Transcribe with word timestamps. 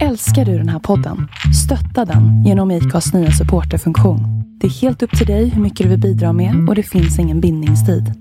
Älskar 0.00 0.44
du 0.44 0.58
den 0.58 0.68
här 0.68 0.78
podden? 0.78 1.28
Stötta 1.64 2.12
den 2.12 2.44
genom 2.44 2.70
IKAs 2.70 3.12
nya 3.14 3.30
supporterfunktion. 3.30 4.20
Det 4.60 4.66
är 4.66 4.70
helt 4.70 5.02
upp 5.02 5.18
till 5.18 5.26
dig 5.26 5.48
hur 5.48 5.62
mycket 5.62 5.84
du 5.84 5.90
vill 5.90 6.00
bidra 6.00 6.32
med 6.32 6.68
och 6.68 6.74
det 6.74 6.82
finns 6.82 7.18
ingen 7.18 7.40
bindningstid. 7.40 8.12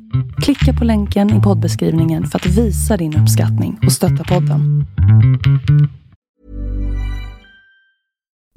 Klicka 0.42 0.79
på 0.79 0.86
länken 0.86 1.39
i 1.39 1.42
poddbeskrivningen 1.42 2.28
för 2.28 2.39
att 2.39 2.46
visa 2.46 2.97
din 2.97 3.18
uppskattning 3.18 3.79
och 3.86 3.92
stötta 3.92 4.23
podden. 4.23 4.86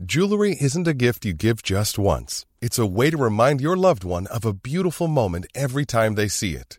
Jewelry 0.08 0.56
isn't 0.60 0.88
a 0.88 0.94
gift 0.94 1.26
you 1.26 1.34
give 1.34 1.56
just 1.64 1.98
once. 1.98 2.46
It's 2.60 2.82
a 2.82 2.96
way 2.96 3.10
to 3.10 3.24
remind 3.24 3.60
your 3.60 3.76
loved 3.76 4.04
one 4.04 4.26
of 4.36 4.44
a 4.44 4.52
beautiful 4.64 5.08
moment 5.08 5.46
every 5.54 5.86
time 5.86 6.16
they 6.16 6.28
see 6.28 6.50
it. 6.50 6.78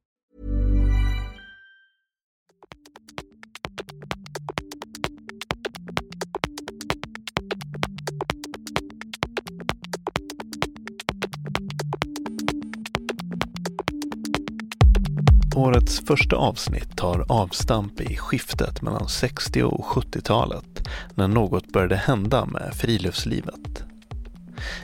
Årets 15.61 16.05
första 16.05 16.35
avsnitt 16.35 16.97
tar 16.97 17.25
avstamp 17.27 18.01
i 18.01 18.15
skiftet 18.15 18.81
mellan 18.81 19.07
60 19.07 19.63
och 19.63 19.85
70-talet 19.85 20.87
när 21.15 21.27
något 21.27 21.67
började 21.67 21.95
hända 21.95 22.45
med 22.45 22.73
friluftslivet. 22.73 23.83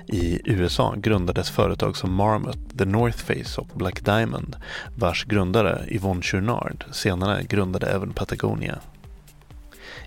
I 0.08 0.40
USA 0.46 0.94
grundades 0.98 1.50
företag 1.50 1.98
som 1.98 2.14
Marmot, 2.14 2.78
The 2.78 2.86
North 2.86 3.18
Face 3.18 3.62
och 3.62 3.68
Black 3.78 4.06
Diamond 4.06 4.56
vars 4.96 5.26
grundare 5.26 5.86
Yvonne 5.88 6.22
Chouinard 6.22 6.86
senare 6.92 7.44
grundade 7.44 7.88
även 7.88 8.14
Patagonia. 8.14 8.80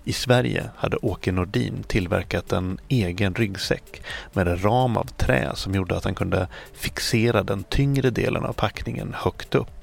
I 0.03 0.13
Sverige 0.13 0.69
hade 0.75 0.97
Åke 0.97 1.31
Nordin 1.31 1.83
tillverkat 1.87 2.51
en 2.51 2.79
egen 2.87 3.35
ryggsäck 3.35 4.01
med 4.33 4.47
en 4.47 4.63
ram 4.63 4.97
av 4.97 5.05
trä 5.05 5.51
som 5.55 5.75
gjorde 5.75 5.97
att 5.97 6.03
han 6.03 6.15
kunde 6.15 6.47
fixera 6.73 7.43
den 7.43 7.63
tyngre 7.63 8.09
delen 8.09 8.45
av 8.45 8.53
packningen 8.53 9.15
högt 9.17 9.55
upp. 9.55 9.80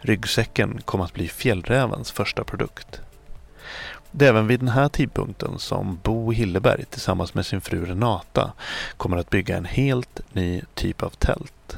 Ryggsäcken 0.00 0.80
kom 0.84 1.00
att 1.00 1.14
bli 1.14 1.28
Fjällrävens 1.28 2.10
första 2.10 2.44
produkt. 2.44 3.00
Det 4.10 4.24
är 4.24 4.28
även 4.28 4.46
vid 4.46 4.60
den 4.60 4.68
här 4.68 4.88
tidpunkten 4.88 5.58
som 5.58 5.98
Bo 6.02 6.32
Hilleberg 6.32 6.84
tillsammans 6.84 7.34
med 7.34 7.46
sin 7.46 7.60
fru 7.60 7.84
Renata 7.84 8.52
kommer 8.96 9.16
att 9.16 9.30
bygga 9.30 9.56
en 9.56 9.64
helt 9.64 10.20
ny 10.32 10.62
typ 10.74 11.02
av 11.02 11.10
tält. 11.10 11.76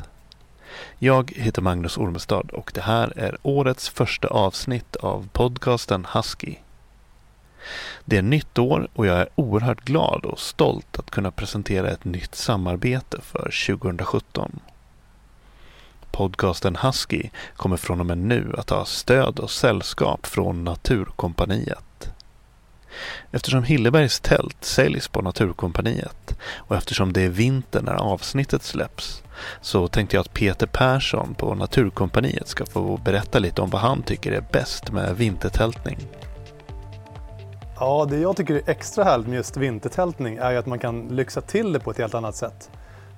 Jag 0.99 1.33
heter 1.37 1.63
Magnus 1.63 1.99
Ormestad 1.99 2.51
och 2.51 2.71
det 2.75 2.81
här 2.81 3.13
är 3.17 3.37
årets 3.43 3.89
första 3.89 4.29
avsnitt 4.29 4.97
av 4.97 5.29
podcasten 5.33 6.07
Husky. 6.15 6.55
Det 8.05 8.19
är 8.19 8.23
nytt 8.23 8.59
år 8.59 8.89
och 8.95 9.07
jag 9.07 9.19
är 9.19 9.29
oerhört 9.35 9.85
glad 9.85 10.25
och 10.25 10.41
stolt 10.41 10.99
att 10.99 11.11
kunna 11.11 11.31
presentera 11.31 11.91
ett 11.91 12.05
nytt 12.05 12.35
samarbete 12.35 13.21
för 13.21 13.67
2017. 13.67 14.61
Podcasten 16.13 16.77
Husky 16.77 17.31
kommer 17.57 17.77
från 17.77 18.01
och 18.01 18.07
med 18.07 18.19
nu 18.19 18.55
att 18.59 18.71
ha 18.71 18.85
stöd 18.85 19.39
och 19.39 19.51
sällskap 19.51 20.27
från 20.27 20.65
Naturkompaniet. 20.65 22.13
Eftersom 23.31 23.65
Hillebergs 23.65 24.21
tält 24.21 24.65
säljs 24.65 25.09
på 25.09 25.23
Naturkompaniet 25.23 26.39
och 26.57 26.77
eftersom 26.77 27.13
det 27.13 27.23
är 27.23 27.29
vinter 27.29 27.83
när 27.83 27.95
avsnittet 27.95 28.63
släpps 28.63 29.23
så 29.61 29.89
tänkte 29.89 30.17
jag 30.17 30.21
att 30.21 30.35
Peter 30.35 30.67
Persson 30.67 31.35
på 31.35 31.55
Naturkompaniet 31.55 32.49
ska 32.49 32.67
få 32.67 32.97
berätta 32.97 33.39
lite 33.39 33.63
om 33.63 33.71
vad 33.71 33.81
han 33.81 34.03
tycker 34.03 34.33
är 34.33 34.45
bäst 34.53 34.93
med 34.93 35.17
vintertältning. 35.17 35.99
Ja, 37.79 38.07
det 38.11 38.19
jag 38.19 38.37
tycker 38.37 38.55
är 38.55 38.71
extra 38.71 39.05
härligt 39.05 39.27
med 39.27 39.37
just 39.37 39.57
vintertältning 39.57 40.37
är 40.37 40.51
ju 40.51 40.57
att 40.57 40.67
man 40.67 40.79
kan 40.79 41.09
lyxa 41.09 41.41
till 41.41 41.73
det 41.73 41.81
på 41.81 41.91
ett 41.91 41.99
helt 41.99 42.15
annat 42.15 42.37
sätt. 42.37 42.71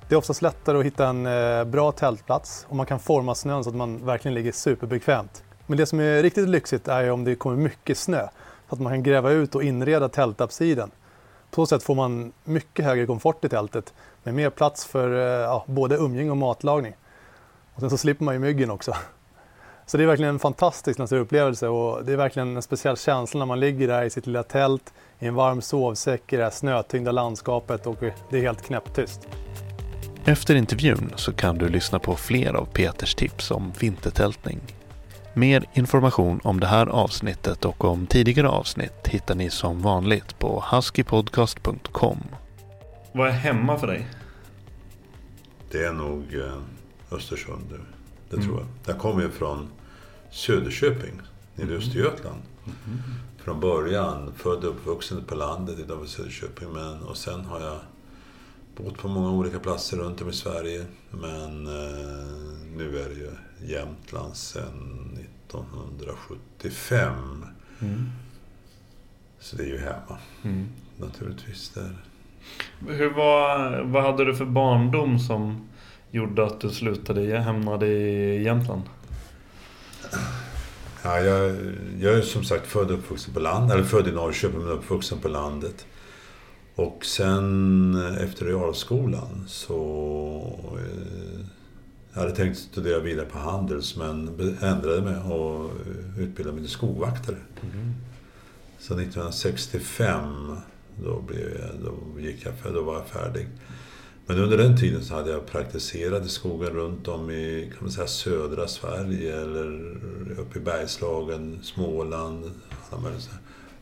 Det 0.08 0.14
är 0.14 0.16
oftast 0.16 0.42
lättare 0.42 0.78
att 0.78 0.84
hitta 0.84 1.08
en 1.08 1.26
eh, 1.26 1.64
bra 1.64 1.92
tältplats 1.92 2.66
och 2.68 2.76
man 2.76 2.86
kan 2.86 3.00
forma 3.00 3.34
snön 3.34 3.64
så 3.64 3.70
att 3.70 3.76
man 3.76 4.06
verkligen 4.06 4.34
ligger 4.34 4.52
superbekvämt. 4.52 5.44
Men 5.66 5.78
det 5.78 5.86
som 5.86 6.00
är 6.00 6.22
riktigt 6.22 6.48
lyxigt 6.48 6.88
är 6.88 7.02
ju 7.02 7.10
om 7.10 7.24
det 7.24 7.34
kommer 7.34 7.56
mycket 7.56 7.98
snö. 7.98 8.28
Så 8.68 8.74
att 8.74 8.80
man 8.80 8.92
kan 8.92 9.02
gräva 9.02 9.30
ut 9.30 9.54
och 9.54 9.62
inreda 9.62 10.08
tältapsiden. 10.08 10.90
På 11.50 11.66
så 11.66 11.66
sätt 11.66 11.82
får 11.82 11.94
man 11.94 12.32
mycket 12.44 12.84
högre 12.84 13.06
komfort 13.06 13.44
i 13.44 13.48
tältet 13.48 13.94
med 14.22 14.34
mer 14.34 14.50
plats 14.50 14.84
för 14.86 15.10
eh, 15.10 15.42
ja, 15.42 15.64
både 15.66 15.96
umgänge 15.96 16.30
och 16.30 16.36
matlagning. 16.36 16.94
Och 17.74 17.80
sen 17.80 17.90
så 17.90 17.98
slipper 17.98 18.24
man 18.24 18.34
ju 18.34 18.40
myggen 18.40 18.70
också. 18.70 18.96
Så 19.86 19.96
det 19.96 20.02
är 20.02 20.06
verkligen 20.06 20.34
en 20.34 20.38
fantastisk 20.38 20.98
naturupplevelse 20.98 21.68
och 21.68 22.04
det 22.04 22.12
är 22.12 22.16
verkligen 22.16 22.56
en 22.56 22.62
speciell 22.62 22.96
känsla 22.96 23.38
när 23.38 23.46
man 23.46 23.60
ligger 23.60 23.88
där 23.88 24.04
i 24.04 24.10
sitt 24.10 24.26
lilla 24.26 24.42
tält 24.42 24.94
i 25.18 25.26
en 25.26 25.34
varm 25.34 25.62
sovsäck 25.62 26.32
i 26.32 26.36
det 26.36 26.42
här 26.42 26.50
snötyngda 26.50 27.12
landskapet 27.12 27.86
och 27.86 27.96
det 28.30 28.38
är 28.38 28.42
helt 28.42 28.62
knäpptyst. 28.62 29.28
Efter 30.26 30.54
intervjun 30.54 31.12
så 31.16 31.32
kan 31.32 31.58
du 31.58 31.68
lyssna 31.68 31.98
på 31.98 32.16
fler 32.16 32.54
av 32.54 32.64
Peters 32.64 33.14
tips 33.14 33.50
om 33.50 33.72
vintertältning. 33.80 34.60
Mer 35.34 35.64
information 35.72 36.40
om 36.44 36.60
det 36.60 36.66
här 36.66 36.86
avsnittet 36.86 37.64
och 37.64 37.84
om 37.84 38.06
tidigare 38.06 38.48
avsnitt 38.48 39.08
hittar 39.08 39.34
ni 39.34 39.50
som 39.50 39.82
vanligt 39.82 40.38
på 40.38 40.64
huskypodcast.com. 40.70 42.18
Vad 43.12 43.28
är 43.28 43.32
hemma 43.32 43.78
för 43.78 43.86
dig? 43.86 44.06
Det 45.70 45.84
är 45.84 45.92
nog 45.92 46.34
eh, 46.34 47.16
Östersund. 47.16 47.64
Det, 47.70 48.36
det 48.36 48.42
tror 48.42 48.58
jag. 48.58 48.66
Jag 48.86 48.98
kommer 48.98 49.22
ju 49.22 49.30
från 49.30 49.68
Söderköping, 50.30 51.20
nere 51.54 51.72
i 51.72 51.76
Östergötland. 51.76 52.42
Från 53.38 53.60
början, 53.60 54.32
född 54.36 54.64
och 54.64 54.70
uppvuxen 54.70 55.24
på 55.24 55.34
landet, 55.34 55.78
i 55.78 56.08
Söderköping. 56.08 56.68
Men, 56.72 57.02
och 57.02 57.16
sen 57.16 57.44
har 57.44 57.60
jag 57.60 57.78
bott 58.76 58.98
på 58.98 59.08
många 59.08 59.30
olika 59.30 59.58
platser 59.58 59.96
runt 59.96 60.22
om 60.22 60.28
i 60.28 60.32
Sverige. 60.32 60.84
Men 61.10 61.66
eh, 61.66 62.24
nu 62.76 63.00
är 63.00 63.08
det 63.08 63.14
ju 63.14 63.30
Jämtland 63.74 64.36
sedan 64.36 65.18
1975. 65.48 67.44
Så 69.38 69.56
det 69.56 69.62
är 69.62 69.66
ju 69.66 69.78
hemma. 69.78 70.18
Naturligtvis. 70.96 71.70
Det 71.74 71.80
är 71.80 71.84
det. 71.84 72.92
Hur 72.92 73.10
var, 73.10 73.82
vad 73.82 74.02
hade 74.02 74.24
du 74.24 74.34
för 74.34 74.44
barndom 74.44 75.18
som 75.18 75.68
gjorde 76.10 76.46
att 76.46 76.60
du 76.60 76.70
slutade, 76.70 77.38
hamnade 77.38 77.86
i 77.86 78.42
Jämtland? 78.42 78.82
Ja, 81.02 81.20
jag, 81.20 81.56
jag 82.00 82.14
är 82.14 82.22
som 82.22 82.44
sagt 82.44 82.66
född 82.66 82.90
och 82.90 82.98
uppvuxen 82.98 83.34
på 83.34 83.40
landet. 83.40 83.74
Eller 83.74 83.84
född 83.84 84.08
i 84.08 84.12
Norrköping 84.12 84.58
men 84.58 84.68
uppvuxen 84.68 85.18
på 85.18 85.28
landet. 85.28 85.86
Och 86.74 87.04
sen 87.04 88.16
efter 88.20 88.46
realskolan 88.46 89.44
så... 89.46 90.78
Eh, 90.78 91.46
jag 92.12 92.20
hade 92.20 92.34
tänkt 92.34 92.58
studera 92.58 93.00
vidare 93.00 93.26
på 93.26 93.38
Handels 93.38 93.96
men 93.96 94.28
ändrade 94.62 95.02
mig 95.02 95.16
och 95.16 95.64
eh, 95.64 96.20
utbildade 96.22 96.56
mig 96.56 96.64
till 96.64 96.72
skogvaktare. 96.72 97.36
Så 98.78 98.94
1965 98.94 100.56
då, 101.04 101.20
blev 101.20 101.60
jag, 101.60 101.70
då, 101.84 102.20
gick 102.20 102.46
jag, 102.46 102.74
då 102.74 102.82
var 102.82 102.94
jag 102.94 103.06
färdig. 103.06 103.48
Men 104.26 104.38
under 104.38 104.58
den 104.58 104.76
tiden 104.76 105.04
så 105.04 105.14
hade 105.14 105.30
jag 105.30 105.46
praktiserat 105.46 106.26
i 106.26 106.28
skogen 106.28 106.70
runt 106.70 107.08
om 107.08 107.30
i 107.30 107.70
kan 107.74 107.78
man 107.80 107.92
säga, 107.92 108.06
södra 108.06 108.68
Sverige 108.68 109.40
eller 109.40 109.96
uppe 110.38 110.58
i 110.58 110.62
Bergslagen, 110.62 111.58
Småland. 111.62 112.50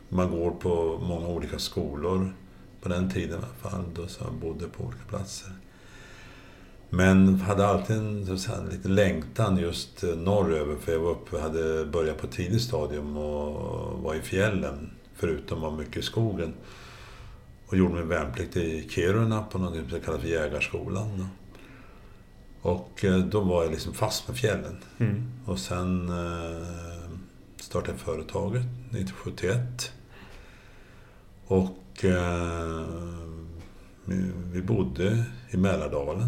Man 0.09 0.31
går 0.31 0.51
på 0.51 0.99
många 1.07 1.27
olika 1.27 1.59
skolor 1.59 2.33
på 2.83 2.89
den 2.89 3.09
tiden 3.09 3.39
i 3.39 3.43
alla 3.43 3.69
fall. 3.71 3.83
Då 3.95 4.07
så 4.07 4.23
jag 4.23 4.33
bodde 4.33 4.67
på 4.67 4.83
olika 4.83 5.03
platser. 5.09 5.51
Men 6.89 7.35
hade 7.35 7.67
alltid 7.67 7.95
en, 7.95 8.39
så 8.39 8.53
en 8.53 8.69
liten 8.69 8.95
längtan 8.95 9.57
just 9.57 10.03
eh, 10.03 10.09
norröver 10.09 10.75
för 10.75 10.91
jag 10.91 10.99
var 10.99 11.11
uppe, 11.11 11.39
hade 11.39 11.85
börjat 11.85 12.21
på 12.21 12.27
tidigt 12.27 12.61
stadium 12.61 13.17
och 13.17 13.99
var 13.99 14.15
i 14.15 14.21
fjällen 14.21 14.91
förutom 15.15 15.61
vara 15.61 15.75
mycket 15.75 15.97
i 15.97 16.01
skogen. 16.01 16.53
Och 17.67 17.77
gjorde 17.77 17.93
min 17.93 18.07
värnplikt 18.07 18.57
i 18.57 18.89
Kiruna 18.89 19.43
på 19.43 19.57
något 19.57 19.89
som 19.89 19.99
kallas 19.99 20.21
för 20.21 20.27
Jägarskolan. 20.27 21.27
Och 22.61 23.05
eh, 23.05 23.17
då 23.17 23.41
var 23.41 23.63
jag 23.63 23.71
liksom 23.71 23.93
fast 23.93 24.27
med 24.27 24.37
fjällen. 24.37 24.77
Mm. 24.97 25.31
Och 25.45 25.59
sen 25.59 26.09
eh, 26.09 26.67
startade 27.57 27.91
jag 27.91 27.99
företaget 27.99 28.63
1971. 28.91 29.91
Och 31.47 32.05
eh, 32.05 32.83
vi- 34.51 34.61
bodde 34.61 35.23
i 35.51 35.57
Mälardalen. 35.57 36.21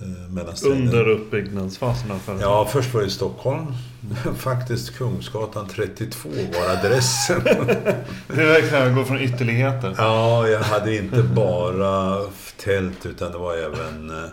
Eh. 0.00 0.66
Under 0.70 1.08
uppbyggnadsfasen 1.08 2.08
företaget? 2.08 2.40
Ja, 2.42 2.68
först 2.72 2.94
var 2.94 3.00
det 3.00 3.06
i 3.06 3.10
Stockholm. 3.10 3.66
Faktiskt 4.36 4.96
Kungsgatan 4.98 5.68
32 5.68 6.28
var 6.28 6.76
adressen. 6.76 7.40
Det 8.28 8.42
är 8.42 8.46
verkligen 8.46 8.88
att 8.88 8.94
gå 8.94 9.04
från 9.04 9.20
ytterligheter. 9.20 9.94
Ja, 9.98 10.48
jag 10.48 10.60
hade 10.60 10.96
inte 10.96 11.22
bara 11.22 12.20
tält 12.56 13.06
utan 13.06 13.32
det 13.32 13.38
var 13.38 13.54
även 13.56 14.10
eh, 14.10 14.30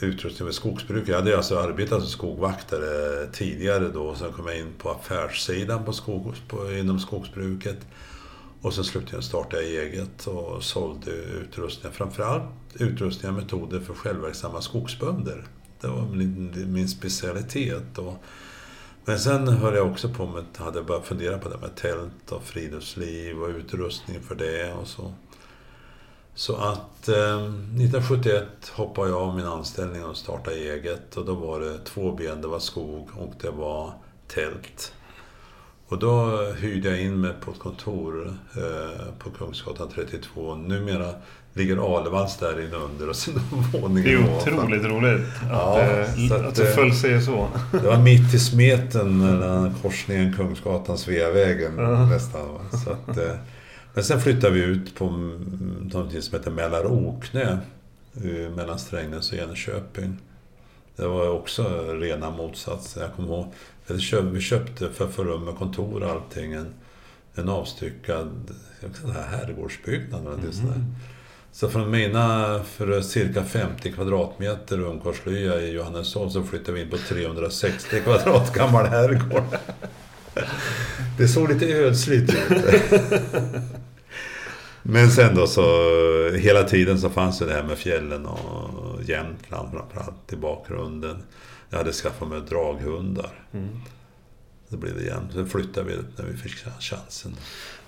utrustning 0.00 0.44
med 0.46 0.54
skogsbruk. 0.54 1.08
Jag 1.08 1.14
hade 1.16 1.36
alltså 1.36 1.58
arbetat 1.58 2.00
som 2.00 2.08
skogvaktare 2.10 3.26
tidigare 3.32 3.88
då. 3.88 4.14
Sen 4.14 4.32
kom 4.32 4.46
jag 4.46 4.58
in 4.58 4.72
på 4.78 4.90
affärssidan 4.90 5.84
på 5.84 5.92
skog, 5.92 6.34
på, 6.48 6.72
inom 6.72 7.00
skogsbruket. 7.00 7.78
Och 8.64 8.74
sen 8.74 8.84
slutligen 8.84 9.22
startade 9.22 9.62
jag 9.62 9.84
eget 9.84 10.26
och 10.26 10.64
sålde 10.64 11.10
utrustningar. 11.10 11.94
Framförallt 11.94 12.44
utrustningar 12.74 13.36
och 13.36 13.42
metoder 13.42 13.80
för 13.80 13.94
självverksamma 13.94 14.60
skogsbönder. 14.60 15.44
Det 15.80 15.86
var 15.86 16.02
min, 16.02 16.72
min 16.72 16.88
specialitet. 16.88 17.98
Och, 17.98 18.14
men 19.04 19.18
sen 19.18 19.48
höll 19.48 19.74
jag 19.74 19.90
också 19.90 20.08
på 20.08 20.26
med, 20.26 20.44
hade 20.56 20.82
börjat 20.82 21.06
fundera 21.06 21.38
på 21.38 21.48
det 21.48 21.58
med 21.58 21.76
tält 21.76 22.32
och 22.32 22.42
friluftsliv 22.42 23.42
och 23.42 23.48
utrustning 23.48 24.20
för 24.22 24.34
det 24.34 24.72
och 24.72 24.88
så. 24.88 25.12
Så 26.34 26.56
att 26.56 27.08
eh, 27.08 27.44
1971 27.44 28.44
hoppade 28.74 29.10
jag 29.10 29.18
av 29.18 29.36
min 29.36 29.46
anställning 29.46 30.04
och 30.04 30.16
startade 30.16 30.56
eget 30.56 31.16
och 31.16 31.24
då 31.24 31.34
var 31.34 31.60
det 31.60 31.78
två 31.78 32.12
ben, 32.12 32.40
det 32.40 32.48
var 32.48 32.58
skog 32.58 33.08
och 33.16 33.34
det 33.40 33.50
var 33.50 33.92
tält. 34.28 34.92
Och 35.88 35.98
då 35.98 36.42
hyrde 36.58 36.88
jag 36.90 37.00
in 37.00 37.20
mig 37.20 37.32
på 37.40 37.50
ett 37.50 37.58
kontor 37.58 38.34
eh, 38.56 39.04
på 39.18 39.30
Kungsgatan 39.30 39.88
32. 39.94 40.54
Numera 40.54 41.10
ligger 41.54 41.96
Alevalls 41.98 42.36
där 42.36 42.60
inne 42.66 42.76
under 42.76 43.08
och 43.08 43.16
sen 43.16 43.34
våningen 43.72 44.04
Det 44.04 44.12
är 44.12 44.36
otroligt 44.36 44.84
roligt 44.84 45.20
att, 45.42 45.50
Ja, 45.50 45.80
eh, 45.80 46.32
att, 46.32 46.46
att 46.46 46.54
det 46.54 46.68
eh, 46.68 46.74
föll 46.74 46.92
sig 46.94 47.22
så. 47.22 47.48
Det 47.72 47.86
var 47.88 47.98
mitt 48.02 48.34
i 48.34 48.38
smeten 48.38 49.18
mellan 49.18 49.74
korsningen 49.82 50.32
Kungsgatan 50.36 50.98
Sveavägen 50.98 51.72
Ja. 51.78 52.06
nästan. 52.06 52.48
Så 52.84 52.90
att, 52.90 53.18
eh, 53.18 53.34
men 53.94 54.04
sen 54.04 54.20
flyttade 54.20 54.52
vi 54.54 54.60
ut 54.60 54.94
på 54.94 55.04
någonting 55.80 56.22
som 56.22 56.38
heter 56.38 56.50
Mälaroknö. 56.50 57.58
eh, 58.16 58.50
Mellan 58.56 58.78
Strängnäs 58.78 59.32
och 59.32 59.38
Jönköping. 59.38 60.16
Det 60.96 61.06
var 61.06 61.28
också 61.28 61.62
rena 61.92 62.30
motsatsen. 62.30 63.02
Jag 63.02 63.12
kommer 63.12 63.28
ihåg, 63.28 63.52
vi 64.32 64.40
köpte, 64.40 64.88
för 64.90 65.04
att 65.04 65.14
få 65.14 65.24
rum 65.24 65.44
med 65.44 65.56
kontor 65.56 66.02
och 66.02 66.10
allting 66.10 66.52
en, 66.52 66.74
en 67.34 67.48
avstyckad 67.48 68.50
herrgårdsbyggnad. 69.30 70.24
sånt 70.52 70.74
där. 70.74 70.84
Så 71.52 71.68
från 71.68 71.90
mina 71.90 72.60
för 72.64 73.00
cirka 73.00 73.44
50 73.44 73.92
kvadratmeter 73.92 74.80
ungkarlslya 74.80 75.60
i 75.60 75.72
Johanneshov 75.72 76.28
så 76.28 76.42
flyttade 76.42 76.72
vi 76.72 76.80
in 76.82 76.90
på 76.90 76.96
360 76.96 78.00
kvadrat 78.00 78.52
gammal 78.52 78.86
herrgård. 78.86 79.42
Det 81.18 81.28
såg 81.28 81.48
lite 81.48 81.66
ödsligt 81.66 82.34
ut. 82.34 82.82
Men 84.82 85.10
sen 85.10 85.34
då 85.34 85.46
så, 85.46 85.62
hela 86.30 86.62
tiden 86.62 87.00
så 87.00 87.10
fanns 87.10 87.38
det 87.38 87.46
det 87.46 87.52
här 87.52 87.62
med 87.62 87.78
fjällen 87.78 88.26
och 88.26 88.93
Jämtland 89.08 89.68
framförallt 89.72 90.32
i 90.32 90.36
bakgrunden. 90.36 91.22
Jag 91.70 91.78
hade 91.78 91.92
skaffat 91.92 92.28
mig 92.28 92.40
draghundar. 92.40 93.30
Mm. 93.52 93.68
Det 94.68 94.76
blev 94.76 94.94
det 94.94 95.02
igen. 95.02 95.28
Sen 95.32 95.48
flyttade 95.48 95.86
vi 95.86 95.96
när 96.16 96.24
vi 96.24 96.36
fick 96.36 96.52
chansen. 96.80 97.36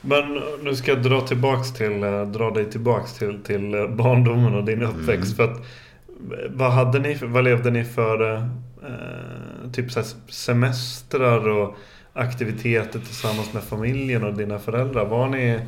Men 0.01 0.41
nu 0.63 0.77
ska 0.77 0.91
jag 0.91 1.03
dra 1.03 1.21
tillbaks 1.21 1.73
till, 1.73 2.03
eh, 2.03 2.23
dra 2.23 2.51
dig 2.51 2.71
tillbaks 2.71 3.15
till, 3.15 3.43
till 3.45 3.75
eh, 3.75 3.89
barndomen 3.89 4.55
och 4.55 4.65
din 4.65 4.83
uppväxt. 4.83 5.09
Mm. 5.09 5.37
För 5.37 5.45
att, 5.45 5.59
eh, 5.59 6.51
vad, 6.51 6.73
hade 6.73 6.99
ni, 6.99 7.15
vad 7.15 7.45
levde 7.45 7.71
ni 7.71 7.85
för 7.85 8.35
eh, 8.37 9.71
typ 9.73 9.93
så 9.93 10.03
semestrar 10.29 11.49
och 11.49 11.77
aktiviteter 12.13 12.99
tillsammans 12.99 13.53
med 13.53 13.63
familjen 13.63 14.25
och 14.25 14.35
dina 14.35 14.59
föräldrar? 14.59 15.05
Var 15.05 15.29
ni 15.29 15.61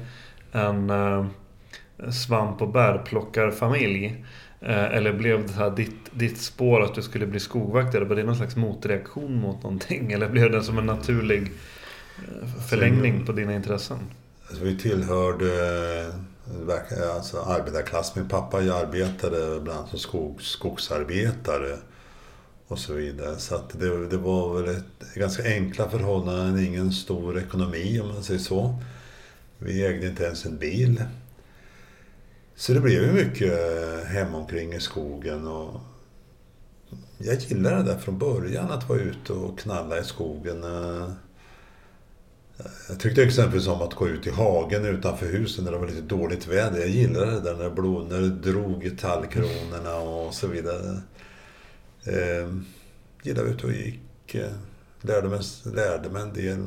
en 0.52 0.90
eh, 0.90 1.26
svamp 2.10 2.62
och 2.62 2.72
bärplockarfamilj? 2.72 4.24
Eh, 4.60 4.96
eller 4.96 5.12
blev 5.12 5.46
det 5.46 5.52
här 5.52 5.70
ditt, 5.70 6.10
ditt 6.12 6.38
spår 6.38 6.82
att 6.82 6.94
du 6.94 7.02
skulle 7.02 7.26
bli 7.26 7.40
skogvaktare? 7.40 8.04
Var 8.04 8.16
det 8.16 8.22
någon 8.22 8.36
slags 8.36 8.56
motreaktion 8.56 9.40
mot 9.40 9.62
någonting? 9.62 10.12
Eller 10.12 10.28
blev 10.28 10.50
det 10.50 10.62
som 10.62 10.78
en 10.78 10.86
naturlig 10.86 11.52
eh, 12.18 12.48
förlängning 12.68 13.26
på 13.26 13.32
dina 13.32 13.54
intressen? 13.54 13.98
Alltså, 14.48 14.64
vi 14.64 14.78
tillhörde 14.78 15.52
eh, 16.68 17.14
alltså, 17.16 17.40
arbetarklass. 17.40 18.16
Min 18.16 18.28
pappa 18.28 18.56
arbetade 18.56 19.60
bland 19.60 19.78
annat 19.78 19.90
som 19.90 19.98
skog, 19.98 20.42
skogsarbetare 20.42 21.76
och 22.68 22.78
så 22.78 22.92
vidare. 22.92 23.36
Så 23.36 23.54
att 23.54 23.80
det, 23.80 24.06
det 24.06 24.16
var 24.16 24.62
väl 24.62 24.76
ett, 24.76 25.14
ganska 25.14 25.42
enkla 25.42 25.90
förhållanden, 25.90 26.64
ingen 26.64 26.92
stor 26.92 27.38
ekonomi 27.38 28.00
om 28.00 28.08
man 28.08 28.22
säger 28.22 28.40
så. 28.40 28.78
Vi 29.58 29.86
ägde 29.86 30.06
inte 30.06 30.24
ens 30.24 30.46
en 30.46 30.58
bil. 30.58 31.02
Så 32.58 32.72
det 32.72 32.80
blev 32.80 33.02
ju 33.02 33.12
mycket 33.12 33.52
eh, 33.52 34.06
hemomkring 34.06 34.72
i 34.72 34.80
skogen. 34.80 35.46
Och 35.46 35.80
jag 37.18 37.36
gillade 37.36 37.76
det 37.76 37.82
där 37.82 37.98
från 37.98 38.18
början, 38.18 38.70
att 38.70 38.88
vara 38.88 39.00
ute 39.00 39.32
och 39.32 39.58
knalla 39.58 39.98
i 39.98 40.04
skogen. 40.04 40.64
Eh, 40.64 41.10
jag 42.88 43.00
tyckte 43.00 43.22
exempelvis 43.22 43.68
om 43.68 43.82
att 43.82 43.94
gå 43.94 44.08
ut 44.08 44.26
i 44.26 44.30
hagen 44.30 44.84
utanför 44.84 45.26
husen 45.26 45.64
när 45.64 45.72
det 45.72 45.78
var 45.78 45.86
lite 45.86 46.00
dåligt 46.00 46.46
väder. 46.46 46.78
Jag 46.78 46.88
gillade 46.88 47.30
det 47.30 47.40
där 47.40 47.56
när 47.56 47.64
det, 47.64 47.70
blod, 47.70 48.08
när 48.08 48.20
det 48.20 48.28
drog 48.28 48.84
i 48.84 48.90
tallkronorna 48.90 49.96
och 49.96 50.34
så 50.34 50.46
vidare. 50.46 51.00
Eh, 52.04 52.54
gillade 53.22 53.48
ut 53.48 53.64
och 53.64 53.72
gick. 53.72 54.34
Eh, 54.34 54.52
lärde, 55.00 55.28
mig, 55.28 55.40
lärde 55.64 56.10
mig 56.10 56.22
en 56.22 56.32
del. 56.32 56.58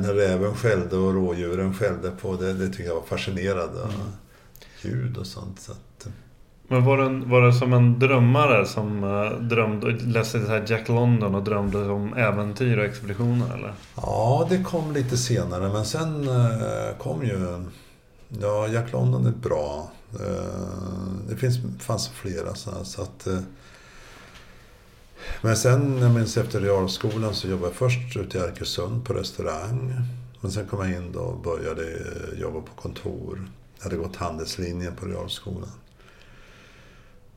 När 0.00 0.14
räven 0.14 0.54
skällde 0.54 0.96
och 0.96 1.14
rådjuren 1.14 1.74
skällde 1.74 2.10
på 2.10 2.36
det. 2.36 2.52
Det 2.52 2.66
tyckte 2.66 2.82
jag 2.82 2.94
var 2.94 3.02
fascinerande. 3.02 3.82
Mm. 3.82 4.12
Ljud 4.82 5.16
och 5.16 5.26
sånt. 5.26 5.60
Så 5.60 5.72
att, 5.72 6.06
Men 6.68 6.84
var 6.84 6.98
det, 6.98 7.26
var 7.26 7.42
det 7.42 7.52
som 7.52 7.72
en 7.72 7.98
drömmare 7.98 8.66
som 8.66 9.04
eh, 9.04 9.40
drömde, 9.40 9.90
läste 9.90 10.44
så 10.44 10.46
här 10.46 10.64
Jack 10.68 10.88
London 10.88 11.34
och 11.34 11.44
drömde 11.44 11.88
om 11.88 12.14
äventyr 12.14 12.78
och 12.78 12.84
expeditioner 12.84 13.54
eller? 13.54 13.74
Ja, 13.96 14.46
det 14.50 14.62
kom 14.62 14.92
lite 14.92 15.16
senare. 15.16 15.72
Men 15.72 15.84
sen 15.84 16.28
eh, 16.28 16.96
kom 16.98 17.22
ju... 17.22 17.64
Ja, 18.40 18.68
Jack 18.68 18.92
London 18.92 19.26
är 19.26 19.30
bra. 19.30 19.90
Eh, 20.14 21.28
det 21.28 21.36
finns, 21.36 21.58
fanns 21.80 22.08
flera 22.08 22.54
sådana. 22.54 22.84
Så 22.84 23.02
att, 23.02 23.26
eh, 23.26 23.38
men 25.42 25.56
sen, 25.56 25.98
jag 25.98 26.10
minns 26.14 26.36
efter 26.36 26.60
realskolan 26.60 27.34
så 27.34 27.48
jobbade 27.48 27.68
jag 27.68 27.74
först 27.74 28.16
ute 28.16 28.38
i 28.38 28.40
Arkösund 28.40 29.04
på 29.04 29.12
restaurang. 29.12 29.94
Men 30.40 30.50
sen 30.50 30.66
kom 30.66 30.90
jag 30.90 31.02
in 31.02 31.12
då 31.12 31.20
och 31.20 31.40
började 31.40 31.82
eh, 31.82 32.40
jobba 32.40 32.60
på 32.60 32.72
kontor. 32.82 33.48
Jag 33.76 33.84
hade 33.84 33.96
gått 33.96 34.16
handelslinjen 34.16 34.96
på 34.96 35.06
realskolan. 35.06 35.70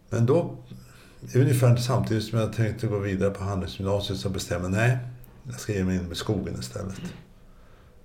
Men 0.09 0.25
då, 0.25 0.57
ungefär 1.35 1.75
samtidigt 1.75 2.23
som 2.23 2.39
jag 2.39 2.53
tänkte 2.53 2.87
gå 2.87 2.99
vidare 2.99 3.29
på 3.29 3.43
handelsgymnasiet 3.43 4.19
så 4.19 4.29
bestämde 4.29 4.67
jag 4.67 4.71
nej, 4.71 4.97
jag 5.43 5.59
ska 5.59 5.73
ge 5.73 5.83
mig 5.83 5.95
in 5.95 6.03
med 6.03 6.17
skogen 6.17 6.59
istället. 6.59 7.01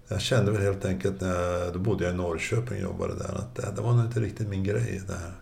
Jag 0.09 0.21
kände 0.21 0.53
väl 0.53 0.63
helt 0.63 0.85
enkelt 0.85 1.21
när 1.21 1.35
jag, 1.35 1.73
då 1.73 1.79
bodde 1.79 2.05
jag 2.05 2.15
i 2.15 2.17
Norrköping 2.17 2.77
och 2.77 2.83
jobbade 2.83 3.15
där, 3.15 3.35
att 3.35 3.55
det, 3.55 3.73
det 3.77 3.83
var 3.83 3.93
nog 3.93 4.05
inte 4.05 4.21
riktigt 4.21 4.49
min 4.49 4.65
grej 4.65 5.03
det 5.07 5.13
här. 5.13 5.33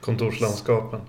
Kontorslandskapen. 0.00 1.00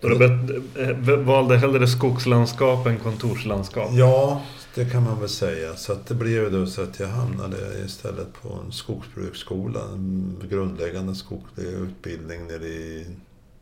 Då 0.00 0.08
du 0.08 0.62
eh, 0.74 1.16
valde 1.16 1.58
hellre 1.58 1.86
skogslandskap 1.86 2.86
än 2.86 2.98
kontorslandskap. 2.98 3.90
Ja, 3.92 4.42
det 4.74 4.84
kan 4.84 5.04
man 5.04 5.20
väl 5.20 5.28
säga. 5.28 5.76
Så 5.76 5.92
att 5.92 6.06
det 6.06 6.14
blev 6.14 6.52
då 6.52 6.66
så 6.66 6.82
att 6.82 7.00
jag 7.00 7.08
hamnade 7.08 7.56
istället 7.84 8.32
på 8.42 8.58
en 8.64 8.72
skogsbruksskola, 8.72 9.80
en 9.92 10.36
grundläggande 10.50 11.14
skoglig 11.14 11.66
utbildning 11.66 12.46
nere 12.46 12.64
i, 12.64 13.06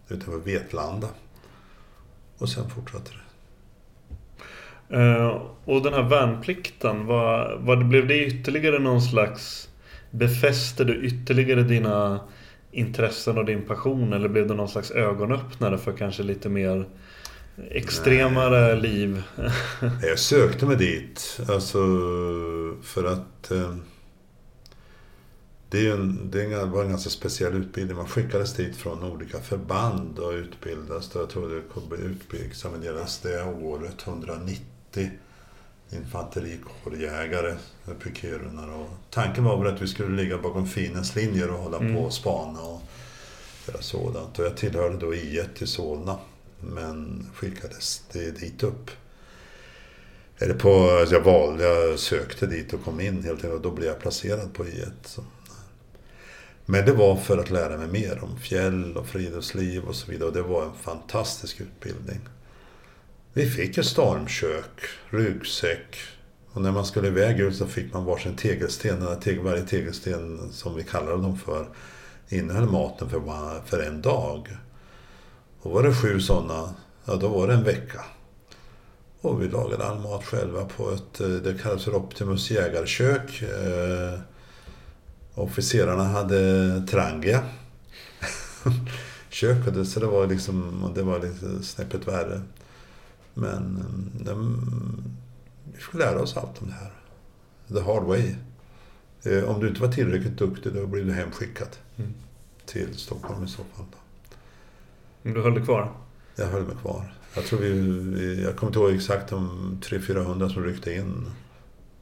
utanför 0.09 0.39
Vetlanda. 0.39 1.09
Och 2.39 2.49
sen 2.49 2.71
fortsatte 2.71 3.11
det. 3.11 3.21
Uh, 4.97 5.43
och 5.65 5.83
den 5.83 5.95
här 5.95 6.09
värnplikten, 6.09 7.07
vad, 7.07 7.61
vad 7.61 7.89
blev 7.89 8.07
det 8.07 8.27
ytterligare 8.27 8.79
någon 8.79 9.03
slags... 9.03 9.67
Befäste 10.11 10.85
du 10.85 11.03
ytterligare 11.03 11.63
dina 11.63 12.21
intressen 12.71 13.39
och 13.39 13.45
din 13.45 13.63
passion? 13.63 14.13
Eller 14.13 14.29
blev 14.29 14.49
det 14.49 14.55
någon 14.55 14.69
slags 14.69 14.91
ögonöppnare 14.91 15.79
för 15.79 15.93
kanske 15.93 16.23
lite 16.23 16.49
mer 16.49 16.87
extremare 17.71 18.73
Nej. 18.75 18.81
liv? 18.81 19.23
jag 20.03 20.19
sökte 20.19 20.67
mig 20.67 20.77
dit. 20.77 21.41
Alltså 21.49 21.79
för 22.83 23.05
att 23.05 23.51
eh, 23.51 23.75
det, 25.71 25.87
är 25.87 25.93
en, 25.93 26.31
det 26.31 26.65
var 26.65 26.83
en 26.83 26.91
ganska 26.91 27.11
speciell 27.11 27.55
utbildning. 27.55 27.97
Man 27.97 28.09
skickades 28.09 28.55
dit 28.55 28.77
från 28.77 29.05
olika 29.05 29.39
förband 29.39 30.19
och 30.19 30.33
utbildades. 30.33 31.11
Jag 31.15 31.31
tror 31.31 31.49
det 32.31 32.45
examinerades 32.47 33.19
det 33.19 33.45
året 33.45 34.07
190 34.07 35.11
infanterikårjägare 35.91 37.55
uppe 37.87 38.09
i. 38.09 38.35
Och 38.71 38.89
tanken 39.11 39.45
var 39.45 39.65
väl 39.65 39.75
att 39.75 39.83
vi 39.83 39.87
skulle 39.87 40.23
ligga 40.23 40.39
bakom 40.39 40.67
fiendens 40.67 41.17
linjer 41.17 41.51
och 41.51 41.59
hålla 41.59 41.77
mm. 41.77 41.95
på 41.95 42.01
och 42.01 42.13
spana 42.13 42.61
och 42.61 42.83
göra 43.69 43.83
sådant. 43.83 44.39
Och 44.39 44.45
jag 44.45 44.57
tillhörde 44.57 44.97
då 44.97 45.13
I1 45.13 45.63
i 45.63 45.67
Solna. 45.67 46.19
Men 46.61 47.27
skickades 47.35 48.03
det 48.13 48.31
dit 48.31 48.63
upp. 48.63 48.91
Eller 50.39 50.55
på, 50.55 50.91
alltså 50.91 51.15
jag 51.15 51.23
valde, 51.23 51.65
jag 51.65 51.99
sökte 51.99 52.47
dit 52.47 52.73
och 52.73 52.85
kom 52.85 53.01
in 53.01 53.23
helt 53.23 53.45
enkelt 53.45 53.53
och 53.53 53.61
då 53.61 53.71
blev 53.71 53.89
jag 53.89 54.01
placerad 54.01 54.55
på 54.55 54.65
I1. 54.65 55.21
Men 56.67 56.85
det 56.85 56.93
var 56.93 57.17
för 57.17 57.39
att 57.39 57.51
lära 57.51 57.77
mig 57.77 57.89
mer 57.89 58.25
om 58.25 58.39
fjäll 58.39 58.97
och 58.97 59.07
friluftsliv 59.07 59.85
och 59.85 59.95
så 59.95 60.11
vidare. 60.11 60.29
Och 60.29 60.35
det 60.35 60.43
var 60.43 60.65
en 60.65 60.75
fantastisk 60.75 61.61
utbildning. 61.61 62.21
Vi 63.33 63.51
fick 63.51 63.79
ett 63.79 63.87
stormkök, 63.87 64.81
ryggsäck. 65.11 65.97
Och 66.53 66.63
när 66.63 66.73
man 66.73 66.85
skulle 66.85 67.09
iväg 67.09 67.41
ut 67.41 67.57
så 67.57 67.67
fick 67.67 67.93
man 67.93 68.05
varsin 68.05 68.37
tegelsten. 68.37 69.07
Varje 69.43 69.67
tegelsten, 69.67 70.53
som 70.53 70.77
vi 70.77 70.83
kallade 70.83 71.23
dem 71.23 71.39
för, 71.39 71.69
innehöll 72.29 72.67
maten 72.67 73.09
för 73.67 73.83
en 73.83 74.03
dag. 74.03 74.49
Och 75.63 75.71
var 75.71 75.83
det 75.83 75.95
sju 75.95 76.21
sådana, 76.21 76.75
ja 77.05 77.17
då 77.17 77.29
var 77.29 77.49
det 77.49 77.55
en 77.55 77.65
vecka. 77.65 78.05
Och 79.21 79.43
vi 79.43 79.49
lagade 79.49 79.87
all 79.87 79.99
mat 79.99 80.25
själva 80.25 80.65
på 80.65 80.91
ett, 80.91 81.21
eh, 81.21 81.29
det 81.29 81.63
kallas 81.63 81.85
för 81.85 81.95
Optimus 81.95 82.51
jägarkök. 82.51 83.43
Eh, 83.43 84.21
officerarna 85.35 86.05
hade 86.05 86.87
Trangia. 86.87 87.43
Köket, 89.29 89.89
så 89.89 90.01
det 90.01 90.07
var 90.07 90.27
liksom, 90.27 90.91
det 90.95 91.03
var 91.03 91.21
lite 91.21 91.63
snäppet 91.63 92.09
värre. 92.09 92.41
Men 93.35 93.77
eh, 93.77 94.25
de, 94.27 94.61
vi 95.65 95.81
fick 95.81 95.95
lära 95.95 96.23
oss 96.23 96.37
allt 96.37 96.63
om 96.63 96.69
det 96.69 96.75
här. 96.75 96.93
The 97.69 97.81
hard 97.81 98.03
way. 98.03 98.35
Eh, 99.23 99.45
om 99.45 99.61
du 99.61 99.69
inte 99.69 99.81
var 99.81 99.93
tillräckligt 99.93 100.39
duktig 100.39 100.75
då 100.75 100.87
blev 100.87 101.07
du 101.07 101.13
hemskickad. 101.13 101.69
Mm. 101.97 102.15
Till 102.67 102.99
Stockholm 102.99 103.45
i 103.45 103.49
så 103.49 103.63
fall. 103.75 103.87
Men 103.91 104.00
du 105.23 105.43
höll 105.43 105.55
dig 105.55 105.65
kvar? 105.65 105.93
Jag 106.37 106.47
höll 106.47 106.67
mig 106.67 106.77
kvar. 106.77 107.15
Jag 107.35 107.45
tror 107.45 107.61
vi, 107.61 108.43
jag 108.43 108.57
kommer 108.57 108.71
inte 108.71 108.79
ihåg 108.79 108.95
exakt 108.95 109.31
de 109.31 109.79
300-400 109.83 110.49
som 110.49 110.65
ryckte 110.65 110.95
in. 110.95 111.31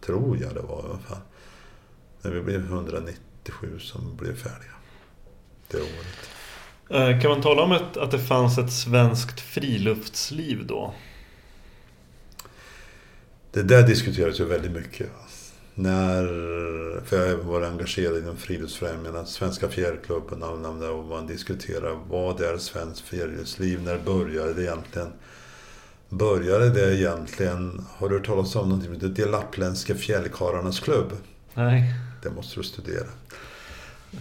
Tror 0.00 0.38
jag 0.38 0.54
det 0.54 0.60
var 0.60 0.82
i 0.82 0.87
alla 0.90 0.98
fall. 0.98 1.18
Men 2.22 2.32
vi 2.32 2.40
blev 2.40 2.64
197 2.64 3.78
som 3.78 4.16
blev 4.16 4.37
färdiga 4.37 4.72
det 5.68 5.78
året. 5.78 6.30
Eh, 6.90 7.20
kan 7.20 7.30
man 7.30 7.42
tala 7.42 7.62
om 7.62 7.72
ett, 7.72 7.96
att 7.96 8.10
det 8.10 8.18
fanns 8.18 8.58
ett 8.58 8.72
svenskt 8.72 9.40
friluftsliv 9.40 10.66
då? 10.66 10.94
Det 13.52 13.62
där 13.62 13.87
diskuteras 13.87 14.40
ju 14.40 14.44
väldigt 14.44 14.72
mycket. 14.72 15.10
När, 15.80 16.26
för 17.04 17.26
jag 17.26 17.37
har 17.37 17.44
varit 17.44 17.68
engagerad 17.68 18.18
inom 18.18 18.37
Friluftsfrämjandet, 18.37 19.28
Svenska 19.28 19.68
Fjällklubben 19.68 20.42
och 20.42 21.04
man 21.04 21.26
diskuterar 21.26 21.99
vad 22.08 22.40
är 22.40 22.58
svenskt 22.58 23.00
friluftsliv? 23.00 23.82
När 23.82 23.99
började 23.99 24.54
det 24.54 24.62
egentligen? 24.62 25.08
Började 26.08 26.70
det 26.70 26.97
egentligen, 26.97 27.85
har 27.97 28.08
du 28.08 28.16
hört 28.16 28.26
talas 28.26 28.56
om 28.56 28.68
någonting 28.68 29.00
som 29.00 29.08
heter 29.08 29.23
De 29.23 29.30
lappländska 29.30 29.94
fjällkarlarnas 29.94 30.80
klubb? 30.80 31.12
Nej. 31.54 31.94
Det 32.23 32.30
måste 32.30 32.61
du 32.61 32.64
studera. 32.64 33.08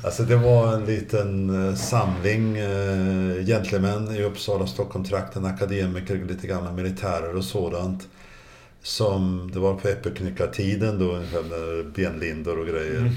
Alltså 0.04 0.24
det 0.24 0.36
var 0.36 0.74
en 0.74 0.86
liten 0.86 1.68
eh, 1.70 1.76
samling 1.76 2.58
eh, 2.58 3.46
gentlemän 3.46 4.16
i 4.16 4.24
Uppsala, 4.24 4.68
Stockholm-trakten, 4.68 5.46
akademiker, 5.46 6.16
lite 6.16 6.48
gamla 6.48 6.72
militärer 6.72 7.36
och 7.36 7.46
sådant 7.46 8.08
som, 8.88 9.52
det 9.54 9.60
var 9.60 9.74
på 9.74 9.88
äppelknyckartiden 9.88 11.00
då, 11.00 11.14
med 11.14 11.86
benlindor 11.96 12.60
och 12.60 12.68
grejer. 12.68 12.98
Mm. 12.98 13.14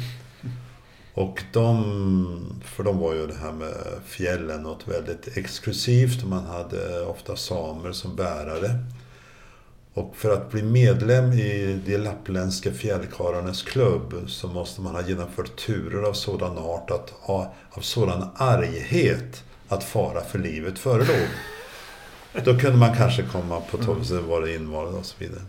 Och 1.15 1.43
de, 1.53 2.61
för 2.65 2.85
de 2.85 2.99
var 2.99 3.15
ju 3.15 3.27
det 3.27 3.35
här 3.35 3.53
med 3.53 3.75
fjällen 4.07 4.63
något 4.63 4.89
väldigt 4.89 5.37
exklusivt. 5.37 6.25
Man 6.25 6.45
hade 6.45 7.01
ofta 7.01 7.37
samer 7.37 7.93
som 7.93 8.17
bärare. 8.17 8.71
Och 9.95 10.17
för 10.17 10.33
att 10.33 10.51
bli 10.51 10.63
medlem 10.63 11.33
i 11.33 11.81
de 11.87 11.99
lappländska 11.99 12.73
fjällkarlarnas 12.73 13.63
klubb 13.63 14.15
så 14.27 14.49
måste 14.49 14.81
man 14.81 14.95
ha 14.95 15.09
genomfört 15.09 15.57
turer 15.57 16.03
av 16.03 16.13
sådan 16.13 16.59
art, 16.59 16.91
att, 16.91 17.15
av 17.71 17.81
sådan 17.81 18.29
arghet 18.37 19.45
att 19.69 19.85
fara 19.85 20.21
för 20.21 20.39
livet 20.39 20.79
förelåg. 20.79 21.29
Då 22.45 22.59
kunde 22.59 22.79
man 22.79 22.97
kanske 22.97 23.23
komma 23.23 23.61
på 23.61 23.77
12, 23.77 24.05
så 24.05 24.21
var 24.21 24.41
det 24.41 24.55
invald 24.55 24.97
och 24.97 25.07
så 25.07 25.15
vidare. 25.19 25.43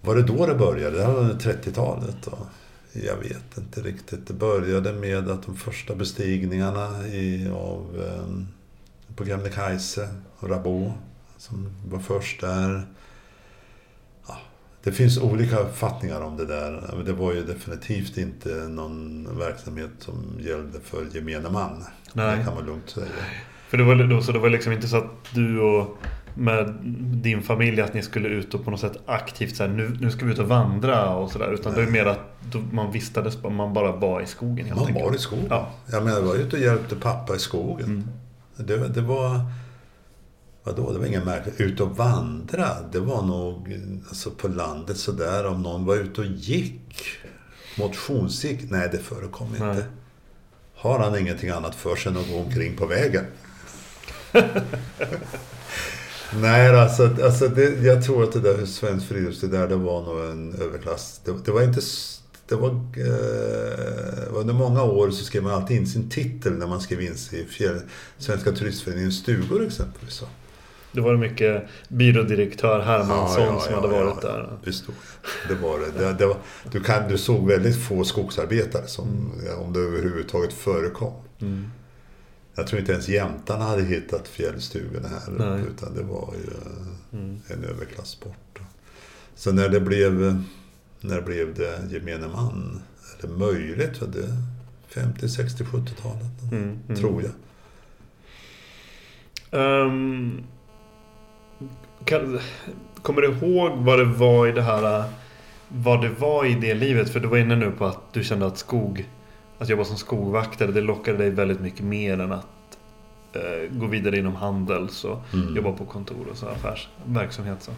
Var 0.00 0.14
det 0.14 0.22
då 0.22 0.46
det 0.46 0.54
började? 0.54 0.96
Det 0.96 1.04
här 1.04 1.12
var 1.12 1.24
30-talet. 1.24 2.28
Jag 2.92 3.16
vet 3.16 3.58
inte 3.58 3.80
riktigt. 3.80 4.26
Det 4.26 4.34
började 4.34 4.92
med 4.92 5.28
att 5.28 5.42
de 5.42 5.56
första 5.56 5.94
bestigningarna 5.94 7.06
i, 7.06 7.48
av, 7.48 8.04
eh, 8.06 9.14
på 9.16 9.26
Kebnekaise 9.26 10.08
och 10.38 10.50
Rabot, 10.50 10.92
som 11.38 11.68
var 11.88 11.98
först 11.98 12.40
där. 12.40 12.86
Ja, 14.28 14.38
det 14.82 14.92
finns 14.92 15.18
olika 15.18 15.58
uppfattningar 15.58 16.20
om 16.20 16.36
det 16.36 16.46
där. 16.46 17.02
Det 17.06 17.12
var 17.12 17.32
ju 17.32 17.42
definitivt 17.42 18.18
inte 18.18 18.48
någon 18.48 19.28
verksamhet 19.38 19.90
som 19.98 20.38
gällde 20.40 20.80
för 20.80 21.06
gemene 21.14 21.50
man. 21.50 21.84
Nej. 22.12 22.38
Det 22.38 22.44
kan 22.44 22.54
man 22.54 22.66
lugnt 22.66 22.90
säga. 22.90 23.06
För 23.68 23.76
det 23.76 23.84
var, 23.84 24.20
så 24.20 24.32
det 24.32 24.38
var 24.38 24.50
liksom 24.50 24.72
inte 24.72 24.88
så 24.88 24.96
att 24.96 25.34
du 25.34 25.60
och 25.60 25.98
med 26.38 26.74
din 27.22 27.42
familj 27.42 27.80
att 27.80 27.94
ni 27.94 28.02
skulle 28.02 28.28
ut 28.28 28.54
och 28.54 28.64
på 28.64 28.70
något 28.70 28.80
sätt 28.80 28.96
aktivt 29.06 29.56
så 29.56 29.62
här, 29.62 29.70
nu, 29.70 29.96
nu 30.00 30.10
ska 30.10 30.26
vi 30.26 30.32
ut 30.32 30.38
och 30.38 30.48
vandra 30.48 31.14
och 31.14 31.30
sådär. 31.30 31.52
Utan 31.52 31.74
det 31.74 31.82
är 31.82 31.86
mer 31.86 32.06
att 32.06 32.20
man 32.72 32.92
vistades, 32.92 33.42
man 33.42 33.72
bara 33.74 33.92
var 33.92 34.20
i 34.20 34.26
skogen 34.26 34.66
helt 34.66 34.78
Man 34.78 34.86
enkelt. 34.86 35.06
var 35.06 35.14
i 35.14 35.18
skogen. 35.18 35.46
Ja. 35.50 35.70
Jag 35.92 36.04
menar, 36.04 36.18
jag 36.18 36.26
var 36.26 36.34
ute 36.34 36.56
och 36.56 36.62
hjälpte 36.62 36.96
pappa 36.96 37.36
i 37.36 37.38
skogen. 37.38 37.86
Mm. 37.86 38.04
Det, 38.56 38.88
det 38.88 39.00
var... 39.00 39.40
Vadå, 40.64 40.92
det 40.92 40.98
var 40.98 41.06
inget 41.06 41.24
märkligt. 41.24 41.60
Ut 41.60 41.80
och 41.80 41.96
vandra, 41.96 42.68
det 42.92 43.00
var 43.00 43.22
nog 43.22 43.80
alltså 44.08 44.30
på 44.30 44.48
landet 44.48 44.96
sådär. 44.96 45.46
Om 45.46 45.62
någon 45.62 45.84
var 45.84 45.96
ute 45.96 46.20
och 46.20 46.26
gick, 46.26 47.04
motionsgick, 47.78 48.70
nej 48.70 48.88
det 48.92 48.98
förekom 48.98 49.46
inte. 49.48 49.64
Nej. 49.66 49.82
Har 50.74 50.98
han 50.98 51.18
ingenting 51.18 51.50
annat 51.50 51.74
för 51.74 51.96
sig 51.96 52.12
än 52.12 52.18
att 52.18 52.28
gå 52.30 52.38
omkring 52.38 52.76
på 52.76 52.86
vägen? 52.86 53.24
Nej, 56.34 56.76
alltså, 56.76 57.10
alltså 57.24 57.48
det, 57.48 57.82
jag 57.82 58.04
tror 58.04 58.24
att 58.24 58.32
det 58.32 58.40
där 58.40 58.66
Svensk 58.66 59.08
Friluftsliv, 59.08 59.50
där 59.50 59.68
det 59.68 59.76
var 59.76 60.02
nog 60.02 60.30
en 60.30 60.54
överklass. 60.62 61.20
Det, 61.24 61.34
det 61.44 61.50
var 61.50 61.62
inte... 61.62 61.80
Det 62.48 62.54
var, 62.54 62.68
eh, 62.96 64.34
under 64.34 64.54
många 64.54 64.82
år 64.82 65.10
så 65.10 65.24
skrev 65.24 65.42
man 65.42 65.52
alltid 65.52 65.76
in 65.76 65.86
sin 65.86 66.10
titel 66.10 66.52
när 66.52 66.66
man 66.66 66.80
skrev 66.80 67.00
in 67.00 67.16
sig 67.16 67.40
i 67.40 67.44
fjäll, 67.44 67.80
Svenska 68.18 68.52
Turistföreningens 68.52 69.18
stugor 69.18 69.66
exempelvis. 69.66 70.22
Det 70.92 71.00
var 71.00 71.16
mycket 71.16 71.64
byrådirektör 71.88 72.80
Hermansson 72.80 73.42
ja, 73.42 73.52
ja, 73.52 73.60
som 73.60 73.74
hade 73.74 73.88
varit 73.88 74.20
där. 74.22 74.72
Stod, 74.72 74.94
det 75.48 75.54
var 75.54 75.78
det. 75.78 76.04
det, 76.04 76.12
det 76.12 76.26
var, 76.26 76.36
du, 76.70 76.80
kan, 76.80 77.08
du 77.08 77.18
såg 77.18 77.48
väldigt 77.48 77.76
få 77.82 78.04
skogsarbetare 78.04 78.86
som, 78.86 79.08
mm. 79.08 79.58
om 79.58 79.72
det 79.72 79.80
överhuvudtaget 79.80 80.52
förekom. 80.52 81.12
Mm. 81.40 81.70
Jag 82.58 82.66
tror 82.66 82.80
inte 82.80 82.92
ens 82.92 83.08
jämtarna 83.08 83.64
hade 83.64 83.82
hittat 83.82 84.28
fjällstugorna 84.28 85.08
här 85.08 85.32
Nej. 85.38 85.60
utan 85.70 85.94
det 85.94 86.02
var 86.02 86.34
ju 86.34 86.50
mm. 87.18 87.40
en 87.48 87.64
överklassport. 87.64 88.58
Så 89.34 89.52
när 89.52 89.68
det 89.68 89.80
blev, 89.80 90.42
när 91.00 91.20
blev 91.20 91.54
det 91.54 91.80
gemene 91.90 92.28
man? 92.28 92.82
Eller 93.18 93.34
möjligt? 93.34 94.00
Var 94.00 94.08
det 94.08 94.36
50, 94.88 95.28
60, 95.28 95.64
70-talet? 95.64 96.52
Mm, 96.52 96.78
mm. 96.88 97.00
Tror 97.00 97.22
jag. 97.22 97.32
Um, 99.60 100.44
kan, 102.04 102.40
kommer 103.02 103.22
du 103.22 103.28
ihåg 103.28 103.78
vad 103.78 103.98
det 103.98 104.04
var 104.04 104.46
i 104.46 104.52
det 104.52 104.62
här 104.62 105.04
vad 105.68 106.02
det 106.02 106.08
var 106.08 106.44
i 106.44 106.54
det 106.54 106.74
livet? 106.74 107.10
För 107.10 107.20
du 107.20 107.28
var 107.28 107.38
inne 107.38 107.56
nu 107.56 107.70
på 107.70 107.86
att 107.86 108.12
du 108.12 108.24
kände 108.24 108.46
att 108.46 108.58
skog 108.58 109.08
att 109.58 109.68
jobba 109.68 109.84
som 109.84 109.96
skogvaktare, 109.96 110.72
det 110.72 110.80
lockade 110.80 111.18
dig 111.18 111.30
väldigt 111.30 111.60
mycket 111.60 111.84
mer 111.84 112.20
än 112.20 112.32
att 112.32 112.78
eh, 113.32 113.70
gå 113.70 113.86
vidare 113.86 114.18
inom 114.18 114.34
handels 114.34 115.04
och 115.04 115.20
mm. 115.32 115.56
jobba 115.56 115.72
på 115.72 115.84
kontor 115.84 116.26
och 116.30 116.36
så 116.36 116.46
affärsverksamhet. 116.46 117.62
Så. 117.62 117.72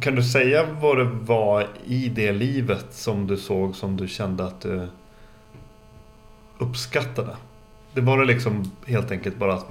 Kan 0.00 0.14
du 0.14 0.22
säga 0.22 0.66
vad 0.80 0.98
det 0.98 1.04
var 1.04 1.66
i 1.84 2.08
det 2.08 2.32
livet 2.32 2.86
som 2.90 3.26
du 3.26 3.36
såg 3.36 3.76
som 3.76 3.96
du 3.96 4.08
kände 4.08 4.44
att 4.44 4.60
du 4.60 4.88
uppskattade? 6.58 7.36
Det 7.94 8.00
var 8.00 8.18
det 8.18 8.24
liksom 8.24 8.70
helt 8.86 9.10
enkelt 9.10 9.38
bara 9.38 9.54
att 9.54 9.66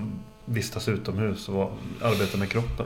vistas 0.45 0.87
utomhus 0.87 1.49
och 1.49 1.71
arbeta 2.01 2.37
med 2.37 2.49
kroppen? 2.49 2.85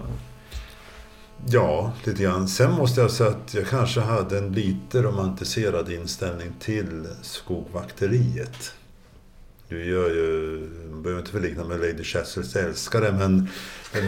Ja, 1.47 1.93
lite 2.03 2.23
grann. 2.23 2.47
Sen 2.47 2.71
måste 2.71 3.01
jag 3.01 3.11
säga 3.11 3.29
att 3.29 3.53
jag 3.53 3.67
kanske 3.67 3.99
hade 3.99 4.37
en 4.37 4.51
lite 4.51 5.01
romantiserad 5.01 5.91
inställning 5.91 6.53
till 6.59 7.07
skogvakteriet. 7.21 8.73
Du 9.69 9.85
gör 9.85 10.09
ju, 10.09 10.59
man 10.91 11.03
behöver 11.03 11.21
inte 11.21 11.31
förlikna 11.31 11.63
med 11.63 11.79
Lady 11.79 12.03
Chessels 12.03 12.55
älskare, 12.55 13.11
men 13.11 13.49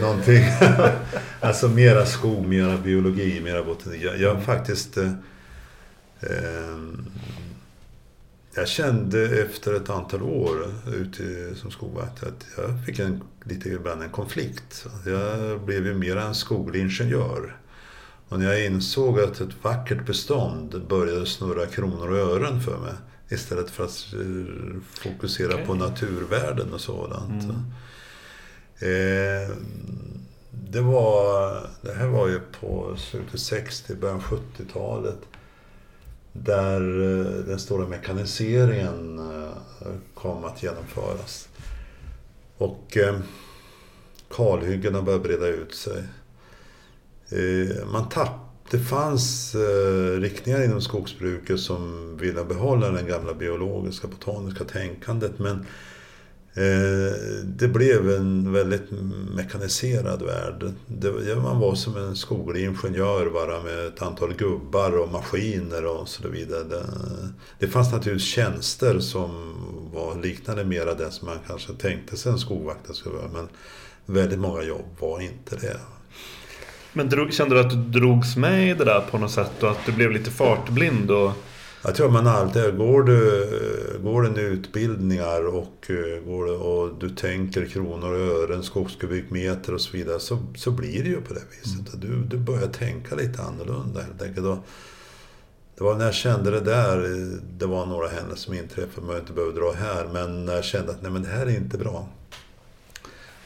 någonting. 0.00 0.44
alltså 1.40 1.68
mera 1.68 2.06
skog, 2.06 2.46
mera 2.46 2.76
biologi, 2.76 3.40
mera 3.40 3.64
botanik. 3.64 4.02
Jag, 4.02 4.20
jag 4.20 4.42
faktiskt... 4.42 4.96
Eh, 4.96 5.12
eh, 6.20 6.78
jag 8.58 8.68
kände 8.68 9.40
efter 9.42 9.74
ett 9.74 9.90
antal 9.90 10.22
år 10.22 10.74
ute 10.94 11.54
som 11.54 11.70
skogvakt 11.70 12.22
att 12.22 12.46
jag 12.56 12.86
fick 12.86 12.98
en, 12.98 13.22
lite 13.44 13.68
ibland 13.68 14.02
en 14.02 14.10
konflikt. 14.10 14.86
Jag 15.06 15.60
blev 15.60 15.86
ju 15.86 15.94
mera 15.94 16.22
en 16.22 16.34
skoglig 16.34 16.80
ingenjör. 16.80 17.56
Och 18.28 18.38
när 18.38 18.52
jag 18.52 18.66
insåg 18.66 19.20
att 19.20 19.40
ett 19.40 19.64
vackert 19.64 20.06
bestånd 20.06 20.86
började 20.88 21.26
snurra 21.26 21.66
kronor 21.66 22.10
och 22.10 22.18
ören 22.18 22.60
för 22.60 22.78
mig 22.78 22.94
istället 23.28 23.70
för 23.70 23.84
att 23.84 24.06
eh, 24.14 24.80
fokusera 24.82 25.54
okay. 25.54 25.66
på 25.66 25.74
naturvärden 25.74 26.72
och 26.72 26.80
sådant. 26.80 27.44
Mm. 27.44 27.56
Eh, 28.80 29.56
det, 30.50 30.80
var, 30.80 31.60
det 31.82 31.92
här 31.92 32.06
var 32.06 32.28
ju 32.28 32.40
på 32.60 32.96
slutet 32.96 33.40
60, 33.40 33.94
början 33.94 34.20
70-talet 34.20 35.18
där 36.32 36.80
eh, 36.80 37.44
den 37.46 37.58
stora 37.58 37.88
mekaniseringen 37.88 39.18
eh, 39.18 39.92
kom 40.14 40.44
att 40.44 40.62
genomföras. 40.62 41.48
Och 42.58 42.96
eh, 42.96 43.18
kalhyggena 44.30 45.02
började 45.02 45.24
breda 45.24 45.46
ut 45.46 45.74
sig. 45.74 46.02
Man 47.92 48.08
tapp, 48.08 48.30
det 48.70 48.78
fanns 48.78 49.54
riktningar 50.18 50.64
inom 50.64 50.80
skogsbruket 50.80 51.60
som 51.60 52.16
ville 52.16 52.44
behålla 52.44 52.90
det 52.90 53.02
gamla 53.02 53.34
biologiska, 53.34 54.08
botaniska 54.08 54.64
tänkandet 54.64 55.38
men 55.38 55.66
Eh, 56.58 57.12
det 57.44 57.68
blev 57.68 58.10
en 58.10 58.52
väldigt 58.52 58.90
mekaniserad 59.34 60.22
värld. 60.22 60.72
Det, 60.86 61.36
man 61.36 61.60
var 61.60 61.74
som 61.74 61.96
en 61.96 62.16
skoglig 62.16 62.64
ingenjör 62.64 63.30
bara 63.30 63.62
med 63.62 63.86
ett 63.86 64.02
antal 64.02 64.34
gubbar 64.34 64.98
och 64.98 65.12
maskiner 65.12 65.86
och 65.86 66.08
så 66.08 66.28
vidare. 66.28 66.64
Det, 66.64 66.84
det 67.58 67.68
fanns 67.68 67.92
naturligtvis 67.92 68.28
tjänster 68.28 68.98
som 68.98 69.54
var 69.92 70.22
liknande 70.22 70.64
mera 70.64 70.94
det 70.94 71.10
som 71.10 71.28
man 71.28 71.38
kanske 71.46 71.72
tänkte 71.72 72.16
sig 72.16 72.32
en 72.32 72.38
skogvakt 72.38 72.96
skulle 72.96 73.16
vara. 73.16 73.28
Men 73.32 73.48
väldigt 74.06 74.38
många 74.38 74.62
jobb 74.62 74.96
var 74.98 75.20
inte 75.20 75.56
det. 75.56 75.80
Men 76.92 77.08
drog, 77.08 77.32
kände 77.32 77.54
du 77.54 77.60
att 77.60 77.70
du 77.70 78.00
drogs 78.00 78.36
med 78.36 78.70
i 78.70 78.74
det 78.74 78.84
där 78.84 79.00
på 79.10 79.18
något 79.18 79.32
sätt 79.32 79.62
och 79.62 79.70
att 79.70 79.86
du 79.86 79.92
blev 79.92 80.12
lite 80.12 80.30
fartblind? 80.30 81.10
Och 81.10 81.32
jag 81.82 81.94
tror 81.94 82.10
man 82.10 82.26
alltid, 82.26 82.76
går 82.76 83.02
du, 83.02 84.00
går 84.02 84.22
du 84.22 84.40
utbildningar 84.40 85.46
och, 85.46 85.90
eh, 85.90 86.24
går 86.24 86.44
du, 86.44 86.52
och 86.52 86.98
du 87.00 87.10
tänker 87.10 87.64
kronor 87.64 88.12
och 88.12 88.42
ören, 88.42 88.62
skogskubikmeter 88.62 89.74
och 89.74 89.80
så 89.80 89.96
vidare 89.96 90.20
så, 90.20 90.38
så 90.56 90.70
blir 90.70 91.02
det 91.02 91.08
ju 91.08 91.20
på 91.20 91.34
det 91.34 91.42
viset. 91.50 91.94
Mm. 91.94 92.00
Du, 92.00 92.36
du 92.36 92.44
börjar 92.44 92.68
tänka 92.68 93.14
lite 93.14 93.42
annorlunda 93.42 94.00
helt 94.00 94.22
enkelt. 94.22 94.46
Och 94.46 94.58
det 95.76 95.84
var 95.84 95.94
när 95.94 96.04
jag 96.04 96.14
kände 96.14 96.50
det 96.50 96.60
där, 96.60 96.98
det 97.58 97.66
var 97.66 97.86
några 97.86 98.08
händelser 98.08 98.44
som 98.44 98.54
inträffade, 98.54 99.06
man 99.06 99.16
inte 99.16 99.32
behöver 99.32 99.60
dra 99.60 99.72
här, 99.72 100.08
men 100.12 100.44
när 100.44 100.54
jag 100.54 100.64
kände 100.64 100.92
att 100.92 101.02
nej 101.02 101.12
men 101.12 101.22
det 101.22 101.28
här 101.28 101.46
är 101.46 101.56
inte 101.56 101.78
bra. 101.78 102.08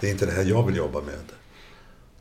Det 0.00 0.06
är 0.06 0.10
inte 0.10 0.26
det 0.26 0.32
här 0.32 0.44
jag 0.44 0.66
vill 0.66 0.76
jobba 0.76 1.00
med. 1.00 1.32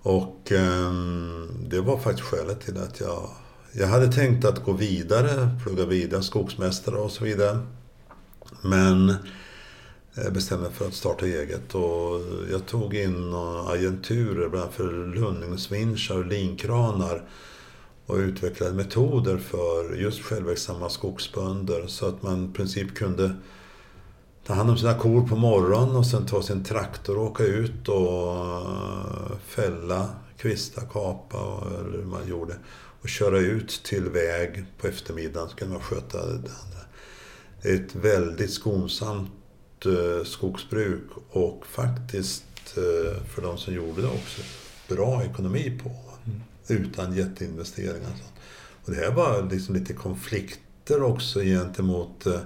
Och 0.01 0.51
um, 0.51 1.49
det 1.69 1.81
var 1.81 1.97
faktiskt 1.97 2.27
skälet 2.27 2.61
till 2.61 2.77
att 2.77 2.99
jag 2.99 3.29
jag 3.73 3.87
hade 3.87 4.07
tänkt 4.07 4.45
att 4.45 4.63
gå 4.63 4.71
vidare, 4.71 5.49
plugga 5.63 5.85
vidare, 5.85 6.23
skogsmästare 6.23 6.95
och 6.95 7.11
så 7.11 7.23
vidare. 7.23 7.59
Men 8.61 9.15
jag 10.15 10.33
bestämde 10.33 10.63
mig 10.63 10.73
för 10.73 10.87
att 10.87 10.93
starta 10.93 11.25
eget 11.25 11.75
och 11.75 12.21
jag 12.51 12.65
tog 12.65 12.95
in 12.95 13.33
agenturer, 13.67 14.49
bland 14.49 14.63
annat 14.63 14.75
för 14.75 15.15
lundningsvinschar 15.15 16.17
och 16.17 16.25
linkranar 16.25 17.23
och 18.05 18.15
utvecklade 18.15 18.73
metoder 18.73 19.37
för 19.37 19.95
just 19.95 20.21
självverksamma 20.21 20.89
skogsbönder 20.89 21.87
så 21.87 22.07
att 22.07 22.23
man 22.23 22.49
i 22.49 22.53
princip 22.53 22.95
kunde 22.95 23.35
ta 24.45 24.53
hand 24.53 24.69
om 24.69 24.77
sina 24.77 24.93
kor 24.93 25.27
på 25.27 25.35
morgonen 25.35 25.95
och 25.95 26.05
sen 26.05 26.25
ta 26.25 26.41
sin 26.41 26.63
traktor 26.63 27.17
och 27.17 27.25
åka 27.25 27.43
ut 27.43 27.87
och 27.87 28.35
fälla, 29.45 30.09
kvista, 30.37 30.81
kapa 30.81 31.37
eller 31.79 31.97
hur 31.97 32.05
man 32.05 32.27
gjorde 32.27 32.55
och 33.01 33.09
köra 33.09 33.39
ut 33.39 33.81
till 33.83 34.09
väg 34.09 34.65
på 34.77 34.87
eftermiddagen 34.87 35.49
så 35.49 35.55
kunde 35.55 35.73
man 35.73 35.83
sköta 35.83 36.25
det 36.25 36.33
andra. 36.33 36.81
Det 37.61 37.69
är 37.69 37.75
ett 37.75 37.95
väldigt 37.95 38.53
skonsamt 38.53 39.85
eh, 39.85 40.25
skogsbruk 40.25 41.09
och 41.29 41.67
faktiskt 41.67 42.77
eh, 42.77 43.23
för 43.23 43.41
de 43.41 43.57
som 43.57 43.73
gjorde 43.73 44.01
det 44.01 44.07
också 44.07 44.41
bra 44.87 45.23
ekonomi 45.23 45.79
på. 45.83 45.89
Mm. 46.25 46.41
Utan 46.67 47.17
jätteinvesteringar. 47.17 48.11
Och 48.85 48.91
det 48.91 48.97
här 48.97 49.11
var 49.11 49.49
liksom 49.51 49.75
lite 49.75 49.93
konflikter 49.93 51.03
också 51.03 51.39
gentemot 51.39 52.25
eh, 52.25 52.39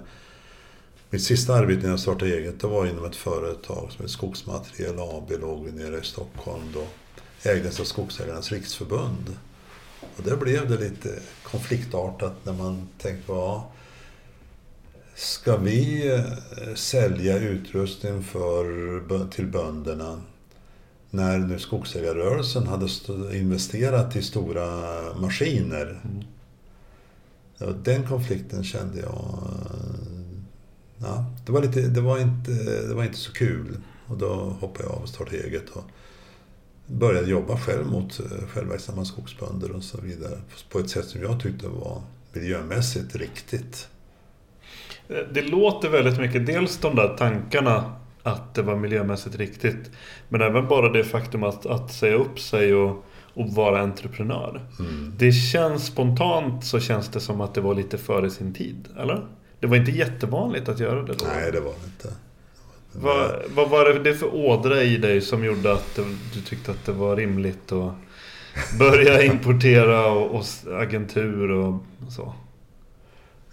mitt 1.10 1.24
sista 1.24 1.54
arbete 1.54 1.82
när 1.84 1.90
jag 1.90 2.00
startade 2.00 2.38
eget, 2.38 2.60
det 2.60 2.68
var 2.68 2.86
inom 2.86 3.06
ett 3.06 3.16
företag 3.16 3.92
som 3.92 4.06
är 4.06 4.10
Skogsmateriel 4.10 5.00
AB, 5.00 5.32
låg 5.42 5.74
nere 5.74 6.00
i 6.00 6.04
Stockholm 6.04 6.64
då. 6.74 6.88
Ägdes 7.50 7.80
av 7.80 7.84
Skogsägarnas 7.84 8.52
riksförbund. 8.52 9.36
Och 10.18 10.24
där 10.24 10.36
blev 10.36 10.70
det 10.70 10.78
lite 10.78 11.20
konfliktartat 11.44 12.34
när 12.44 12.54
man 12.54 12.88
tänkte, 12.98 13.32
ja, 13.32 13.72
ska 15.16 15.58
vi 15.58 16.12
eh, 16.14 16.76
sälja 16.76 17.38
utrustning 17.38 18.24
för, 18.24 19.30
till 19.30 19.48
bönderna 19.48 20.22
när 21.10 21.40
nu 21.40 21.60
skogsägarrörelsen 21.60 22.68
hade 22.68 22.88
investerat 23.38 24.16
i 24.16 24.22
stora 24.22 24.68
maskiner? 25.20 26.02
Mm. 26.04 26.24
Ja, 27.58 27.66
den 27.84 28.08
konflikten 28.08 28.64
kände 28.64 29.00
jag... 29.00 29.48
Ja, 30.98 31.26
det, 31.46 31.52
var 31.52 31.62
lite, 31.62 31.82
det, 31.82 32.02
var 32.02 32.20
inte, 32.20 32.52
det 32.88 32.94
var 32.94 33.04
inte 33.04 33.18
så 33.18 33.32
kul. 33.32 33.78
Och 34.08 34.18
då 34.18 34.34
hoppade 34.60 34.84
jag 34.84 34.92
av 34.92 35.02
och 35.02 35.10
startade 35.10 35.38
eget. 35.38 35.70
Och, 35.70 35.84
började 36.88 37.30
jobba 37.30 37.58
själv 37.58 37.86
mot 37.86 38.20
eh, 38.20 38.48
självverksamma 38.48 39.06
skogsbönder 39.06 39.72
och 39.72 39.84
så 39.84 40.02
vidare. 40.02 40.40
På 40.70 40.80
ett 40.80 40.90
sätt 40.90 41.06
som 41.06 41.22
jag 41.22 41.40
tyckte 41.40 41.68
var 41.68 42.02
miljömässigt 42.34 43.16
riktigt. 43.16 43.88
Eh, 45.10 45.18
det 45.34 45.42
låter 45.42 45.90
väldigt 45.90 46.20
mycket, 46.20 46.46
dels 46.46 46.78
de 46.78 46.96
där 46.96 47.18
tankarna 47.18 47.96
att 48.24 48.54
det 48.54 48.62
var 48.62 48.76
miljömässigt 48.76 49.36
riktigt. 49.36 49.92
Men 50.30 50.42
även 50.42 50.68
bara 50.68 50.90
det 50.90 51.04
faktum 51.04 51.44
att, 51.44 51.66
att 51.66 51.94
säga 51.94 52.16
upp 52.16 52.40
sig 52.40 52.74
och, 52.74 53.06
och 53.34 53.50
vara 53.50 53.82
entreprenör. 53.82 54.62
Mm. 54.80 55.14
Det 55.18 55.32
känns 55.32 55.86
spontant 55.86 56.66
så 56.66 56.80
känns 56.80 57.10
det 57.10 57.20
som 57.20 57.42
att 57.42 57.54
det 57.54 57.62
var 57.62 57.76
lite 57.76 57.98
före 57.98 58.30
sin 58.30 58.54
tid, 58.54 58.88
eller? 59.00 59.26
Det 59.60 59.68
var 59.68 59.78
inte 59.78 59.92
jättevanligt 59.92 60.70
att 60.70 60.80
göra 60.80 61.04
det 61.04 61.14
då? 61.14 61.26
Nej, 61.26 61.52
det 61.52 61.60
var 61.60 61.74
det 61.82 61.86
inte. 61.86 62.18
Vad, 62.98 63.42
vad 63.56 63.70
var 63.70 63.94
det 63.94 64.16
för 64.16 64.36
ådra 64.36 64.84
i 64.84 64.98
dig 64.98 65.22
som 65.22 65.46
gjorde 65.46 65.74
att 65.74 66.00
du 66.34 66.42
tyckte 66.42 66.72
att 66.72 66.86
det 66.86 66.92
var 66.92 67.16
rimligt 67.16 67.72
att 67.72 67.94
börja 68.80 69.24
importera 69.32 70.12
och, 70.12 70.36
och 70.36 70.46
agentur 70.82 71.52
och 71.52 71.84
så? 72.10 72.34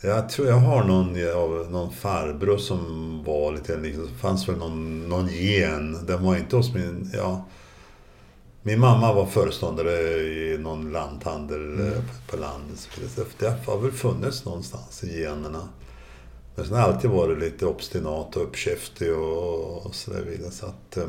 Jag 0.05 0.29
tror 0.29 0.49
jag 0.49 0.57
har 0.57 0.85
någon, 0.85 1.13
någon 1.73 1.93
farbror 1.93 2.59
som 2.59 3.23
var 3.25 3.53
lite 3.53 3.77
liksom, 3.77 4.09
fanns 4.21 4.49
väl 4.49 4.57
någon, 4.57 5.09
någon 5.09 5.29
gen. 5.29 6.07
Den 6.07 6.25
var 6.25 6.37
inte 6.37 6.57
hos 6.57 6.75
min, 6.75 7.11
ja. 7.15 7.45
Min 8.63 8.81
mamma 8.81 9.13
var 9.13 9.27
föreståndare 9.27 9.93
i 10.21 10.59
någon 10.59 10.93
lanthandel 10.93 11.61
mm. 11.61 11.87
Eh, 11.87 11.99
på 12.31 12.37
landet. 12.37 12.89
Det 13.39 13.67
har 13.67 13.79
väl 13.79 13.93
funnits 13.93 14.45
någonstans 14.45 15.05
i 15.05 15.21
generna. 15.21 15.69
Men 16.55 16.65
sen 16.65 16.75
har 16.75 16.81
jag 16.83 16.95
alltid 16.95 17.11
varit 17.11 17.39
lite 17.39 17.67
obstinat 17.67 18.37
och 18.37 18.43
uppkäftig 18.43 19.13
och, 19.13 19.87
och 19.87 19.95
sådär 19.95 20.23
vidare. 20.31 20.51
Så 20.51 20.67
att, 20.67 20.97
eh, 20.97 21.07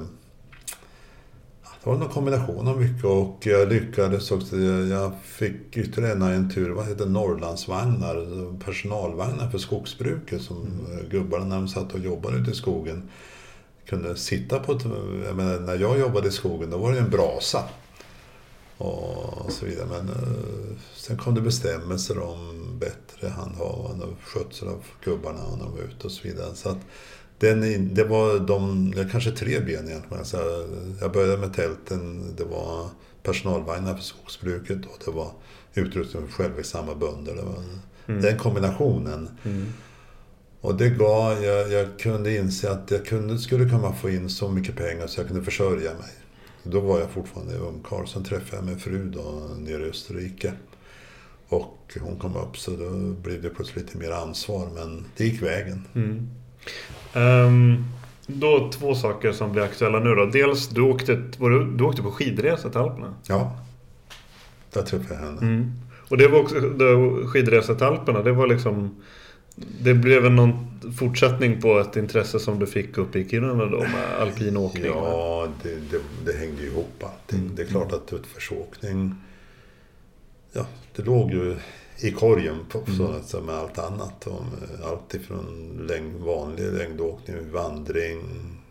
det 1.84 1.90
var 1.90 1.96
en 1.96 2.10
kombination 2.10 2.68
av 2.68 2.82
mycket 2.82 3.06
och 3.06 3.38
jag 3.42 3.70
lyckades 3.70 4.32
också. 4.32 4.58
Jag 4.58 5.12
fick 5.24 5.78
ytterligare 5.78 6.16
en 6.16 6.22
agentur, 6.22 6.70
vad 6.70 6.86
heter 6.86 7.06
Norrlandsvagnar, 7.06 8.60
personalvagnar 8.60 9.50
för 9.50 9.58
skogsbruket 9.58 10.42
som 10.42 10.58
mm. 10.58 11.10
gubbarna 11.10 11.46
när 11.46 11.56
de 11.56 11.68
satt 11.68 11.94
och 11.94 12.00
jobbade 12.00 12.38
ute 12.38 12.52
i 12.52 12.56
skogen 12.56 13.10
kunde 13.86 14.16
sitta 14.16 14.60
på. 14.60 14.80
Jag 15.26 15.36
menar, 15.36 15.60
när 15.60 15.76
jag 15.76 16.00
jobbade 16.00 16.28
i 16.28 16.32
skogen 16.32 16.70
då 16.70 16.78
var 16.78 16.92
det 16.92 17.00
en 17.00 17.10
brasa. 17.10 17.64
Och 18.78 19.52
så 19.52 19.66
vidare. 19.66 19.88
Men 19.88 20.10
uh, 20.10 20.78
sen 20.96 21.18
kom 21.18 21.36
det 21.36 21.42
bestämmelser 21.42 22.20
om 22.20 22.70
bättre 22.80 23.28
handhavande 23.28 24.06
och 24.06 24.18
skötsel 24.24 24.68
av 24.68 24.84
gubbarna 25.04 25.40
när 25.40 25.64
de 25.64 25.72
var 25.72 25.84
ute 25.84 26.08
och 26.08 26.12
så 26.12 26.28
vidare. 26.28 26.56
Så 26.56 26.70
att 26.70 26.80
den, 27.40 27.94
det 27.94 28.04
var 28.04 28.40
de, 28.40 28.94
kanske 29.12 29.32
tre 29.32 29.60
ben 29.60 29.88
egentligen. 29.88 30.26
Så 30.26 30.38
jag 31.02 31.12
började 31.12 31.38
med 31.38 31.54
tälten, 31.54 32.34
det 32.38 32.44
var 32.44 32.90
personalvagnar 33.24 33.96
för 33.96 34.04
skogsbruket 34.04 34.86
och 34.86 35.02
det 35.06 35.12
var 35.12 35.32
utrustning 35.74 36.28
för 36.28 36.44
självverksamma 36.44 36.96
bönder. 36.96 37.36
Det 37.36 37.42
var 37.42 37.64
mm. 38.08 38.22
Den 38.22 38.38
kombinationen. 38.38 39.30
Mm. 39.44 39.66
Och 40.62 40.76
det 40.76 40.90
gav, 40.90 41.44
jag, 41.44 41.72
jag, 41.72 42.00
kunde 42.00 42.36
inse 42.36 42.72
att 42.72 42.92
jag 42.92 43.06
kunde, 43.06 43.38
skulle 43.38 43.70
kunna 43.70 43.94
få 43.94 44.10
in 44.10 44.30
så 44.30 44.50
mycket 44.50 44.76
pengar 44.76 45.08
så 45.08 45.20
jag 45.20 45.28
kunde 45.28 45.44
försörja 45.44 45.94
mig. 45.94 46.12
Då 46.64 46.80
var 46.80 47.00
jag 47.00 47.10
fortfarande 47.10 47.58
ungkarl. 47.58 48.06
Sen 48.06 48.24
träffade 48.24 48.56
jag 48.56 48.66
min 48.66 48.80
fru 48.80 49.10
då, 49.10 49.50
nere 49.58 49.86
i 49.86 49.90
Österrike. 49.90 50.54
Och 51.48 51.98
hon 52.02 52.20
kom 52.20 52.36
upp 52.36 52.58
så 52.58 52.72
då 52.72 52.90
blev 53.22 53.42
det 53.42 53.50
plötsligt 53.50 53.86
lite 53.86 53.98
mer 53.98 54.12
ansvar. 54.12 54.68
Men 54.76 55.06
det 55.18 55.26
gick 55.26 55.42
vägen. 55.42 55.88
Mm. 55.96 56.30
Um, 57.16 57.86
då 58.28 58.70
två 58.74 58.96
saker 58.96 59.32
som 59.32 59.52
blir 59.52 59.64
aktuella 59.64 60.00
nu 60.00 60.16
då. 60.16 60.26
Dels, 60.26 60.68
du 60.68 60.82
åkte, 60.82 61.16
du, 61.38 61.72
du 61.76 61.84
åkte 61.84 62.02
på 62.02 62.12
skidresa 62.12 62.70
till 62.70 62.80
Alperna. 62.80 63.14
Ja, 63.28 63.58
där 64.74 64.82
träffade 64.82 65.14
jag 65.14 65.26
henne. 65.26 65.42
Mm. 65.42 65.72
Och 66.10 66.18
det 66.18 66.28
var 66.28 66.40
också, 66.40 66.60
då, 66.60 67.22
skidresa 67.28 67.76
till 67.76 67.86
Alperna, 67.86 68.22
det 68.22 68.32
var 68.32 68.48
liksom... 68.48 68.96
Det 69.56 69.94
blev 69.94 70.26
en 70.26 70.36
någon 70.36 70.82
fortsättning 71.00 71.62
på 71.62 71.80
ett 71.80 71.96
intresse 71.96 72.40
som 72.40 72.60
du 72.60 72.68
fick 72.68 72.98
upp 72.98 73.16
i 73.16 73.30
Kiruna 73.30 73.66
då 73.66 73.80
med 73.80 74.22
alpin 74.22 74.58
åkning? 74.58 74.86
Ja, 74.86 75.48
det, 75.64 75.76
det, 75.76 76.00
det 76.26 76.38
hängde 76.38 76.64
ihop 76.64 77.04
allting. 77.04 77.40
Mm. 77.40 77.56
Det 77.56 77.62
är 77.62 77.68
klart 77.68 77.92
att 77.92 78.14
utförsåkning... 78.14 79.16
Ja, 80.52 80.66
det 80.96 81.04
låg 81.04 81.32
ju 81.32 81.56
i 81.98 82.12
korgen 82.12 82.58
på 82.70 82.84
mm. 82.88 83.24
som 83.24 83.46
med 83.46 83.56
allt 83.56 83.80
annat. 83.80 84.28
Om 84.28 84.46
allt 84.84 85.14
ifrån 85.14 85.80
längd, 85.90 86.16
vanlig 86.22 86.74
längdåkning, 86.74 87.52
vandring, 87.52 88.22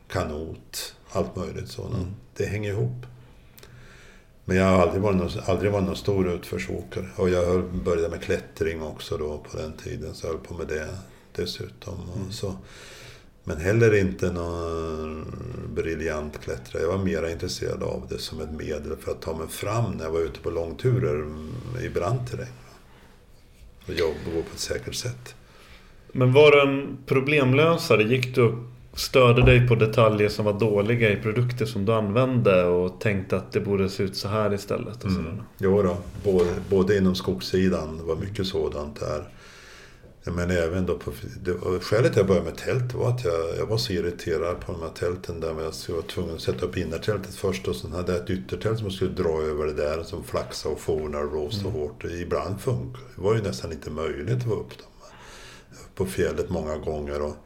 kanot, 0.09 0.95
allt 1.13 1.37
möjligt 1.37 1.69
sådant. 1.69 1.95
Mm. 1.95 2.15
Det 2.37 2.47
hänger 2.47 2.71
ihop. 2.71 3.07
Men 4.45 4.57
jag 4.57 4.65
har 4.65 4.79
aldrig 4.83 5.03
varit 5.03 5.17
någon, 5.17 5.31
aldrig 5.47 5.73
varit 5.73 5.87
någon 5.87 5.97
stor 5.97 6.29
utförsåkare. 6.29 7.07
Och 7.17 7.31
jag 7.31 7.65
började 7.85 8.09
med 8.09 8.23
klättring 8.23 8.83
också 8.83 9.17
då 9.17 9.39
på 9.39 9.57
den 9.57 9.73
tiden. 9.73 10.15
Så 10.15 10.27
jag 10.27 10.33
höll 10.33 10.43
på 10.43 10.55
med 10.55 10.67
det 10.67 10.89
dessutom. 11.33 11.95
Mm. 12.17 12.33
Så. 12.33 12.57
Men 13.45 13.57
heller 13.57 13.95
inte 13.95 14.33
någon 14.33 15.27
briljant 15.75 16.41
klättrare. 16.41 16.83
Jag 16.83 16.91
var 16.93 17.05
mer 17.05 17.31
intresserad 17.31 17.83
av 17.83 18.07
det 18.09 18.19
som 18.19 18.41
ett 18.41 18.53
medel 18.53 18.97
för 18.97 19.13
att 19.13 19.23
ta 19.23 19.37
mig 19.37 19.49
fram 19.49 19.93
när 19.93 20.05
jag 20.05 20.13
var 20.13 20.21
ute 20.21 20.41
på 20.41 20.51
långturer 20.51 21.27
i 21.83 21.89
brant 21.89 22.31
terräng 22.31 22.53
och 23.87 23.95
jobba 23.95 24.15
på 24.25 24.55
ett 24.55 24.61
säkert 24.61 24.95
sätt. 24.95 25.35
Men 26.13 26.33
var 26.33 26.51
du 26.51 26.63
en 26.63 26.99
problemlösare? 27.07 28.03
Gick 28.03 28.35
du 28.35 28.43
och 28.43 28.55
störde 28.95 29.43
dig 29.43 29.69
på 29.69 29.75
detaljer 29.75 30.29
som 30.29 30.45
var 30.45 30.61
dåliga 30.61 31.13
i 31.13 31.17
produkter 31.17 31.67
som 31.67 31.85
du 31.85 31.93
använde 31.93 32.65
och 32.65 33.01
tänkte 33.01 33.37
att 33.37 33.53
det 33.53 33.61
borde 33.61 33.89
se 33.89 34.03
ut 34.03 34.17
så 34.17 34.29
här 34.29 34.55
istället? 34.55 35.05
Och 35.05 35.11
mm. 35.11 35.43
Jo 35.59 35.83
då, 35.83 35.97
både, 36.25 36.51
både 36.71 36.97
inom 36.97 37.15
skogssidan, 37.15 37.97
det 37.97 38.03
var 38.03 38.17
mycket 38.17 38.47
sådant 38.47 39.01
där. 39.01 39.25
Men 40.25 40.51
även 40.51 40.87
då 40.87 40.99
på, 40.99 41.13
det, 41.45 41.81
skälet 41.81 42.17
jag 42.17 42.27
började 42.27 42.47
med 42.47 42.57
tält 42.57 42.95
var 42.95 43.09
att 43.09 43.25
jag, 43.25 43.59
jag 43.59 43.67
var 43.67 43.77
så 43.77 43.93
irriterad 43.93 44.61
på 44.61 44.73
de 44.73 44.83
här 44.83 44.89
tälten 44.89 45.41
där 45.41 45.49
jag 45.49 45.55
var 45.55 46.03
tvungen 46.03 46.35
att 46.35 46.41
sätta 46.41 46.67
upp 46.67 46.77
innertältet 46.77 47.35
först 47.35 47.69
och 47.69 47.77
sen 47.77 47.93
hade 47.93 48.13
jag 48.13 48.23
ett 48.23 48.31
yttertält 48.31 48.79
som 48.79 48.87
jag 48.87 48.95
skulle 48.95 49.11
dra 49.11 49.43
över 49.43 49.67
det 49.67 49.73
där 49.73 50.03
som 50.03 50.25
flaxade 50.25 50.75
och 50.75 50.81
fornade 50.81 51.25
och 51.25 51.31
blåste 51.31 51.69
mm. 51.69 51.73
hårt. 51.73 52.05
Ibland 52.05 52.61
funkade 52.61 53.05
det. 53.17 53.23
var 53.23 53.35
ju 53.35 53.43
nästan 53.43 53.73
inte 53.73 53.91
möjligt 53.91 54.37
att 54.37 54.45
få 54.45 54.55
upp 54.55 54.79
dem 54.79 54.89
på 55.95 56.07
fjället 56.07 56.51
många 56.51 56.77
gånger. 56.77 57.23
Och, 57.23 57.37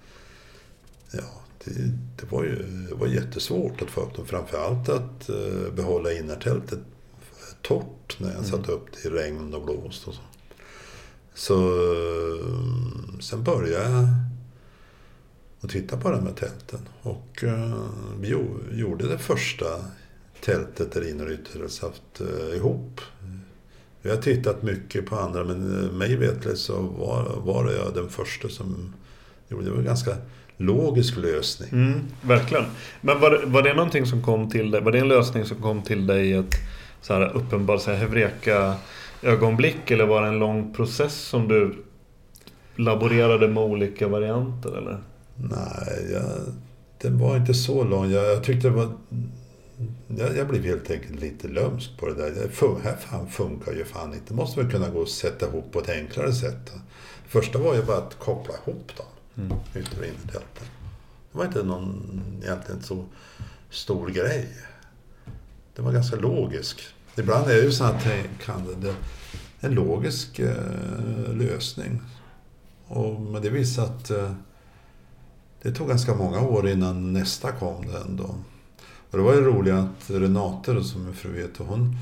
ja, 1.10 1.42
det, 1.64 1.70
det, 2.16 2.32
var 2.32 2.44
ju 2.44 2.56
det 2.88 2.94
var 2.94 3.06
jättesvårt 3.06 3.82
att 3.82 3.90
få 3.90 4.00
upp 4.00 4.14
dem. 4.14 4.26
Framförallt 4.26 4.88
att 4.88 5.30
uh, 5.30 5.72
behålla 5.74 6.12
innertältet 6.12 6.78
torrt 7.62 8.20
när 8.20 8.28
jag 8.28 8.38
mm. 8.38 8.50
satte 8.50 8.72
upp 8.72 8.86
det 8.92 9.08
i 9.08 9.10
regn 9.10 9.54
och 9.54 9.64
blåst 9.64 10.08
och 10.08 10.14
så. 10.14 10.20
Så 11.34 11.56
sen 13.20 13.44
började 13.44 13.90
jag 13.90 14.08
att 15.60 15.70
titta 15.70 15.96
på 15.96 16.10
de 16.10 16.26
här 16.26 16.34
tälten. 16.34 16.80
Och 17.02 17.44
uh, 17.44 17.88
vi 18.20 18.28
gjorde 18.72 19.08
det 19.08 19.18
första 19.18 19.66
tältet 20.40 20.92
där 20.92 21.10
inre 21.10 21.26
och 21.26 21.32
ytterhetssaft 21.32 22.20
uh, 22.20 22.56
ihop. 22.56 23.00
Vi 24.02 24.10
har 24.10 24.16
tittat 24.16 24.62
mycket 24.62 25.06
på 25.06 25.16
andra 25.16 25.44
men 25.44 25.58
mig 25.98 26.16
vetligt 26.16 26.58
så 26.58 26.82
var, 26.82 27.40
var 27.44 27.72
jag 27.72 27.94
den 27.94 28.08
första 28.08 28.48
som 28.48 28.94
gjorde 29.48 29.64
det. 29.64 29.70
Det 29.70 29.76
var 29.76 29.82
ganska 29.82 30.16
logisk 30.56 31.16
lösning. 31.16 31.68
Mm, 31.72 32.00
verkligen. 32.22 32.64
Men 33.00 33.20
var, 33.20 33.42
var 33.46 33.62
det 33.62 33.74
någonting 33.74 34.06
som 34.06 34.22
kom 34.22 34.50
till 34.50 34.70
dig? 34.70 34.80
Var 34.80 34.92
det 34.92 34.98
en 34.98 35.08
lösning 35.08 35.44
som 35.44 35.62
kom 35.62 35.82
till 35.82 36.06
dig? 36.06 36.32
Ett 36.32 36.54
så 37.00 37.14
här 37.14 37.36
uppenbart 37.36 37.82
så 37.82 37.90
här 37.90 37.98
hevreka 37.98 38.74
ögonblick 39.22 39.90
eller 39.90 40.06
var 40.06 40.22
det 40.22 40.28
en 40.28 40.38
lång 40.38 40.74
process 40.74 41.14
som 41.14 41.48
du 41.48 41.84
laborerade 42.76 43.48
med 43.48 43.62
olika 43.62 44.08
varianter 44.08 44.78
eller? 44.78 44.98
Nej, 45.36 46.12
jag, 46.12 46.30
den 47.02 47.18
var 47.18 47.36
inte 47.36 47.54
så 47.54 47.84
lång. 47.84 48.10
Jag, 48.10 48.24
jag 48.24 48.44
tyckte 48.44 48.68
det 48.68 48.74
var... 48.74 48.88
Jag, 50.18 50.36
jag, 50.36 50.48
blev 50.48 50.64
helt 50.64 50.90
enkelt 50.90 51.20
lite 51.20 51.48
lömsk 51.48 51.90
på 51.98 52.06
det 52.06 52.14
där. 52.14 52.30
Det 52.30 52.82
här 52.84 52.96
fan 52.96 53.28
funkar 53.28 53.72
ju 53.72 53.84
fan 53.84 54.14
inte. 54.14 54.24
Det 54.28 54.34
måste 54.34 54.60
väl 54.60 54.70
kunna 54.70 54.88
gå 54.88 55.02
att 55.02 55.08
sätta 55.08 55.46
ihop 55.46 55.72
på 55.72 55.78
ett 55.78 55.88
enklare 55.88 56.32
sätt. 56.32 56.72
Första 57.28 57.58
var 57.58 57.74
ju 57.74 57.82
bara 57.82 57.96
att 57.96 58.18
koppla 58.18 58.54
ihop 58.54 58.96
dem. 58.96 59.06
Mm. 59.38 59.58
Yttre 59.74 60.00
och 60.00 60.06
innertälten. 60.06 60.66
Det 61.32 61.38
var 61.38 61.44
inte 61.44 61.62
någon 61.62 62.20
egentligen 62.42 62.82
så 62.82 63.04
stor 63.70 64.08
grej. 64.08 64.48
Det 65.74 65.82
var 65.82 65.92
ganska 65.92 66.16
logiskt. 66.16 66.80
Ibland 67.16 67.50
är 67.50 67.54
det 67.54 67.62
ju 67.62 67.72
så 67.72 67.88
tänkande 68.02 68.94
en 69.60 69.74
logisk 69.74 70.38
eh, 70.38 71.34
lösning. 71.34 72.00
Och, 72.86 73.20
men 73.20 73.42
det 73.42 73.50
visar 73.50 73.84
att 73.84 74.10
eh, 74.10 74.32
det 75.62 75.72
tog 75.72 75.88
ganska 75.88 76.14
många 76.14 76.40
år 76.40 76.68
innan 76.68 77.12
nästa 77.12 77.52
kom 77.52 77.86
det 77.86 77.98
ändå. 77.98 78.34
Och 79.10 79.18
det 79.18 79.24
var 79.24 79.34
ju 79.34 79.40
roligt 79.40 79.74
att 79.74 80.10
Renate, 80.10 80.84
som 80.84 81.08
är 81.08 81.12
fru 81.12 81.40
heter 81.42 81.64
hon, 81.64 81.96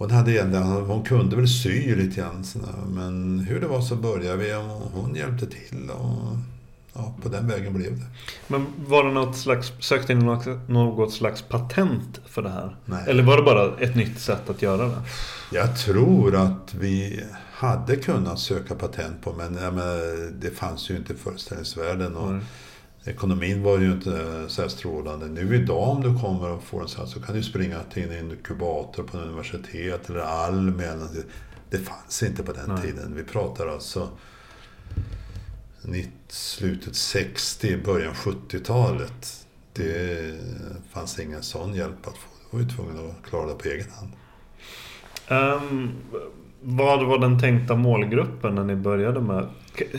hon, 0.00 0.10
hade 0.10 0.32
egentligen, 0.32 0.66
hon 0.66 1.02
kunde 1.02 1.36
väl 1.36 1.48
sy 1.48 1.96
lite 1.96 2.20
grann. 2.20 2.44
Men 2.86 3.38
hur 3.38 3.60
det 3.60 3.66
var 3.66 3.80
så 3.80 3.96
började 3.96 4.36
vi 4.36 4.54
och 4.54 5.00
hon 5.00 5.14
hjälpte 5.14 5.46
till. 5.46 5.90
Och, 5.90 6.36
ja, 6.92 7.14
på 7.22 7.28
den 7.28 7.46
vägen 7.46 7.72
blev 7.72 7.98
det. 7.98 8.06
Men 8.46 8.66
var 8.86 9.04
det 9.04 9.12
något 9.12 9.36
slags, 9.36 9.72
sökte 9.80 10.14
ni 10.14 10.38
något 10.68 11.12
slags 11.12 11.42
patent 11.42 12.20
för 12.26 12.42
det 12.42 12.48
här? 12.48 12.76
Nej. 12.84 13.04
Eller 13.06 13.22
var 13.22 13.36
det 13.36 13.42
bara 13.42 13.78
ett 13.78 13.96
nytt 13.96 14.20
sätt 14.20 14.50
att 14.50 14.62
göra 14.62 14.86
det? 14.86 15.02
Jag 15.52 15.78
tror 15.78 16.36
att 16.36 16.74
vi 16.74 17.24
hade 17.52 17.96
kunnat 17.96 18.38
söka 18.38 18.74
patent 18.74 19.22
på 19.22 19.32
men 19.32 19.58
ja, 19.62 19.70
men 19.70 20.40
det 20.40 20.50
fanns 20.50 20.90
ju 20.90 20.96
inte 20.96 21.12
i 21.12 21.16
föreställningsvärlden. 21.16 22.16
Och 22.16 22.28
mm. 22.28 22.44
Ekonomin 23.04 23.62
var 23.62 23.78
ju 23.78 23.92
inte 23.92 24.44
så 24.48 24.68
strålande. 24.68 25.26
Nu 25.26 25.56
idag 25.56 25.88
om 25.88 26.02
du 26.02 26.18
kommer 26.18 26.50
och 26.50 26.62
får 26.62 26.82
en 26.82 26.88
sån 26.88 27.08
så 27.08 27.22
kan 27.22 27.34
du 27.34 27.42
springa 27.42 27.82
till 27.92 28.10
en 28.10 28.30
inkubator 28.30 29.02
på 29.02 29.16
en 29.16 29.24
universitet 29.24 30.10
eller 30.10 30.20
Alm. 30.20 30.82
Det 31.70 31.78
fanns 31.78 32.22
inte 32.22 32.42
på 32.42 32.52
den 32.52 32.68
Nej. 32.68 32.82
tiden. 32.82 33.14
Vi 33.16 33.24
pratar 33.24 33.66
alltså 33.66 34.08
slutet 36.28 36.96
60, 36.96 37.76
början 37.84 38.14
70-talet. 38.14 39.46
Det 39.72 40.40
fanns 40.90 41.18
ingen 41.18 41.42
sån 41.42 41.74
hjälp 41.74 42.06
att 42.06 42.16
få. 42.16 42.28
Du 42.50 42.56
var 42.56 42.64
ju 42.64 42.70
tvungen 42.70 43.10
att 43.10 43.30
klara 43.30 43.46
det 43.46 43.54
på 43.54 43.68
egen 43.68 43.86
hand. 43.90 44.12
Um, 45.28 45.90
vad 46.62 47.06
var 47.06 47.18
den 47.18 47.40
tänkta 47.40 47.74
målgruppen 47.74 48.54
när 48.54 48.64
ni 48.64 48.76
började 48.76 49.20
med? 49.20 49.48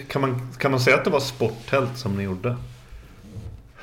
Kan 0.08 0.22
man, 0.22 0.52
kan 0.58 0.72
man 0.72 0.80
säga 0.80 0.98
att 0.98 1.06
det 1.06 1.12
var 1.12 1.20
sporttält 1.20 1.98
som 1.98 2.18
ni 2.18 2.24
gjorde? 2.24 2.58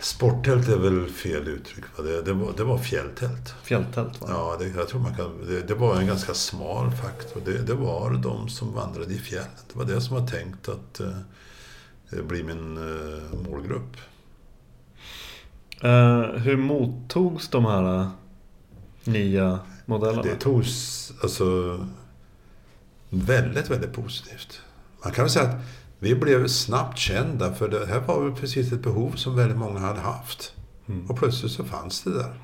Sporttält 0.01 0.69
är 0.69 0.77
väl 0.77 1.07
fel 1.09 1.49
uttryck. 1.49 1.85
Det, 1.97 2.23
det, 2.23 2.33
var, 2.33 2.53
det 2.57 2.65
var 2.65 2.79
fjälltält. 2.79 3.55
Fjälltält? 3.63 4.21
Va? 4.21 4.27
Ja, 4.31 4.57
det, 4.59 4.69
jag 4.69 4.89
tror 4.89 5.01
man 5.01 5.15
kan, 5.15 5.47
det, 5.47 5.63
det, 5.63 5.75
var 5.75 5.97
en 5.97 6.07
ganska 6.07 6.35
smal 6.35 6.91
faktor. 6.91 7.43
Det, 7.45 7.59
det 7.59 7.75
var 7.75 8.11
de 8.11 8.49
som 8.49 8.75
vandrade 8.75 9.15
i 9.15 9.19
fjällen. 9.19 9.49
Det 9.73 9.79
var 9.79 9.85
det 9.85 10.01
som 10.01 10.17
var 10.17 10.27
tänkt 10.27 10.69
att 10.69 11.01
uh, 12.11 12.23
bli 12.23 12.43
min 12.43 12.79
uh, 12.79 13.23
målgrupp. 13.49 13.97
Uh, 15.85 16.37
hur 16.37 16.57
mottogs 16.57 17.49
de 17.49 17.65
här 17.65 18.11
nya 19.05 19.59
modellerna? 19.87 20.23
Det 20.23 20.37
togs 20.37 21.13
alltså 21.23 21.79
väldigt, 23.11 23.71
väldigt 23.71 23.93
positivt. 23.93 24.61
Man 25.05 25.13
kan 25.13 25.25
väl 25.25 25.31
säga 25.31 25.49
att 25.49 25.57
vi 25.99 26.15
blev 26.15 26.49
snabbt 26.49 26.99
kända 26.99 27.55
för 27.55 27.69
det 27.69 27.87
här 27.87 28.01
var 28.01 28.25
väl 28.25 28.33
precis 28.33 28.73
ett 28.73 28.83
behov 28.83 29.13
som 29.13 29.37
väldigt 29.37 29.59
många 29.59 29.79
hade 29.79 30.01
haft. 30.01 30.53
Mm. 30.89 31.11
Och 31.11 31.19
plötsligt 31.19 31.53
så 31.53 31.65
fanns 31.65 32.03
det 32.03 32.15
där. 32.15 32.35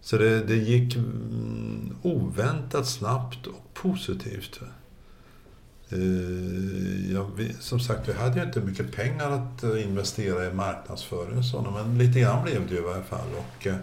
Så 0.00 0.18
det, 0.18 0.40
det 0.40 0.56
gick 0.56 0.96
mm, 0.96 1.96
oväntat 2.02 2.86
snabbt 2.86 3.46
och 3.46 3.74
positivt. 3.74 4.60
Eh, 5.88 7.12
ja, 7.12 7.30
vi, 7.36 7.54
som 7.60 7.80
sagt, 7.80 8.08
vi 8.08 8.12
hade 8.12 8.40
ju 8.40 8.46
inte 8.46 8.60
mycket 8.60 8.92
pengar 8.92 9.30
att 9.30 9.64
eh, 9.64 9.82
investera 9.82 10.46
i 10.46 10.52
marknadsföring 10.52 11.38
och 11.38 11.44
sådant, 11.44 11.76
men 11.76 11.98
lite 11.98 12.20
grann 12.20 12.44
blev 12.44 12.68
det 12.68 12.74
ju 12.74 12.80
i 12.80 12.84
varje 12.84 13.02
fall. 13.02 13.28
Och, 13.36 13.66
eh, 13.66 13.76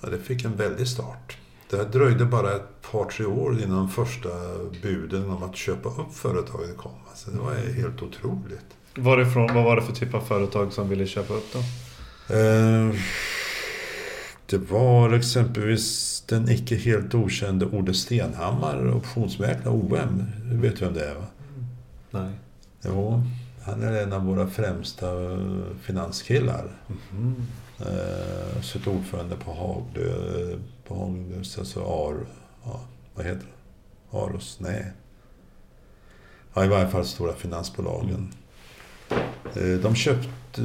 ja, 0.00 0.08
det 0.08 0.18
fick 0.18 0.44
en 0.44 0.56
väldig 0.56 0.88
start. 0.88 1.36
Det 1.72 1.84
dröjde 1.84 2.24
bara 2.24 2.52
ett 2.52 2.82
par, 2.90 3.04
tre 3.04 3.26
år 3.26 3.62
innan 3.62 3.88
första 3.88 4.28
buden 4.82 5.30
om 5.30 5.42
att 5.42 5.56
köpa 5.56 5.88
upp 5.88 6.14
företaget 6.14 6.76
kom. 6.76 6.92
Alltså, 7.08 7.30
det 7.30 7.38
var 7.38 7.54
helt 7.54 8.02
otroligt. 8.02 8.66
Varifrån, 8.96 9.54
vad 9.54 9.64
var 9.64 9.76
det 9.76 9.82
för 9.82 9.92
typ 9.92 10.14
av 10.14 10.20
företag 10.20 10.72
som 10.72 10.88
ville 10.88 11.06
köpa 11.06 11.34
upp 11.34 11.46
då? 11.52 11.58
Eh, 12.34 12.94
det 14.46 14.58
var 14.58 15.12
exempelvis 15.12 16.20
den 16.28 16.48
icke 16.48 16.76
helt 16.76 17.14
okände 17.14 17.66
Olle 17.66 17.94
Stenhammar, 17.94 18.94
optionsmäklare, 18.94 19.74
OM. 19.74 20.24
Du 20.50 20.56
vet 20.56 20.82
vem 20.82 20.94
det 20.94 21.04
är 21.04 21.14
va? 21.14 21.26
Nej. 22.10 22.30
Jo, 22.84 23.22
han 23.62 23.82
är 23.82 24.02
en 24.02 24.12
av 24.12 24.24
våra 24.24 24.46
främsta 24.46 25.06
finanskillar. 25.82 26.64
Mm. 27.12 27.34
Eh, 27.80 28.62
suttit 28.62 28.86
ordförande 28.86 29.36
på 29.36 29.52
Haglö, 29.52 30.56
på 30.88 30.94
Haglös, 30.94 31.58
alltså 31.58 31.80
Ar, 31.80 32.26
ja, 32.64 32.80
vad 33.14 33.26
heter 33.26 33.46
det? 34.10 34.18
Aros? 34.18 34.56
Nej. 34.60 34.92
Ja, 36.54 36.64
i 36.64 36.68
varje 36.68 36.88
fall 36.88 37.04
stora 37.04 37.32
finansbolagen. 37.34 38.32
Eh, 39.56 39.78
de 39.82 39.94
köpte, 39.94 40.62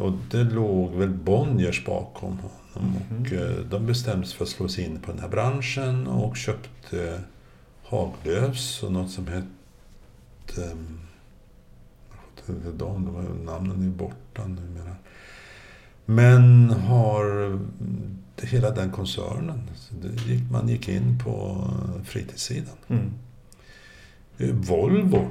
och 0.00 0.12
det 0.30 0.44
låg 0.44 0.94
väl 0.94 1.08
Bonniers 1.10 1.84
bakom 1.84 2.38
honom. 2.38 2.96
Och 3.20 3.32
eh, 3.32 3.56
de 3.70 3.86
bestämde 3.86 4.26
sig 4.26 4.36
för 4.36 4.44
att 4.44 4.50
slå 4.50 4.68
sig 4.68 4.84
in 4.84 5.00
på 5.00 5.10
den 5.12 5.20
här 5.20 5.28
branschen 5.28 6.06
och 6.06 6.36
köpte 6.36 7.20
Haglöfs 7.84 8.82
och 8.82 8.92
något 8.92 9.10
som 9.10 9.26
hette... 9.26 10.76
de, 12.46 12.78
de 12.78 13.14
var- 13.14 13.44
namnen 13.44 13.82
är 13.86 13.90
borta 13.90 14.46
numera. 14.46 14.96
Men 16.04 16.70
har 16.70 17.58
hela 18.46 18.70
den 18.70 18.90
koncernen. 18.90 19.70
Det 20.02 20.32
gick, 20.32 20.50
man 20.50 20.68
gick 20.68 20.88
in 20.88 21.18
på 21.24 21.64
fritidssidan. 22.04 22.76
Mm. 22.88 23.10
Eh, 24.38 24.54
Volvo 24.54 25.28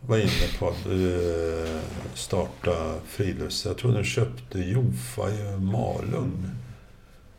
var 0.00 0.16
inne 0.18 0.58
på 0.58 0.68
att 0.68 0.86
eh, 0.86 1.80
starta 2.14 2.94
frilufts... 3.06 3.64
Jag 3.64 3.78
tror 3.78 3.92
de 3.92 4.04
köpte 4.04 4.58
Jofa 4.58 5.30
i 5.30 5.56
Malung. 5.60 6.46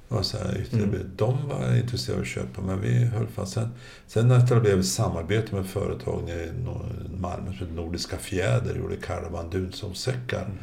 Det 0.09 0.15
var 0.15 0.23
så 0.23 0.37
här, 0.37 0.65
Mm. 0.73 0.95
De 1.15 1.47
var 1.47 1.75
intresserade 1.77 2.17
av 2.19 2.21
att 2.21 2.27
köpa, 2.27 2.61
men 2.61 2.81
vi 2.81 3.05
höll 3.05 3.27
fast. 3.27 3.53
Sen, 3.53 3.69
sen 4.07 4.31
etablerade 4.31 4.73
vi 4.75 4.79
ett 4.79 4.85
samarbete 4.87 5.55
med 5.55 5.65
företag 5.65 6.29
i 6.29 6.51
Malmö 7.19 7.53
som 7.57 7.67
Nordiska 7.75 8.17
Fjäder. 8.17 8.75
Gjorde 8.75 8.95
Caravan 8.97 9.49
dunsovsäckar 9.49 10.41
Mm. 10.45 10.57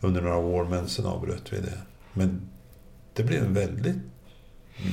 under 0.00 0.20
några 0.22 0.36
år, 0.36 0.64
men 0.64 0.88
sen 0.88 1.06
avbröt 1.06 1.52
vi 1.52 1.60
det. 1.60 1.78
Men 2.12 2.40
det 3.16 3.22
blev 3.22 3.44
en 3.44 3.54
väldigt 3.54 3.96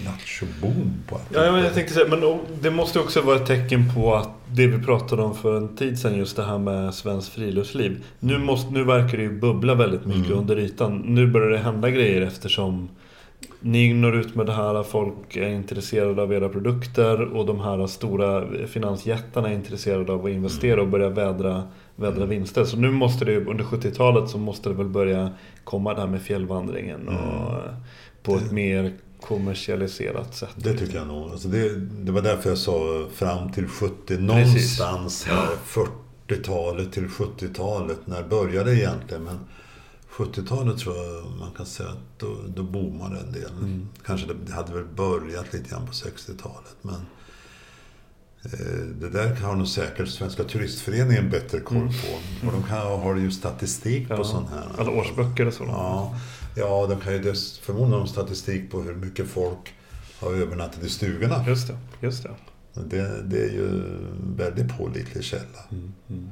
nacho-boom 0.06 0.92
på 1.08 1.16
allt. 1.16 1.24
Ja, 1.34 1.52
men 1.52 1.64
jag 1.64 1.74
tänkte 1.74 1.94
säga, 1.94 2.08
men 2.10 2.40
det 2.62 2.72
måste 2.72 3.00
också 3.00 3.22
vara 3.22 3.36
ett 3.36 3.46
tecken 3.46 3.94
på 3.96 4.16
att 4.16 4.30
det 4.52 4.68
vi 4.68 4.84
pratade 4.84 5.22
om 5.22 5.36
för 5.36 5.58
en 5.58 5.76
tid 5.76 6.00
sedan, 6.00 6.18
just 6.18 6.36
det 6.36 6.44
här 6.44 6.58
med 6.58 6.94
svenskt 6.94 7.34
friluftsliv. 7.34 8.04
Nu, 8.20 8.38
måste, 8.38 8.74
nu 8.74 8.84
verkar 8.84 9.18
det 9.18 9.24
ju 9.24 9.40
bubbla 9.40 9.76
väldigt 9.76 10.06
mycket 10.06 10.26
Mm. 10.26 10.38
under 10.40 10.60
ytan. 10.60 10.98
Nu 11.06 11.28
börjar 11.28 11.50
det 11.50 11.58
hända 11.58 11.90
grejer 11.90 12.22
eftersom 12.22 12.90
ni 13.60 13.94
når 13.94 14.16
ut 14.16 14.36
med 14.36 14.46
det 14.46 14.54
här, 14.54 14.84
folk 14.84 15.36
är 15.36 15.50
intresserade 15.50 16.22
av 16.22 16.34
era 16.34 16.50
produkter 16.50 17.22
och 17.22 17.46
de 17.46 17.60
här 17.60 17.88
stora 17.88 18.44
finansjättarna 18.68 19.50
är 19.50 19.54
intresserade 19.54 20.14
av 20.14 20.26
att 20.26 20.32
investera 20.32 20.82
och 20.82 20.88
börja 20.88 21.10
vädra, 21.10 21.64
vädra 21.96 22.26
vinster. 22.26 22.64
Så 22.64 22.78
nu 22.78 22.92
måste 22.92 23.26
det, 23.26 23.46
under 23.46 23.64
70-talet 23.64 24.30
så 24.30 24.38
måste 24.38 24.70
det 24.70 24.76
väl 24.76 24.88
börja 24.90 25.30
komma 25.64 25.94
det 25.94 26.00
här 26.02 26.08
med 26.08 26.22
fjällvandringen 26.22 27.08
och 27.08 27.54
på 28.24 28.38
ett 28.38 28.52
mer 28.52 28.94
kommersialiserat 29.22 30.36
sätt. 30.36 30.50
Det 30.56 30.78
tycker 30.78 30.96
jag 30.96 31.08
nog. 31.08 31.32
Alltså 31.32 31.48
det, 31.48 31.76
det 31.80 32.12
var 32.12 32.22
därför 32.22 32.50
jag 32.50 32.58
sa 32.58 33.08
fram 33.14 33.52
till 33.52 33.68
70, 33.68 34.18
någonstans 34.18 35.26
här, 35.26 35.50
40-talet 36.28 36.92
till 36.92 37.08
70-talet. 37.08 38.00
När 38.06 38.24
började 38.24 38.70
det 38.70 38.78
egentligen? 38.78 39.24
Men 39.24 39.40
70-talet 40.10 40.78
tror 40.78 40.96
jag 40.98 41.26
man 41.40 41.52
kan 41.58 41.66
säga 41.66 41.90
att 41.90 42.20
då, 42.20 42.36
då 42.48 42.64
boomade 42.64 43.20
en 43.20 43.32
del. 43.32 43.52
Mm. 43.52 43.88
Kanske 44.06 44.28
det 44.46 44.54
hade 44.54 44.74
väl 44.74 44.86
börjat 44.86 45.54
lite 45.54 45.70
grann 45.70 45.86
på 45.86 45.92
60-talet. 45.92 46.76
Men 46.82 47.06
eh, 48.44 48.86
det 49.02 49.10
där 49.10 49.36
har 49.36 49.56
nog 49.56 49.68
säkert 49.68 50.08
Svenska 50.08 50.44
Turistföreningen 50.44 51.30
bättre 51.30 51.60
koll 51.60 51.88
på. 51.88 52.48
Och 52.48 52.54
de 52.54 52.64
kan, 52.64 52.78
har 52.78 53.16
ju 53.16 53.32
statistik 53.32 54.08
på 54.08 54.14
Mm. 54.14 54.26
Ja, 54.26 54.32
sån 54.32 54.48
här. 54.48 54.66
Alla 54.78 54.92
årsböcker 54.92 55.46
och 55.48 55.54
så. 55.54 55.64
Ja, 55.64 56.16
ja 56.56 56.88
de 56.88 57.00
kan 57.00 57.14
ju 57.14 57.36
förmodligen 57.62 58.00
ha 58.00 58.08
statistik 58.08 58.72
på 58.72 58.82
hur 58.82 58.96
mycket 58.96 59.28
folk 59.28 59.74
har 60.20 60.34
övernattat 60.34 60.84
i 60.84 60.90
stugorna. 60.90 61.46
Just 61.48 61.68
det, 61.68 61.78
just 62.02 62.24
det. 62.24 62.30
Det, 62.74 63.24
det 63.24 63.38
är 63.44 63.50
ju 63.50 63.68
en 63.68 64.34
väldigt 64.38 64.78
pålitlig 64.78 65.24
källa. 65.24 65.60
Mm, 65.72 66.30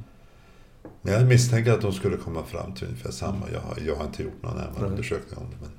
Men 1.02 1.12
jag 1.12 1.26
misstänker 1.26 1.72
att 1.72 1.80
de 1.80 1.92
skulle 1.92 2.16
komma 2.16 2.44
fram 2.44 2.74
till 2.74 2.86
ungefär 2.86 3.10
samma. 3.10 3.50
Jag 3.52 3.60
har, 3.60 3.78
jag 3.86 3.96
har 3.96 4.04
inte 4.04 4.22
gjort 4.22 4.42
någon 4.42 4.56
närmare 4.56 4.80
Nej. 4.80 4.90
undersökning 4.90 5.38
om 5.38 5.46
det. 5.50 5.56
Men 5.60 5.70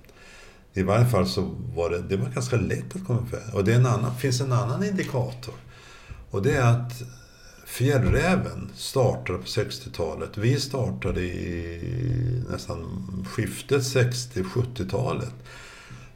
I 0.73 0.83
varje 0.83 1.05
fall 1.05 1.27
så 1.27 1.41
var 1.75 1.89
det, 1.89 2.01
det 2.01 2.17
var 2.17 2.29
ganska 2.29 2.55
lätt 2.55 2.95
att 2.95 3.05
komma 3.05 3.25
fram. 3.25 3.41
Och 3.53 3.63
det 3.63 3.73
en 3.73 3.85
annan, 3.85 4.15
finns 4.15 4.41
en 4.41 4.51
annan 4.51 4.83
indikator. 4.83 5.53
Och 6.29 6.41
det 6.41 6.55
är 6.55 6.71
att 6.71 7.03
Fjällräven 7.73 8.69
startade 8.75 9.39
på 9.39 9.45
60-talet. 9.45 10.37
Vi 10.37 10.59
startade 10.59 11.21
i 11.21 12.43
nästan 12.49 12.85
skiftet 13.29 13.81
60-70-talet. 13.81 15.33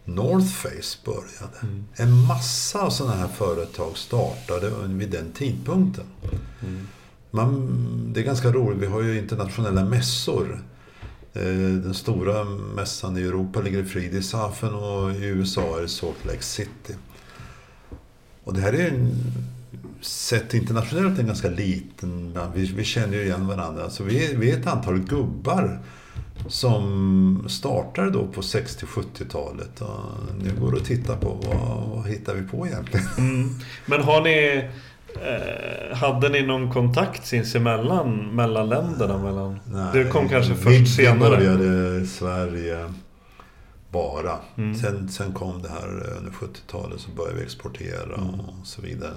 North 0.05 0.47
Face 0.47 0.97
började. 1.05 1.83
En 1.95 2.25
massa 2.25 2.81
av 2.81 2.89
sådana 2.89 3.15
här 3.15 3.27
företag 3.27 3.97
startade 3.97 4.71
vid 4.87 5.09
den 5.09 5.31
tidpunkten. 5.31 6.05
Man, 7.31 8.13
det 8.13 8.19
är 8.19 8.23
ganska 8.23 8.51
roligt, 8.51 8.79
vi 8.79 8.85
har 8.85 9.01
ju 9.01 9.17
internationella 9.17 9.85
mässor. 9.85 10.63
Eh, 11.33 11.43
Den 11.83 11.93
stora 11.93 12.43
mässan 12.75 13.17
i 13.17 13.21
Europa 13.21 13.61
ligger 13.61 13.79
i 13.79 13.85
Friedrichshafen 13.85 14.73
och 14.73 15.11
i 15.11 15.25
USA 15.25 15.77
är 15.77 15.81
det 15.81 15.87
Salt 15.87 16.25
Lake 16.25 16.43
City. 16.43 16.95
Och 18.43 18.53
det 18.53 18.61
här 18.61 18.73
är 18.73 18.87
en, 18.87 19.11
sett 20.01 20.53
internationellt 20.53 21.19
en 21.19 21.27
ganska 21.27 21.49
liten, 21.49 22.39
vi, 22.55 22.65
vi 22.65 22.83
känner 22.83 23.13
ju 23.13 23.23
igen 23.23 23.47
varandra. 23.47 23.83
Alltså 23.83 24.03
vi, 24.03 24.35
vi 24.35 24.51
är 24.51 24.59
ett 24.59 24.67
antal 24.67 24.99
gubbar 24.99 25.79
som 26.47 27.45
startade 27.49 28.11
då 28.11 28.27
på 28.27 28.41
60-70-talet. 28.41 29.81
Och 29.81 29.89
nu 30.43 30.51
går 30.59 30.71
det 30.71 30.77
att 30.77 30.85
titta 30.85 31.15
på 31.15 31.29
vad, 31.29 31.89
vad 31.89 32.07
hittar 32.07 32.35
vi 32.35 32.41
på 32.47 32.67
egentligen. 32.67 33.07
Mm. 33.17 33.49
Men 33.85 34.01
har 34.01 34.21
ni... 34.21 34.69
Eh, 35.15 35.97
hade 35.97 36.29
ni 36.29 36.41
någon 36.41 36.73
kontakt 36.73 37.25
sinsemellan, 37.27 38.35
mellan 38.35 38.69
länderna? 38.69 39.17
Mellan... 39.17 39.59
det 39.93 40.09
kom 40.09 40.29
kanske 40.29 40.55
först 40.55 40.81
vi, 40.81 40.85
senare? 40.85 41.39
Vi 41.39 41.47
började 41.47 42.05
Sverige 42.05 42.93
bara. 43.91 44.35
Mm. 44.57 44.75
Sen, 44.75 45.09
sen 45.09 45.33
kom 45.33 45.61
det 45.61 45.69
här 45.69 46.17
under 46.17 46.31
70-talet 46.31 46.99
så 46.99 47.11
började 47.11 47.37
vi 47.37 47.43
exportera 47.43 48.15
Mm. 48.17 48.39
och 48.39 48.67
så 48.67 48.81
vidare. 48.81 49.15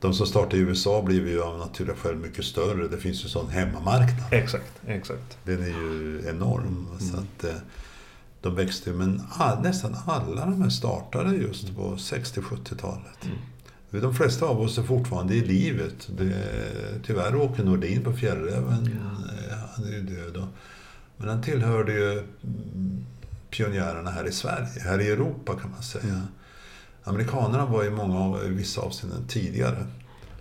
De 0.00 0.14
som 0.14 0.26
startade 0.26 0.56
i 0.56 0.60
USA 0.60 1.02
blev 1.02 1.28
ju 1.28 1.42
av 1.42 1.58
naturliga 1.58 1.96
skäl 1.96 2.16
mycket 2.16 2.44
större. 2.44 2.88
Det 2.88 2.96
finns 2.96 3.24
ju 3.24 3.28
sån 3.28 3.48
hemmamarknad. 3.48 4.32
Exakt, 4.32 4.80
exakt. 4.86 5.38
Den 5.44 5.62
är 5.62 5.68
ju 5.68 6.22
enorm. 6.28 6.88
Mm. 6.90 7.00
Så 7.00 7.16
att, 7.16 7.44
eh, 7.44 7.60
de 8.40 8.54
växte. 8.54 8.92
Men 8.92 9.22
all, 9.30 9.62
nästan 9.62 9.96
alla 10.06 10.46
de 10.46 10.62
här 10.62 10.70
startade 10.70 11.36
just 11.36 11.76
på 11.76 11.96
60-70-talet. 11.96 13.24
Mm. 13.24 13.38
De 14.02 14.14
flesta 14.14 14.46
av 14.46 14.60
oss 14.60 14.78
är 14.78 14.82
fortfarande 14.82 15.34
i 15.34 15.40
livet. 15.40 16.08
Det, 16.18 16.44
tyvärr 17.06 17.36
Åke 17.36 17.62
Nordin 17.62 18.04
på 18.04 18.12
Fjällräven, 18.12 18.86
eh, 18.86 19.56
han 19.76 19.84
är 19.84 19.90
ju 19.90 20.00
död. 20.00 20.36
Och, 20.36 20.48
men 21.16 21.28
han 21.28 21.42
tillhörde 21.42 21.92
ju 21.92 22.10
mm, 22.12 23.04
pionjärerna 23.50 24.10
här 24.10 24.28
i 24.28 24.32
Sverige, 24.32 24.80
här 24.80 25.00
i 25.00 25.08
Europa 25.10 25.58
kan 25.60 25.70
man 25.70 25.82
säga. 25.82 26.22
Amerikanerna 27.04 27.66
var 27.66 27.84
i 27.84 27.90
många 27.90 28.18
av- 28.20 28.44
i 28.46 28.48
vissa 28.48 28.80
avseenden 28.80 29.24
tidigare. 29.28 29.76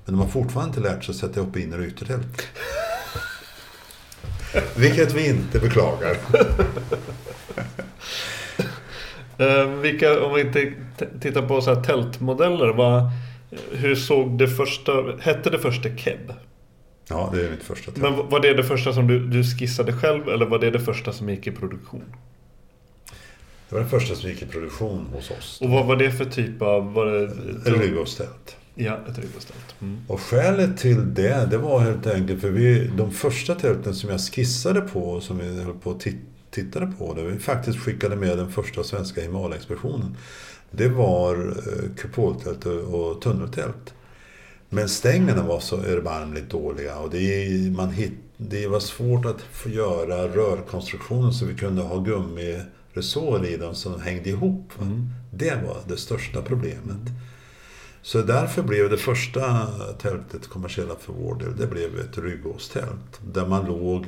Men 0.05 0.15
de 0.15 0.19
har 0.19 0.27
fortfarande 0.27 0.69
inte 0.77 0.89
lärt 0.89 1.03
sig 1.03 1.11
att 1.13 1.17
sätta 1.19 1.39
upp 1.39 1.57
inner 1.57 1.79
och 1.79 1.85
yttertält. 1.85 2.47
Vilket 4.77 5.13
vi 5.13 5.29
inte 5.29 5.59
beklagar. 5.59 6.17
Eh, 9.37 9.65
vilka, 9.67 10.23
om 10.25 10.33
vi 10.33 10.73
tittar 11.21 11.47
på 11.47 11.61
så 11.61 11.75
tältmodeller. 11.75 12.67
Vad, 12.73 13.03
hur 13.71 13.95
såg 13.95 14.37
det 14.37 14.47
första... 14.47 14.91
Hette 15.19 15.49
det 15.49 15.59
första 15.59 15.89
Keb? 15.97 16.33
Ja, 17.09 17.29
det 17.33 17.45
är 17.45 17.51
mitt 17.51 17.63
första 17.63 17.91
tält. 17.91 17.97
Men 18.03 18.29
var 18.29 18.39
det 18.39 18.53
det 18.53 18.63
första 18.63 18.93
som 18.93 19.07
du, 19.07 19.27
du 19.27 19.43
skissade 19.43 19.93
själv 19.93 20.29
eller 20.29 20.45
var 20.45 20.59
det 20.59 20.71
det 20.71 20.79
första 20.79 21.11
som 21.13 21.29
gick 21.29 21.47
i 21.47 21.51
produktion? 21.51 22.03
Det 23.73 23.79
var 23.79 23.81
den 23.81 23.99
första 23.99 24.15
som 24.15 24.29
gick 24.29 24.41
i 24.41 24.45
produktion 24.45 25.07
hos 25.13 25.31
oss. 25.31 25.61
Och 25.61 25.69
vad 25.69 25.85
var 25.85 25.95
det 25.95 26.11
för 26.11 26.25
typ 26.25 26.61
av... 26.61 26.93
Var 26.93 27.05
det, 27.05 27.23
Ett 27.69 27.81
ryggårdstält. 27.81 28.55
Ja, 28.75 28.99
ett 29.09 29.17
ryggårdstält. 29.17 29.75
Mm. 29.81 29.97
Och 30.07 30.21
skälet 30.21 30.77
till 30.77 31.13
det, 31.13 31.47
det 31.51 31.57
var 31.57 31.79
helt 31.79 32.07
enkelt 32.07 32.41
för 32.41 32.49
vi, 32.49 32.91
de 32.97 33.11
första 33.11 33.55
tälten 33.55 33.95
som 33.95 34.09
jag 34.09 34.19
skissade 34.21 34.81
på, 34.81 35.21
som 35.21 35.37
vi 35.37 35.63
höll 35.63 35.73
på 35.73 35.89
och 35.89 35.99
tit- 35.99 36.25
tittade 36.51 36.93
på, 36.97 37.13
där 37.13 37.23
vi 37.23 37.39
faktiskt 37.39 37.79
skickade 37.79 38.15
med 38.15 38.37
den 38.37 38.51
första 38.51 38.83
svenska 38.83 39.21
Himalaya-expeditionen. 39.21 40.17
Det 40.71 40.87
var 40.87 41.35
eh, 41.35 41.95
kupoltält 41.97 42.65
och, 42.65 43.21
tunneltält. 43.21 43.93
Men 44.69 44.89
stängerna 44.89 45.43
var 45.43 45.59
så 45.59 45.75
erbarmligt 45.77 46.49
dåliga 46.49 46.97
och 46.97 47.09
det, 47.09 47.49
man 47.77 47.89
hit, 47.89 48.13
det 48.37 48.67
var 48.67 48.79
svårt 48.79 49.25
att 49.25 49.41
få 49.41 49.69
göra 49.69 50.27
rörkonstruktionen 50.27 51.33
så 51.33 51.45
vi 51.45 51.55
kunde 51.55 51.81
ha 51.81 51.99
gummiresår 52.93 53.45
i 53.45 53.57
dem 53.57 53.75
som 53.75 54.01
hängde 54.01 54.29
ihop. 54.29 54.71
va. 54.77 54.85
Det 55.31 55.55
var 55.55 55.77
det 55.87 55.97
största 55.97 56.41
problemet. 56.41 57.11
Så 58.01 58.21
därför 58.21 58.63
blev 58.63 58.89
det 58.89 58.97
första 58.97 59.67
tältet 60.01 60.47
kommersiella 60.47 60.95
för 60.95 61.13
vår 61.13 61.35
del, 61.35 61.57
det 61.57 61.67
blev 61.67 61.99
ett 61.99 62.17
ryggåstält. 62.17 63.19
Där 63.33 63.47
man 63.47 63.65
låg 63.65 64.07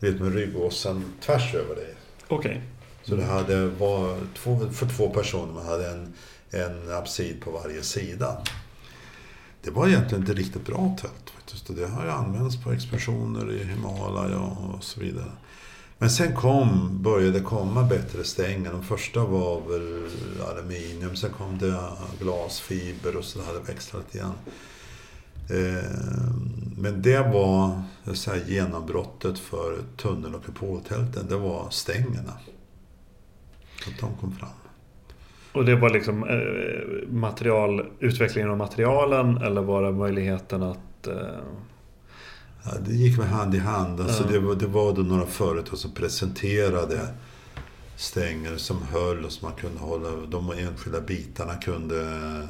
vet, 0.00 0.20
med 0.20 0.34
ryggåsen 0.34 1.04
tvärs 1.20 1.54
över 1.54 1.74
dig. 1.74 1.94
Okej. 2.28 2.62
Så 3.02 3.16
det 3.16 3.24
hade, 3.24 3.66
var 3.66 4.16
två, 4.34 4.60
för 4.72 4.86
två 4.86 5.10
personer, 5.10 5.52
man 5.52 5.66
hade 5.66 5.90
en, 5.90 6.14
en 6.50 6.92
absid 6.92 7.40
på 7.40 7.50
varje 7.50 7.82
sida. 7.82 8.38
Det 9.62 9.70
var 9.70 9.88
egentligen 9.88 10.24
ett 10.24 10.36
riktigt 10.36 10.66
bra 10.66 10.96
tält 11.00 11.30
faktiskt. 11.34 11.70
Och 11.70 11.76
det 11.76 11.86
har 11.86 12.04
ju 12.04 12.10
använts 12.10 12.62
på 12.62 12.72
expeditioner 12.72 13.52
i 13.52 13.64
Himalaya 13.64 14.38
och 14.38 14.84
så 14.84 15.00
vidare. 15.00 15.32
Men 16.04 16.10
sen 16.10 16.34
kom, 16.34 16.98
började 17.02 17.32
det 17.32 17.40
komma 17.40 17.82
bättre 17.82 18.24
stänger. 18.24 18.72
De 18.72 18.82
första 18.82 19.24
var 19.24 19.60
väl 19.60 20.02
aluminium, 20.50 21.16
sen 21.16 21.30
kom 21.30 21.58
det 21.58 21.80
glasfiber 22.20 23.16
och 23.16 23.24
så 23.24 23.38
det 23.38 23.44
hade 23.44 23.60
växlat 23.60 24.02
lite 24.04 24.18
grann. 24.18 24.34
Eh, 25.50 26.34
men 26.78 27.02
det 27.02 27.18
var 27.18 27.82
så 28.14 28.30
här, 28.30 28.40
genombrottet 28.46 29.38
för 29.38 29.78
tunnel 29.96 30.34
och 30.34 30.44
kupoltälten. 30.44 31.26
Det 31.28 31.36
var 31.36 31.70
stängerna. 31.70 32.32
Att 33.86 34.00
de 34.00 34.14
kom 34.20 34.32
fram. 34.32 34.48
Och 35.52 35.64
det 35.64 35.76
var 35.76 35.90
liksom 35.90 36.24
eh, 36.24 37.08
material, 37.12 37.86
utvecklingen 38.00 38.50
av 38.50 38.56
materialen 38.56 39.36
eller 39.36 39.62
var 39.62 39.82
det 39.82 39.92
möjligheten 39.92 40.62
att... 40.62 41.06
Eh, 41.06 41.14
Eh, 42.64 42.70
Ja, 42.72 42.78
det 42.86 42.92
gick 42.92 43.18
med 43.18 43.28
hand 43.28 43.54
i 43.54 43.58
hand. 43.58 44.00
Alltså 44.00 44.24
det, 44.24 44.38
var, 44.38 44.54
det 44.54 44.66
var 44.66 44.92
då 44.92 45.02
några 45.02 45.26
företag 45.26 45.78
som 45.78 45.90
presenterade 45.92 47.08
stänger 47.96 48.56
som 48.56 48.82
höll 48.82 49.24
och 49.24 49.32
som 49.32 49.48
man 49.48 49.58
kunde 49.58 49.78
hålla. 49.80 50.08
De 50.26 50.50
enskilda 50.50 51.00
bitarna 51.00 51.54
kunde 51.54 52.48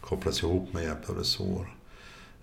kopplas 0.00 0.42
ihop 0.42 0.72
med 0.72 0.82
hjälp 0.82 1.10
av 1.10 1.16
resår. 1.16 1.76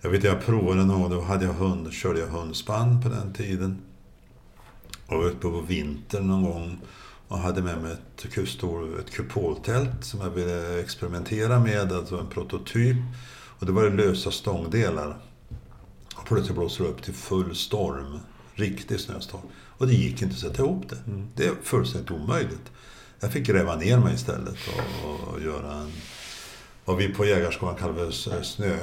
Jag 0.00 0.10
vet 0.10 0.24
jag 0.24 0.44
provade 0.46 0.84
någon 0.84 1.02
gång, 1.02 1.10
då 1.10 1.20
hade 1.20 1.44
jag 1.44 1.52
hund, 1.52 1.92
körde 1.92 2.20
jag 2.20 2.26
hundspann 2.26 3.02
på 3.02 3.08
den 3.08 3.32
tiden. 3.32 3.78
Och 5.06 5.16
var 5.18 5.26
ute 5.28 5.38
på 5.38 5.60
vintern 5.60 6.26
någon 6.26 6.42
gång 6.42 6.78
och 7.28 7.38
hade 7.38 7.62
med 7.62 7.82
mig 7.82 7.92
ett, 7.92 8.32
kustor, 8.32 9.00
ett 9.00 9.10
kupoltält 9.10 10.04
som 10.04 10.20
jag 10.20 10.30
ville 10.30 10.80
experimentera 10.80 11.60
med, 11.60 11.92
alltså 11.92 12.18
en 12.18 12.26
prototyp. 12.26 12.96
Och 13.58 13.66
det 13.66 13.72
var 13.72 13.84
det 13.84 13.96
lösa 13.96 14.30
stångdelar. 14.30 15.16
Och 16.18 16.26
plötsligt 16.26 16.56
blåser 16.56 16.84
det 16.84 16.90
upp 16.90 17.02
till 17.02 17.14
full 17.14 17.56
storm. 17.56 18.20
Riktig 18.54 19.00
snöstorm. 19.00 19.42
Och 19.54 19.86
det 19.86 19.94
gick 19.94 20.22
inte 20.22 20.34
att 20.34 20.40
sätta 20.40 20.62
ihop 20.62 20.88
det. 20.88 20.96
Det 21.34 21.46
är 21.46 21.54
fullständigt 21.62 22.10
omöjligt. 22.10 22.72
Jag 23.20 23.32
fick 23.32 23.46
gräva 23.46 23.76
ner 23.76 23.98
mig 23.98 24.14
istället 24.14 24.56
och, 25.04 25.34
och 25.34 25.40
göra 25.40 25.72
en... 25.72 25.92
Vad 26.84 26.96
vi 26.96 27.08
på 27.08 27.24
jägarskolan 27.24 27.76
kallar 27.76 27.94
för 28.10 28.42
snö, 28.42 28.76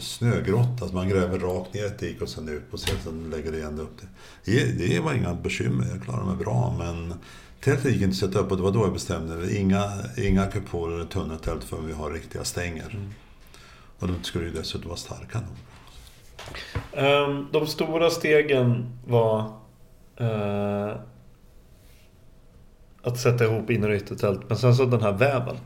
snögrotta. 0.00 0.70
Alltså 0.80 0.94
man 0.94 1.08
gräver 1.08 1.38
rakt 1.38 1.74
ner 1.74 1.84
ett 1.84 1.98
dik 1.98 2.22
och 2.22 2.28
sen 2.28 2.48
ut 2.48 2.70
på 2.70 2.78
sidan 2.78 3.24
och 3.24 3.30
lägger 3.30 3.54
igen 3.54 3.80
upp 3.80 4.00
det. 4.00 4.52
det. 4.52 4.88
Det 4.88 5.00
var 5.00 5.12
inga 5.12 5.34
bekymmer, 5.34 5.86
jag 5.92 6.02
klarade 6.02 6.26
mig 6.26 6.36
bra. 6.36 6.76
Men 6.78 7.14
tältet 7.60 7.92
gick 7.92 8.02
inte 8.02 8.14
att 8.14 8.16
sätta 8.16 8.38
upp 8.38 8.50
och 8.50 8.56
det 8.56 8.62
var 8.62 8.72
då 8.72 8.80
jag 8.80 8.92
bestämde 8.92 9.34
mig. 9.34 9.56
Inga, 9.56 9.92
inga 10.16 10.46
kupoler 10.46 10.94
eller 10.94 11.06
tunneltält 11.06 11.64
förrän 11.64 11.86
vi 11.86 11.92
har 11.92 12.10
riktiga 12.10 12.44
stänger. 12.44 12.98
Och 13.98 14.08
de 14.08 14.24
skulle 14.24 14.44
ju 14.44 14.52
dessutom 14.52 14.88
vara 14.88 14.98
starka 14.98 15.40
nog. 15.40 15.56
Ehm, 16.92 17.46
de 17.52 17.66
stora 17.66 18.10
stegen 18.10 18.98
var 19.06 19.40
eh, 20.16 20.96
att 23.02 23.18
sätta 23.20 23.44
ihop 23.44 23.70
inre 23.70 23.90
och 23.90 23.96
yttre 23.96 24.16
tält. 24.16 24.40
Men 24.48 24.58
sen 24.58 24.74
så 24.76 24.84
den 24.84 25.02
här 25.02 25.12
väven. 25.12 25.56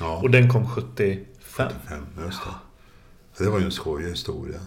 Ja. 0.00 0.20
Och 0.22 0.30
den 0.30 0.50
kom 0.50 0.68
75. 0.68 1.26
75, 1.40 2.06
just 2.24 2.40
det. 2.44 3.44
Det 3.44 3.50
var 3.50 3.58
ju 3.58 3.64
en 3.64 3.72
skojig 3.72 4.08
historia. 4.08 4.60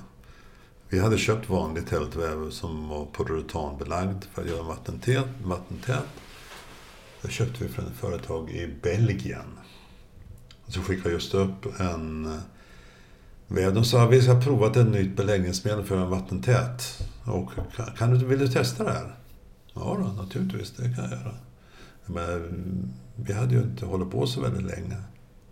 Vi 0.90 1.00
hade 1.00 1.18
köpt 1.18 1.50
vanlig 1.50 1.88
tältväv 1.88 2.50
som 2.50 2.90
var 2.90 3.06
polyuretanbelagd 3.06 4.24
för 4.34 4.42
att 4.42 4.48
göra 4.48 4.64
vattentät. 4.64 5.28
vattentät. 5.44 6.06
Det 7.22 7.32
köpte 7.32 7.64
vi 7.64 7.70
från 7.70 7.86
ett 7.86 7.98
företag 7.98 8.50
i 8.50 8.76
Belgien. 8.82 9.60
Och 10.66 10.74
så 10.74 10.82
skickade 10.82 11.10
jag 11.10 11.14
just 11.14 11.34
upp 11.34 11.80
en 11.80 12.42
med. 13.50 13.74
De 13.74 13.84
sa 13.84 14.08
vi 14.08 14.22
ska 14.22 14.42
prova 14.42 14.68
ett 14.68 14.88
nytt 14.88 15.16
beläggningsmedel 15.16 15.84
för 15.84 15.98
en 15.98 16.10
vattentät. 16.10 17.04
Och 17.24 17.52
kan, 17.76 17.86
kan 17.98 18.14
du, 18.14 18.26
vill 18.26 18.40
du 18.40 18.48
testa 18.48 18.84
det 18.84 18.92
här? 18.92 19.16
Ja 19.74 19.98
då, 20.00 20.24
naturligtvis, 20.24 20.72
det 20.72 20.84
kan 20.84 21.04
jag 21.04 21.12
göra. 21.12 21.34
Men 22.06 22.94
vi 23.16 23.34
hade 23.34 23.56
ju 23.56 23.62
inte 23.62 23.86
hållit 23.86 24.12
på 24.12 24.28
så 24.28 24.42
väldigt 24.42 24.64
länge. 24.64 24.96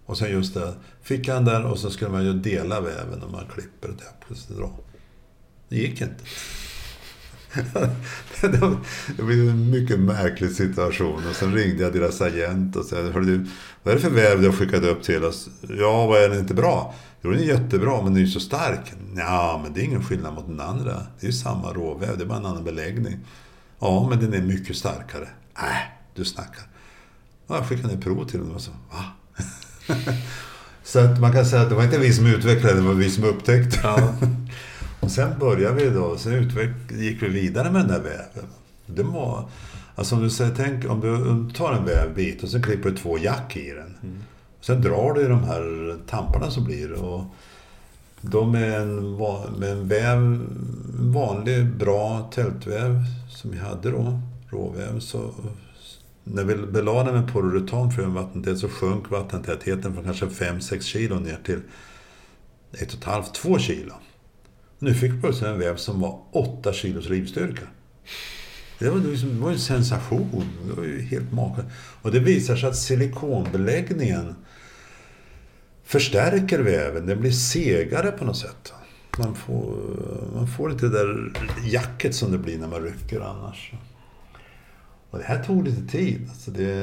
Och 0.05 0.17
sen 0.17 0.31
just 0.31 0.53
det, 0.53 0.73
fickan 1.01 1.45
där 1.45 1.65
och 1.65 1.79
så 1.79 1.89
skulle 1.89 2.11
man 2.11 2.25
ju 2.25 2.33
dela 2.33 2.81
väven 2.81 3.19
när 3.19 3.27
man 3.27 3.45
klipper 3.53 3.87
det. 3.87 4.35
Så 4.35 4.53
dra. 4.53 4.79
Det 5.69 5.75
gick 5.75 6.01
inte. 6.01 6.23
det 9.17 9.23
blev 9.23 9.49
en 9.49 9.71
mycket 9.71 9.99
märklig 9.99 10.51
situation. 10.51 11.27
Och 11.29 11.35
sen 11.35 11.55
ringde 11.55 11.83
jag 11.83 11.93
deras 11.93 12.21
agent 12.21 12.75
och 12.75 12.85
sa, 12.85 12.95
du, 13.01 13.45
vad 13.83 13.91
är 13.91 13.95
det 13.95 13.99
för 13.99 14.09
väv 14.09 14.41
du 14.41 14.47
har 14.47 14.55
skickat 14.55 14.83
upp 14.83 15.03
till 15.03 15.23
oss? 15.23 15.49
Ja, 15.61 16.07
vad 16.07 16.23
är 16.23 16.29
den 16.29 16.39
inte 16.39 16.53
bra? 16.53 16.95
Jo, 17.27 17.33
den 17.33 17.41
är 17.41 17.45
jättebra, 17.47 17.95
men 17.95 18.05
den 18.05 18.15
är 18.15 18.19
ju 18.19 18.27
så 18.27 18.39
stark. 18.39 18.93
Ja, 19.15 19.59
men 19.63 19.73
det 19.73 19.81
är 19.81 19.83
ingen 19.83 20.03
skillnad 20.03 20.33
mot 20.33 20.47
den 20.47 20.59
andra. 20.61 20.93
Det 20.93 21.25
är 21.25 21.27
ju 21.27 21.33
samma 21.33 21.73
råväv, 21.73 22.17
det 22.17 22.23
är 22.23 22.27
bara 22.27 22.39
en 22.39 22.45
annan 22.45 22.63
beläggning. 22.63 23.19
Ja, 23.79 24.07
men 24.09 24.19
den 24.19 24.33
är 24.33 24.41
mycket 24.41 24.75
starkare. 24.77 25.27
Nej, 25.61 25.91
du 26.15 26.25
snackar. 26.25 26.63
Ja, 27.47 27.55
jag 27.55 27.67
skickade 27.67 27.93
ner 27.95 28.01
prov 28.01 28.25
till 28.25 28.39
dem 28.39 28.51
och 28.51 28.61
så, 28.61 28.71
va? 28.71 29.03
så 30.83 30.99
att 30.99 31.19
man 31.19 31.31
kan 31.31 31.45
säga 31.45 31.61
att 31.61 31.69
det 31.69 31.75
var 31.75 31.83
inte 31.83 31.97
vi 31.99 32.13
som 32.13 32.25
utvecklade, 32.25 32.75
det 32.75 32.81
var 32.81 32.93
vi 32.93 33.09
som 33.09 33.23
upptäckte. 33.23 33.79
Ja. 33.83 34.13
och 34.99 35.11
sen 35.11 35.39
började 35.39 35.75
vi 35.83 35.89
då, 35.89 36.17
sen 36.17 36.33
utveck- 36.33 36.93
gick 36.97 37.23
vi 37.23 37.27
vidare 37.27 37.71
med 37.71 37.81
den 37.81 37.87
där 37.89 37.99
väven. 38.01 38.49
Det 38.85 39.03
var, 39.03 39.49
alltså 39.95 40.15
om 40.15 40.23
du 40.23 40.29
säger, 40.29 40.55
tänk 40.55 40.89
om 40.89 40.99
du, 41.01 41.53
tar 41.53 41.73
en 41.73 41.85
vävbit 41.85 42.43
och 42.43 42.49
sen 42.49 42.63
klipper 42.63 42.89
du 42.89 42.97
två 42.97 43.17
jack 43.17 43.57
i 43.57 43.71
den. 43.71 43.95
Sen 44.61 44.81
drar 44.81 45.13
du 45.13 45.21
i 45.21 45.27
de 45.27 45.43
här 45.43 45.95
tamparna 46.07 46.51
som 46.51 46.63
blir 46.63 46.93
och 46.93 47.23
de 48.21 48.55
är 48.55 48.79
en, 48.79 49.15
med 49.59 49.71
en 49.71 49.87
väv, 49.87 50.17
en 50.17 51.13
vanlig 51.13 51.65
bra 51.65 52.31
tältväv 52.33 53.03
som 53.29 53.51
vi 53.51 53.57
hade 53.57 53.91
då, 53.91 54.19
råväv, 54.49 54.99
så 54.99 55.33
när 56.23 56.43
vi 56.43 56.55
belade 56.55 57.11
med 57.11 57.33
polyuretan 57.33 57.91
för 57.91 58.03
en 58.03 58.13
vattentät 58.13 58.59
så 58.59 58.69
sjönk 58.69 59.11
vattentätheten 59.11 59.93
från 59.93 60.03
kanske 60.03 60.25
5-6 60.25 60.81
kilo 60.81 61.19
ner 61.19 61.39
till 61.43 61.61
1,5-2 62.71 63.59
kilo. 63.59 63.93
Nu 64.79 64.93
fick 64.93 65.13
vi 65.13 65.21
plötsligt 65.21 65.49
en 65.49 65.59
väv 65.59 65.75
som 65.75 65.99
var 65.99 66.19
8 66.31 66.73
kilos 66.73 67.09
rivstyrka. 67.09 67.63
Det 68.79 68.89
var, 68.89 68.99
liksom, 68.99 69.29
det 69.29 69.41
var 69.41 69.49
ju 69.49 69.53
en 69.53 69.59
sensation. 69.59 70.43
Det 70.67 70.73
var 70.73 70.83
ju 70.83 71.01
helt 71.01 71.33
makalöst. 71.33 71.75
Och 72.01 72.11
det 72.11 72.19
visar 72.19 72.55
sig 72.55 72.69
att 72.69 72.75
silikonbeläggningen 72.75 74.35
förstärker 75.87 76.59
väven. 76.59 77.05
Den 77.05 77.19
blir 77.19 77.31
segare 77.31 78.11
på 78.11 78.25
något 78.25 78.37
sätt. 78.37 78.73
Man 79.17 79.35
får, 79.35 79.75
man 80.35 80.47
får 80.47 80.71
inte 80.71 80.85
det 80.85 80.97
där 80.97 81.31
jacket 81.65 82.15
som 82.15 82.31
det 82.31 82.37
blir 82.37 82.57
när 82.57 82.67
man 82.67 82.81
rycker 82.81 83.21
annars. 83.21 83.71
Och 85.11 85.17
det 85.17 85.23
här 85.23 85.43
tog 85.43 85.67
lite 85.67 85.91
tid. 85.91 86.27
Alltså 86.29 86.51
det, 86.51 86.75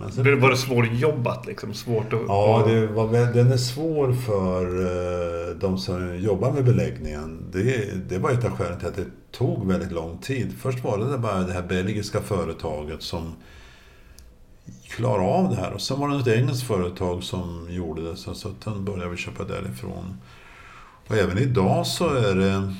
men 0.00 0.12
sen, 0.12 0.24
Det 0.24 0.36
var 0.36 0.50
det 0.50 0.56
svårjobbat 0.56 1.46
liksom? 1.46 1.74
Svårt 1.74 2.12
att... 2.12 2.20
Ja, 2.28 2.64
det 2.66 2.86
var, 2.86 3.32
den 3.32 3.52
är 3.52 3.56
svår 3.56 4.12
för 4.12 4.80
eh, 4.80 5.56
de 5.56 5.78
som 5.78 6.18
jobbar 6.18 6.52
med 6.52 6.64
beläggningen. 6.64 7.50
Det, 7.52 7.90
det 8.08 8.18
var 8.18 8.30
ett 8.30 8.44
av 8.44 8.50
skälen 8.50 8.78
till 8.78 8.88
att 8.88 8.96
det 8.96 9.06
tog 9.32 9.68
väldigt 9.68 9.92
lång 9.92 10.18
tid. 10.18 10.52
Först 10.58 10.84
var 10.84 10.98
det 10.98 11.18
bara 11.18 11.40
det 11.40 11.52
här 11.52 11.62
belgiska 11.68 12.20
företaget 12.20 13.02
som 13.02 13.34
klara 14.88 15.22
av 15.22 15.50
det 15.50 15.56
här. 15.56 15.72
Och 15.72 15.80
sen 15.80 16.00
var 16.00 16.08
det 16.08 16.16
ett 16.16 16.38
engelskt 16.38 16.66
företag 16.66 17.22
som 17.22 17.66
gjorde 17.70 18.10
det. 18.10 18.16
Så, 18.16 18.34
så 18.34 18.54
sen 18.64 18.84
började 18.84 19.10
vi 19.10 19.16
köpa 19.16 19.44
därifrån. 19.44 20.18
Och 21.06 21.16
även 21.16 21.38
idag 21.38 21.86
så 21.86 22.08
är 22.08 22.34
det... 22.34 22.74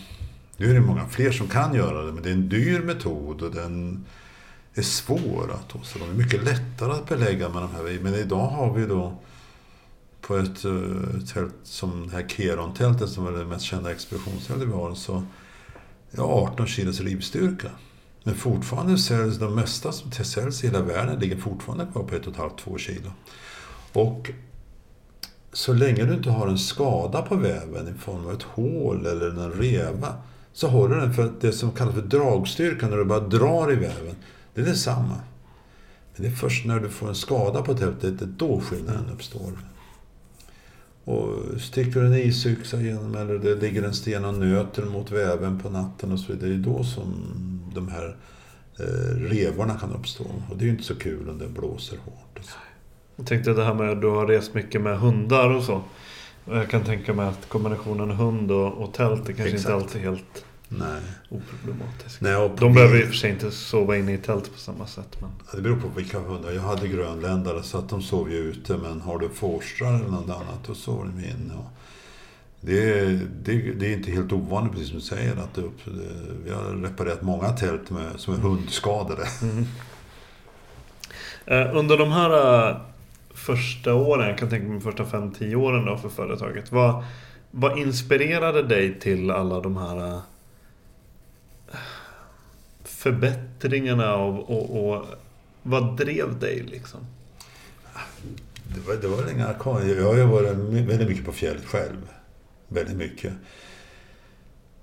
Nu 0.57 0.70
är 0.70 0.74
det 0.74 0.80
många 0.80 1.09
fler 1.09 1.30
som 1.30 1.49
kan 1.49 1.74
göra 1.74 2.03
det, 2.03 2.12
men 2.12 2.22
det 2.22 2.28
är 2.28 2.32
en 2.32 2.49
dyr 2.49 2.80
metod 2.80 3.43
och 3.43 3.55
den 3.55 4.05
är 4.74 4.82
svår 4.82 5.53
att 5.55 5.76
åstadkomma. 5.76 6.12
Det 6.12 6.16
är 6.16 6.24
mycket 6.24 6.45
lättare 6.45 6.93
att 6.93 7.09
belägga 7.09 7.49
med 7.49 7.62
de 7.62 7.70
här. 7.70 7.99
Men 8.03 8.14
idag 8.14 8.47
har 8.47 8.72
vi 8.72 8.87
då 8.87 9.16
på 10.20 10.37
ett 10.37 10.64
eh, 10.64 11.26
tält 11.32 11.55
som 11.62 12.09
det 12.09 12.16
här 12.16 12.28
Keron-tältet 12.28 13.09
som 13.09 13.26
är 13.26 13.32
det 13.32 13.45
mest 13.45 13.64
kända 13.64 13.93
expeditionstältet 13.93 14.68
vi 14.68 14.72
har. 14.72 14.95
Så 14.95 15.22
ja, 16.11 16.22
18 16.22 16.66
kilos 16.66 17.01
rivstyrka. 17.01 17.70
Men 18.27 18.35
fortfarande 18.35 18.99
säljs 18.99 19.39
de 19.39 19.55
mesta 19.55 19.93
som 19.93 20.12
säljs 20.12 20.64
i 20.64 20.66
hela 20.66 20.83
världen 20.83 21.20
ligger 21.20 21.37
fortfarande 21.37 21.87
kvar 21.93 22.03
på 22.03 22.14
1,5-2 22.14 22.79
kilo. 22.79 23.11
Och 23.93 24.31
så 25.53 25.72
länge 25.72 26.05
du 26.05 26.14
inte 26.14 26.31
har 26.31 26.49
en 26.49 26.59
skada 26.59 27.22
på 27.22 27.37
väven 27.37 27.89
i 27.89 27.99
form 27.99 28.27
av 28.27 28.33
ett 28.33 28.43
hål 28.43 29.07
eller 29.07 29.31
en 29.31 29.53
reva 29.53 30.14
så 30.53 30.68
håller 30.68 30.97
den 30.97 31.14
för 31.14 31.33
det 31.41 31.53
som 31.53 31.72
kallas 31.72 31.95
för 31.95 32.03
dragstyrka 32.03 32.89
när 32.89 32.97
du 32.97 33.05
bara 33.05 33.20
drar 33.20 33.72
i 33.72 33.74
väven. 33.74 34.16
Det 34.55 34.61
är 34.61 34.64
detsamma. 34.64 35.20
Men 36.14 36.22
det 36.22 36.29
är 36.29 36.37
först 36.37 36.66
när 36.66 36.81
du 36.81 36.89
får 36.89 37.09
en 37.09 37.14
skada 37.14 37.62
på 37.62 37.74
tältet, 37.74 38.18
det 38.18 38.24
är 38.24 38.29
då 38.37 38.61
skillnaden 38.61 39.11
uppstår. 39.14 39.53
Och 41.05 41.61
sticker 41.61 42.01
en 42.01 42.14
isyxa 42.14 42.81
igenom 42.81 43.14
eller 43.14 43.39
det 43.39 43.55
ligger 43.55 43.83
en 43.83 43.95
sten 43.95 44.24
och 44.24 44.35
nöter 44.35 44.85
mot 44.85 45.12
väven 45.12 45.59
på 45.59 45.70
natten 45.70 46.12
och 46.12 46.20
så 46.20 46.33
vidare. 46.33 46.51
Det 46.51 46.55
är 46.55 46.59
då 46.59 46.85
som 46.85 47.14
de 47.77 47.89
här 47.89 48.16
eh, 48.79 49.16
revorna 49.20 49.74
kan 49.74 49.93
uppstå. 49.93 50.24
Och 50.51 50.57
det 50.57 50.64
är 50.64 50.66
ju 50.66 50.72
inte 50.72 50.85
så 50.85 50.95
kul 50.95 51.29
om 51.29 51.39
det 51.39 51.49
blåser 51.49 51.99
hårt. 52.05 52.41
Jag 53.16 53.27
tänkte 53.27 53.53
det 53.53 53.64
här 53.64 53.74
med 53.74 53.91
att 53.91 54.01
du 54.01 54.09
har 54.09 54.27
rest 54.27 54.55
mycket 54.55 54.81
med 54.81 54.99
hundar 54.99 55.51
och 55.51 55.62
så. 55.62 55.83
Jag 56.45 56.70
kan 56.70 56.85
tänka 56.85 57.12
mig 57.12 57.27
att 57.27 57.49
kombinationen 57.49 58.11
hund 58.11 58.51
och, 58.51 58.72
och 58.72 58.95
tält 58.95 59.29
är 59.29 59.33
kanske 59.33 59.45
Exakt. 59.45 59.59
inte 59.59 59.74
alltid 59.74 60.03
helt 60.03 60.45
Nej. 60.68 61.01
oproblematisk. 61.29 62.20
Nej, 62.20 62.51
De 62.59 62.74
behöver 62.74 63.01
i 63.01 63.03
och 63.03 63.07
för 63.07 63.14
sig 63.14 63.31
inte 63.31 63.51
sova 63.51 63.97
inne 63.97 64.12
i 64.12 64.18
tält 64.18 64.53
på 64.53 64.59
samma 64.59 64.87
sätt. 64.87 65.16
Men... 65.20 65.31
det 65.55 65.62
beror 65.62 65.77
på 65.77 65.89
vilka 65.89 66.18
hundar. 66.18 66.53
Jag 66.53 66.62
hade 66.62 66.89
grönländare 66.89 67.62
så 67.62 67.79
att 67.79 67.89
de 67.89 68.03
sov 68.03 68.33
ju 68.33 68.39
ute. 68.39 68.77
Men 68.77 69.01
har 69.01 69.18
du 69.18 69.29
forstrar 69.29 69.95
eller 69.95 70.09
något 70.09 70.31
annat 70.31 70.61
då 70.66 70.74
sover 70.74 71.05
de 71.05 71.24
inne. 71.24 71.55
Och 71.55 71.70
det, 72.67 72.91
är, 72.91 73.21
det, 73.43 73.73
det, 73.73 73.87
är 73.87 73.93
inte 73.93 74.11
helt 74.11 74.33
ovanligt, 74.33 74.73
precis 74.73 74.89
som 74.89 74.99
du 74.99 75.05
säger. 75.05 75.37
Att 75.37 75.55
det, 75.55 75.62
vi 76.45 76.51
har 76.51 76.83
reparerat 76.83 77.23
många 77.23 77.49
tält 77.49 77.91
med, 77.91 78.21
som 78.21 78.35
är 78.35 78.39
hundskadade. 78.39 79.27
Mm. 79.43 79.67
Eh, 81.47 81.77
under 81.77 81.99
de 81.99 82.12
här 82.12 82.69
eh, 82.71 82.77
första 83.35 83.95
åren, 83.95 84.29
jag 84.29 84.39
kan 84.39 84.51
tänka 84.51 84.69
mig 84.69 84.81
första 84.81 85.05
5-10 85.05 85.55
åren 85.55 85.85
då 85.85 85.99
för 85.99 86.09
företaget. 86.09 86.73
Vad, 86.73 87.05
vad 87.51 87.79
inspirerade 87.79 88.62
dig 88.62 89.01
till 89.01 89.31
alla 89.31 89.61
de 89.61 89.77
här 89.77 90.09
äh, 90.09 90.19
förbättringarna 92.85 94.17
och, 94.17 94.51
och, 94.51 94.95
och 94.95 95.05
vad 95.62 95.97
drev 95.97 96.39
dig 96.39 96.67
liksom? 96.71 97.01
Det 98.64 98.81
var, 98.87 98.95
det 98.95 99.09
var 99.09 99.33
inga 99.33 99.55
Jag 99.99 100.14
har 100.14 100.27
varit 100.27 100.57
väldigt 100.89 101.09
mycket 101.09 101.25
på 101.25 101.33
fjället 101.33 101.64
själv. 101.64 102.09
Väldigt 102.69 102.97
mycket. 102.97 103.33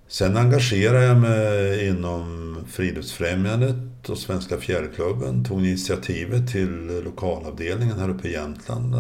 Sen 0.07 0.37
engagerade 0.37 1.03
jag 1.05 1.17
mig 1.17 1.87
inom 1.87 2.57
Friluftsfrämjandet 2.67 4.09
och 4.09 4.17
Svenska 4.17 4.57
Fjällklubben. 4.57 5.45
Tog 5.45 5.65
initiativet 5.65 6.51
till 6.51 7.01
lokalavdelningen 7.03 7.99
här 7.99 8.09
uppe 8.09 8.27
i 8.27 8.31
Jämtland, 8.31 8.95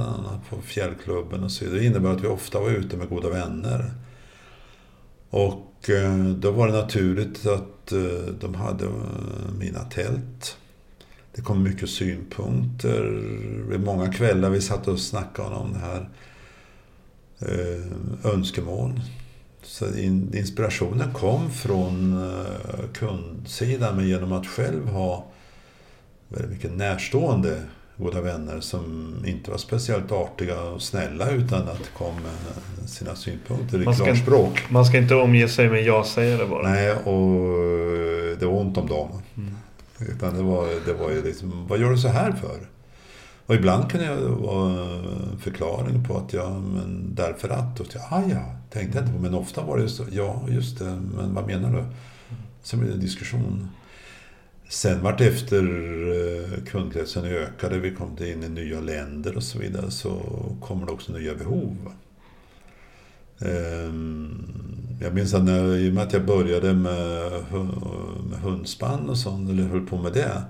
på 0.49 0.61
Fjällklubben 0.61 1.43
och 1.43 1.51
så 1.51 1.65
Det 1.65 1.85
innebär 1.85 2.09
att 2.09 2.23
vi 2.23 2.27
ofta 2.27 2.59
var 2.59 2.69
ute 2.69 2.97
med 2.97 3.09
goda 3.09 3.29
vänner. 3.29 3.91
Och 5.29 5.89
eh, 5.89 6.17
då 6.17 6.51
var 6.51 6.67
det 6.67 6.73
naturligt 6.73 7.45
att 7.45 7.91
eh, 7.91 8.33
de 8.39 8.55
hade 8.55 8.85
eh, 8.85 8.91
mina 9.59 9.79
tält. 9.79 10.57
Det 11.35 11.41
kom 11.41 11.63
mycket 11.63 11.89
synpunkter. 11.89 13.03
Det 13.69 13.77
var 13.77 13.85
många 13.85 14.13
kvällar 14.13 14.49
vi 14.49 14.61
satt 14.61 14.87
och 14.87 14.99
snackade 14.99 15.55
om 15.55 15.73
det 15.73 15.79
här. 15.79 16.09
Önskemål 18.23 19.01
så 19.63 19.85
inspirationen 20.33 21.13
kom 21.13 21.51
från 21.51 22.23
eh, 22.23 22.89
kundsidan 22.93 23.95
men 23.95 24.07
genom 24.07 24.31
att 24.31 24.47
själv 24.47 24.87
ha 24.87 25.25
väldigt 26.29 26.51
mycket 26.51 26.71
närstående 26.71 27.61
goda 27.97 28.21
vänner 28.21 28.59
som 28.59 29.15
inte 29.25 29.51
var 29.51 29.57
speciellt 29.57 30.11
artiga 30.11 30.61
och 30.61 30.81
snälla 30.81 31.29
utan 31.29 31.61
att 31.61 31.91
kom 31.97 32.15
med 32.15 32.89
sina 32.89 33.15
synpunkter 33.15 33.81
i 33.81 33.95
klarspråk. 33.95 34.59
Man 34.69 34.85
ska 34.85 34.97
inte 34.97 35.15
omge 35.15 35.47
sig 35.47 35.69
med 35.69 35.83
ja-sägare 35.83 36.45
bara. 36.45 36.69
Nej, 36.69 36.91
och 36.91 38.39
det 38.39 38.45
var 38.45 38.53
ont 38.53 38.77
om 38.77 38.87
dem. 38.87 39.21
Mm. 39.37 39.55
Utan 39.99 40.37
det 40.37 40.43
var, 40.43 40.67
det 40.85 40.93
var 40.93 41.11
ju 41.11 41.23
liksom, 41.23 41.67
vad 41.67 41.79
gör 41.79 41.91
du 41.91 41.97
så 41.97 42.07
här 42.07 42.31
för? 42.31 42.72
Och 43.45 43.55
ibland 43.55 43.91
kan 43.91 44.03
jag 44.03 44.17
vara 44.17 45.03
förklaring 45.39 46.03
på 46.03 46.17
att 46.17 46.33
jag, 46.33 46.61
men 46.61 47.15
därför 47.15 47.49
att. 47.49 47.79
Och 47.79 47.87
jag, 47.93 48.03
ah, 48.09 48.23
ja, 48.29 48.55
tänkte 48.69 48.97
jag 48.97 49.05
inte 49.05 49.17
på. 49.17 49.21
Men 49.21 49.33
ofta 49.33 49.63
var 49.63 49.77
det 49.77 49.89
så, 49.89 50.03
ja 50.11 50.45
just 50.49 50.79
det, 50.79 51.01
men 51.15 51.33
vad 51.33 51.47
menar 51.47 51.71
du? 51.71 51.83
Sen 52.63 52.79
blev 52.79 52.91
det 52.91 52.97
diskussion. 52.97 53.69
Sen 54.69 55.03
vart 55.03 55.21
efter 55.21 55.63
eh, 55.63 56.63
kundkretsen 56.63 57.25
ökade, 57.25 57.79
vi 57.79 57.95
kom 57.95 58.17
in 58.19 58.43
i 58.43 58.49
nya 58.49 58.81
länder 58.81 59.35
och 59.35 59.43
så 59.43 59.59
vidare, 59.59 59.91
så 59.91 60.21
kommer 60.61 60.85
det 60.85 60.91
också 60.91 61.11
nya 61.11 61.35
behov. 61.35 61.93
Ehm, 63.39 64.53
jag 65.01 65.13
minns 65.13 65.33
att 65.33 65.43
när, 65.43 65.75
i 65.75 65.89
och 65.89 65.93
med 65.93 66.03
att 66.03 66.13
jag 66.13 66.25
började 66.25 66.73
med 66.73 67.31
hundspann 68.41 69.09
och 69.09 69.17
sånt, 69.17 69.49
eller 69.49 69.63
höll 69.63 69.87
på 69.87 69.97
med 69.97 70.13
det, 70.13 70.41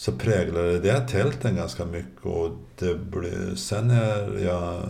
så 0.00 0.12
präglade 0.12 0.80
det 0.80 1.08
tälten 1.08 1.56
ganska 1.56 1.84
mycket. 1.84 2.24
Och 2.24 2.50
det 2.78 2.94
blev, 2.94 3.54
sen 3.54 3.88
när 3.88 4.38
jag 4.38 4.82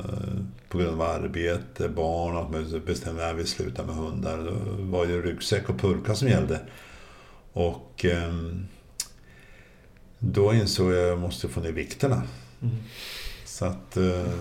på 0.68 0.78
grund 0.78 0.90
av 0.90 1.02
arbete, 1.02 1.88
barn 1.88 2.36
och 2.36 2.80
bestämde 2.80 3.30
att 3.30 3.36
vi 3.36 3.46
sluta 3.46 3.86
med 3.86 3.94
hundar. 3.94 4.38
Då 4.38 4.84
var 4.84 5.06
det 5.06 5.20
ryggsäck 5.20 5.68
och 5.68 5.78
pulka 5.78 6.14
som 6.14 6.28
gällde. 6.28 6.60
Och 7.52 8.04
eh, 8.04 8.34
då 10.18 10.54
insåg 10.54 10.92
jag 10.92 11.02
att 11.02 11.08
jag 11.08 11.20
måste 11.20 11.48
få 11.48 11.60
ner 11.60 11.72
vikterna. 11.72 12.22
Mm. 12.62 12.76
Så 13.44 13.64
att... 13.64 13.96
Eh, 13.96 14.34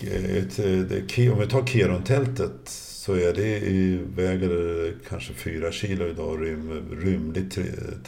ett, 0.00 0.58
ett, 0.58 1.32
om 1.32 1.38
vi 1.38 1.46
tar 1.50 1.66
Keron-tältet 1.66 2.87
så 3.08 3.14
är 3.14 3.32
det 3.32 3.58
i, 3.58 4.00
väger 4.16 4.94
kanske 5.08 5.32
fyra 5.34 5.72
kilo 5.72 6.06
idag. 6.06 6.42
Rym, 6.42 6.82
rymligt 7.00 7.58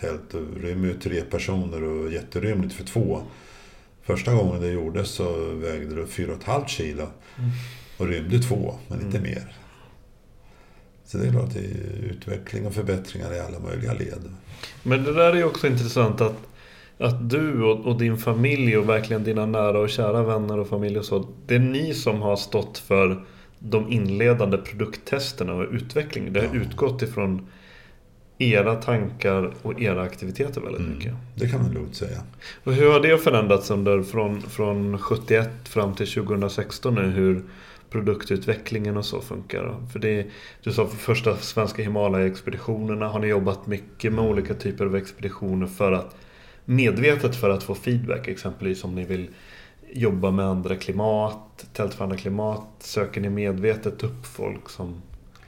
tält. 0.01 0.35
Rymmer 0.63 0.89
ju 0.89 0.95
tre 0.95 1.21
personer 1.21 1.83
och 1.85 2.13
jätterymligt 2.13 2.75
för 2.75 2.85
två. 2.85 3.23
Första 4.03 4.35
gången 4.35 4.61
det 4.61 4.71
gjordes 4.71 5.11
så 5.11 5.55
vägde 5.55 5.95
det 5.95 6.07
fyra 6.07 6.33
och 6.33 6.39
ett 6.39 6.45
halvt 6.45 6.69
kilo. 6.69 7.03
Mm. 7.03 7.51
Och 7.97 8.07
rymde 8.07 8.39
två, 8.39 8.75
men 8.89 9.01
inte 9.01 9.19
mm. 9.19 9.31
mer. 9.31 9.57
Så 11.05 11.19
det 11.19 11.27
är 11.27 11.31
klart, 11.31 11.55
det 11.55 11.61
är 11.61 12.11
utveckling 12.11 12.67
och 12.67 12.75
förbättringar 12.75 13.35
i 13.35 13.41
alla 13.41 13.59
möjliga 13.59 13.93
led. 13.93 14.35
Men 14.83 15.05
det 15.05 15.13
där 15.13 15.33
är 15.33 15.37
ju 15.37 15.45
också 15.45 15.67
intressant 15.67 16.21
att, 16.21 16.37
att 16.99 17.31
du 17.31 17.63
och, 17.63 17.87
och, 17.87 17.99
din 17.99 18.17
familj 18.17 18.77
och 18.77 18.89
verkligen 18.89 19.25
dina 19.25 19.47
nära 19.47 19.79
och 19.79 19.91
kära 19.91 20.23
vänner 20.23 20.59
och 20.59 20.69
familj 20.69 20.99
och 20.99 21.05
så. 21.05 21.29
Det 21.47 21.55
är 21.55 21.59
ni 21.59 21.95
som 21.95 22.23
har 22.23 22.37
stått 22.37 22.79
för 22.79 23.25
de 23.61 23.93
inledande 23.93 24.59
produkttesterna 24.59 25.55
och 25.55 25.67
utvecklingen. 25.73 26.33
Det 26.33 26.41
har 26.41 26.55
ja. 26.55 26.61
utgått 26.61 27.03
ifrån 27.03 27.47
era 28.39 28.75
tankar 28.75 29.53
och 29.63 29.81
era 29.83 30.03
aktiviteter 30.03 30.61
väldigt 30.61 30.81
mm, 30.81 30.93
mycket. 30.93 31.15
Det 31.35 31.49
kan 31.49 31.63
man 31.63 31.73
lugnt 31.73 31.95
säga. 31.95 32.23
Och 32.65 32.73
hur 32.73 32.93
har 32.93 33.01
det 33.01 33.19
förändrats 33.19 33.71
under 33.71 34.03
från, 34.03 34.43
från 34.43 34.99
71 34.99 35.51
fram 35.65 35.95
till 35.95 36.07
2016 36.07 36.95
nu? 36.95 37.03
Hur 37.03 37.43
produktutvecklingen 37.91 38.97
och 38.97 39.05
så 39.05 39.21
funkar? 39.21 39.77
För 39.93 39.99
det, 39.99 40.27
du 40.63 40.73
sa 40.73 40.87
för 40.87 40.97
första 40.97 41.37
svenska 41.37 41.83
Himalaya-expeditionerna 41.83 43.09
har 43.09 43.19
ni 43.19 43.27
jobbat 43.27 43.67
mycket 43.67 44.13
med 44.13 44.25
olika 44.25 44.55
typer 44.55 44.87
av 44.87 44.97
expeditioner 44.97 45.67
för 45.67 45.93
att 45.93 46.17
medvetet 46.65 47.37
för 47.37 47.51
att 47.51 47.63
få 47.63 47.75
feedback 47.75 48.29
exempelvis 48.29 48.85
om 48.85 48.95
ni 48.95 49.05
vill 49.05 49.29
jobba 49.93 50.31
med 50.31 50.47
andra 50.47 50.77
klimat, 50.77 51.67
tält 51.73 51.95
för 51.95 52.05
andra 52.05 52.17
klimat? 52.17 52.67
Söker 52.79 53.21
ni 53.21 53.31
medvetet 53.31 54.03
upp 54.03 54.27
folk 54.27 54.71
som... 54.71 55.03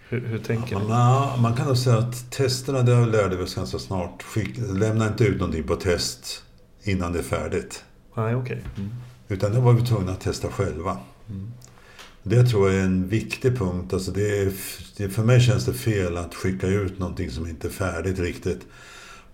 Hur, 0.09 0.21
hur 0.21 0.39
tänker 0.39 0.77
ni? 0.77 0.85
Ja, 0.89 1.37
man 1.43 1.57
kan 1.57 1.67
nog 1.67 1.79
säga 1.79 1.99
att 1.99 2.31
testerna, 2.31 2.83
det 2.83 3.07
lärde 3.07 3.37
vi 3.37 3.43
oss 3.43 3.55
ganska 3.55 3.79
snart. 3.79 4.23
Skick, 4.23 4.59
lämna 4.59 5.07
inte 5.07 5.25
ut 5.25 5.39
någonting 5.39 5.63
på 5.63 5.77
test 5.77 6.43
innan 6.83 7.13
det 7.13 7.19
är 7.19 7.23
färdigt. 7.23 7.85
Nej, 8.15 8.37
okay. 8.37 8.59
Mm. 8.77 8.91
Utan 9.29 9.53
det 9.53 9.61
var 9.61 9.73
vi 9.73 9.87
tvungna 9.87 10.13
att 10.13 10.21
testa 10.21 10.49
själva. 10.49 10.97
Mm. 11.29 11.53
Det 12.23 12.45
tror 12.45 12.71
jag 12.71 12.81
är 12.81 12.85
en 12.85 13.09
viktig 13.09 13.59
punkt. 13.59 13.93
Alltså 13.93 14.11
det 14.11 14.39
är, 14.39 14.53
det, 14.97 15.09
för 15.09 15.23
mig 15.23 15.41
känns 15.41 15.65
det 15.65 15.75
fel 15.75 16.17
att 16.17 16.35
skicka 16.35 16.67
ut 16.67 16.99
någonting 16.99 17.31
som 17.31 17.47
inte 17.47 17.69
är 17.69 17.73
färdigt 17.73 18.19
riktigt 18.19 18.67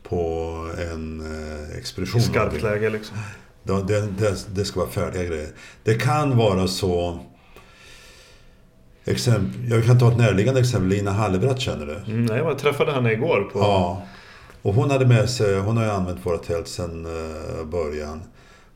på 0.02 0.54
en 0.92 1.20
eh, 1.20 1.78
expedition. 1.78 2.20
I 2.20 2.24
skarpt 2.24 2.62
läge 2.62 2.90
liksom. 2.90 3.16
Det, 3.62 3.82
det, 4.18 4.54
det, 4.54 4.64
ska 4.64 4.80
vara 4.80 4.90
färdiga 4.90 5.24
grejer. 5.24 5.48
Det 5.84 5.94
kan 5.94 6.36
vara 6.36 6.68
så... 6.68 7.20
Exempel, 9.04 9.70
jag 9.70 9.84
kan 9.84 9.98
ta 9.98 10.10
ett 10.10 10.18
närliggande 10.18 10.60
exempel. 10.60 10.88
Lina 10.88 11.10
Hallebratt 11.10 11.60
känner 11.60 11.86
du? 11.86 12.12
Mm, 12.12 12.36
jag 12.36 12.58
träffade 12.58 12.92
henne 12.92 13.12
igår. 13.12 13.50
På... 13.52 13.58
Ja. 13.58 14.02
Och 14.62 14.74
hon 14.74 14.90
hade 14.90 15.06
med 15.06 15.30
sig, 15.30 15.58
hon 15.58 15.76
har 15.76 15.84
ju 15.84 15.90
använt 15.90 16.26
våra 16.26 16.38
tält 16.38 16.68
sedan 16.68 17.06
uh, 17.06 17.64
början. 17.64 18.20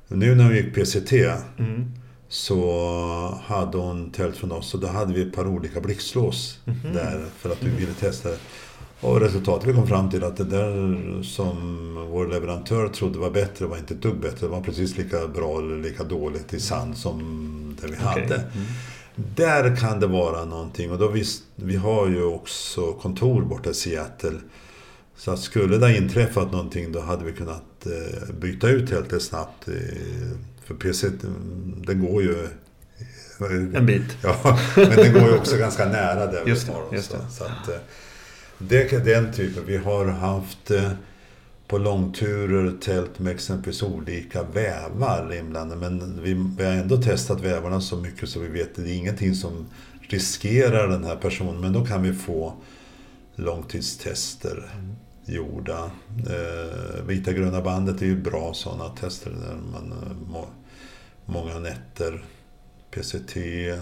Nu 0.08 0.34
när 0.34 0.44
hon 0.44 0.54
gick 0.54 0.74
PCT 0.74 1.12
mm. 1.58 1.92
så 2.28 3.38
hade 3.44 3.78
hon 3.78 4.10
tält 4.10 4.36
från 4.36 4.52
oss 4.52 4.74
och 4.74 4.80
då 4.80 4.86
hade 4.86 5.14
vi 5.14 5.22
ett 5.22 5.34
par 5.34 5.46
olika 5.46 5.80
blixtlås 5.80 6.58
mm. 6.66 6.94
där 6.94 7.24
för 7.38 7.50
att 7.50 7.62
vi 7.62 7.70
ville 7.70 7.92
testa 7.92 8.28
det. 8.28 8.38
Och 9.02 9.20
resultatet 9.20 9.68
vi 9.68 9.72
kom 9.72 9.86
fram 9.86 10.10
till 10.10 10.24
att 10.24 10.36
det 10.36 10.44
där 10.44 11.22
som 11.22 11.56
vår 12.10 12.26
leverantör 12.26 12.88
trodde 12.88 13.18
var 13.18 13.30
bättre 13.30 13.66
var 13.66 13.76
inte 13.76 13.94
ett 13.94 14.02
dugg 14.02 14.20
bättre. 14.20 14.46
Det 14.46 14.48
var 14.48 14.60
precis 14.60 14.96
lika 14.96 15.26
bra 15.28 15.58
eller 15.58 15.78
lika 15.78 16.04
dåligt 16.04 16.54
i 16.54 16.60
sand 16.60 16.96
som 16.96 17.18
det 17.80 17.86
vi 17.86 17.92
okay. 17.92 18.06
hade. 18.06 18.34
Mm. 18.34 18.66
Där 19.14 19.76
kan 19.76 20.00
det 20.00 20.06
vara 20.06 20.44
någonting. 20.44 20.90
Och 20.90 20.98
då 20.98 21.08
vi, 21.08 21.24
vi 21.56 21.76
har 21.76 22.08
ju 22.08 22.24
också 22.24 22.92
kontor 22.92 23.42
borta 23.42 23.70
i 23.70 23.74
Seattle. 23.74 24.38
Så 25.16 25.30
att 25.30 25.38
skulle 25.38 25.78
det 25.78 25.86
ha 25.86 25.94
inträffat 25.94 26.52
någonting 26.52 26.92
då 26.92 27.00
hade 27.00 27.24
vi 27.24 27.32
kunnat 27.32 27.86
eh, 27.86 28.34
byta 28.34 28.68
ut 28.68 28.90
tältet 28.90 29.22
snabbt. 29.22 29.68
Eh, 29.68 29.74
för 30.64 30.74
PC 30.74 31.08
den 31.86 32.06
går 32.06 32.22
ju... 32.22 32.48
En 33.74 33.86
bit. 33.86 34.02
Ja, 34.22 34.58
men 34.76 34.96
den 34.96 35.12
går 35.12 35.22
ju 35.22 35.38
också 35.38 35.56
ganska 35.56 35.84
nära 35.84 36.26
där 36.26 36.42
just 36.46 36.68
vi 36.68 36.72
har. 36.72 36.84
Just 36.92 37.10
det. 37.10 37.18
Så 37.30 37.44
att, 37.44 37.68
eh, 37.68 37.74
det 38.68 38.92
är 38.92 39.00
den 39.00 39.32
typen. 39.32 39.62
Vi 39.66 39.76
har 39.76 40.06
haft 40.06 40.70
eh, 40.70 40.92
på 41.66 41.78
långturer 41.78 42.72
tält 42.80 43.18
med 43.18 43.32
exempelvis 43.32 43.82
olika 43.82 44.42
vävar 44.42 45.34
inblandade. 45.38 45.80
Men 45.80 46.22
vi, 46.22 46.34
vi, 46.58 46.64
har 46.64 46.72
ändå 46.72 46.96
testat 46.96 47.40
vävarna 47.40 47.80
så 47.80 47.96
mycket 47.96 48.28
så 48.28 48.40
vi 48.40 48.48
vet 48.48 48.78
att 48.78 48.84
det 48.84 48.90
är 48.90 48.96
ingenting 48.96 49.34
som 49.34 49.66
riskerar 50.00 50.88
den 50.88 51.04
här 51.04 51.16
personen. 51.16 51.60
Men 51.60 51.72
då 51.72 51.84
kan 51.84 52.02
vi 52.02 52.12
få 52.12 52.54
långtidstester 53.34 54.70
mm. 54.74 54.94
gjorda. 55.24 55.90
Eh, 56.30 57.04
Vita 57.06 57.32
gröna 57.32 57.60
bandet 57.60 58.02
är 58.02 58.06
ju 58.06 58.16
bra 58.16 58.54
sådana 58.54 58.88
tester. 58.88 59.30
Där 59.30 59.56
man, 59.72 59.92
eh, 59.92 60.32
må, 60.32 60.46
många 61.24 61.58
nätter. 61.58 62.24
PCT, 62.90 63.34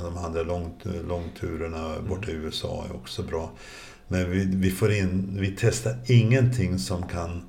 de 0.02 0.16
andra 0.16 0.42
långt, 0.42 0.84
långturerna 1.08 1.92
mm. 1.94 2.08
borta 2.08 2.30
i 2.30 2.34
USA 2.34 2.84
är 2.90 2.96
också 2.96 3.22
bra. 3.22 3.50
Men 4.12 4.30
vi, 4.30 4.44
vi, 4.44 4.70
får 4.70 4.92
in, 4.92 5.36
vi 5.40 5.56
testar 5.58 5.96
ingenting 6.06 6.78
som 6.78 7.08
kan 7.08 7.42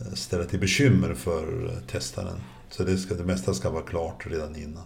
eh, 0.00 0.12
ställa 0.14 0.44
till 0.44 0.60
bekymmer 0.60 1.14
för 1.14 1.64
eh, 1.64 1.78
testaren. 1.86 2.40
Så 2.70 2.84
det, 2.84 2.98
ska, 2.98 3.14
det 3.14 3.24
mesta 3.24 3.54
ska 3.54 3.70
vara 3.70 3.82
klart 3.82 4.26
redan 4.26 4.56
innan. 4.56 4.84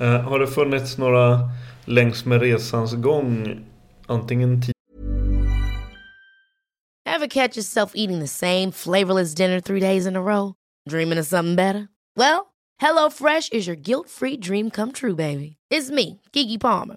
Uh, 0.00 0.06
har 0.06 0.38
det 0.38 0.46
funnits 0.46 0.98
några 0.98 1.50
längs 1.84 2.24
med 2.24 2.40
resans 2.40 2.94
gång, 2.94 3.60
antingen 4.06 4.62
Have 7.06 7.28
catch 7.28 7.56
yourself 7.56 7.92
eating 7.94 8.20
the 8.20 8.28
same 8.28 8.72
flavorless 8.72 9.34
dinner 9.34 9.60
three 9.60 9.80
days 9.80 10.06
in 10.06 10.16
a 10.16 10.20
row? 10.20 10.54
Dreaming 10.88 11.18
of 11.18 11.26
something 11.26 11.56
better? 11.56 11.88
Well, 12.16 12.46
hello 12.78 13.10
fresh 13.10 13.48
is 13.52 13.68
your 13.68 13.76
guilt 13.76 14.08
free 14.08 14.36
dream 14.36 14.70
come 14.70 14.92
true 14.92 15.14
baby. 15.14 15.56
It's 15.70 15.90
me, 15.90 16.20
Gigi 16.32 16.58
Palmer. 16.58 16.96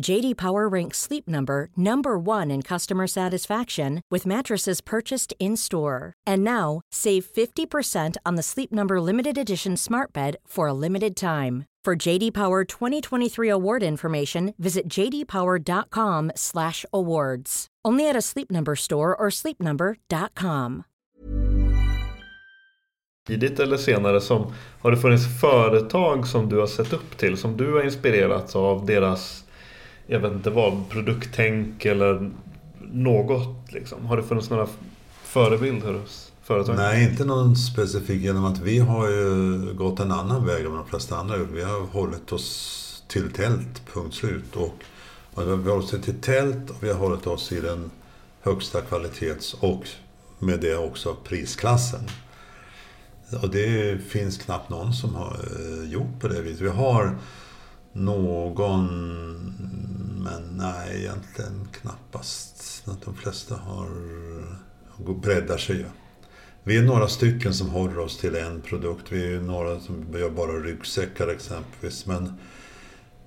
JD 0.00 0.36
Power 0.36 0.68
ranks 0.68 0.98
Sleep 0.98 1.28
Number 1.28 1.68
number 1.76 2.18
1 2.18 2.50
in 2.50 2.62
customer 2.62 3.06
satisfaction 3.06 4.00
with 4.10 4.26
mattresses 4.26 4.80
purchased 4.80 5.32
in-store. 5.38 6.12
And 6.26 6.42
now, 6.42 6.80
save 6.90 7.24
50% 7.24 8.16
on 8.26 8.34
the 8.36 8.42
Sleep 8.42 8.72
Number 8.72 9.00
limited 9.00 9.38
edition 9.38 9.76
Smart 9.76 10.12
Bed 10.12 10.34
for 10.46 10.66
a 10.68 10.72
limited 10.72 11.14
time. 11.16 11.66
For 11.84 12.08
JD 12.08 12.32
Power 12.32 12.64
2023 12.64 13.48
award 13.48 13.82
information, 13.82 14.54
visit 14.58 14.88
jdpower.com/awards. 14.88 17.66
Only 17.88 18.08
at 18.08 18.16
a 18.16 18.22
Sleep 18.22 18.50
Number 18.50 18.76
store 18.76 19.16
or 19.16 19.30
sleepnumber.com. 19.30 20.82
Tidigt 23.26 23.60
eller 23.60 23.76
senare 23.76 24.20
som 24.20 24.52
har 24.80 24.90
det 24.90 24.96
funnits 24.96 25.40
företag 25.40 26.26
som 26.26 26.48
du 26.48 26.58
har 26.58 26.66
sett 26.66 26.92
upp 26.92 27.18
till 27.18 27.36
som 27.36 27.56
du 27.56 27.72
har 27.72 27.82
inspirerats 27.82 28.56
av 28.56 28.86
deras 28.86 29.44
jag 30.10 30.20
vet 30.20 30.32
inte 30.32 30.50
vad 30.50 30.88
produkttänk 30.88 31.84
eller 31.84 32.30
något 32.92 33.72
liksom. 33.72 34.06
Har 34.06 34.16
det 34.16 34.22
funnits 34.22 34.50
några 34.50 34.68
förebilder 35.22 35.92
hos 35.92 36.32
företag? 36.42 36.76
Nej, 36.76 37.10
inte 37.10 37.24
någon 37.24 37.56
specifik 37.56 38.22
genom 38.22 38.44
att 38.44 38.58
vi 38.58 38.78
har 38.78 39.08
ju 39.08 39.74
gått 39.74 40.00
en 40.00 40.12
annan 40.12 40.46
väg 40.46 40.64
än 40.64 40.74
de 40.74 40.86
flesta 40.86 41.16
andra 41.16 41.36
Vi 41.36 41.62
har 41.62 41.80
hållit 41.80 42.32
oss 42.32 43.02
till 43.08 43.32
tält, 43.32 43.82
punkt 43.92 44.14
slut. 44.14 44.56
Och, 44.56 44.74
och 45.34 45.42
vi 45.42 45.50
har 45.50 45.56
hållit 45.56 45.94
oss 45.94 46.00
till 46.00 46.20
tält 46.20 46.70
och 46.70 46.76
vi 46.80 46.88
har 46.88 46.98
hållit 46.98 47.26
oss 47.26 47.52
i 47.52 47.60
den 47.60 47.90
högsta 48.40 48.80
kvalitets 48.80 49.54
och 49.54 49.88
med 50.38 50.60
det 50.60 50.76
också 50.76 51.16
prisklassen. 51.24 52.00
Och 53.42 53.50
det 53.50 53.98
finns 54.08 54.38
knappt 54.38 54.70
någon 54.70 54.92
som 54.92 55.14
har 55.14 55.36
eh, 55.56 55.90
gjort 55.90 56.20
på 56.20 56.28
det 56.28 56.42
viset. 56.42 56.60
Vi 56.60 56.68
har 56.68 57.16
någon, 57.92 58.86
men 60.24 60.42
nej 60.56 61.00
egentligen 61.00 61.68
knappast. 61.72 62.86
De 63.04 63.14
flesta 63.14 63.56
har 63.56 63.88
breddar 65.14 65.56
sig 65.56 65.76
ju. 65.76 65.84
Vi 66.64 66.76
är 66.76 66.82
några 66.82 67.08
stycken 67.08 67.54
som 67.54 67.68
håller 67.70 67.98
oss 67.98 68.18
till 68.18 68.36
en 68.36 68.60
produkt. 68.60 69.12
Vi 69.12 69.34
är 69.34 69.40
några 69.40 69.80
som 69.80 70.06
gör 70.14 70.30
bara 70.30 70.52
ryggsäckar 70.52 71.28
exempelvis. 71.28 72.06
Men 72.06 72.24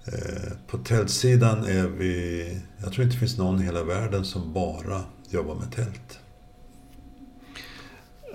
eh, 0.06 0.52
på 0.68 0.78
tältsidan 0.78 1.64
är 1.64 1.88
vi... 1.88 2.44
Jag 2.84 2.94
tror 2.94 3.04
inte 3.04 3.16
det 3.16 3.20
finns 3.20 3.38
någon 3.38 3.62
i 3.62 3.64
hela 3.64 3.84
världen 3.84 4.26
som 4.26 4.54
bara 4.54 5.02
jobbar 5.30 5.56
med 5.56 5.72
tält. 5.72 6.20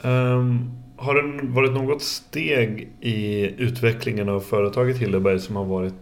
Um, 0.02 0.70
har 0.96 1.14
det 1.14 1.46
varit 1.52 1.72
något 1.72 2.02
steg 2.02 2.92
i 3.00 3.46
utvecklingen 3.62 4.28
av 4.28 4.40
företaget 4.40 4.96
Hildeberg 4.96 5.40
som 5.40 5.56
har 5.56 5.64
varit 5.64 5.94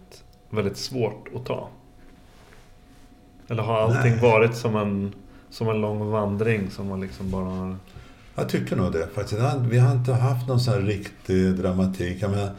väldigt 0.50 0.76
svårt 0.76 1.28
att 1.34 1.46
ta? 1.46 1.68
Eller 3.48 3.62
har 3.62 3.80
allting 3.80 4.12
Nej. 4.12 4.20
varit 4.20 4.56
som 4.56 4.76
en, 4.76 5.14
som 5.50 5.68
en 5.68 5.80
lång 5.80 6.10
vandring 6.10 6.70
som 6.70 6.88
man 6.88 7.00
liksom 7.00 7.30
bara 7.30 7.44
har... 7.44 7.76
Jag 8.34 8.48
tycker 8.48 8.76
nog 8.76 8.92
det 8.92 9.08
faktiskt. 9.14 9.40
Vi 9.68 9.78
har 9.78 9.92
inte 9.92 10.12
haft 10.12 10.48
någon 10.48 10.60
sån 10.60 10.74
här 10.74 10.80
riktig 10.80 11.54
dramatik. 11.54 12.22
Jag 12.22 12.30
menar, 12.30 12.50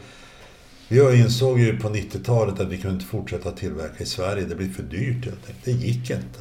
vi 0.88 1.20
insåg 1.20 1.58
ju 1.58 1.78
på 1.78 1.88
90-talet 1.88 2.60
att 2.60 2.68
vi 2.68 2.78
kunde 2.78 2.94
inte 2.94 3.06
fortsätta 3.06 3.50
tillverka 3.50 4.02
i 4.02 4.06
Sverige. 4.06 4.44
Det 4.44 4.54
blir 4.54 4.70
för 4.70 4.82
dyrt 4.82 5.24
helt 5.24 5.48
enkelt. 5.48 5.64
Det 5.64 5.70
gick 5.70 6.10
inte. 6.10 6.40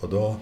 Och 0.00 0.08
då 0.08 0.36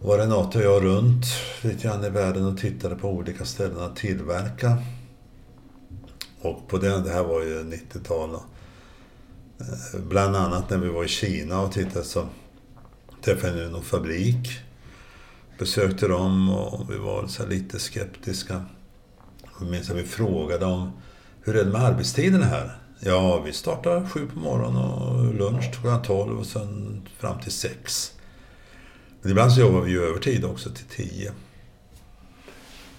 var 0.00 0.18
Renate 0.18 0.58
och 0.58 0.64
jag 0.64 0.84
runt 0.84 1.24
lite 1.62 1.88
grann 1.88 2.04
i 2.04 2.10
världen 2.10 2.46
och 2.46 2.58
tittade 2.58 2.96
på 2.96 3.08
olika 3.08 3.44
ställen 3.44 3.80
att 3.80 3.96
tillverka. 3.96 4.78
Och 6.40 6.68
på 6.68 6.78
det, 6.78 7.02
det 7.02 7.10
här 7.10 7.24
var 7.24 7.42
ju 7.42 7.62
90-talet. 7.62 8.40
Bland 9.94 10.36
annat 10.36 10.70
när 10.70 10.78
vi 10.78 10.88
var 10.88 11.04
i 11.04 11.08
Kina 11.08 11.60
och 11.60 11.72
tittade 11.72 12.04
så 12.04 12.28
träffade 13.24 13.62
jag 13.62 13.72
någon 13.72 13.82
fabrik 13.82 14.48
besökte 15.58 16.08
dem 16.08 16.50
och 16.50 16.90
vi 16.90 16.98
var 16.98 17.26
så 17.26 17.46
lite 17.46 17.78
skeptiska. 17.78 18.64
Jag 19.60 19.70
minns 19.70 19.90
att 19.90 19.96
vi 19.96 20.04
frågade 20.04 20.64
om 20.64 20.92
hur 21.42 21.56
är 21.56 21.64
det 21.64 21.70
med 21.70 21.84
arbetstiderna 21.84 22.44
här? 22.44 22.78
Ja, 23.00 23.40
vi 23.40 23.52
startar 23.52 24.06
sju 24.06 24.26
på 24.34 24.38
morgonen 24.38 24.76
och 24.76 25.34
lunch 25.34 25.72
klockan 25.72 26.02
tolv 26.02 26.38
och 26.38 26.46
sen 26.46 27.02
fram 27.18 27.40
till 27.40 27.52
sex. 27.52 28.12
Men 29.22 29.30
ibland 29.30 29.52
så 29.52 29.60
jobbar 29.60 29.80
vi 29.80 29.90
ju 29.90 30.02
övertid 30.02 30.44
också 30.44 30.70
till 30.70 30.84
tio. 30.84 31.32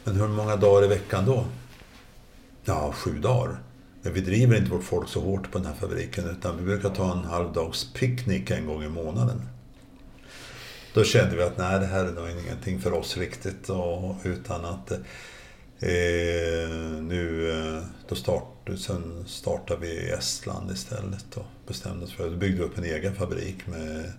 Men 0.03 0.15
hur 0.15 0.27
många 0.27 0.55
dagar 0.55 0.85
i 0.85 0.87
veckan 0.87 1.25
då? 1.25 1.45
Ja, 2.65 2.93
sju 2.93 3.19
dagar. 3.19 3.59
Men 4.01 4.13
vi 4.13 4.21
driver 4.21 4.57
inte 4.57 4.71
vårt 4.71 4.83
folk 4.83 5.09
så 5.09 5.21
hårt 5.21 5.51
på 5.51 5.57
den 5.57 5.67
här 5.67 5.73
fabriken 5.73 6.29
utan 6.29 6.57
vi 6.57 6.63
brukar 6.63 6.89
ta 6.89 7.11
en 7.11 7.25
halvdags 7.25 7.93
picknick 7.93 8.51
en 8.51 8.65
gång 8.65 8.83
i 8.83 8.89
månaden. 8.89 9.41
Då 10.93 11.03
kände 11.03 11.35
vi 11.35 11.43
att 11.43 11.57
nej, 11.57 11.79
det 11.79 11.85
här 11.85 12.05
är 12.05 12.11
nog 12.11 12.29
ingenting 12.29 12.79
för 12.79 12.93
oss 12.93 13.17
riktigt. 13.17 13.69
Och, 13.69 14.15
utan 14.23 14.65
att 14.65 14.91
eh, 14.91 14.99
nu, 17.01 17.51
eh, 17.51 17.83
då 18.07 18.15
start, 18.15 18.69
sen 18.77 19.23
startade 19.27 19.79
vi 19.81 19.87
i 19.87 20.09
Estland 20.09 20.71
istället 20.71 21.37
och 21.37 21.45
bestämde 21.67 22.05
oss 22.05 22.13
för 22.13 22.27
att 22.27 22.37
bygga 22.37 22.63
upp 22.63 22.77
en 22.77 22.83
egen 22.83 23.15
fabrik 23.15 23.67
med 23.67 24.11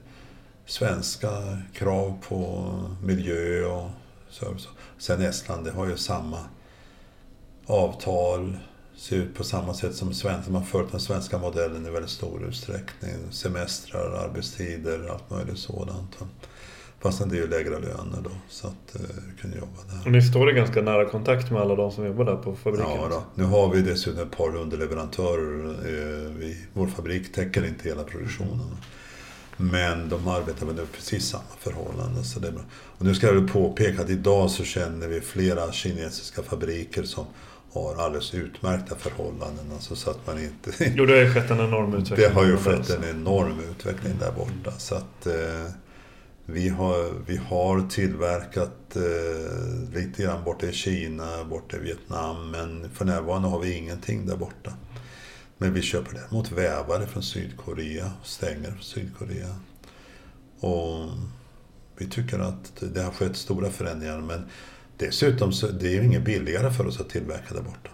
svenska 0.66 1.58
krav 1.72 2.18
på 2.28 2.70
miljö 3.02 3.64
och 3.64 3.90
service. 4.30 4.68
Sen 4.98 5.22
Estland, 5.22 5.64
det 5.64 5.70
har 5.70 5.86
ju 5.86 5.96
samma 5.96 6.38
avtal, 7.66 8.56
ser 9.00 9.16
ut 9.16 9.34
på 9.34 9.44
samma 9.44 9.74
sätt 9.74 9.94
som 9.94 10.14
svenska. 10.14 10.52
Man 10.52 10.62
har 10.62 10.68
följt 10.68 10.90
den 10.90 11.00
svenska 11.00 11.38
modellen 11.38 11.86
i 11.86 11.90
väldigt 11.90 12.10
stor 12.10 12.44
utsträckning. 12.48 13.12
Semestrar, 13.30 14.10
arbetstider, 14.10 15.08
allt 15.12 15.30
möjligt 15.30 15.58
sådant. 15.58 16.18
Fastän 17.00 17.28
det 17.28 17.36
är 17.36 17.40
ju 17.40 17.48
lägre 17.48 17.70
löner 17.70 18.20
då, 18.24 18.30
så 18.48 18.66
att 18.66 18.96
vi 18.96 19.40
kunde 19.40 19.58
jobba 19.58 19.82
där. 19.90 20.00
Och 20.04 20.12
ni 20.12 20.22
står 20.22 20.50
i 20.50 20.52
ganska 20.52 20.82
nära 20.82 21.04
kontakt 21.04 21.50
med 21.50 21.60
alla 21.60 21.74
de 21.74 21.92
som 21.92 22.06
jobbar 22.06 22.24
där 22.24 22.36
på 22.36 22.56
fabriken? 22.56 22.90
Ja, 22.90 23.08
då. 23.10 23.22
nu 23.34 23.44
har 23.44 23.70
vi 23.72 23.82
dessutom 23.82 24.22
ett 24.22 24.36
par 24.36 24.56
underleverantörer. 24.56 25.74
Vi, 26.38 26.66
vår 26.72 26.86
fabrik 26.86 27.32
täcker 27.32 27.66
inte 27.66 27.88
hela 27.88 28.04
produktionen. 28.04 28.76
Men 29.56 30.08
de 30.08 30.28
arbetar 30.28 30.66
väl 30.66 30.68
under 30.68 30.86
precis 30.86 31.28
samma 31.28 31.44
förhållanden. 31.58 32.24
Så 32.24 32.40
det 32.40 32.48
är 32.48 32.52
bra. 32.52 32.62
Och 32.72 33.04
nu 33.04 33.14
ska 33.14 33.26
jag 33.26 33.34
väl 33.34 33.48
påpeka 33.48 34.02
att 34.02 34.10
idag 34.10 34.50
så 34.50 34.64
känner 34.64 35.08
vi 35.08 35.20
flera 35.20 35.72
kinesiska 35.72 36.42
fabriker 36.42 37.02
som 37.02 37.26
har 37.72 37.96
alldeles 37.96 38.34
utmärkta 38.34 38.94
förhållanden. 38.94 39.72
Alltså 39.72 39.96
så 39.96 40.10
att 40.10 40.26
man 40.26 40.38
inte... 40.38 40.92
Jo, 40.96 41.06
det 41.06 41.12
har 41.12 41.20
ju 41.20 41.34
skett 41.34 41.50
en 41.50 41.60
enorm 41.60 41.94
utveckling. 41.94 42.28
Det 42.28 42.34
har 42.34 42.44
ju 42.44 42.56
skett 42.56 42.90
en 42.90 43.04
enorm 43.04 43.60
utveckling 43.70 44.12
där 44.18 44.32
borta. 44.32 44.78
Så 44.78 44.94
att 44.94 45.26
eh, 45.26 45.72
vi, 46.46 46.68
har, 46.68 47.12
vi 47.26 47.36
har 47.36 47.88
tillverkat 47.88 48.96
eh, 48.96 49.94
lite 49.94 50.22
grann 50.22 50.44
borta 50.44 50.66
i 50.66 50.72
Kina, 50.72 51.44
borta 51.44 51.76
i 51.76 51.80
Vietnam. 51.80 52.50
Men 52.50 52.90
för 52.90 53.04
närvarande 53.04 53.48
har 53.48 53.60
vi 53.60 53.72
ingenting 53.72 54.26
där 54.26 54.36
borta. 54.36 54.72
Men 55.58 55.74
vi 55.74 55.82
köper 55.82 56.14
däremot 56.14 56.52
vävare 56.52 57.06
från 57.06 57.22
Sydkorea, 57.22 58.12
stänger 58.22 58.70
från 58.70 58.82
Sydkorea. 58.82 59.56
Och 60.60 61.08
vi 61.96 62.06
tycker 62.06 62.38
att 62.38 62.82
det 62.94 63.02
har 63.02 63.12
skett 63.12 63.36
stora 63.36 63.70
förändringar. 63.70 64.20
Men 64.20 64.44
dessutom 65.00 65.52
så 65.52 65.66
det 65.66 65.86
är 65.88 65.92
ju 65.92 66.04
inget 66.04 66.22
billigare 66.24 66.70
för 66.72 66.86
oss 66.86 67.00
att 67.00 67.08
tillverka 67.10 67.54
där 67.54 67.62
borta. 67.62 67.90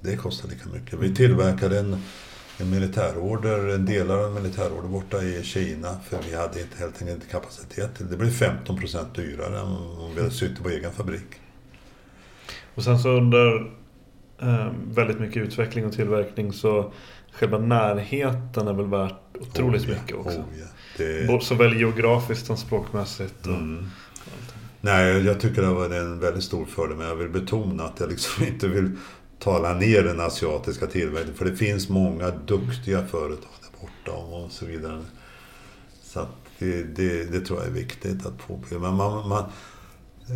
Det 0.00 0.16
kostar 0.16 0.48
lika 0.48 0.68
mycket. 0.68 0.98
Vi 0.98 1.14
tillverkade 1.14 1.78
en, 1.78 1.96
en 2.58 2.70
militärorder, 2.70 3.68
en 3.74 3.84
delar 3.86 4.18
av 4.18 4.24
en 4.24 4.34
militärorder 4.42 4.88
borta 4.88 5.22
i 5.22 5.42
Kina. 5.42 5.96
För 6.08 6.18
vi 6.30 6.36
hade 6.36 6.60
inte, 6.60 6.78
helt 6.78 7.02
enkelt 7.02 7.10
inte 7.22 7.26
kapacitet 7.32 7.96
till 7.96 8.08
det. 8.10 8.16
blev 8.16 8.30
15 8.30 8.76
procent 8.78 9.14
dyrare 9.14 9.58
än 9.60 9.66
om 9.66 10.10
vi 10.14 10.20
hade 10.20 10.32
sytt 10.34 10.62
på 10.62 10.68
egen 10.68 10.92
fabrik. 10.92 11.26
Och 12.74 12.84
sen 12.84 12.98
så 12.98 13.08
under 13.08 13.56
eh, 14.42 14.72
väldigt 14.90 15.20
mycket 15.20 15.42
utveckling 15.42 15.86
och 15.86 15.92
tillverkning 15.92 16.52
så 16.52 16.92
själva 17.32 17.58
närheten 17.58 18.68
är 18.68 18.72
väl 18.72 18.86
värt 18.86 19.36
otroligt 19.40 19.82
Oh 19.82 19.90
ja, 19.90 19.96
mycket 20.00 20.16
också. 20.16 20.38
oh 20.38 20.44
ja. 20.60 20.66
Det- 20.96 21.42
Såväl 21.42 21.76
geografiskt 21.80 22.46
som 22.46 22.56
språkmässigt. 22.56 23.46
Och, 23.46 23.52
Mm. 23.54 23.90
Nej, 24.80 25.26
jag 25.26 25.40
tycker 25.40 25.62
det 25.62 25.68
var 25.68 25.90
en 25.90 26.20
väldigt 26.20 26.44
stor 26.44 26.66
fördel, 26.66 26.96
men 26.96 27.06
jag 27.06 27.16
vill 27.16 27.28
betona 27.28 27.84
att 27.84 28.00
jag 28.00 28.08
liksom 28.08 28.44
inte 28.46 28.68
vill 28.68 28.90
tala 29.38 29.74
ner 29.74 30.02
den 30.02 30.20
asiatiska 30.20 30.86
tillverkningen. 30.86 31.38
För 31.38 31.44
det 31.44 31.56
finns 31.56 31.88
många 31.88 32.30
duktiga 32.30 33.06
företag 33.06 33.50
där 33.60 33.80
borta 33.80 34.12
och 34.12 34.52
så 34.52 34.66
vidare. 34.66 35.04
Så 36.02 36.20
att 36.20 36.28
det, 36.58 36.82
det, 36.82 37.24
det 37.24 37.40
tror 37.40 37.58
jag 37.58 37.68
är 37.68 37.72
viktigt 37.72 38.26
att 38.26 38.38
påpeka. 38.38 38.78
Men 38.78 38.94
man, 38.94 39.28
man, 39.28 39.44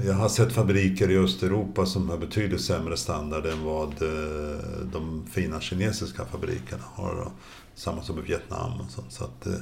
jag 0.06 0.14
har 0.14 0.28
sett 0.28 0.52
fabriker 0.52 1.10
i 1.10 1.18
Östeuropa 1.18 1.86
som 1.86 2.10
har 2.10 2.18
betydligt 2.18 2.60
sämre 2.60 2.96
standard 2.96 3.46
än 3.46 3.64
vad 3.64 4.02
eh, 4.02 4.58
de 4.92 5.26
fina 5.32 5.60
kinesiska 5.60 6.24
fabrikerna 6.24 6.82
har. 6.94 7.30
Samma 7.74 8.02
som 8.02 8.18
i 8.18 8.22
Vietnam 8.22 8.80
och 8.80 8.90
sånt. 8.90 9.12
Så 9.12 9.24
att, 9.24 9.46
eh, 9.46 9.52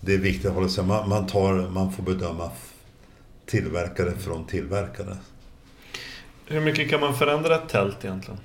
det 0.00 0.14
är 0.14 0.18
viktigt 0.18 0.46
att 0.46 0.54
hålla 0.54 0.68
sig. 0.68 0.84
Man, 0.84 1.08
man, 1.08 1.26
tar, 1.26 1.70
man 1.70 1.92
får 1.92 2.02
bedöma 2.02 2.50
tillverkare 3.46 4.12
från 4.18 4.46
tillverkare. 4.46 5.16
Hur 6.46 6.60
mycket 6.60 6.90
kan 6.90 7.00
man 7.00 7.14
förändra 7.14 7.54
ett 7.54 7.68
tält 7.68 8.04
egentligen? 8.04 8.40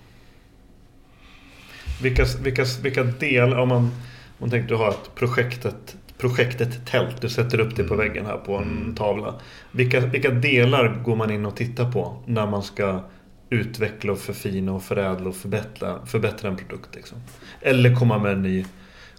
Vilka, 2.01 2.25
vilka, 2.43 2.65
vilka 2.81 3.03
delar, 3.03 3.57
om 3.57 3.69
man, 3.69 3.83
om 3.83 3.91
man 4.37 4.49
tänkte 4.49 4.75
ha 4.75 4.89
ett 4.89 5.15
projektet, 5.15 5.97
projektet 6.17 6.85
tält, 6.87 7.21
du 7.21 7.29
sätter 7.29 7.59
upp 7.59 7.75
det 7.75 7.83
på 7.83 7.95
väggen 7.95 8.25
här 8.25 8.37
på 8.37 8.57
en 8.57 8.95
tavla. 8.95 9.35
Vilka, 9.71 9.99
vilka 9.99 10.29
delar 10.29 11.01
går 11.03 11.15
man 11.15 11.31
in 11.31 11.45
och 11.45 11.55
tittar 11.55 11.91
på 11.91 12.23
när 12.25 12.47
man 12.47 12.63
ska 12.63 13.03
utveckla 13.49 14.11
och 14.11 14.19
förfina 14.19 14.73
och 14.73 14.83
förädla 14.83 15.29
och 15.29 15.35
förbättra, 15.35 16.05
förbättra 16.05 16.49
en 16.49 16.57
produkt? 16.57 16.95
Liksom? 16.95 17.17
Eller 17.61 17.95
komma 17.95 18.19
med 18.19 18.31
en 18.31 18.41
ny, 18.41 18.65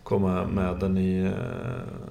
komma 0.08 0.46
med 0.46 0.82
en 0.82 0.94
ny 0.94 1.26
eh, 1.26 1.32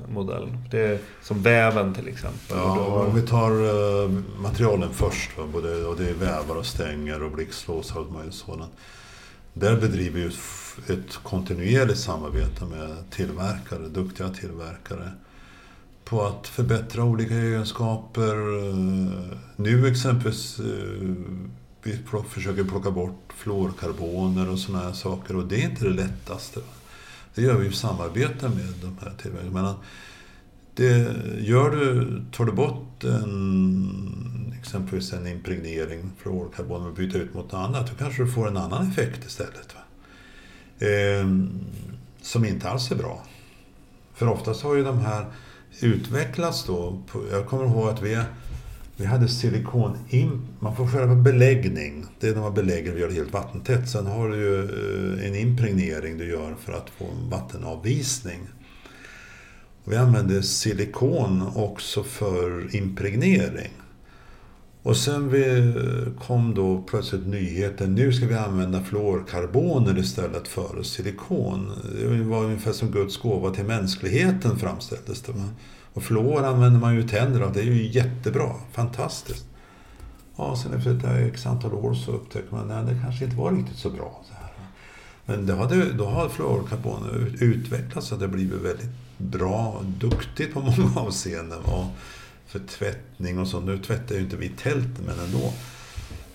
modell. 0.10 0.48
Det 0.72 0.80
är 0.82 1.00
som 1.24 1.41
väven 1.41 1.93
till 1.93 2.08
exempel. 2.08 2.58
Ja, 2.58 2.76
då- 2.76 2.95
om 2.95 3.16
vi 3.16 3.22
tar 3.22 3.52
eh, 3.52 4.10
materialen 4.41 4.89
först, 4.93 5.38
va, 5.38 5.43
både, 5.54 5.86
och 5.86 5.95
det 5.98 6.10
är 6.10 6.14
vävar 6.14 6.56
och 6.56 6.66
stänger 6.66 7.24
och 7.24 7.32
blixtlås 7.32 7.95
och 7.95 8.34
sådant. 8.34 8.72
Där 9.54 9.76
bedriver 9.82 10.20
vi 10.20 10.93
ett 10.93 11.16
kontinuerligt 11.24 12.00
samarbete 12.00 12.66
med 12.66 13.10
tillverkare, 13.12 13.88
duktiga 13.89 14.30
tillverkare. 14.30 15.12
På 16.06 16.26
att 16.26 16.48
förbättra 16.48 17.04
olika 17.04 17.34
egenskaper. 17.36 18.58
Eh, 18.70 18.76
Nu 19.56 19.88
exempelvis, 19.88 20.60
eh, 20.60 21.14
vi 21.84 22.00
försöker 22.30 22.64
plocka 22.64 22.91
bort 22.91 23.34
fluorkarboner 23.36 24.50
och 24.52 24.60
sådana 24.60 24.84
här 24.84 24.93
saker 24.93 25.36
och 25.36 25.45
det 25.48 25.56
är 25.64 25.70
inte 25.70 25.84
det 25.84 25.93
lättaste. 25.93 26.60
Det 27.38 27.44
gör 27.44 27.58
vi 27.58 27.68
i 27.68 27.72
samarbete 27.72 28.50
med 28.50 28.74
de 28.82 28.98
här 29.02 29.14
tillverkarna. 29.22 29.76
Det 30.74 31.16
gör 31.40 31.72
du, 31.72 32.22
tar 32.32 32.46
du 32.46 32.52
bort 32.52 33.04
en, 33.04 34.54
exempelvis 34.60 35.14
en 35.14 35.28
impregnering, 35.28 36.12
fluorkarbon, 36.18 36.86
och 36.86 36.94
byter 36.94 37.18
ut 37.18 37.34
mot 37.34 37.52
något 37.52 37.54
annat, 37.54 37.90
då 37.90 37.96
kanske 37.98 38.24
du 38.24 38.32
får 38.32 38.48
en 38.48 38.58
annan 38.58 38.92
effekt 38.92 39.26
istället. 39.26 39.76
Va? 39.76 39.82
Ehm, 40.88 41.60
som 42.22 42.46
inte 42.46 42.70
alls 42.70 42.92
är 42.92 42.96
bra. 42.96 43.24
För 44.14 44.28
oftast 44.28 44.64
har 44.64 44.76
ju 44.76 44.84
de 44.84 45.00
här 45.00 45.26
utvecklats 45.80 46.64
då. 46.64 47.02
På, 47.08 47.24
jag 47.32 47.48
kommer 47.48 47.66
ihåg 47.66 47.90
att 47.90 48.02
vi, 48.02 48.20
vi 48.98 49.06
hade 49.06 49.28
silikon... 49.28 49.98
In, 50.10 50.48
man 50.60 50.76
får 50.76 50.88
själva 50.88 51.16
beläggning. 51.16 52.06
Det 52.20 52.28
är 52.28 52.34
när 52.34 52.41
man 52.41 52.54
belägger 52.54 52.93
och 52.93 53.00
gör 53.00 53.08
det 53.08 53.14
helt 53.14 53.34
vattentätt. 53.34 53.89
Sen 53.89 54.06
har 54.06 54.30
du 54.30 54.36
ju 54.36 54.60
eh, 54.60 55.28
en 55.28 55.36
impregnering 55.36 56.18
du 56.18 56.30
gör 56.30 56.56
för 56.66 56.74
att 56.74 56.89
få 56.89 57.06
en 57.06 57.30
vattenavvisning. 57.30 58.39
Vi 59.84 59.95
använde 59.95 60.43
silikon 60.43 61.43
också 61.56 62.04
för 62.04 62.76
impregnering. 62.76 63.72
Och 64.84 64.98
sen 64.98 65.30
vi 65.30 65.58
eh, 65.58 66.22
kom 66.28 66.54
då 66.56 66.82
plötsligt 66.82 67.28
nyheten, 67.28 67.95
nu 67.95 68.14
ska 68.14 68.28
vi 68.28 68.36
använda 68.36 68.84
fluorkarboner 68.84 70.00
istället 70.00 70.48
för 70.48 70.84
silikon. 70.84 71.72
Det 72.00 72.24
var 72.24 72.43
ungefär 72.43 72.72
som 72.72 72.91
Guds 72.91 73.18
gåva 73.18 73.52
till 73.52 73.66
mänskligheten 73.66 74.60
framställdes 74.60 75.22
det. 75.22 75.34
Och 75.98 76.04
fluor 76.04 76.43
använder 76.43 76.80
man 76.80 76.95
ju 76.95 77.00
i 77.00 77.08
tänder 77.08 77.43
och 77.43 77.54
det 77.54 77.60
är 77.60 77.64
ju 77.64 77.88
jättebra, 77.91 78.52
fantastiskt. 78.72 79.45
Ja, 80.36 80.56
sen 80.56 80.74
efter 80.74 80.95
ett 80.95 81.34
x 81.34 81.45
antal 81.45 81.74
år 81.74 81.93
så 81.93 82.12
upptäcker 82.12 82.56
man 82.56 82.72
att 82.72 82.88
det 82.88 83.00
kanske 83.04 83.26
inte 83.26 83.38
var 83.38 83.52
riktigt 83.52 83.78
så 83.78 83.89
bra. 83.89 84.24
Så 84.28 84.34
här. 84.34 84.52
Men 85.26 85.45
det 85.45 85.56
hade, 85.56 85.93
då 85.93 86.06
har 86.06 86.30
fluorkarboner 86.30 87.36
utvecklats 87.39 88.08
så 88.08 88.14
att 88.14 88.20
det 88.20 88.28
blivit 88.28 88.62
väldigt 88.62 88.89
bra, 89.18 89.84
duktigt 90.00 90.54
på 90.54 90.60
många 90.78 91.00
avseenden. 91.00 91.60
Och 91.60 91.86
för 92.48 92.60
tvättning 92.60 93.39
och 93.39 93.48
så. 93.48 93.60
Nu 93.60 93.78
tvättar 93.78 94.16
ju 94.16 94.22
inte 94.22 94.36
vi 94.36 94.50
tälten, 94.50 95.06
men 95.06 95.20
ändå. 95.20 95.54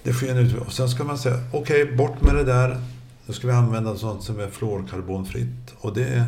Det 0.02 0.12
sker 0.12 0.30
en 0.30 0.36
utveckling. 0.36 0.66
Och 0.66 0.72
sen 0.72 0.88
ska 0.88 1.04
man 1.04 1.18
säga, 1.18 1.36
okej, 1.52 1.96
bort 1.96 2.22
med 2.22 2.34
det 2.34 2.44
där. 2.44 2.80
Nu 3.26 3.34
ska 3.34 3.46
vi 3.46 3.52
använda 3.52 3.96
sånt 3.96 4.22
som 4.22 4.40
är 4.40 4.50
fluorkarbonfritt. 4.50 5.74
Och 5.80 5.94
det 5.94 6.26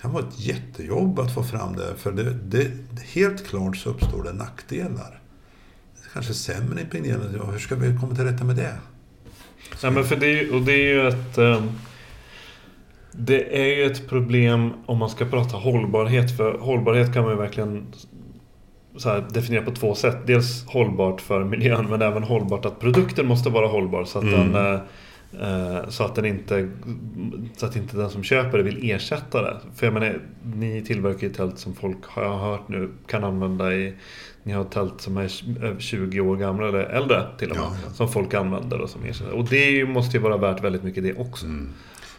kan 0.00 0.12
vara 0.12 0.22
ett 0.28 0.40
jättejobb 0.40 1.18
att 1.20 1.34
få 1.34 1.42
fram 1.42 1.76
det. 1.76 1.94
För 1.96 2.12
det, 2.12 2.32
det, 2.44 2.70
helt 3.14 3.46
klart 3.46 3.76
så 3.76 3.90
uppstår 3.90 4.22
det 4.24 4.32
nackdelar. 4.32 5.20
Kanske 6.12 6.34
sämre 6.34 6.80
impregnering. 6.80 7.20
Ja, 7.36 7.44
hur 7.44 7.58
ska 7.58 7.74
vi 7.74 7.96
komma 8.00 8.14
till 8.14 8.24
rätta 8.24 8.44
med 8.44 8.56
det? 8.56 8.74
Nej, 9.82 9.92
men 9.92 10.04
för 10.04 10.16
det, 10.16 10.40
är 10.40 10.54
och 10.54 10.62
det 10.62 10.72
är 10.72 10.86
ju 10.94 11.08
ett... 11.08 11.38
eh, 11.38 11.62
Det 13.12 13.58
är 13.62 13.76
ju 13.76 13.84
ett 13.92 14.08
problem 14.08 14.70
om 14.86 14.98
man 14.98 15.10
ska 15.10 15.24
prata 15.24 15.56
hållbarhet. 15.56 16.36
För 16.36 16.58
hållbarhet 16.58 17.14
kan 17.14 17.22
man 17.22 17.32
ju 17.32 17.38
verkligen 17.38 17.86
så 18.96 19.20
definiera 19.30 19.64
på 19.64 19.70
två 19.70 19.94
sätt. 19.94 20.16
Dels 20.26 20.64
hållbart 20.66 21.20
för 21.20 21.44
miljön 21.44 21.86
men 21.90 22.02
även 22.02 22.22
hållbart 22.22 22.64
att 22.64 22.80
produkten 22.80 23.26
måste 23.26 23.50
vara 23.50 23.66
hållbar. 23.66 24.04
Så 24.04 24.18
att, 24.18 24.24
Mm. 24.24 24.52
den, 24.52 24.74
eh, 24.74 24.80
så 25.88 26.04
att, 26.04 26.14
den 26.14 26.24
inte, 26.24 26.70
så 27.56 27.66
att 27.66 27.76
inte 27.76 27.96
den 27.96 28.10
som 28.10 28.22
köper 28.22 28.58
det 28.58 28.64
vill 28.64 28.90
ersätta 28.90 29.42
det. 29.42 29.60
För 29.74 29.86
jag 29.86 29.94
menar, 29.94 30.20
ni 30.54 30.82
tillverkar 30.82 31.26
ju 31.26 31.32
tält 31.32 31.58
som 31.58 31.74
folk 31.74 32.04
har 32.04 32.22
jag 32.22 32.38
hört 32.38 32.68
nu 32.68 32.90
kan 33.06 33.24
använda 33.24 33.74
i 33.74 33.94
ni 34.42 34.52
har 34.52 34.64
tält 34.64 35.00
som 35.00 35.16
är 35.16 35.64
över 35.64 35.80
20 35.80 36.20
år 36.20 36.36
gamla 36.36 36.68
eller 36.68 36.78
äldre 36.78 37.26
till 37.38 37.50
och 37.50 37.56
med. 37.56 37.66
Ja. 37.86 37.92
Som 37.92 38.08
folk 38.08 38.34
använder 38.34 38.80
och 38.80 38.90
som 38.90 39.04
ersätter. 39.04 39.32
Och 39.32 39.48
det 39.48 39.84
måste 39.84 40.16
ju 40.16 40.22
vara 40.22 40.36
värt 40.36 40.64
väldigt 40.64 40.82
mycket 40.82 41.02
det 41.02 41.14
också. 41.14 41.46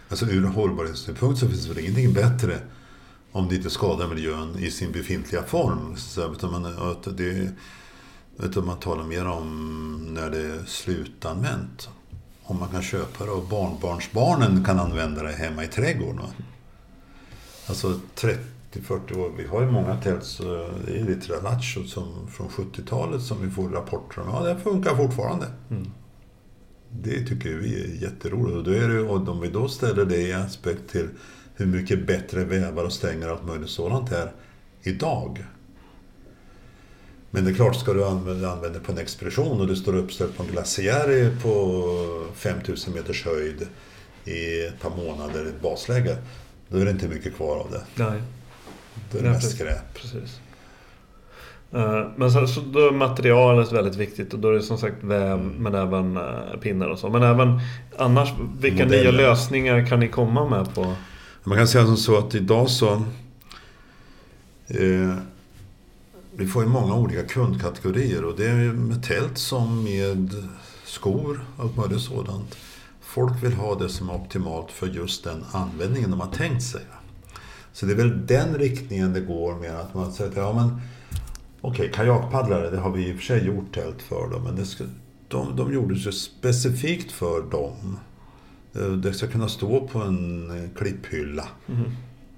Alltså 0.10 0.26
ur 0.26 0.44
hållbarhetssynpunkt 0.44 1.40
så 1.40 1.48
finns 1.48 1.68
det 1.68 1.74
väl 1.74 1.84
ingenting 1.84 2.14
bättre 2.14 2.58
om 3.32 3.50
det 3.50 3.56
inte 3.56 3.70
skadar 3.70 4.08
miljön 4.08 4.56
i 4.60 4.72
sin 4.72 4.92
befintliga 4.92 5.44
form. 5.44 5.96
Så, 5.98 6.32
utan 6.32 6.52
man, 6.52 6.66
att 6.66 7.18
det, 7.18 7.52
utan 8.44 8.66
man 8.66 8.80
talar 8.80 9.04
mer 9.04 9.28
om 9.28 10.08
när 10.14 10.30
det 10.30 10.40
är 10.40 10.66
slutanvänt. 10.66 11.90
Om 12.50 12.60
man 12.60 12.70
kan 12.70 12.82
köpa 12.82 13.26
det 13.26 13.32
och 13.32 13.44
barnbarnsbarnen 13.44 14.64
kan 14.64 14.80
använda 14.80 15.24
det 15.24 15.32
hemma 15.32 15.64
i 15.64 15.68
trädgården. 15.68 16.26
Alltså 17.68 18.00
30-40 18.16 19.18
år. 19.18 19.32
Vi 19.38 19.48
har 19.48 19.62
ju 19.62 19.72
många 19.72 19.96
tält, 19.96 20.24
så 20.24 20.44
det 20.86 21.00
är 21.00 21.04
lite 21.04 21.34
Relacho 21.34 21.84
som 21.84 22.28
från 22.32 22.48
70-talet 22.48 23.22
som 23.22 23.42
vi 23.42 23.50
får 23.50 23.70
rapporter 23.70 24.22
om. 24.22 24.28
Ja, 24.30 24.54
det 24.54 24.60
funkar 24.60 24.96
fortfarande. 24.96 25.46
Det 26.92 27.26
tycker 27.26 27.50
vi 27.50 27.84
är 27.84 28.04
jätteroligt. 28.04 28.58
Och, 28.58 28.64
då 28.64 28.72
är 28.72 28.90
det, 28.90 29.00
och 29.00 29.30
om 29.30 29.42
vi 29.42 29.50
då 29.50 29.68
ställer 29.68 30.06
det 30.06 30.22
i 30.22 30.34
aspekt 30.34 30.90
till 30.92 31.10
hur 31.56 31.66
mycket 31.66 32.08
bättre 32.08 32.44
vävar 32.46 32.84
och 32.84 32.94
stänger 32.94 33.32
och 33.32 33.38
allt 33.38 33.48
möjligt 33.48 33.70
sådant 33.70 34.12
är 34.12 34.32
idag. 34.82 35.46
Men 37.32 37.46
det 37.46 37.52
är 37.52 37.56
klart, 37.56 37.76
ska 37.76 37.94
du 37.94 38.06
använda, 38.06 38.52
använda 38.52 38.80
på 38.80 38.92
en 38.92 38.98
expedition 38.98 39.62
och 39.62 39.68
du 39.68 39.76
står 39.76 39.96
uppställd 39.96 40.38
på 40.38 40.44
en 40.44 40.50
glaciär 40.50 41.36
på 41.44 41.84
5000 42.36 42.94
meters 42.94 43.26
höjd 43.26 43.68
i 44.26 44.62
ett 44.66 44.82
par 44.82 44.90
månader 44.90 45.46
i 45.46 45.50
ett 45.50 45.62
basläge. 45.62 46.18
Då 46.68 46.78
är 46.78 46.86
det 46.86 46.92
inte 46.92 47.08
mycket 47.08 47.36
kvar 47.36 47.58
av 47.58 47.72
det. 47.72 48.04
Nej. 48.04 48.22
Då 49.12 49.18
är 49.18 49.22
det 49.22 49.30
Nej, 49.30 49.38
mest 49.38 49.56
skräp. 49.56 49.94
Precis. 49.94 50.40
Eh, 51.74 52.08
Men 52.16 52.32
så, 52.32 52.48
så 52.48 52.62
då 52.62 52.80
är 52.88 52.92
materialet 52.92 53.72
väldigt 53.72 53.96
viktigt 53.96 54.34
och 54.34 54.40
då 54.40 54.48
är 54.50 54.54
det 54.54 54.62
som 54.62 54.78
sagt 54.78 55.04
väv 55.04 55.40
men 55.40 55.76
även 55.76 56.18
eh, 56.18 56.60
pinnar 56.62 56.88
och 56.88 57.00
så. 57.00 57.10
Men 57.10 57.24
även 57.24 57.60
annars, 57.98 58.30
vilka 58.60 58.84
Modeller. 58.86 59.12
nya 59.12 59.12
lösningar 59.12 59.88
kan 59.88 60.00
ni 60.00 60.08
komma 60.08 60.50
med 60.50 60.76
på? 60.76 60.94
Man 61.44 61.58
kan 61.58 61.68
säga 61.68 61.86
som 61.86 61.98
så 61.98 62.18
att 62.18 62.36
idag 62.36 62.70
så... 62.70 62.94
Eh, 64.68 65.16
vi 66.40 66.48
får 66.48 66.64
ju 66.64 66.70
många 66.70 66.96
olika 66.96 67.24
kundkategorier 67.24 68.26
och 68.26 68.38
det 68.38 68.46
är 68.50 68.74
med 68.74 69.04
tält 69.04 69.38
som 69.38 69.84
med 69.84 70.34
skor 70.86 71.46
allt 71.58 71.78
möjligt 71.78 72.02
sådant. 72.02 72.56
Folk 73.02 73.44
vill 73.44 73.54
ha 73.54 73.76
det 73.76 73.90
som 73.90 74.10
är 74.10 74.14
optimalt 74.16 74.72
för 74.72 74.88
just 74.88 75.24
den 75.24 75.44
användningen 75.52 76.12
de 76.12 76.20
har 76.20 76.32
tänkt 76.32 76.64
sig. 76.64 76.82
Så 77.74 77.86
det 77.86 77.92
är 77.92 77.96
väl 77.96 78.28
den 78.28 78.56
riktningen 78.58 79.14
det 79.14 79.22
går 79.22 79.56
med 79.56 79.76
att 79.80 79.94
man 79.94 80.12
säger 80.12 80.32
att 80.32 80.38
ja 80.38 80.54
men 80.54 80.82
okej, 81.62 81.92
kajakpaddlare, 81.94 82.70
det 82.70 82.78
har 82.80 82.92
vi 82.92 83.08
i 83.10 83.12
och 83.14 83.16
för 83.18 83.24
sig 83.24 83.46
gjort 83.46 83.74
tält 83.74 84.02
för 84.02 84.30
dem, 84.32 84.44
men 84.44 84.56
det 84.56 84.66
ska, 84.66 84.84
de, 85.28 85.56
de 85.56 85.74
gjordes 85.74 86.08
ju 86.08 86.12
specifikt 86.12 87.12
för 87.12 87.42
dem. 87.52 87.98
Eh, 88.76 88.88
Det 88.92 89.14
ska 89.14 89.28
kunna 89.28 89.50
stå 89.50 89.88
på 89.88 90.00
en 90.00 90.70
klipphylla. 90.78 91.48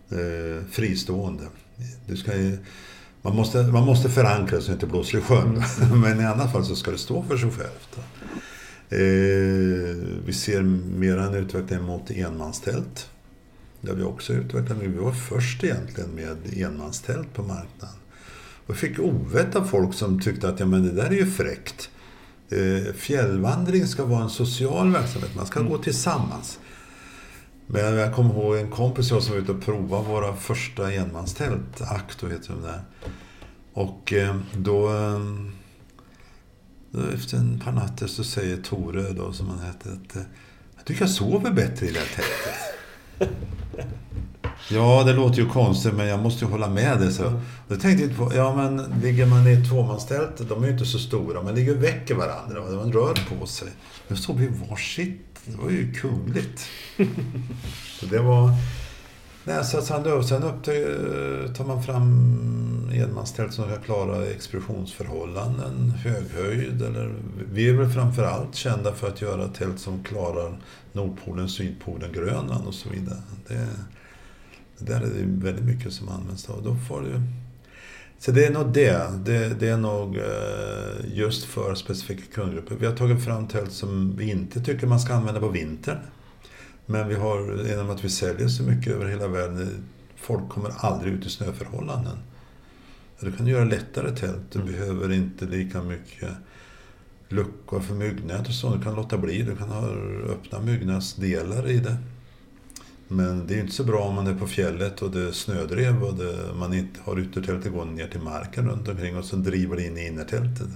Eh, 0.09 0.65
fristående. 0.71 1.43
Du 2.07 2.17
ska, 2.17 2.35
ju- 2.37 2.57
man, 3.21 3.35
måste, 3.35 3.63
man 3.63 3.85
måste 3.85 4.09
förankra 4.09 4.61
så 4.61 4.67
det 4.67 4.73
inte 4.73 4.87
blåser 4.87 5.17
i 5.17 5.21
sjön. 5.21 5.63
Men 6.01 6.21
i 6.21 6.25
alla 6.25 6.47
fall 6.47 6.65
så 6.65 6.75
ska 6.75 6.91
det 6.91 6.97
stå 6.97 7.23
för 7.23 7.37
sig 7.37 7.51
självt. 7.51 7.99
Eh, 8.89 8.99
vi 10.25 10.33
ser 10.33 10.61
mer 10.97 11.17
en 11.17 11.35
utveckling 11.35 11.83
mot 11.83 12.11
enmanstält. 12.11 13.09
Det 13.81 13.89
har 13.89 13.97
vi 13.97 14.03
också 14.03 14.33
utvecklat. 14.33 14.77
Men 14.77 14.91
vi 14.91 14.97
var 14.97 15.11
först 15.11 15.63
egentligen 15.63 16.09
med 16.09 16.37
enmanstält 16.57 17.33
på 17.33 17.41
marknaden. 17.41 17.95
Och 18.67 18.75
fick 18.75 18.99
ovett 18.99 19.55
av 19.55 19.65
folk 19.65 19.93
som 19.93 20.19
tyckte 20.19 20.49
att 20.49 20.59
ja, 20.59 20.65
men 20.65 20.83
det 20.83 20.91
där 20.91 21.05
är 21.05 21.15
ju 21.15 21.25
fräckt. 21.25 21.89
Eh, 22.49 22.93
fjällvandring 22.93 23.87
ska 23.87 24.05
vara 24.05 24.23
en 24.23 24.29
social 24.29 24.91
verksamhet. 24.91 25.35
Man 25.35 25.45
ska 25.45 25.61
gå 25.61 25.77
tillsammans. 25.77 26.59
Men 27.73 27.97
jag 27.97 28.13
kommer 28.13 28.33
ihåg 28.33 28.55
en 28.55 28.69
kompis 28.69 29.11
jag 29.11 29.23
som 29.23 29.33
var 29.33 29.41
ute 29.41 29.51
och 29.51 29.61
provade 29.61 30.03
våra 30.03 30.35
första 30.35 30.93
enmanstält. 30.93 31.81
Acto 31.81 32.27
heter 32.27 32.49
de 32.49 32.61
där. 32.61 32.81
Och 33.73 34.13
eh, 34.13 34.35
då, 34.53 34.89
eh, 34.89 35.19
då 36.91 37.01
efter 37.13 37.37
en 37.37 37.59
par 37.59 37.71
nätter 37.71 38.07
så 38.07 38.23
säger 38.23 38.57
Tore 38.57 39.13
då 39.13 39.33
som 39.33 39.49
han 39.49 39.59
hette 39.59 39.89
att 39.89 40.15
eh, 40.15 40.21
jag 40.75 40.85
tycker 40.85 41.01
jag 41.01 41.09
sover 41.09 41.51
bättre 41.51 41.85
i 41.85 41.91
det 41.91 41.99
här 41.99 42.07
tältet. 42.15 43.37
Ja, 44.69 45.03
det 45.03 45.13
låter 45.13 45.41
ju 45.41 45.49
konstigt 45.49 45.93
men 45.93 46.07
jag 46.07 46.19
måste 46.19 46.45
ju 46.45 46.51
hålla 46.51 46.69
med 46.69 46.99
dig. 46.99 47.11
Så. 47.11 47.41
Då 47.67 47.75
tänkte 47.75 48.05
jag 48.05 48.17
på, 48.17 48.31
ja 48.35 48.55
men 48.55 49.01
ligger 49.01 49.25
man 49.25 49.47
i 49.47 49.53
ett 49.53 49.69
tvåmanstält, 49.69 50.49
de 50.49 50.63
är 50.63 50.67
ju 50.67 50.73
inte 50.73 50.85
så 50.85 50.99
stora, 50.99 51.43
man 51.43 51.55
ligger 51.55 51.77
och 51.77 51.83
väcker 51.83 52.15
varandra 52.15 52.61
och 52.61 52.73
man 52.73 52.93
rör 52.93 53.19
på 53.29 53.45
sig. 53.45 53.67
Nu 54.07 54.15
står 54.15 54.33
vi 54.33 54.47
varsitt, 54.69 55.30
det 55.45 55.57
var 55.57 55.69
ju 55.69 55.93
kungligt. 55.93 56.67
Så 57.99 58.05
det 58.05 58.19
var... 58.19 58.49
Nej, 59.43 59.65
så 59.65 59.81
sen, 59.81 60.03
då, 60.03 60.23
sen 60.23 60.43
upp 60.43 60.63
till, 60.63 60.81
eh, 60.83 61.53
tar 61.53 61.65
man 61.65 61.83
fram 61.83 62.91
enmanstält 62.93 63.53
som 63.53 63.65
ska 63.65 63.77
klara 63.77 64.25
expeditionsförhållanden, 64.25 65.91
höghöjd 65.91 66.81
eller... 66.81 67.15
Vi 67.53 67.69
är 67.69 67.73
väl 67.73 67.89
framför 67.89 68.23
allt 68.23 68.55
kända 68.55 68.93
för 68.93 69.07
att 69.07 69.21
göra 69.21 69.47
tält 69.47 69.79
som 69.79 70.03
klarar 70.03 70.57
Nordpolen, 70.91 71.49
Sydpolen, 71.49 72.13
Grönland 72.13 72.67
och 72.67 72.73
så 72.73 72.89
vidare. 72.89 73.21
Det, 73.47 73.67
det 74.77 74.85
där 74.85 75.01
är 75.01 75.05
det 75.05 75.45
väldigt 75.45 75.65
mycket 75.65 75.93
som 75.93 76.09
används 76.09 76.43
då. 76.43 76.53
då 76.63 76.75
får 76.75 77.01
du, 77.01 77.21
så 78.21 78.31
det 78.31 78.45
är 78.45 78.51
nog 78.51 78.73
det. 78.73 79.09
Det, 79.25 79.59
det 79.59 79.69
är 79.69 79.77
nog 79.77 80.17
eh, 80.17 81.13
just 81.13 81.45
för 81.45 81.75
specifika 81.75 82.23
kundgrupper. 82.33 82.75
Vi 82.75 82.85
har 82.85 82.95
tagit 82.95 83.23
fram 83.23 83.47
tält 83.47 83.71
som 83.71 84.15
vi 84.17 84.29
inte 84.29 84.61
tycker 84.61 84.87
man 84.87 84.99
ska 84.99 85.13
använda 85.13 85.39
på 85.39 85.49
vintern. 85.49 85.97
Men 86.85 87.07
vi 87.07 87.15
har, 87.15 87.67
genom 87.67 87.89
att 87.89 88.03
vi 88.03 88.09
säljer 88.09 88.47
så 88.47 88.63
mycket 88.63 88.93
över 88.93 89.05
hela 89.05 89.27
världen, 89.27 89.61
eh, 89.61 89.67
folk 90.15 90.49
kommer 90.49 90.71
aldrig 90.77 91.13
ut 91.13 91.25
i 91.25 91.29
snöförhållanden. 91.29 92.17
Du 93.19 93.31
kan 93.31 93.47
göra 93.47 93.63
lättare 93.63 94.15
tält. 94.15 94.51
Du 94.51 94.59
behöver 94.59 95.11
inte 95.11 95.45
lika 95.45 95.81
mycket 95.81 96.31
luckor 97.29 97.79
för 97.79 97.93
myggnät 97.93 98.47
och 98.47 98.53
så. 98.53 98.75
Du 98.75 98.83
kan 98.83 98.95
låta 98.95 99.17
bli. 99.17 99.41
Du 99.41 99.55
kan 99.55 99.69
ha 99.69 99.87
öppna 100.31 100.59
myggnadsdelar 100.59 101.67
i 101.69 101.77
det. 101.77 101.97
Men 103.11 103.47
det 103.47 103.55
är 103.55 103.59
inte 103.59 103.73
så 103.73 103.83
bra 103.83 103.99
om 103.99 104.15
man 104.15 104.27
är 104.27 104.33
på 104.35 104.47
fjället 104.47 105.01
och 105.01 105.11
det 105.11 105.21
är 105.27 105.31
snödrev 105.31 106.03
och 106.03 106.13
det, 106.13 106.53
man 106.59 106.73
inte 106.73 106.99
har 107.03 107.19
yttertältet 107.19 107.71
gående 107.71 107.93
ner 107.93 108.07
till 108.07 108.21
marken 108.21 108.69
runt 108.69 108.87
omkring 108.87 109.17
och 109.17 109.25
så 109.25 109.35
driver 109.35 109.75
det 109.75 109.85
in 109.85 109.97
i 109.97 110.07
innertältet. 110.07 110.67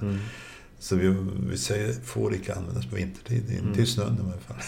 Så 0.79 0.95
vi, 0.95 1.15
vi 1.49 1.57
säger 1.57 1.93
får 1.93 2.33
icke 2.35 2.53
användas 2.53 2.85
på 2.85 2.95
vintertid, 2.95 3.59
inte 3.63 3.81
i 3.81 3.85
snön 3.85 4.17
i 4.19 4.21
alla 4.23 4.41
fall. 4.41 4.57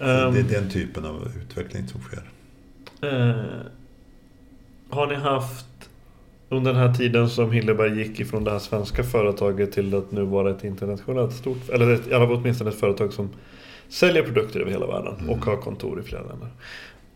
Ehm, 0.00 0.34
det 0.34 0.40
är 0.40 0.60
den 0.60 0.70
typen 0.70 1.04
av 1.04 1.28
utveckling 1.42 1.88
som 1.88 2.00
sker. 2.00 2.22
eh, 3.02 3.66
har 4.90 5.06
ni 5.06 5.14
haft 5.14 5.66
under 6.48 6.72
den 6.72 6.80
här 6.82 6.94
tiden 6.94 7.30
som 7.30 7.52
Hilleberg 7.52 7.98
gick 7.98 8.20
ifrån 8.20 8.44
det 8.44 8.50
här 8.50 8.58
svenska 8.58 9.04
företaget 9.04 9.72
till 9.72 9.94
att 9.94 10.12
nu 10.12 10.24
vara 10.24 10.50
ett 10.50 10.64
internationellt 10.64 11.32
stort, 11.32 11.68
eller 11.68 11.90
ett, 11.90 12.00
åtminstone 12.12 12.70
ett 12.70 12.80
företag 12.80 13.12
som 13.12 13.30
säljer 13.94 14.22
produkter 14.22 14.60
över 14.60 14.70
hela 14.70 14.86
världen 14.86 15.28
och 15.28 15.44
har 15.44 15.56
kontor 15.56 16.00
i 16.00 16.02
flera 16.02 16.22
länder. 16.22 16.48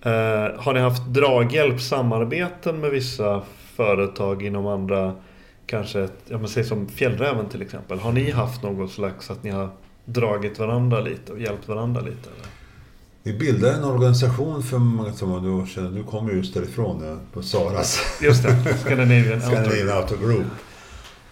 Eh, 0.03 0.62
har 0.62 0.72
ni 0.74 0.81
haft 0.81 1.07
draghjälp, 1.07 1.81
samarbeten 1.81 2.81
med 2.81 2.91
vissa 2.91 3.43
företag 3.76 4.43
inom 4.43 4.66
andra, 4.66 5.14
kanske, 5.66 6.09
ja 6.29 6.39
men 6.39 6.49
säg 6.49 6.64
som 6.64 6.89
Fjällräven 6.89 7.49
till 7.49 7.62
exempel. 7.62 7.99
Har 7.99 8.12
ni 8.12 8.31
haft 8.31 8.62
något 8.62 8.91
slags 8.91 9.31
att 9.31 9.43
ni 9.43 9.51
har 9.51 9.68
dragit 10.05 10.59
varandra 10.59 11.01
lite 11.01 11.33
och 11.33 11.41
hjälpt 11.41 11.68
varandra 11.68 12.01
lite? 12.01 12.31
Eller? 12.31 12.49
Vi 13.22 13.33
bildade 13.33 13.74
en 13.74 13.85
organisation 13.85 14.62
för 14.62 14.79
många 14.79 15.11
år 15.62 15.66
sedan. 15.66 15.95
Du 15.95 16.03
kommer 16.03 16.33
just 16.33 16.55
därifrån, 16.55 17.03
ja, 17.05 17.16
på 17.33 17.43
Saras. 17.43 18.01
Just 18.22 18.43
det, 18.43 18.74
Scandinavian. 18.85 19.43
Outdoor 19.43 20.18
Group. 20.18 20.47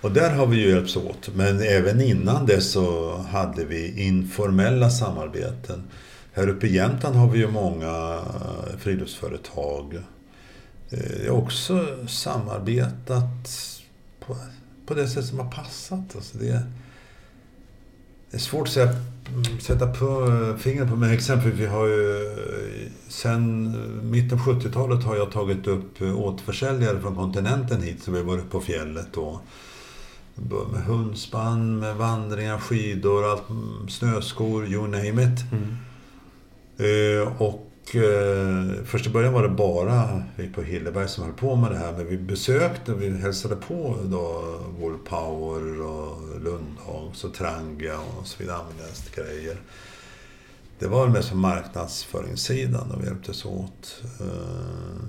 Och 0.07 0.13
där 0.13 0.31
har 0.31 0.47
vi 0.47 0.57
ju 0.57 0.69
hjälpts 0.69 0.97
åt. 0.97 1.29
Men 1.35 1.61
även 1.61 2.01
innan 2.01 2.47
det 2.47 2.61
så 2.61 3.17
hade 3.17 3.65
vi 3.65 4.07
informella 4.07 4.91
samarbeten. 4.91 5.83
Här 6.33 6.49
uppe 6.49 6.67
i 6.67 6.75
Jämtland 6.75 7.17
har 7.17 7.29
vi 7.29 7.39
ju 7.39 7.51
många 7.51 8.21
eh, 8.25 8.79
friluftsföretag. 8.79 9.95
Eh, 10.91 11.25
jag 11.25 11.33
har 11.33 11.39
också 11.39 11.87
samarbetat 12.09 13.51
på, 14.21 14.37
på 14.87 14.95
det 14.95 15.09
sätt 15.09 15.25
som 15.25 15.39
har 15.39 15.51
passat. 15.51 16.17
Alltså 16.17 16.39
det, 16.39 16.63
Det 18.31 18.37
är 18.37 18.39
svårt 18.39 18.67
att 18.67 18.75
säga, 18.75 18.89
mm, 18.89 19.61
sätta 19.61 19.87
på 19.87 20.27
eh, 20.27 20.57
fingret 20.57 20.89
på, 20.89 20.97
men 20.97 21.11
exempelvis 21.11 21.61
vi 21.61 21.67
har 21.67 21.87
ju 21.87 22.37
sen 23.09 23.75
mitten 24.11 24.39
på 24.39 24.51
70-talet 24.51 25.05
har 25.05 25.17
jag 25.17 25.33
tagit 25.33 25.67
upp 25.67 26.03
återförsäljare 26.03 27.01
från 27.01 27.17
kontinenten 27.17 27.83
hit, 27.83 28.03
så 28.03 28.11
vi 28.11 28.19
har 28.19 28.25
varit 28.25 28.51
på 28.51 28.61
fjället 28.61 29.09
då. 29.13 29.41
Med 30.73 30.83
hundspann, 30.83 31.79
med 31.79 31.97
vandringar, 31.97 32.59
skidor, 32.59 33.31
allt, 33.31 33.49
mm, 33.51 33.89
snöskor, 33.89 34.67
you 34.67 34.87
name 34.87 35.23
it. 35.23 35.45
Mm. 35.53 35.77
Eh, 36.79 37.43
och 37.43 37.97
eh, 37.97 38.85
först 38.85 39.07
i 39.07 39.11
början 39.11 39.33
var 39.33 39.43
det 39.43 39.49
bara 39.49 40.23
vi 40.37 40.49
på 40.49 40.63
Hilleberg 40.63 41.09
som 41.09 41.25
höll 41.25 41.33
på 41.33 41.57
med 41.57 41.71
det 41.71 41.79
här. 41.79 41.93
Men 41.93 42.07
vi 42.07 42.19
besökte, 42.19 42.95
vi 42.95 43.19
hälsade 43.19 43.57
på 43.57 43.97
då 44.05 44.45
Wallpower 44.81 45.83
och 45.83 46.41
Lundhags 46.41 47.25
och 47.25 47.35
Trangia 47.35 47.99
och 48.21 48.27
så 48.27 48.43
vidare. 48.43 48.59
grejer. 49.15 49.57
Det 50.79 50.87
var 50.87 51.09
mest 51.09 51.31
på 51.31 51.37
marknadsföringssidan 51.37 52.91
och 52.91 53.03
vi 53.03 53.07
hjälptes 53.07 53.45
åt. 53.45 54.03
Eh, 54.21 55.09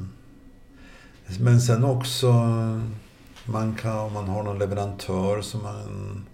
men 1.39 1.61
sen 1.61 1.83
också, 1.83 2.33
man 3.47 3.75
kan, 3.75 3.97
om 3.97 4.13
man 4.13 4.27
har 4.27 4.43
någon 4.43 4.59
leverantör 4.59 5.41
som 5.41 5.63
man 5.63 6.25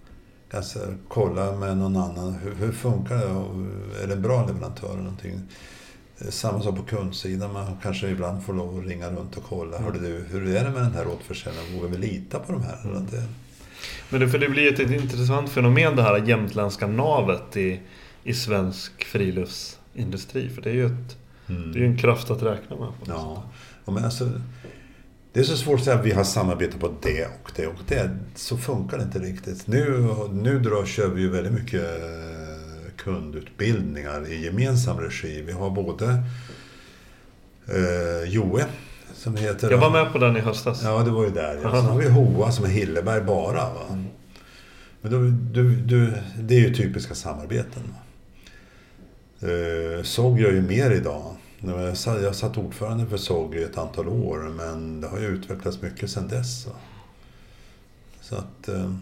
kan 0.50 0.62
kolla 1.08 1.52
med 1.52 1.76
någon 1.76 1.96
annan. 1.96 2.32
Hur, 2.32 2.54
hur 2.54 2.72
funkar 2.72 3.14
det? 3.14 3.24
Är 4.02 4.06
det 4.06 4.12
en 4.12 4.22
bra 4.22 4.46
leverantör 4.46 4.88
eller 4.88 5.02
någonting? 5.02 5.40
Eh, 6.18 6.28
samma 6.28 6.62
sak 6.62 6.76
på 6.76 6.82
kundsidan. 6.82 7.52
Man 7.52 7.76
kanske 7.82 8.08
ibland 8.08 8.44
får 8.44 8.54
lov 8.54 8.78
att 8.78 8.86
ringa 8.86 9.10
runt 9.10 9.36
och 9.36 9.44
kolla. 9.48 9.78
Mm. 9.78 9.92
du, 9.92 10.24
hur 10.30 10.56
är 10.56 10.64
det 10.64 10.70
med 10.70 10.82
den 10.82 10.94
här 10.94 11.06
återförsäljaren? 11.06 11.74
Vågar 11.74 11.88
vi 11.88 11.98
lita 11.98 12.38
på 12.38 12.52
de 12.52 12.62
här? 12.62 12.78
Mm. 12.84 13.06
Det... 13.10 13.22
Men 14.10 14.20
det, 14.20 14.28
för 14.28 14.38
det 14.38 14.48
blir 14.48 14.72
ett, 14.72 14.80
ett 14.80 14.90
intressant 14.90 15.50
fenomen 15.50 15.96
det 15.96 16.02
här 16.02 16.18
jämtländska 16.18 16.86
navet 16.86 17.56
i, 17.56 17.80
i 18.24 18.34
svensk 18.34 19.04
friluftsindustri. 19.04 20.48
För 20.48 20.62
det 20.62 20.70
är 20.70 20.74
ju 20.74 20.86
ett, 20.86 21.16
mm. 21.48 21.72
det 21.72 21.78
är 21.78 21.84
en 21.84 21.98
kraft 21.98 22.30
att 22.30 22.42
räkna 22.42 22.76
med. 22.76 22.88
Ja. 23.06 23.42
ja, 23.84 23.92
men 23.92 24.04
alltså, 24.04 24.30
det 25.34 25.40
är 25.40 25.44
så 25.44 25.56
svårt 25.56 25.78
att 25.78 25.84
säga 25.84 25.98
att 25.98 26.06
vi 26.06 26.12
har 26.12 26.24
samarbete 26.24 26.78
på 26.78 26.94
det 27.02 27.26
och 27.26 27.50
det 27.56 27.66
och 27.66 27.80
det. 27.88 28.18
Så 28.34 28.56
funkar 28.56 28.98
det 28.98 29.04
inte 29.04 29.18
riktigt. 29.18 29.66
Nu, 29.66 30.08
nu 30.32 30.58
drar, 30.58 30.86
kör 30.86 31.08
vi 31.08 31.22
ju 31.22 31.30
väldigt 31.30 31.52
mycket 31.52 31.86
kundutbildningar 32.96 34.32
i 34.32 34.44
gemensam 34.44 35.00
regi. 35.00 35.42
Vi 35.42 35.52
har 35.52 35.70
både 35.70 36.22
eh, 37.66 38.28
Joe, 38.28 38.60
som 39.14 39.36
heter... 39.36 39.70
Jag 39.70 39.78
var 39.78 39.90
med 39.90 40.12
på 40.12 40.18
den 40.18 40.36
i 40.36 40.40
höstas. 40.40 40.82
Ja, 40.84 41.02
det 41.02 41.10
var 41.10 41.24
ju 41.24 41.30
där. 41.30 41.60
Ja. 41.62 41.72
Sen 41.72 41.84
har 41.84 41.98
vi 41.98 42.08
Hoa 42.08 42.52
som 42.52 42.64
är 42.64 42.68
Hilleberg 42.68 43.20
bara. 43.20 43.72
Va? 43.74 43.86
Mm. 43.88 44.04
Men 45.00 45.12
då, 45.12 45.18
du, 45.52 45.76
du, 45.76 46.12
det 46.38 46.54
är 46.54 46.60
ju 46.60 46.74
typiska 46.74 47.14
samarbeten. 47.14 47.94
Eh, 49.40 50.02
SOG 50.02 50.40
gör 50.40 50.52
ju 50.52 50.62
mer 50.62 50.90
idag. 50.90 51.36
Jag 51.68 52.36
satt, 52.36 52.58
ordförande 52.58 53.06
för 53.06 53.16
SOG 53.16 53.54
i 53.54 53.62
ett 53.62 53.78
antal 53.78 54.08
år, 54.08 54.52
men 54.56 55.00
det 55.00 55.08
har 55.08 55.18
ju 55.18 55.26
utvecklats 55.26 55.82
mycket 55.82 56.10
sedan 56.10 56.28
dess. 56.28 56.66
Så 58.20 58.36
att... 58.36 58.68
Eh, 58.68 58.94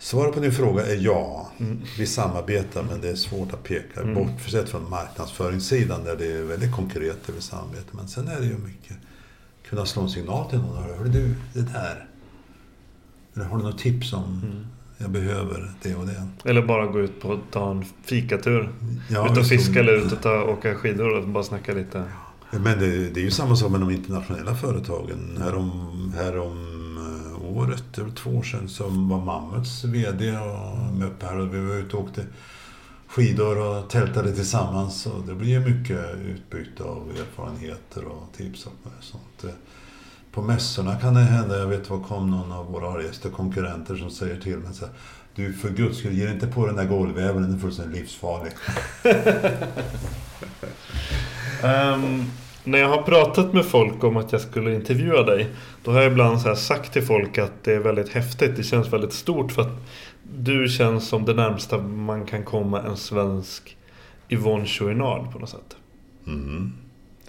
Svaret 0.00 0.34
på 0.34 0.40
din 0.40 0.52
fråga 0.52 0.86
är 0.86 0.96
ja. 0.96 1.50
Mm. 1.58 1.80
Vi 1.98 2.06
samarbetar 2.06 2.82
men 2.82 3.00
det 3.00 3.08
är 3.08 3.14
svårt 3.14 3.52
att 3.52 3.62
peka 3.62 4.00
mm. 4.00 4.14
bortsett 4.14 4.68
från 4.68 4.90
marknadsföringssidan 4.90 6.04
där 6.04 6.16
det 6.16 6.32
är 6.32 6.42
väldigt 6.42 6.74
konkret 6.74 7.16
det 7.26 7.32
vi 7.32 7.40
samarbetar. 7.40 7.92
Men 7.92 8.08
sen 8.08 8.28
är 8.28 8.40
det 8.40 8.46
ju 8.46 8.58
mycket 8.58 8.96
kunna 9.68 9.86
slå 9.86 10.02
en 10.02 10.08
signal 10.08 10.50
till 10.50 10.58
någon. 10.58 10.82
Hör 10.82 11.04
du, 11.04 11.34
det 11.54 11.60
där. 11.60 12.08
Eller 13.34 13.44
har 13.44 13.58
du 13.58 13.64
något 13.64 13.78
tips 13.78 14.12
om 14.12 14.40
mm. 14.44 14.66
Jag 14.98 15.10
behöver 15.10 15.72
det 15.82 15.94
och 15.94 16.06
det? 16.06 16.28
Eller 16.50 16.62
bara 16.62 16.86
gå 16.86 17.00
ut 17.00 17.20
på 17.20 17.38
ta 17.50 17.70
en 17.70 17.84
fikatur. 18.04 18.70
Ja, 19.10 19.32
ut 19.32 19.38
och 19.38 19.46
fiska 19.46 19.80
eller 19.80 19.92
ut 19.92 20.12
och 20.12 20.22
ta, 20.22 20.42
åka 20.42 20.74
skidor 20.74 21.18
och 21.18 21.28
bara 21.28 21.44
snacka 21.44 21.74
lite. 21.74 22.04
Men 22.50 22.78
det, 22.78 23.10
det 23.10 23.20
är 23.20 23.24
ju 23.24 23.30
samma 23.30 23.56
sak 23.56 23.70
med 23.70 23.80
de 23.80 23.90
internationella 23.90 24.54
företagen. 24.54 25.38
Härom, 25.42 26.12
härom 26.16 26.78
året, 27.42 27.84
det 27.94 28.02
var 28.02 28.10
två 28.10 28.30
år 28.30 28.42
sedan, 28.42 28.68
som 28.68 29.08
var 29.08 29.20
Mammuts 29.20 29.84
VD 29.84 30.38
och 30.38 30.94
med 30.94 31.10
här 31.20 31.38
och 31.38 31.54
vi 31.54 31.60
var 31.60 31.74
ute 31.74 31.96
och 31.96 32.02
åkte 32.02 32.26
skidor 33.06 33.58
och 33.58 33.90
tältade 33.90 34.32
tillsammans. 34.32 35.06
Och 35.06 35.26
det 35.26 35.34
blir 35.34 35.60
mycket 35.60 36.14
utbyte 36.14 36.82
av 36.82 37.10
erfarenheter 37.10 38.04
och 38.04 38.32
tips 38.36 38.66
och 38.66 38.72
sånt. 39.00 39.22
På 40.32 40.42
mässorna 40.42 40.96
kan 40.96 41.14
det 41.14 41.20
hända, 41.20 41.58
jag 41.58 41.66
vet 41.66 41.90
vad 41.90 42.04
kom 42.04 42.30
någon 42.30 42.52
av 42.52 42.72
våra 42.72 42.90
argaste 42.90 43.28
konkurrenter 43.28 43.96
som 43.96 44.10
säger 44.10 44.40
till 44.40 44.56
mig 44.58 44.74
så 44.74 44.84
här, 44.84 44.94
Du 45.34 45.52
för 45.52 45.70
guds 45.70 45.98
skull, 45.98 46.12
ge 46.12 46.30
inte 46.30 46.46
på 46.46 46.66
den 46.66 46.76
där 46.76 46.84
golvväven, 46.84 47.42
den 47.42 47.54
är 47.54 47.58
fullständigt 47.58 48.00
livsfarlig. 48.00 48.52
um, 51.64 52.24
när 52.64 52.78
jag 52.78 52.88
har 52.88 53.02
pratat 53.02 53.52
med 53.52 53.64
folk 53.64 54.04
om 54.04 54.16
att 54.16 54.32
jag 54.32 54.40
skulle 54.40 54.74
intervjua 54.74 55.22
dig. 55.22 55.48
Då 55.84 55.90
har 55.90 56.02
jag 56.02 56.12
ibland 56.12 56.40
så 56.40 56.56
sagt 56.56 56.92
till 56.92 57.02
folk 57.02 57.38
att 57.38 57.64
det 57.64 57.74
är 57.74 57.78
väldigt 57.78 58.08
häftigt. 58.08 58.56
Det 58.56 58.62
känns 58.62 58.92
väldigt 58.92 59.12
stort 59.12 59.52
för 59.52 59.62
att 59.62 59.76
du 60.22 60.68
känns 60.68 61.08
som 61.08 61.24
det 61.24 61.34
närmsta 61.34 61.78
man 61.78 62.26
kan 62.26 62.44
komma 62.44 62.82
en 62.82 62.96
svensk 62.96 63.76
Yvonne 64.28 64.66
Chouinard 64.66 65.32
på 65.32 65.38
något 65.38 65.50
sätt. 65.50 65.76
Mm, 66.26 66.72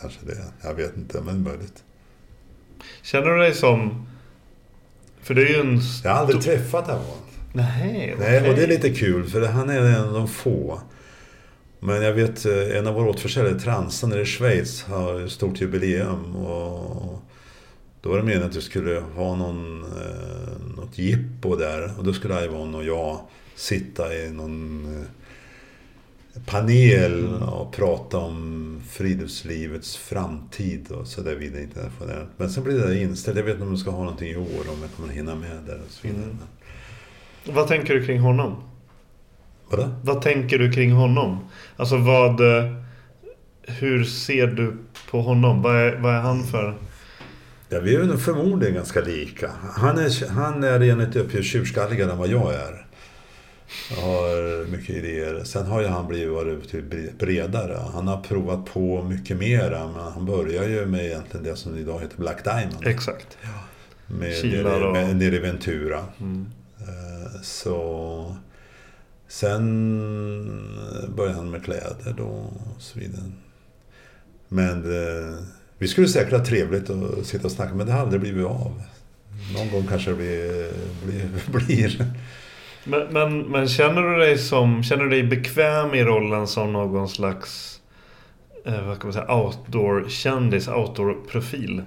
kanske 0.02 0.26
det. 0.26 0.38
Jag 0.64 0.74
vet 0.74 0.98
inte, 0.98 1.22
men 1.22 1.44
möjligt. 1.44 1.84
Känner 3.02 3.28
du 3.28 3.38
dig 3.38 3.54
som... 3.54 4.06
För 5.22 5.34
det 5.34 5.42
är 5.42 5.48
ju 5.48 5.60
en... 5.60 5.80
Jag 6.04 6.12
har 6.12 6.20
aldrig 6.20 6.42
träffat 6.42 6.88
honom. 6.88 7.06
Nej, 7.54 8.14
okay. 8.16 8.30
Nej, 8.30 8.50
och 8.50 8.56
det 8.56 8.64
är 8.64 8.68
lite 8.68 8.90
kul 8.90 9.30
för 9.30 9.48
han 9.48 9.70
är 9.70 9.82
en 9.82 10.04
av 10.04 10.14
de 10.14 10.28
få 10.28 10.82
men 11.80 12.02
jag 12.02 12.14
vet 12.14 12.46
eh, 12.46 12.78
en 12.78 12.88
av 12.88 12.94
våra 12.94 13.10
återförsäljare, 13.10 13.60
Transa 13.60 14.08
nere 14.08 14.22
i 14.22 14.26
Schweiz, 14.26 14.84
har 14.84 15.22
ett 15.22 15.32
stort 15.32 15.62
jubileum. 15.62 16.36
Och 16.36 17.22
då 18.02 18.10
var 18.10 18.18
det 18.18 18.24
meningen 18.24 18.50
att 18.50 18.56
vi 18.56 18.62
skulle 18.62 19.04
ha 19.16 19.36
någon, 19.36 19.84
eh, 19.84 20.76
något 20.78 20.98
jippo 20.98 21.56
där. 21.56 21.94
Och 21.98 22.04
då 22.04 22.14
skulle 22.14 22.46
Ivon 22.46 22.76
och 22.76 22.84
jag 22.84 23.20
sitta 23.56 24.16
i 24.16 24.30
någon 24.30 24.86
eh, 24.96 25.08
panel 26.46 27.44
och 27.44 27.74
prata 27.74 28.18
om 28.18 28.82
friluftslivets 28.90 29.98
framtid 29.98 30.92
och 30.92 31.08
så 31.08 31.22
där 31.22 31.36
vidare 31.36 31.62
internationellt. 31.62 32.30
Men 32.38 32.50
sen 32.50 32.64
blir 32.64 32.80
det 32.80 33.02
inställt. 33.02 33.38
Jag 33.38 33.44
vet 33.44 33.54
inte 33.54 33.64
om 33.64 33.74
de 33.74 33.78
ska 33.78 33.92
ha 33.92 34.04
någonting 34.04 34.30
i 34.30 34.36
år, 34.36 34.70
om 34.74 34.82
jag 34.82 34.92
kommer 34.96 35.14
hinna 35.14 35.36
med 35.36 35.58
där 35.66 35.80
och 35.86 35.92
så 35.92 36.08
vidare. 36.08 36.24
Mm. 36.24 36.38
Vad 37.46 37.68
tänker 37.68 37.94
du 37.94 38.06
kring 38.06 38.20
honom? 38.20 38.64
Vadå? 39.70 39.90
Vad 40.04 40.22
tänker 40.22 40.60
du 40.60 40.72
kring 40.72 40.92
honom? 40.92 41.40
Alltså 41.76 41.98
vad... 41.98 42.42
Hur 43.62 44.04
ser 44.04 44.48
du 44.48 44.78
på 45.12 45.22
honom? 45.22 45.62
Vad 45.62 45.76
är, 45.76 45.96
vad 45.96 46.16
är 46.16 46.20
han 46.20 46.44
för... 46.44 46.78
Ja, 47.70 47.80
vi 47.80 47.96
är 47.96 48.04
nog 48.04 48.22
förmodligen 48.22 48.76
ganska 48.76 49.02
lika. 49.02 49.52
Han 49.76 49.98
är, 49.98 50.30
han 50.30 50.64
är 50.64 50.80
enligt 50.80 51.16
uppgift 51.16 51.50
tjurskalligare 51.50 52.12
än 52.12 52.18
vad 52.18 52.30
jag 52.30 52.54
är. 52.54 52.86
Jag 53.90 54.02
har 54.02 54.66
mycket 54.66 54.96
idéer. 54.96 55.44
Sen 55.44 55.66
har 55.66 55.82
ju 55.82 55.88
han 55.88 56.08
blivit 56.08 56.34
varit 56.34 57.18
bredare. 57.20 57.80
Han 57.94 58.08
har 58.08 58.22
provat 58.22 58.66
på 58.66 59.04
mycket 59.04 59.38
mera. 59.38 59.88
Men 59.88 60.14
han 60.14 60.26
börjar 60.26 60.68
ju 60.68 60.86
med 60.86 61.06
egentligen 61.06 61.44
det 61.44 61.56
som 61.56 61.78
idag 61.78 62.00
heter 62.00 62.18
Black 62.18 62.44
Diamond. 62.44 62.88
Exakt. 62.88 63.38
Ja. 63.42 63.50
Med, 64.08 64.46
nere, 64.46 64.86
och... 64.86 64.94
med, 64.94 65.16
nere 65.16 65.36
i 65.36 65.40
Ventura. 65.40 66.06
Mm. 66.20 66.48
Eh, 66.80 67.42
så... 67.42 68.36
Sen 69.28 69.66
började 71.16 71.36
han 71.36 71.52
med 71.52 71.64
kläder 71.64 72.14
då 72.18 72.28
och 72.76 72.82
så 72.82 73.00
vidare. 73.00 73.32
Men 74.48 74.84
eh, 74.84 75.38
vi 75.78 75.88
skulle 75.88 76.08
säkert 76.08 76.32
ha 76.32 76.46
trevligt 76.46 76.90
och 76.90 77.26
sitta 77.26 77.44
och 77.44 77.52
snacka 77.52 77.74
men 77.74 77.88
det 77.88 77.94
har 77.94 78.00
aldrig 78.00 78.22
blivit 78.22 78.46
av. 78.46 78.82
Någon 79.54 79.72
gång 79.72 79.88
kanske 79.88 80.10
det 80.10 80.16
blir. 80.16 80.72
blir, 81.06 81.30
blir. 81.66 82.14
Men, 82.90 83.14
men, 83.14 83.40
men, 83.40 83.68
känner 83.68 84.02
du 84.02 84.18
dig 84.18 84.38
som, 84.38 84.84
känner 84.84 85.04
du 85.04 85.10
dig 85.10 85.24
bekväm 85.24 85.94
i 85.94 86.04
rollen 86.04 86.48
som 86.48 86.74
någon 86.74 87.10
slags 87.10 87.82
eh, 88.66 88.88
vad 88.88 89.00
kan 89.00 89.08
man 89.08 89.14
säga, 89.14 89.36
outdoor-kändis, 89.36 90.68
outdoor-profil? 90.68 91.84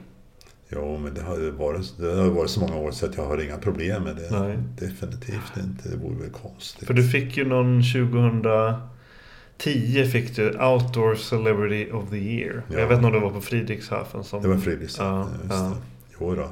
Jo, 0.69 0.99
men 0.99 1.15
det 1.15 1.23
har, 1.23 1.51
varit, 1.51 1.99
det 1.99 2.15
har 2.15 2.31
varit 2.31 2.51
så 2.51 2.61
många 2.61 2.77
år 2.77 2.91
så 2.91 3.07
att 3.07 3.17
jag 3.17 3.27
har 3.27 3.45
inga 3.45 3.57
problem 3.57 4.03
med 4.03 4.17
det. 4.17 4.41
Nej. 4.41 4.59
Definitivt 4.79 5.57
inte. 5.57 5.89
Det 5.89 5.97
vore 5.97 6.15
väl 6.15 6.31
konstigt. 6.31 6.87
För 6.87 6.95
du 6.95 7.09
fick 7.09 7.37
ju 7.37 7.45
någon 7.45 7.83
2010 7.83 10.05
fick 10.13 10.37
du 10.37 10.49
Outdoor 10.49 11.15
Celebrity 11.15 11.93
of 11.93 12.11
the 12.11 12.17
Year. 12.17 12.63
Ja. 12.69 12.79
Jag 12.79 12.87
vet 12.87 12.97
inte 12.97 13.07
om 13.07 13.13
det 13.13 13.21
var 13.21 13.31
på 13.31 13.41
Fridrikshafen. 13.41 14.25
Som... 14.25 14.43
Det 14.43 14.49
var 14.49 14.57
Fridrikshafen, 14.57 15.41
ja, 15.49 15.55
ja. 15.55 15.77
Jo 16.21 16.35
då. 16.35 16.51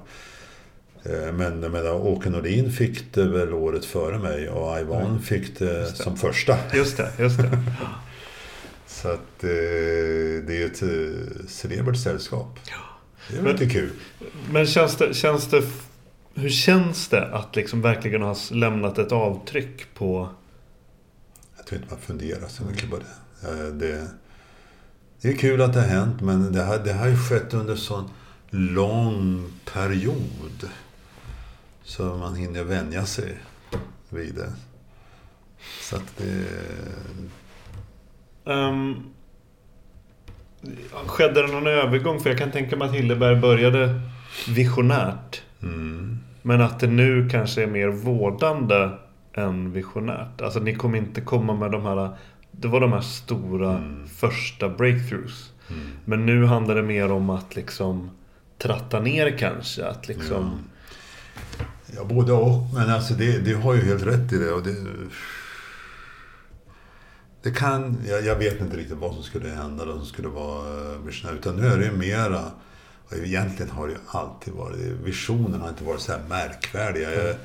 Eh, 1.05 1.33
men, 1.33 1.61
men 1.61 1.87
Åke 1.87 2.31
Nordin 2.31 2.73
fick 2.73 3.15
det 3.15 3.25
väl 3.25 3.55
året 3.55 3.85
före 3.85 4.19
mig 4.19 4.49
och 4.49 4.81
Ivan 4.81 5.07
mm. 5.07 5.23
fick 5.23 5.59
det, 5.59 5.81
det, 5.81 5.87
som 5.87 6.17
första. 6.17 6.59
Just 6.75 6.97
det, 6.97 7.13
just 7.19 7.39
det. 7.39 7.51
Så 8.87 9.09
att 9.09 9.45
eh, 9.45 9.51
det 10.47 10.63
är 10.63 10.67
ett 10.67 10.83
eh, 10.83 11.47
celebert 11.49 11.97
sällskap. 11.97 12.59
Ja. 12.71 12.77
Det 13.29 13.39
är 13.39 13.53
lite 13.53 13.67
kul. 13.67 13.91
Men 14.51 14.67
känns 14.67 14.97
det, 14.97 15.15
känns 15.15 15.47
det... 15.47 15.63
Hur 16.35 16.51
känns 16.51 17.09
det 17.09 17.27
att 17.27 17.57
liksom 17.57 17.83
verkligen 17.83 18.23
ha 18.23 18.37
lämnat 18.51 18.99
ett 18.99 19.13
avtryck 19.13 19.95
på 19.95 20.29
Jag 21.57 21.67
tror 21.67 21.81
inte 21.81 21.95
man 21.95 22.03
funderar 22.03 22.49
så 22.49 22.65
mycket 22.65 22.91
på 22.91 22.97
det. 22.97 23.71
Det. 23.71 24.09
Det 25.23 25.29
är 25.29 25.37
kul 25.37 25.61
att 25.61 25.73
det 25.73 25.81
har 25.81 25.89
hänt 25.89 26.21
men 26.21 26.53
det 26.53 26.63
har, 26.63 26.79
det 26.79 26.93
har 26.93 27.09
ju 27.09 27.17
skett 27.17 27.55
under 27.55 27.77
sån 27.77 28.11
lång 28.51 29.45
period. 29.73 30.69
Så 31.83 32.03
man 32.17 32.35
hinner 32.35 32.65
vänja 32.65 33.07
sig 33.07 33.39
vid 34.09 34.35
det. 34.35 34.53
Så 35.81 35.97
att 35.97 36.17
det... 36.17 36.47
Um, 38.45 39.11
skedde 41.07 41.47
det 41.47 41.53
någon 41.53 41.67
övergång? 41.67 42.21
För 42.21 42.31
jag 42.31 42.39
kan 42.39 42.51
tänka 42.51 42.77
mig 42.77 42.89
att 42.89 42.95
Hilleberg 42.95 43.37
började 43.37 44.01
visionärt. 44.49 45.43
Mm. 45.63 46.19
Men 46.43 46.61
att 46.61 46.81
det 46.81 46.87
nu 46.87 47.29
kanske 47.29 47.63
är 47.63 47.67
mer 47.67 47.89
vårdande 47.89 48.91
än 49.33 49.73
visionärt. 49.73 50.41
Alltså 50.41 50.61
ni 50.61 50.75
kommer 50.75 50.99
inte 50.99 51.21
komma 51.21 51.55
med 51.55 51.71
de 51.71 51.83
här... 51.85 52.09
Det 52.51 52.69
var 52.69 52.81
de 52.81 52.93
här 52.93 53.01
stora 53.01 53.71
Mm. 53.71 54.07
första 54.09 54.69
breakthroughs. 54.69 55.53
Men 56.05 56.27
nu 56.27 56.45
handlar 56.45 56.75
det 56.75 56.83
mer 56.83 57.13
om 57.13 57.31
att 57.31 57.57
liksom 57.57 58.11
tratta 58.59 59.01
ner 59.01 59.39
kanske. 59.39 59.87
Att 59.87 60.09
liksom... 60.09 60.65
Ja, 61.59 61.65
både 62.09 62.33
och. 62.33 62.75
Men 62.75 62.91
alltså 62.91 63.15
det, 63.15 63.39
det 63.39 63.53
har 63.53 63.75
ju 63.75 63.81
helt 63.85 64.03
rätt 64.07 64.33
i 64.33 64.37
det. 64.37 64.53
Och 64.53 64.63
det, 64.63 64.75
det 67.43 67.51
kan, 67.51 67.97
jag, 68.09 68.25
jag 68.25 68.37
vet 68.37 68.61
inte 68.61 68.77
riktigt 68.77 68.97
vad 68.99 69.15
som 69.15 69.23
skulle 69.23 69.49
hända, 69.49 69.85
vad 69.85 69.97
som 69.97 70.07
skulle 70.07 70.29
vara 70.29 70.93
eh, 70.93 70.99
visionärt. 71.07 71.35
Utan 71.39 71.57
nu 71.57 71.67
är 71.67 71.79
det 71.79 71.85
ju 71.85 71.93
mera, 71.93 72.45
och 73.09 73.17
egentligen 73.17 73.71
har 73.73 73.87
det 73.87 73.93
ju 73.93 73.99
alltid 74.07 74.55
varit, 74.55 74.79
visionen 75.05 75.61
har 75.61 75.69
inte 75.69 75.85
varit 75.85 76.01
så 76.01 76.13
här 76.13 76.21
märkvärdiga. 76.29 77.11
Jag, 77.25 77.37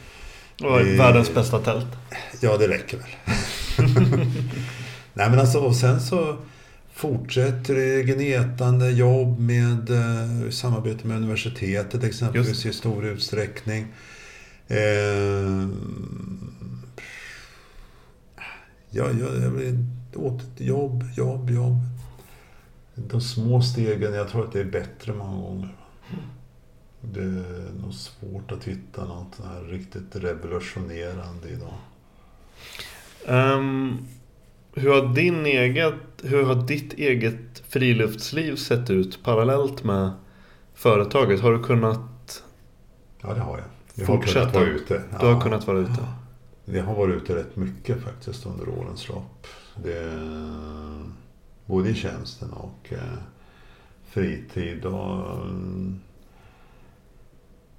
Och 0.71 0.79
det- 0.85 0.97
världens 0.97 1.33
bästa 1.33 1.59
tält. 1.59 1.87
Ja, 2.41 2.57
det 2.57 2.67
räcker 2.67 2.97
väl. 2.97 3.07
Nej 5.13 5.29
men 5.29 5.39
alltså, 5.39 5.59
och 5.59 5.75
sen 5.75 6.01
så 6.01 6.37
fortsätter 6.93 7.75
det 7.75 8.03
gnetande 8.03 8.89
jobb 8.91 9.39
med 9.39 9.89
eh, 9.89 10.49
samarbete 10.49 11.07
med 11.07 11.17
universitetet 11.17 12.03
exempelvis 12.03 12.65
i 12.65 12.73
stor 12.73 13.05
utsträckning. 13.05 13.87
Eh, 14.67 15.67
ja, 18.89 19.11
ja, 19.11 19.35
jag 19.41 19.49
vill 19.49 19.85
åt 20.15 20.43
jobb, 20.57 21.03
jobb, 21.17 21.49
jobb. 21.49 21.77
De 22.95 23.21
små 23.21 23.61
stegen, 23.61 24.13
jag 24.13 24.29
tror 24.29 24.45
att 24.45 24.51
det 24.51 24.59
är 24.59 24.65
bättre 24.65 25.13
många 25.13 25.41
gånger. 25.41 25.75
Det 27.01 27.21
är 27.21 27.81
nog 27.81 27.93
svårt 27.93 28.51
att 28.51 28.63
hitta 28.63 29.05
något 29.05 29.39
här 29.43 29.61
riktigt 29.63 30.15
revolutionerande 30.15 31.49
idag. 31.49 31.73
Ehm, 33.25 33.97
hur, 34.73 34.89
har 34.89 35.15
din 35.15 35.45
eget, 35.45 35.93
hur 36.23 36.43
har 36.43 36.55
ditt 36.67 36.93
eget 36.93 37.63
friluftsliv 37.69 38.55
sett 38.55 38.89
ut 38.89 39.23
parallellt 39.23 39.83
med 39.83 40.11
företaget? 40.73 41.41
Har 41.41 41.53
du 41.53 41.63
kunnat 41.63 42.43
Ja, 43.21 43.33
det 43.33 43.39
har 43.39 43.57
jag. 43.57 43.74
Jag 43.95 44.07
har 44.07 44.17
fortsätta? 44.17 44.39
kunnat 44.39 44.53
vara 44.55 44.65
ute. 44.65 45.03
Du 45.19 45.25
har 45.25 45.31
Ja. 45.33 45.41
kunnat 45.41 45.67
vara 45.67 45.79
ute? 45.79 46.07
Jag 46.65 46.83
har 46.83 46.95
varit 46.95 47.15
ute 47.15 47.35
rätt 47.35 47.55
mycket 47.55 48.01
faktiskt 48.03 48.45
under 48.45 48.69
årens 48.69 49.07
lopp. 49.09 49.47
Det, 49.83 50.19
både 51.65 51.89
i 51.89 51.93
tjänsten 51.95 52.49
och 52.53 52.93
eh, 52.93 52.99
fritid. 54.09 54.85
Och, 54.85 55.35
mm, 55.41 55.99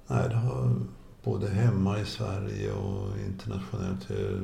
nej, 0.07 0.29
det 0.29 0.35
har 0.35 0.71
både 1.23 1.49
hemma 1.49 1.99
i 1.99 2.05
Sverige 2.05 2.71
och 2.71 3.17
internationellt. 3.17 4.11
eh, 4.11 4.41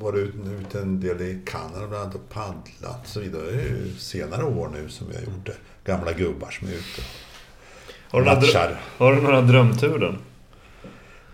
varit 0.00 0.18
ut- 0.28 0.34
ute 0.60 0.80
en 0.80 1.00
del 1.00 1.20
i 1.22 1.40
Kanada 1.46 1.86
bland 1.86 1.94
annat 2.02 2.14
och 2.14 2.28
paddlat 2.28 3.00
och 3.02 3.06
så 3.06 3.20
vidare. 3.20 3.42
Det 3.50 3.62
är 3.62 3.66
ju 3.68 3.94
senare 3.98 4.44
år 4.44 4.68
nu 4.72 4.88
som 4.88 5.06
vi 5.08 5.14
har 5.16 5.22
gjort 5.22 5.46
det. 5.46 5.56
Gamla 5.84 6.12
gubbar 6.12 6.50
som 6.50 6.68
är 6.68 6.72
ute. 6.72 7.02
Har 8.10 8.20
du, 8.20 8.26
några 8.26 8.40
Matchar. 8.40 8.80
har 8.98 9.16
du 9.16 9.22
några 9.22 9.40
drömturen? 9.40 10.18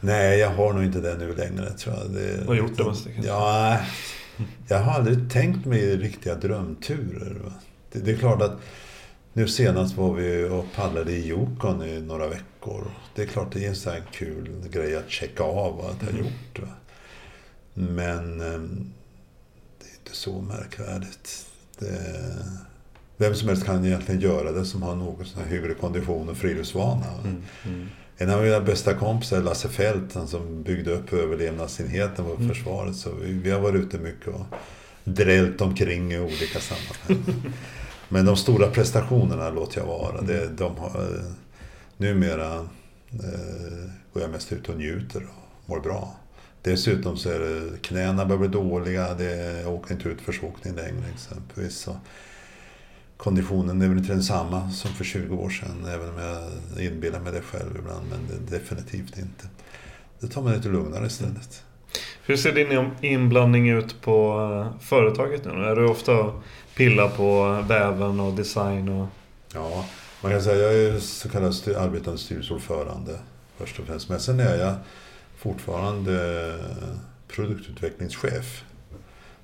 Nej, 0.01 0.39
jag 0.39 0.51
har 0.51 0.73
nog 0.73 0.85
inte 0.85 1.01
det 1.01 1.16
nu 1.18 1.35
längre 1.35 1.70
tror 1.70 1.97
jag. 1.97 2.11
Det, 2.11 2.47
har 2.47 2.55
gjort 2.55 2.77
det 2.77 2.85
mesta 2.85 3.11
kanske? 3.11 3.31
Ja, 3.31 3.79
jag 4.68 4.79
har 4.79 4.93
aldrig 4.93 5.33
tänkt 5.33 5.66
mig 5.66 5.97
riktiga 5.97 6.35
drömturer. 6.35 7.37
Det, 7.93 7.99
det 7.99 8.12
är 8.12 8.16
klart 8.16 8.43
att 8.43 8.61
nu 9.33 9.49
senast 9.49 9.97
var 9.97 10.14
vi 10.14 10.45
och 10.45 10.64
paddlade 10.75 11.12
i 11.12 11.29
Yukon 11.29 11.83
i 11.83 12.01
några 12.01 12.29
veckor. 12.29 12.91
Det 13.14 13.23
är 13.23 13.27
klart 13.27 13.53
det 13.53 13.64
är 13.64 13.68
en 13.68 13.77
sån 13.77 13.93
här 13.93 14.03
kul 14.12 14.51
grej 14.70 14.97
att 14.97 15.11
checka 15.11 15.43
av 15.43 15.77
vad 15.77 15.95
jag 16.01 16.12
har 16.12 16.18
gjort. 16.18 16.59
Va? 16.59 16.68
Men 17.75 18.41
ehm, 18.41 18.93
det 19.79 19.85
är 19.85 19.99
inte 19.99 20.16
så 20.16 20.41
märkvärdigt. 20.41 21.47
Det, 21.79 21.89
vem 23.17 23.35
som 23.35 23.49
helst 23.49 23.65
kan 23.65 23.85
egentligen 23.85 24.21
göra 24.21 24.53
det 24.53 24.65
som 24.65 24.83
har 24.83 24.97
någon 24.97 25.25
sån 25.25 25.43
här 25.43 25.51
hygglig 25.51 25.79
kondition 25.79 26.29
och 26.29 26.37
friluftsvana. 26.37 27.01
va? 27.01 27.31
En 28.17 28.31
av 28.31 28.43
mina 28.43 28.61
bästa 28.61 28.95
kompisar, 28.95 29.43
Lasse 29.43 29.69
Fält, 29.69 30.15
han 30.15 30.29
som 30.29 30.63
byggde 30.63 30.93
upp 30.93 31.13
överlevnadsenheten 31.13 32.25
på 32.25 32.37
försvaret. 32.49 32.97
Så 32.97 33.11
vi, 33.15 33.33
vi 33.33 33.51
har 33.51 33.61
varit 33.61 33.75
ute 33.75 33.99
mycket 33.99 34.27
och 34.27 34.47
drällt 35.05 35.61
omkring 35.61 36.13
i 36.13 36.19
olika 36.19 36.61
sammanhang. 36.61 37.43
Men 38.09 38.25
de 38.27 38.37
stora 38.37 38.71
prestationerna 38.71 39.51
låter 39.51 39.81
jag 39.81 39.87
vara. 39.87 40.21
Det, 40.21 40.49
de 40.49 40.77
har, 40.77 40.89
eh, 40.89 41.33
numera 41.97 42.55
eh, 43.11 43.91
går 44.13 44.23
jag 44.23 44.31
mest 44.31 44.53
ut 44.53 44.69
och 44.69 44.77
njuter 44.77 45.23
och 45.23 45.69
mår 45.69 45.81
bra. 45.81 46.17
Dessutom 46.63 47.17
så 47.17 47.31
är 47.31 47.39
det, 47.39 47.83
knäna 47.83 48.25
börjar 48.25 48.39
bli 48.39 48.49
dåliga. 48.49 49.15
Det, 49.15 49.61
jag 49.63 49.75
åker 49.75 49.95
inte 49.95 50.09
ut 50.09 50.21
försåkning 50.21 50.75
längre 50.75 51.05
exempelvis. 51.15 51.79
Så 51.79 51.97
konditionen 53.23 53.83
är 53.83 53.89
väl 53.89 53.99
inte 53.99 54.12
densamma 54.12 54.70
som 54.70 54.91
för 54.91 55.05
20 55.05 55.37
år 55.37 55.51
sedan. 55.51 55.87
Även 55.89 56.09
om 56.09 56.18
jag 56.18 56.85
inbillar 56.85 57.20
mig 57.20 57.33
det 57.33 57.41
själv 57.41 57.77
ibland. 57.79 58.07
Men 58.11 58.20
det, 58.29 58.59
definitivt 58.59 59.18
inte. 59.18 59.47
Det 60.20 60.27
tar 60.27 60.43
man 60.43 60.53
lite 60.53 60.68
lugnare 60.68 61.07
istället. 61.07 61.64
Hur 62.25 62.37
ser 62.37 62.53
din 62.53 62.91
inblandning 63.01 63.68
ut 63.68 64.01
på 64.01 64.41
eh, 64.41 64.81
företaget 64.81 65.45
nu? 65.45 65.51
Är 65.51 65.77
du 65.77 65.89
ofta 65.89 66.12
och 66.12 66.43
pillar 66.77 67.09
på 67.09 67.62
väven 67.68 68.20
och 68.20 68.33
design? 68.35 68.89
Och... 68.89 69.07
Ja, 69.55 69.85
man 70.23 70.33
kan 70.33 70.43
säga 70.43 70.73
jag 70.73 70.95
är 70.95 71.01
så 71.01 71.29
kallad 71.29 71.55
arbetande 71.77 72.18
styrelseordförande 72.18 73.18
först 73.57 73.79
och 73.79 73.87
främst. 73.87 74.09
Men 74.09 74.20
sen 74.20 74.41
är 74.41 74.57
jag 74.57 74.75
fortfarande 75.37 76.59
produktutvecklingschef. 77.29 78.64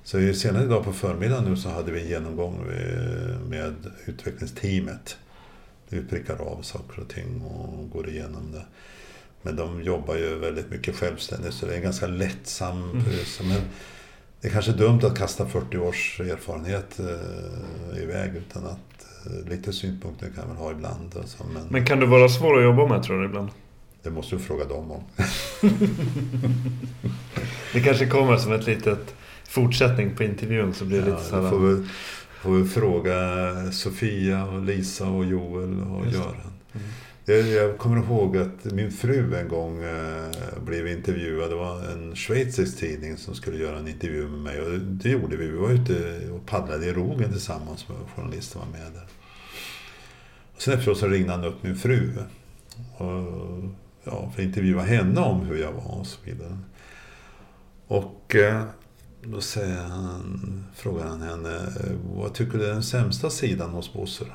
Så 0.09 0.33
senare 0.33 0.63
idag 0.63 0.83
på 0.83 0.93
förmiddagen 0.93 1.43
nu 1.43 1.57
så 1.57 1.69
hade 1.69 1.91
vi 1.91 2.01
en 2.01 2.07
genomgång 2.07 2.65
med- 2.67 3.39
med 3.49 3.75
utvecklingsteamet. 4.05 5.17
Vi 5.89 6.01
prickar 6.01 6.41
av 6.41 6.61
saker 6.61 7.01
och 7.01 7.07
ting 7.09 7.41
och 7.41 7.89
går 7.89 8.09
igenom 8.09 8.51
det. 8.51 8.65
Men 9.41 9.55
de 9.55 9.83
jobbar 9.83 10.15
ju 10.15 10.35
väldigt 10.39 10.71
mycket 10.71 10.95
självständigt 10.95 11.53
så 11.53 11.65
det 11.65 11.71
är 11.73 11.77
en 11.77 11.83
ganska 11.83 12.07
lättsam 12.07 12.91
pryl. 12.91 13.47
Men 13.49 13.61
det 14.41 14.47
är 14.47 14.51
kanske 14.51 14.71
dumt 14.71 14.99
att 15.03 15.17
kasta 15.17 15.45
40 15.45 15.77
års 15.77 16.19
erfarenhet 16.19 16.99
eh, 16.99 18.03
iväg 18.03 18.35
utan 18.35 18.65
att 18.65 19.05
eh, 19.25 19.49
lite 19.49 19.73
synpunkter 19.73 20.31
kan 20.35 20.47
man 20.47 20.57
ha 20.57 20.71
ibland. 20.71 21.15
Och 21.15 21.29
så, 21.29 21.43
men, 21.53 21.63
Men 21.69 21.85
kan 21.85 21.99
du 21.99 22.05
vara 22.05 22.29
svår 22.29 22.57
att 22.57 22.63
jobba 22.63 22.87
med 22.87 23.03
tror 23.03 23.19
du 23.19 23.25
ibland? 23.25 23.49
det 24.03 24.09
måste 24.09 24.35
du 24.35 24.39
fråga 24.41 24.65
dem 24.65 24.91
om. 24.91 25.03
Det 27.73 27.81
kanske 27.81 28.07
kommer 28.07 28.37
som 28.37 28.51
ett 28.53 28.65
litet 28.67 29.15
fortsättning 29.49 30.15
på 30.15 30.23
intervjun 30.23 30.73
så 30.73 30.85
blir 30.85 31.01
det 31.01 31.09
Ja, 31.09 31.15
lite 31.15 31.29
så 31.29 31.35
då 31.35 31.41
här... 31.41 31.49
får 31.49 31.59
vi, 31.59 31.85
får 32.41 32.51
vi 32.51 32.69
fråga 32.69 33.71
Sofia 33.71 34.45
och 34.45 34.61
Lisa 34.61 35.07
och 35.07 35.25
Joel 35.25 35.79
och 35.81 36.05
Just 36.05 36.17
det. 36.17 36.23
Göran. 36.23 36.51
Jag, 37.25 37.47
jag 37.47 37.77
kommer 37.77 37.97
ihåg 37.97 38.37
att 38.37 38.65
min 38.65 38.91
fru 38.91 39.35
en 39.35 39.47
gång 39.47 39.83
eh, 39.83 40.63
blev 40.65 40.87
intervjuad. 40.87 41.49
Det 41.49 41.55
var 41.55 41.83
en 41.91 42.15
schweizisk 42.15 42.77
tidning 42.79 43.17
som 43.17 43.35
skulle 43.35 43.57
göra 43.57 43.79
en 43.79 43.87
intervju 43.87 44.27
med 44.27 44.39
mig. 44.39 44.61
Och 44.61 44.79
det, 44.79 45.09
gjorde 45.09 45.37
vi. 45.37 45.47
Vi 45.47 45.57
var 45.57 45.69
ute 45.71 46.19
och 46.31 46.45
paddlade 46.45 46.85
i 46.85 46.93
Rogen 46.93 47.31
tillsammans 47.31 47.89
med 47.89 47.97
journalister 48.15 48.59
var 48.59 48.65
med 48.65 48.93
där. 48.93 49.07
Och 50.55 50.61
sen 50.61 50.73
efteråt 50.73 50.97
så 50.97 51.07
ringde 51.07 51.31
han 51.31 51.43
upp 51.43 51.63
min 51.63 51.75
fru. 51.75 52.11
Och, 52.97 53.07
ja, 54.03 54.31
för 54.35 54.41
att 54.41 54.47
intervjua 54.47 54.81
henne 54.81 55.21
om 55.21 55.41
hur 55.45 55.57
jag 55.57 55.71
var 55.71 55.99
och 55.99 56.07
så 56.07 56.19
vidare. 56.23 56.57
Och 57.87 58.35
eh, 58.35 58.63
då 59.23 59.41
säger 59.41 59.83
han, 59.83 60.65
frågar 60.75 61.05
han 61.05 61.21
henne, 61.21 61.73
vad 62.15 62.33
tycker 62.33 62.57
du 62.57 62.65
är 62.65 62.73
den 62.73 62.83
sämsta 62.83 63.29
sidan 63.29 63.69
hos 63.69 63.93
Bosse 63.93 64.23
då? 64.23 64.31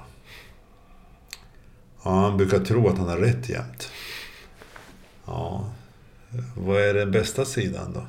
Ja, 2.04 2.10
han 2.20 2.36
brukar 2.36 2.58
tro 2.58 2.88
att 2.88 2.98
han 2.98 3.08
har 3.08 3.16
rätt 3.16 3.48
jämt. 3.48 3.88
Ja, 5.26 5.72
vad 6.56 6.80
är 6.80 6.94
den 6.94 7.10
bästa 7.10 7.44
sidan 7.44 7.92
då? 7.92 8.06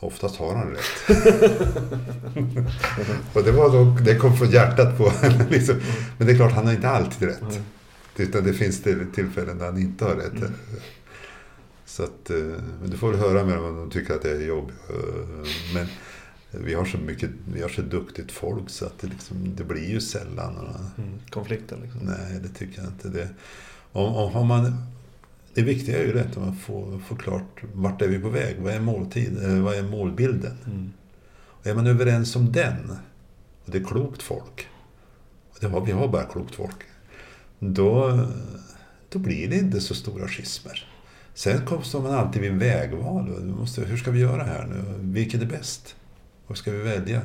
Oftast 0.00 0.36
har 0.36 0.54
han 0.54 0.70
rätt. 0.70 1.08
och 3.34 3.44
det, 3.44 3.52
var 3.52 3.70
då, 3.72 3.96
det 4.04 4.16
kom 4.16 4.36
från 4.36 4.50
hjärtat 4.50 4.98
på 4.98 5.12
liksom. 5.50 5.80
Men 6.18 6.26
det 6.26 6.32
är 6.32 6.36
klart, 6.36 6.52
han 6.52 6.66
har 6.66 6.72
inte 6.72 6.88
alltid 6.88 7.28
rätt. 7.28 7.60
Utan 8.16 8.44
det 8.44 8.54
finns 8.54 8.82
till- 8.82 9.06
tillfällen 9.14 9.58
där 9.58 9.66
han 9.66 9.78
inte 9.78 10.04
har 10.04 10.14
rätt. 10.14 10.50
Så 11.92 12.02
att, 12.02 12.30
eh, 12.30 12.36
du 12.84 12.96
får 12.96 13.10
väl 13.10 13.20
höra 13.20 13.44
med 13.44 13.56
dem 13.56 13.64
om 13.64 13.76
de 13.76 13.90
tycker 13.90 14.14
att 14.14 14.22
det 14.22 14.30
är 14.30 14.46
jobbigt. 14.46 14.76
Eh, 14.90 15.48
men 15.74 15.86
vi 16.50 16.74
har 16.74 16.84
så 16.84 16.98
mycket, 16.98 17.30
vi 17.54 17.62
har 17.62 17.68
så 17.68 17.82
duktigt 17.82 18.32
folk 18.32 18.70
så 18.70 18.86
att 18.86 18.98
det, 18.98 19.06
liksom, 19.06 19.54
det 19.56 19.64
blir 19.64 19.90
ju 19.90 20.00
sällan 20.00 20.54
några 20.54 20.74
mm, 20.98 21.18
konflikter. 21.30 21.78
Liksom. 21.82 22.00
Nej, 22.02 22.40
det 22.42 22.48
tycker 22.48 22.82
jag 22.82 22.90
inte. 22.90 23.08
Det, 23.08 23.28
om, 23.92 24.14
om 24.14 24.32
har 24.32 24.44
man, 24.44 24.76
det 25.54 25.62
viktiga 25.62 25.98
är 25.98 26.02
ju 26.02 26.12
rätt 26.12 26.30
att 26.30 26.36
man 26.36 26.56
får, 26.56 26.98
får 26.98 27.16
klart 27.16 27.62
vart 27.72 28.02
är 28.02 28.08
vi 28.08 28.18
på 28.18 28.28
väg? 28.28 28.56
Vad 28.60 28.72
är 28.72 28.80
måltid? 28.80 29.44
Eh, 29.44 29.62
vad 29.62 29.74
är 29.74 29.82
målbilden? 29.82 30.58
Mm. 30.66 30.92
Och 31.32 31.66
är 31.66 31.74
man 31.74 31.86
överens 31.86 32.36
om 32.36 32.52
den, 32.52 32.96
och 33.64 33.70
det 33.70 33.78
är 33.78 33.84
klokt 33.84 34.22
folk, 34.22 34.68
och 35.50 35.56
det 35.60 35.66
har, 35.66 35.80
vi 35.80 35.92
har 35.92 36.08
bara 36.08 36.24
klokt 36.24 36.54
folk, 36.54 36.82
då, 37.58 38.20
då 39.08 39.18
blir 39.18 39.48
det 39.48 39.56
inte 39.56 39.80
så 39.80 39.94
stora 39.94 40.28
schismer. 40.28 40.91
Sen 41.34 41.82
står 41.82 42.02
man 42.02 42.14
alltid 42.14 42.42
vid 42.42 42.50
en 42.50 42.58
vägval. 42.58 43.28
Måste, 43.58 43.84
hur 43.84 43.96
ska 43.96 44.10
vi 44.10 44.20
göra 44.20 44.42
här 44.42 44.66
nu? 44.66 44.82
Vilket 44.98 45.42
är 45.42 45.46
bäst? 45.46 45.96
Vad 46.46 46.58
ska 46.58 46.70
vi 46.70 46.78
välja? 46.78 47.20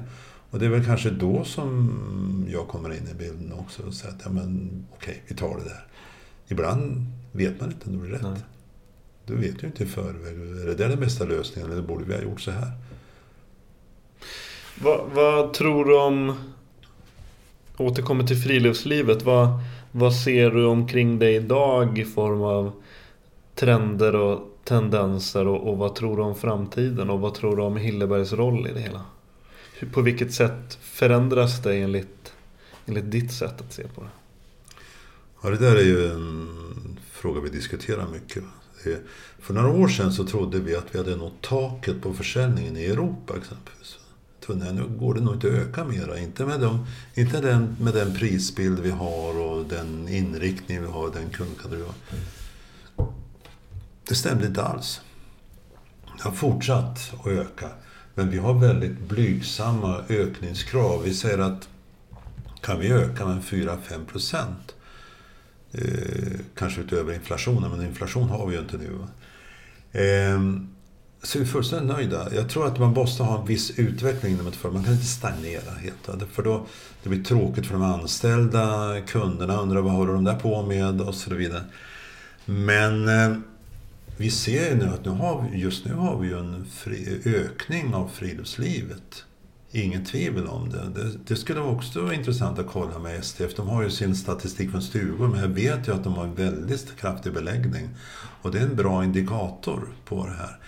Och 0.51 0.59
det 0.59 0.65
är 0.65 0.69
väl 0.69 0.85
kanske 0.85 1.09
då 1.09 1.43
som 1.43 2.45
jag 2.49 2.67
kommer 2.67 2.93
in 2.93 3.07
i 3.11 3.13
bilden 3.13 3.53
också 3.53 3.83
och 3.83 3.93
säger 3.93 4.13
att 4.13 4.21
ja, 4.23 4.31
men, 4.31 4.69
okej, 4.91 5.23
vi 5.27 5.35
tar 5.35 5.57
det 5.57 5.63
där. 5.63 5.85
Ibland 6.47 7.05
vet 7.31 7.61
man 7.61 7.71
inte 7.71 7.85
om 7.89 7.91
det 7.91 7.97
blir 7.97 8.11
rätt. 8.11 8.21
Nej. 8.21 8.41
Du 9.25 9.35
vet 9.35 9.63
ju 9.63 9.67
inte 9.67 9.83
i 9.83 9.87
förväg. 9.87 10.61
Är 10.61 10.65
det 10.65 10.75
där 10.75 10.89
den 10.89 10.99
bästa 10.99 11.25
lösningen 11.25 11.71
eller 11.71 11.81
borde 11.81 12.05
vi 12.05 12.13
ha 12.13 12.21
gjort 12.21 12.41
så 12.41 12.51
här? 12.51 12.71
Vad, 14.81 15.09
vad 15.13 15.53
tror 15.53 15.85
du 15.85 15.97
om... 15.97 16.33
Återkommer 17.77 18.23
till 18.23 18.37
friluftslivet. 18.37 19.23
Vad, 19.23 19.49
vad 19.91 20.15
ser 20.15 20.51
du 20.51 20.65
omkring 20.65 21.19
dig 21.19 21.35
idag 21.35 21.99
i 21.99 22.05
form 22.05 22.41
av 22.41 22.71
trender 23.57 24.15
och 24.15 24.57
tendenser 24.63 25.47
och, 25.47 25.69
och, 25.69 25.77
vad 25.77 25.95
tror 25.95 26.17
du 26.17 26.23
om 26.23 26.35
framtiden 26.35 27.09
och 27.09 27.19
vad 27.19 27.33
tror 27.33 27.55
du 27.55 27.61
om 27.61 27.77
Hillebergs 27.77 28.33
roll 28.33 28.67
i 28.67 28.73
det 28.73 28.79
hela? 28.79 29.01
Hur, 29.79 29.89
på 29.89 30.01
vilket 30.01 30.33
sätt 30.33 30.77
förändras 30.81 31.61
det 31.63 31.75
enligt, 31.75 32.33
enligt 32.85 33.11
ditt 33.11 33.31
sätt 33.31 33.61
att 33.61 33.73
se 33.73 33.83
på 33.87 34.01
det? 34.01 34.09
Ja, 35.43 35.49
det 35.49 35.57
där 35.57 35.75
är 35.75 35.83
ju 35.83 36.11
en 36.11 36.47
fråga 37.11 37.41
vi 37.41 37.49
diskuterar 37.49 38.07
mycket. 38.07 38.43
För 39.39 39.53
några 39.53 39.69
år 39.69 39.87
sedan 39.87 40.13
så 40.13 40.23
trodde 40.23 40.59
vi 40.59 40.75
att 40.75 40.85
vi 40.91 40.97
hade 40.97 41.15
nått 41.15 41.41
taket 41.41 42.01
på 42.01 42.13
försäljningen 42.13 42.77
i 42.77 42.85
Europa 42.85 43.37
exempelvis. 43.37 43.97
Nej, 44.49 44.73
nu 44.73 44.83
går 44.99 45.13
det 45.13 45.21
nog 45.21 45.33
inte 45.33 45.47
att 45.47 45.53
öka 45.53 45.85
mera. 45.85 46.19
Inte, 46.19 46.45
med, 46.45 46.59
de, 46.59 46.85
inte 47.15 47.41
den, 47.41 47.75
med 47.79 47.93
den 47.93 48.15
prisbild 48.15 48.79
vi 48.79 48.89
har 48.89 49.39
och 49.39 49.65
den 49.65 50.07
inriktning 50.07 50.81
vi 50.81 50.87
har, 50.87 51.09
den 51.09 51.29
kundkategori 51.29 51.79
vi 51.79 51.85
har. 51.85 51.95
Det 54.07 54.15
stämde 54.15 54.47
inte 54.47 54.63
alls. 54.63 55.01
Det 56.17 56.23
har 56.23 56.31
fortsatt 56.31 57.13
att 57.19 57.27
öka. 57.27 57.69
Men 58.15 58.29
vi 58.29 58.37
har 58.37 58.53
väldigt 58.53 58.99
blygsamma 58.99 60.03
ökningskrav. 60.09 61.03
Vi 61.03 61.13
säger 61.13 61.37
att 61.37 61.69
kan 62.61 62.79
vi 62.79 62.91
öka 62.91 63.25
med 63.25 63.43
4-5 63.43 64.05
procent, 64.11 64.75
eh, 65.71 66.39
kanske 66.55 66.81
utöver 66.81 67.13
inflationen, 67.13 67.71
men 67.71 67.85
inflation 67.85 68.29
har 68.29 68.47
vi 68.47 68.55
ju 68.55 68.61
inte 68.61 68.77
nu. 68.77 68.97
Eh, 70.01 70.41
så 71.23 71.39
är 71.39 71.45
fullständigt 71.45 71.95
nöjda. 71.95 72.33
Jag 72.35 72.49
tror 72.49 72.67
att 72.67 72.79
man 72.79 72.93
måste 72.93 73.23
ha 73.23 73.41
en 73.41 73.47
viss 73.47 73.79
utveckling 73.79 74.33
inom 74.33 74.47
ett 74.47 74.55
företag. 74.55 74.73
Man 74.73 74.83
kan 74.83 74.93
inte 74.93 75.05
stagnera 75.05 75.71
helt. 75.79 76.31
För 76.31 76.43
då 76.43 76.65
det 77.03 77.09
blir 77.09 77.23
tråkigt 77.23 77.65
för 77.65 77.73
de 77.73 77.83
anställda, 77.83 78.95
kunderna 79.07 79.61
undrar 79.61 79.81
vad 79.81 79.93
håller 79.93 80.13
de 80.13 80.23
där 80.23 80.39
på 80.39 80.61
med 80.61 81.01
och 81.01 81.15
så 81.15 81.35
vidare. 81.35 81.63
Men 82.45 83.07
eh, 83.07 83.37
vi 84.17 84.31
ser 84.31 84.69
ju 84.69 84.75
nu 84.75 84.85
att 84.85 85.05
nu 85.05 85.11
har 85.11 85.49
vi, 85.51 85.57
just 85.57 85.85
nu 85.85 85.93
har 85.93 86.19
vi 86.19 86.27
ju 86.27 86.39
en 86.39 86.65
fri, 86.65 87.21
ökning 87.25 87.93
av 87.93 88.07
friluftslivet. 88.07 89.25
Inget 89.71 90.07
tvivel 90.07 90.47
om 90.47 90.69
det. 90.69 91.01
det. 91.01 91.11
det. 91.27 91.35
skulle 91.35 91.59
också 91.59 92.01
vara 92.01 92.13
intressant 92.13 92.59
att 92.59 92.67
kolla 92.67 92.99
med 92.99 93.23
STF. 93.23 93.55
De 93.55 93.67
har 93.67 93.83
ju 93.83 93.89
sin 93.89 94.15
statistik 94.15 94.71
från 94.71 94.81
stugor, 94.81 95.27
men 95.27 95.39
jag 95.39 95.47
vet 95.47 95.87
ju 95.87 95.93
att 95.93 96.03
de 96.03 96.13
har 96.13 96.23
en 96.23 96.35
väldigt 96.35 96.95
kraftig 96.97 97.33
beläggning. 97.33 97.89
Och 98.41 98.51
det 98.51 98.59
är 98.59 98.63
en 98.63 98.75
bra 98.75 99.03
indikator 99.03 99.87
på 100.05 100.25
det 100.25 100.33
här. 100.33 100.59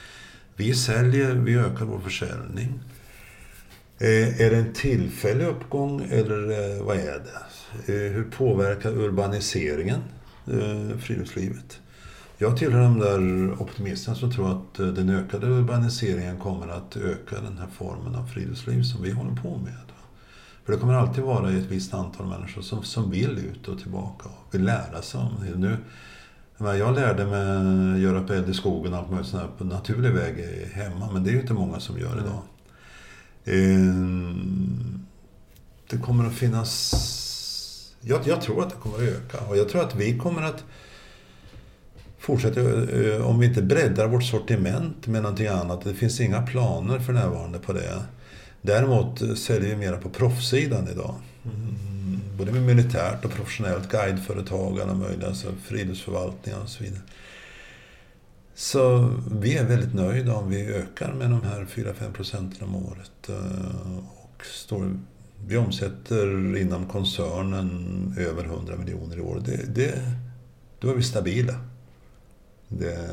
Vi 0.55 0.73
säljer, 0.73 1.35
vi 1.35 1.55
ökar 1.55 1.85
vår 1.85 1.99
försäljning. 1.99 2.79
Eh, 3.99 4.41
är 4.41 4.49
det 4.49 4.57
en 4.57 4.73
tillfällig 4.73 5.45
uppgång 5.45 6.07
eller 6.09 6.51
eh, 6.51 6.83
vad 6.83 6.97
är 6.97 7.23
det? 7.23 7.93
Eh, 7.93 8.11
hur 8.11 8.23
påverkar 8.23 8.97
urbaniseringen 8.97 9.99
eh, 10.47 10.97
friluftslivet? 10.97 11.79
Jag 12.41 12.57
tillhör 12.57 12.81
de 12.81 12.99
där 12.99 13.61
optimisterna 13.61 14.15
som 14.15 14.31
tror 14.31 14.51
att 14.51 14.79
eh, 14.79 14.87
den 14.87 15.09
ökade 15.09 15.47
urbaniseringen 15.47 16.39
kommer 16.39 16.67
att 16.67 16.97
öka 16.97 17.35
den 17.41 17.57
här 17.57 17.67
formen 17.67 18.15
av 18.15 18.27
friluftsliv 18.27 18.83
som 18.83 19.01
vi 19.03 19.11
håller 19.11 19.35
på 19.35 19.57
med. 19.57 19.73
För 20.65 20.73
det 20.73 20.79
kommer 20.79 20.93
alltid 20.93 21.23
vara 21.23 21.51
ett 21.51 21.65
visst 21.65 21.93
antal 21.93 22.27
människor 22.27 22.61
som, 22.61 22.83
som 22.83 23.11
vill 23.11 23.37
ut 23.37 23.67
och 23.67 23.79
tillbaka 23.79 24.29
och 24.29 24.55
vill 24.55 24.63
lära 24.63 25.01
sig 25.01 25.19
om 25.19 25.33
det. 25.45 25.57
Nu, 25.57 25.77
jag 26.57 26.95
lärde 26.95 27.25
mig 27.25 27.95
att 27.95 27.99
göra 27.99 28.19
upp 28.19 28.29
eld 28.29 28.49
i 28.49 28.53
skogen 28.53 28.93
och 28.93 28.99
allt 28.99 29.09
möjligt 29.09 29.27
sånt 29.27 29.57
på 29.57 29.63
naturlig 29.63 30.11
väg 30.11 30.45
hemma, 30.73 31.11
men 31.11 31.23
det 31.23 31.29
är 31.29 31.33
ju 31.33 31.41
inte 31.41 31.53
många 31.53 31.79
som 31.79 31.99
gör 31.99 32.17
idag. 32.17 32.41
Ehm, 33.45 35.05
det 35.89 35.97
kommer 35.97 36.25
att 36.25 36.33
finnas... 36.33 37.95
Jag, 38.01 38.27
jag 38.27 38.41
tror 38.41 38.63
att 38.63 38.69
det 38.69 38.75
kommer 38.75 38.95
att 38.95 39.03
öka 39.03 39.37
och 39.49 39.57
jag 39.57 39.69
tror 39.69 39.81
att 39.81 39.95
vi 39.95 40.17
kommer 40.17 40.41
att 40.41 40.65
fortsätter, 42.29 43.15
eh, 43.15 43.27
om 43.27 43.39
vi 43.39 43.47
inte 43.47 43.61
breddar 43.61 44.07
vårt 44.07 44.23
sortiment 44.23 45.07
med 45.07 45.21
någonting 45.21 45.47
annat. 45.47 45.83
Det 45.83 45.93
finns 45.93 46.19
inga 46.19 46.41
planer 46.41 46.99
för 46.99 47.13
närvarande 47.13 47.59
på 47.59 47.73
det. 47.73 48.03
Däremot 48.61 49.37
säljer 49.37 49.69
vi 49.69 49.75
mera 49.75 49.97
på 49.97 50.09
proffssidan 50.09 50.87
idag. 50.91 51.15
Mm, 51.43 52.19
både 52.37 52.51
med 52.51 52.61
militärt 52.61 53.25
och 53.25 53.31
professionellt, 53.31 53.91
guideföretag, 53.91 54.81
alla 54.81 54.93
möjliga, 54.93 55.27
alltså 55.27 55.47
friluftsförvaltningar 55.65 56.59
och 56.63 56.69
så 56.69 56.83
vidare. 56.83 57.01
Så 58.55 59.13
vi 59.31 59.57
är 59.57 59.65
väldigt 59.65 59.93
nöjda 59.93 60.35
om 60.35 60.49
vi 60.49 60.65
ökar 60.65 61.13
med 61.13 61.29
de 61.29 61.41
här 61.41 61.65
4-5 61.65 62.13
procenten 62.13 62.67
om 62.67 62.75
året. 62.75 63.29
Eh, 63.29 63.97
och 63.97 64.45
står, 64.45 64.99
vi 65.47 65.57
omsätter 65.57 66.57
inom 66.57 66.85
koncernen 66.85 68.15
över 68.17 68.43
100 68.43 68.75
miljoner 68.77 69.17
i 69.17 69.21
år. 69.21 69.41
Det, 69.45 69.75
det, 69.75 69.93
då 70.79 70.89
är 70.89 70.95
vi 70.95 71.03
stabila. 71.03 71.55
Det, 72.69 73.09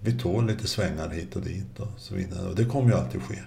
vi 0.00 0.18
tål 0.18 0.46
lite 0.46 0.66
svängar 0.66 1.08
hit 1.08 1.36
och 1.36 1.42
dit 1.42 1.80
och 1.80 1.88
så 1.96 2.14
vidare. 2.14 2.48
Och 2.48 2.54
det 2.56 2.64
kommer 2.64 2.90
ju 2.90 2.96
alltid 2.96 3.22
ske. 3.22 3.38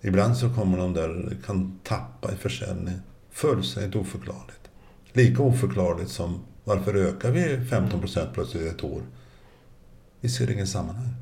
Ibland 0.00 0.36
så 0.36 0.54
kommer 0.54 0.78
de 0.78 0.92
där, 0.92 1.36
kan 1.46 1.78
tappa 1.82 2.32
i 2.32 2.36
försäljning. 2.36 2.94
Fullständigt 3.30 3.96
oförklarligt. 3.96 4.70
Lika 5.12 5.42
oförklarligt 5.42 6.10
som 6.10 6.40
varför 6.64 6.94
ökar 6.94 7.30
vi 7.30 7.66
15 7.66 8.00
procent 8.00 8.34
plötsligt 8.34 8.72
ett 8.72 8.84
år? 8.84 9.02
Vi 10.20 10.28
ser 10.28 10.50
ingen 10.50 10.66
sammanhang. 10.66 11.14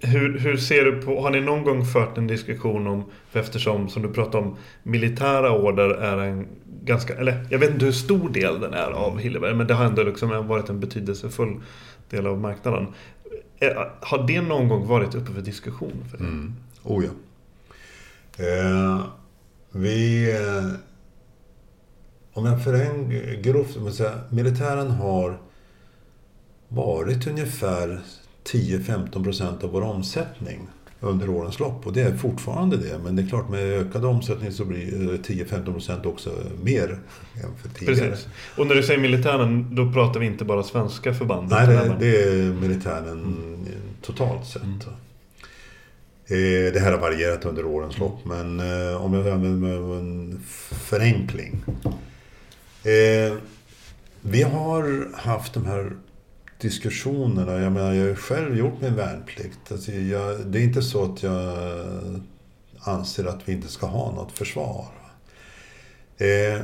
Hur, 0.00 0.38
hur 0.38 0.56
ser 0.56 0.84
du 0.84 1.02
på, 1.02 1.20
har 1.20 1.30
ni 1.30 1.40
någon 1.40 1.64
gång 1.64 1.84
fört 1.84 2.18
en 2.18 2.26
diskussion 2.26 2.86
om, 2.86 3.04
eftersom 3.32 3.88
som 3.88 4.02
du 4.02 4.12
pratade 4.12 4.46
om, 4.46 4.56
militära 4.82 5.52
order 5.52 5.90
är 5.90 6.18
en 6.18 6.46
ganska, 6.84 7.14
eller 7.14 7.46
jag 7.50 7.58
vet 7.58 7.70
inte 7.70 7.84
hur 7.84 7.92
stor 7.92 8.28
del 8.28 8.60
den 8.60 8.74
är 8.74 8.90
av 8.90 9.18
Hilleberg, 9.18 9.54
men 9.54 9.66
det 9.66 9.74
har 9.74 9.84
ändå 9.84 10.02
liksom 10.02 10.46
varit 10.46 10.68
en 10.68 10.80
betydelsefull 10.80 11.60
del 12.10 12.26
av 12.26 12.40
marknaden. 12.40 12.86
Eh, 13.58 13.86
har 14.00 14.26
det 14.26 14.40
någon 14.40 14.68
gång 14.68 14.86
varit 14.86 15.14
uppe 15.14 15.32
för 15.32 15.40
diskussion? 15.40 16.04
För 16.10 16.18
mm. 16.18 16.54
Oh 16.82 17.04
ja. 17.04 17.10
Eh, 18.44 19.00
vi... 19.72 20.30
Eh, 20.32 20.80
om 22.32 22.46
jag 22.46 22.64
förenklar 22.64 23.42
grovt, 23.42 23.94
säga, 23.94 24.12
militären 24.30 24.90
har 24.90 25.38
varit 26.68 27.26
ungefär 27.26 28.00
10-15 28.52 29.24
procent 29.24 29.64
av 29.64 29.70
vår 29.70 29.82
omsättning 29.82 30.68
under 31.00 31.30
årens 31.30 31.60
lopp. 31.60 31.86
Och 31.86 31.92
det 31.92 32.02
är 32.02 32.16
fortfarande 32.16 32.76
det. 32.76 32.98
Men 33.04 33.16
det 33.16 33.22
är 33.22 33.26
klart 33.26 33.48
med 33.48 33.60
ökad 33.60 34.04
omsättning 34.04 34.52
så 34.52 34.64
blir 34.64 34.90
10-15 35.18 35.72
procent 35.72 36.06
också 36.06 36.30
mer 36.62 36.98
än 37.34 37.56
för 37.62 37.68
tidigare. 37.68 38.10
Precis. 38.10 38.28
Och 38.56 38.66
när 38.66 38.74
du 38.74 38.82
säger 38.82 39.00
militären, 39.00 39.74
då 39.74 39.92
pratar 39.92 40.20
vi 40.20 40.26
inte 40.26 40.44
bara 40.44 40.62
svenska 40.62 41.14
förband? 41.14 41.48
Nej, 41.50 41.66
det, 41.66 41.96
det 42.00 42.22
är 42.22 42.52
militären 42.52 43.08
mm. 43.08 43.66
totalt 44.02 44.46
sett. 44.46 44.62
Mm. 44.62 44.78
Eh, 46.28 46.72
det 46.72 46.80
här 46.80 46.92
har 46.92 46.98
varierat 46.98 47.44
under 47.44 47.66
årens 47.66 47.98
lopp, 47.98 48.24
men 48.24 48.60
eh, 48.60 49.04
om 49.04 49.14
jag 49.14 49.28
använder 49.28 49.98
en 49.98 50.42
förenkling. 50.70 51.64
Eh, 52.84 53.34
vi 54.20 54.42
har 54.42 55.08
haft 55.14 55.54
de 55.54 55.66
här 55.66 55.92
diskussionerna. 56.60 57.52
Jag 57.52 57.72
menar, 57.72 57.92
jag 57.92 58.02
har 58.02 58.08
ju 58.08 58.14
själv 58.16 58.56
gjort 58.56 58.80
min 58.80 58.94
värnplikt. 58.94 59.72
Alltså 59.72 59.92
jag, 59.92 60.46
det 60.46 60.58
är 60.58 60.62
inte 60.62 60.82
så 60.82 61.04
att 61.04 61.22
jag 61.22 61.58
anser 62.80 63.24
att 63.24 63.48
vi 63.48 63.52
inte 63.52 63.68
ska 63.68 63.86
ha 63.86 64.12
något 64.12 64.32
försvar. 64.32 64.86
Eh, 66.16 66.60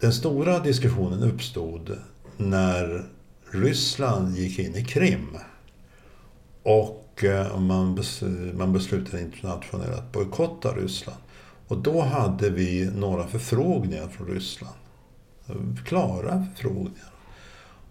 den 0.00 0.12
stora 0.12 0.58
diskussionen 0.58 1.22
uppstod 1.22 1.98
när 2.36 3.04
Ryssland 3.50 4.36
gick 4.36 4.58
in 4.58 4.74
i 4.74 4.84
Krim. 4.84 5.38
Och 6.62 7.24
eh, 7.24 7.60
man, 7.60 7.94
bes, 7.94 8.22
man 8.54 8.72
beslutade 8.72 9.22
internationellt 9.22 9.98
att 9.98 10.12
bojkotta 10.12 10.68
Ryssland. 10.72 11.18
Och 11.68 11.78
då 11.78 12.00
hade 12.00 12.50
vi 12.50 12.90
några 12.96 13.26
förfrågningar 13.26 14.08
från 14.08 14.26
Ryssland. 14.26 14.74
Klara 15.84 16.46
förfrågningar. 16.56 17.13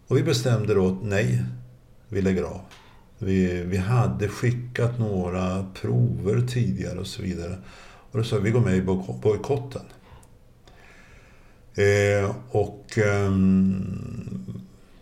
Och 0.07 0.17
vi 0.17 0.23
bestämde 0.23 0.73
då 0.73 0.87
att 0.87 1.03
nej, 1.03 1.43
vi 2.09 2.21
lägger 2.21 2.43
av. 2.43 2.61
Vi, 3.17 3.63
vi 3.63 3.77
hade 3.77 4.27
skickat 4.27 4.99
några 4.99 5.65
prover 5.81 6.47
tidigare 6.47 6.99
och 6.99 7.07
så 7.07 7.21
vidare. 7.21 7.57
Och 8.11 8.17
då 8.17 8.23
sa 8.23 8.35
vi, 8.35 8.41
vi 8.43 8.51
går 8.51 8.61
med 8.61 8.77
i 8.77 8.81
bojkotten. 9.21 9.81
Eh, 11.75 12.35
och 12.49 12.97
eh, 12.97 13.31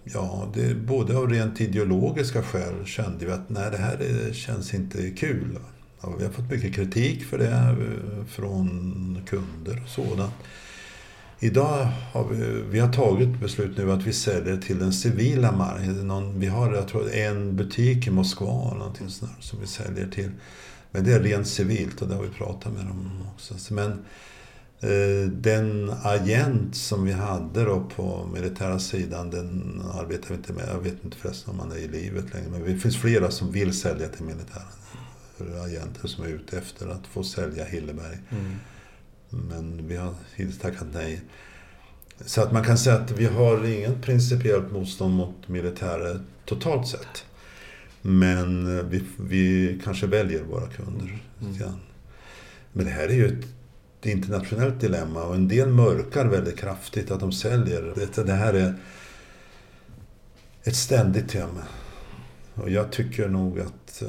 ja, 0.04 0.52
det, 0.54 0.76
både 0.76 1.18
av 1.18 1.30
rent 1.30 1.62
ideologiska 1.62 2.44
skäl 2.44 2.86
kände 2.86 3.26
vi 3.26 3.32
att 3.32 3.50
nej, 3.50 3.72
det 3.72 3.78
här 3.78 3.98
är, 3.98 4.34
känns 4.34 4.74
inte 4.74 5.10
kul. 5.10 5.60
Ja, 6.02 6.16
vi 6.20 6.26
har 6.26 6.32
fått 6.32 6.52
mycket 6.52 6.76
kritik 6.76 7.24
för 7.24 7.38
det 7.38 7.52
eh, 7.52 8.26
från 8.28 9.22
kunder 9.30 9.82
och 9.84 9.90
sådant. 9.90 10.34
Idag 11.44 11.88
har 12.14 12.28
vi, 12.28 12.62
vi 12.70 12.80
har 12.80 12.94
tagit 12.94 13.40
beslut 13.40 13.78
nu 13.78 13.92
att 13.92 14.04
vi 14.04 14.14
säljer 14.14 14.58
till 14.58 14.80
den 14.80 14.94
civila 14.94 15.52
marknaden. 15.52 16.40
Vi 16.40 16.48
har 16.48 16.74
jag 16.74 16.88
tror, 16.88 17.12
en 17.12 17.56
butik 17.56 18.08
i 18.08 18.12
Moskva 18.12 18.68
eller 18.68 18.80
någonting 18.80 19.10
sånt 19.10 19.32
som 19.40 19.60
vi 19.60 19.68
säljer 19.68 20.08
till. 20.08 20.32
Men 20.92 21.04
det 21.04 21.14
är 21.14 21.20
rent 21.20 21.48
civilt 21.48 22.02
och 22.02 22.08
det 22.08 22.16
har 22.16 22.24
vi 22.24 22.30
pratat 22.30 22.74
med 22.74 22.86
dem 22.86 23.24
också. 23.34 23.74
Men 23.74 23.92
eh, 24.80 25.32
den 25.32 25.94
agent 26.04 26.76
som 26.76 27.06
vi 27.06 27.12
hade 27.12 27.66
då 27.66 27.90
på 27.96 28.30
militära 28.34 28.80
sidan, 28.80 29.30
den 29.30 29.82
arbetar 29.94 30.30
vi 30.30 30.36
inte 30.36 30.54
med. 30.54 30.70
Jag 30.74 30.80
vet 30.80 31.04
inte 31.04 31.18
förresten 31.18 31.54
om 31.54 31.60
han 31.60 31.72
är 31.72 31.78
i 31.78 31.88
livet 31.88 32.34
längre. 32.34 32.50
Men 32.50 32.64
det 32.64 32.78
finns 32.80 32.98
flera 32.98 33.32
som 33.32 33.52
vill 33.52 33.74
sälja 33.74 34.08
till 34.08 34.26
militären. 34.26 34.68
Agenter 35.66 36.08
som 36.08 36.24
är 36.24 36.28
ute 36.28 36.58
efter 36.58 36.88
att 36.88 37.08
få 37.08 37.24
sälja 37.24 37.66
Hilleberg. 37.66 38.18
Mm. 38.30 38.56
Men 39.32 39.88
vi 39.88 39.96
har 39.96 40.14
hittills 40.36 40.60
tackat 40.60 40.88
nej. 40.94 41.22
Så 42.26 42.42
att 42.42 42.52
man 42.52 42.64
kan 42.64 42.78
säga 42.78 42.96
att 42.96 43.12
vi 43.12 43.26
har 43.26 43.66
ingen 43.66 44.02
principiellt 44.02 44.72
motstånd 44.72 45.16
mot 45.16 45.48
militärer 45.48 46.20
totalt 46.46 46.88
sett. 46.88 47.26
Men 48.02 48.90
vi, 48.90 49.04
vi 49.20 49.80
kanske 49.84 50.08
väljer 50.08 50.44
våra 50.44 50.68
kunder. 50.68 51.20
Mm. 51.42 51.74
Men 52.74 52.86
det 52.86 52.92
här 52.92 53.08
är 53.08 53.14
ju 53.14 53.28
ett 53.28 53.46
internationellt 54.06 54.80
dilemma 54.80 55.24
och 55.24 55.36
en 55.36 55.48
del 55.48 55.70
mörkar 55.70 56.26
väldigt 56.26 56.58
kraftigt 56.58 57.12
att 57.12 57.20
de 57.20 57.32
säljer. 57.32 57.94
Det, 57.96 58.24
det 58.24 58.34
här 58.34 58.54
är 58.54 58.76
ett 60.64 60.76
ständigt 60.76 61.30
tema. 61.30 61.64
Och 62.54 62.70
jag 62.70 62.92
tycker 62.92 63.30
nog 63.30 63.60
att 63.60 64.02
eh, 64.02 64.08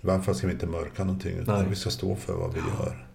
varför 0.00 0.34
ska 0.34 0.46
vi 0.46 0.52
inte 0.52 0.66
mörka 0.66 1.04
någonting 1.04 1.38
utan 1.38 1.58
Nej. 1.58 1.66
vi 1.70 1.76
ska 1.76 1.90
stå 1.90 2.16
för 2.16 2.32
vad 2.32 2.54
vi 2.54 2.60
gör. 2.60 3.07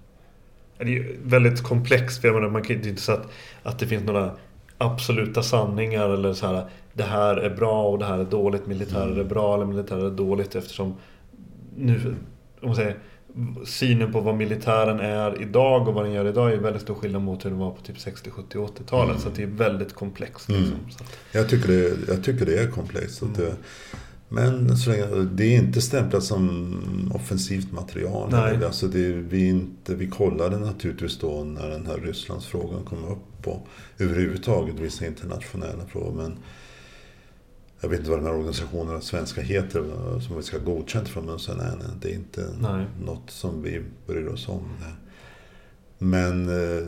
Det 0.84 0.98
är 0.98 1.16
väldigt 1.24 1.62
komplext. 1.62 2.22
För 2.22 2.28
jag 2.28 2.36
menar, 2.36 2.50
man 2.50 2.64
kan 2.64 2.76
inte 2.76 3.02
säga 3.02 3.18
att, 3.18 3.32
att 3.64 3.80
det 3.80 3.88
finns 3.88 4.04
några 4.04 4.32
absoluta 4.78 5.44
sanningar 5.44 6.10
eller 6.10 6.34
så 6.34 6.48
här. 6.48 6.66
Det 6.94 7.04
här 7.04 7.36
är 7.36 7.56
bra 7.56 7.84
och 7.84 8.00
det 8.00 8.06
här 8.06 8.20
är 8.20 8.26
dåligt. 8.26 8.68
Militärer 8.68 9.08
mm. 9.08 9.20
är 9.20 9.24
bra 9.24 9.56
eller 9.56 9.66
militärer 9.66 10.06
är 10.06 10.12
dåligt 10.12 10.56
eftersom 10.56 10.96
nu, 11.76 12.16
om 12.62 12.68
man 12.68 12.76
säger, 12.76 12.98
synen 13.66 14.12
på 14.12 14.20
vad 14.20 14.36
militären 14.36 15.00
är 15.00 15.42
idag 15.42 15.88
och 15.88 15.94
vad 15.94 16.06
den 16.06 16.14
gör 16.14 16.26
idag 16.26 16.54
är 16.54 16.58
väldigt 16.58 16.82
stor 16.82 16.96
skillnad 16.96 17.22
mot 17.22 17.46
hur 17.46 17.50
det 17.50 17.56
var 17.56 17.72
på 17.72 17.82
typ 17.82 18.00
60, 18.00 18.30
70, 18.30 18.58
80-talet. 18.58 19.10
Mm. 19.10 19.22
Så 19.22 19.30
det 19.36 19.44
är 19.44 19.48
väldigt 19.48 19.94
komplext. 19.94 20.50
Liksom. 20.50 20.66
Mm. 20.66 20.86
Jag, 21.32 21.50
tycker 21.50 21.68
det, 21.68 22.14
jag 22.14 22.24
tycker 22.24 22.46
det 22.46 22.60
är 22.60 22.68
komplext. 22.68 23.22
Mm. 23.22 23.34
Det, 23.38 23.56
men 24.34 24.78
så 24.78 24.90
länge, 24.90 25.06
det 25.32 25.44
är 25.44 25.58
inte 25.58 25.82
stämplat 25.82 26.24
som 26.24 27.12
offensivt 27.16 27.72
material. 27.72 28.30
Nej. 28.32 28.66
Alltså 28.66 28.88
det, 28.88 29.12
vi, 29.12 29.50
inte, 29.50 29.96
vi 29.96 30.08
kollade 30.08 30.60
naturligtvis 30.60 31.20
då 31.20 31.44
när 31.44 31.70
den 31.70 31.86
här 31.86 31.98
Rysslandsfrågan 31.98 32.84
kom 32.84 33.04
upp 33.06 33.48
och 33.48 33.68
överhuvudtaget 33.98 34.80
vissa 34.80 35.06
internationella 35.06 35.86
frågor. 35.86 36.14
Men 36.14 36.38
jag 37.82 37.90
vet 37.90 38.00
inte 38.00 38.12
vad 38.12 38.20
de 38.20 38.26
här 38.26 38.34
organisationerna 38.34 39.02
svenska 39.02 39.42
heter 39.42 39.84
som 40.20 40.38
vi 40.38 40.44
ska 40.44 40.58
ha 40.58 40.66
godkänt 40.66 41.10
från. 41.10 41.26
Men 41.26 41.40
så 41.40 41.54
nej, 41.54 41.72
nej, 41.78 41.88
det 42.02 42.12
är 42.12 42.16
inte 42.16 42.46
nej. 42.62 42.86
något 43.06 43.30
som 43.30 43.62
vi 43.62 43.82
bryr 44.08 44.28
oss 44.28 44.50
om. 44.50 44.64
Nej. 44.82 44.94
Men 45.98 46.50
eh, 46.50 46.84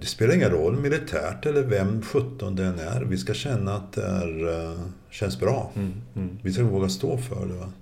det 0.00 0.06
spelar 0.06 0.34
ingen 0.34 0.50
roll 0.50 0.76
militärt 0.76 1.46
eller 1.46 1.62
vem 1.62 2.02
17 2.02 2.56
det 2.56 2.64
än 2.64 2.78
är. 2.78 3.04
Vi 3.04 3.18
ska 3.18 3.34
känna 3.34 3.74
att 3.74 3.92
det 3.92 4.02
är, 4.02 4.48
eh, 4.48 4.80
känns 5.10 5.40
bra. 5.40 5.72
Mm, 5.76 5.92
mm. 6.16 6.38
Vi 6.42 6.52
ska 6.52 6.64
våga 6.64 6.88
stå 6.88 7.18
för 7.18 7.46
det. 7.46 7.54
Va? 7.54 7.72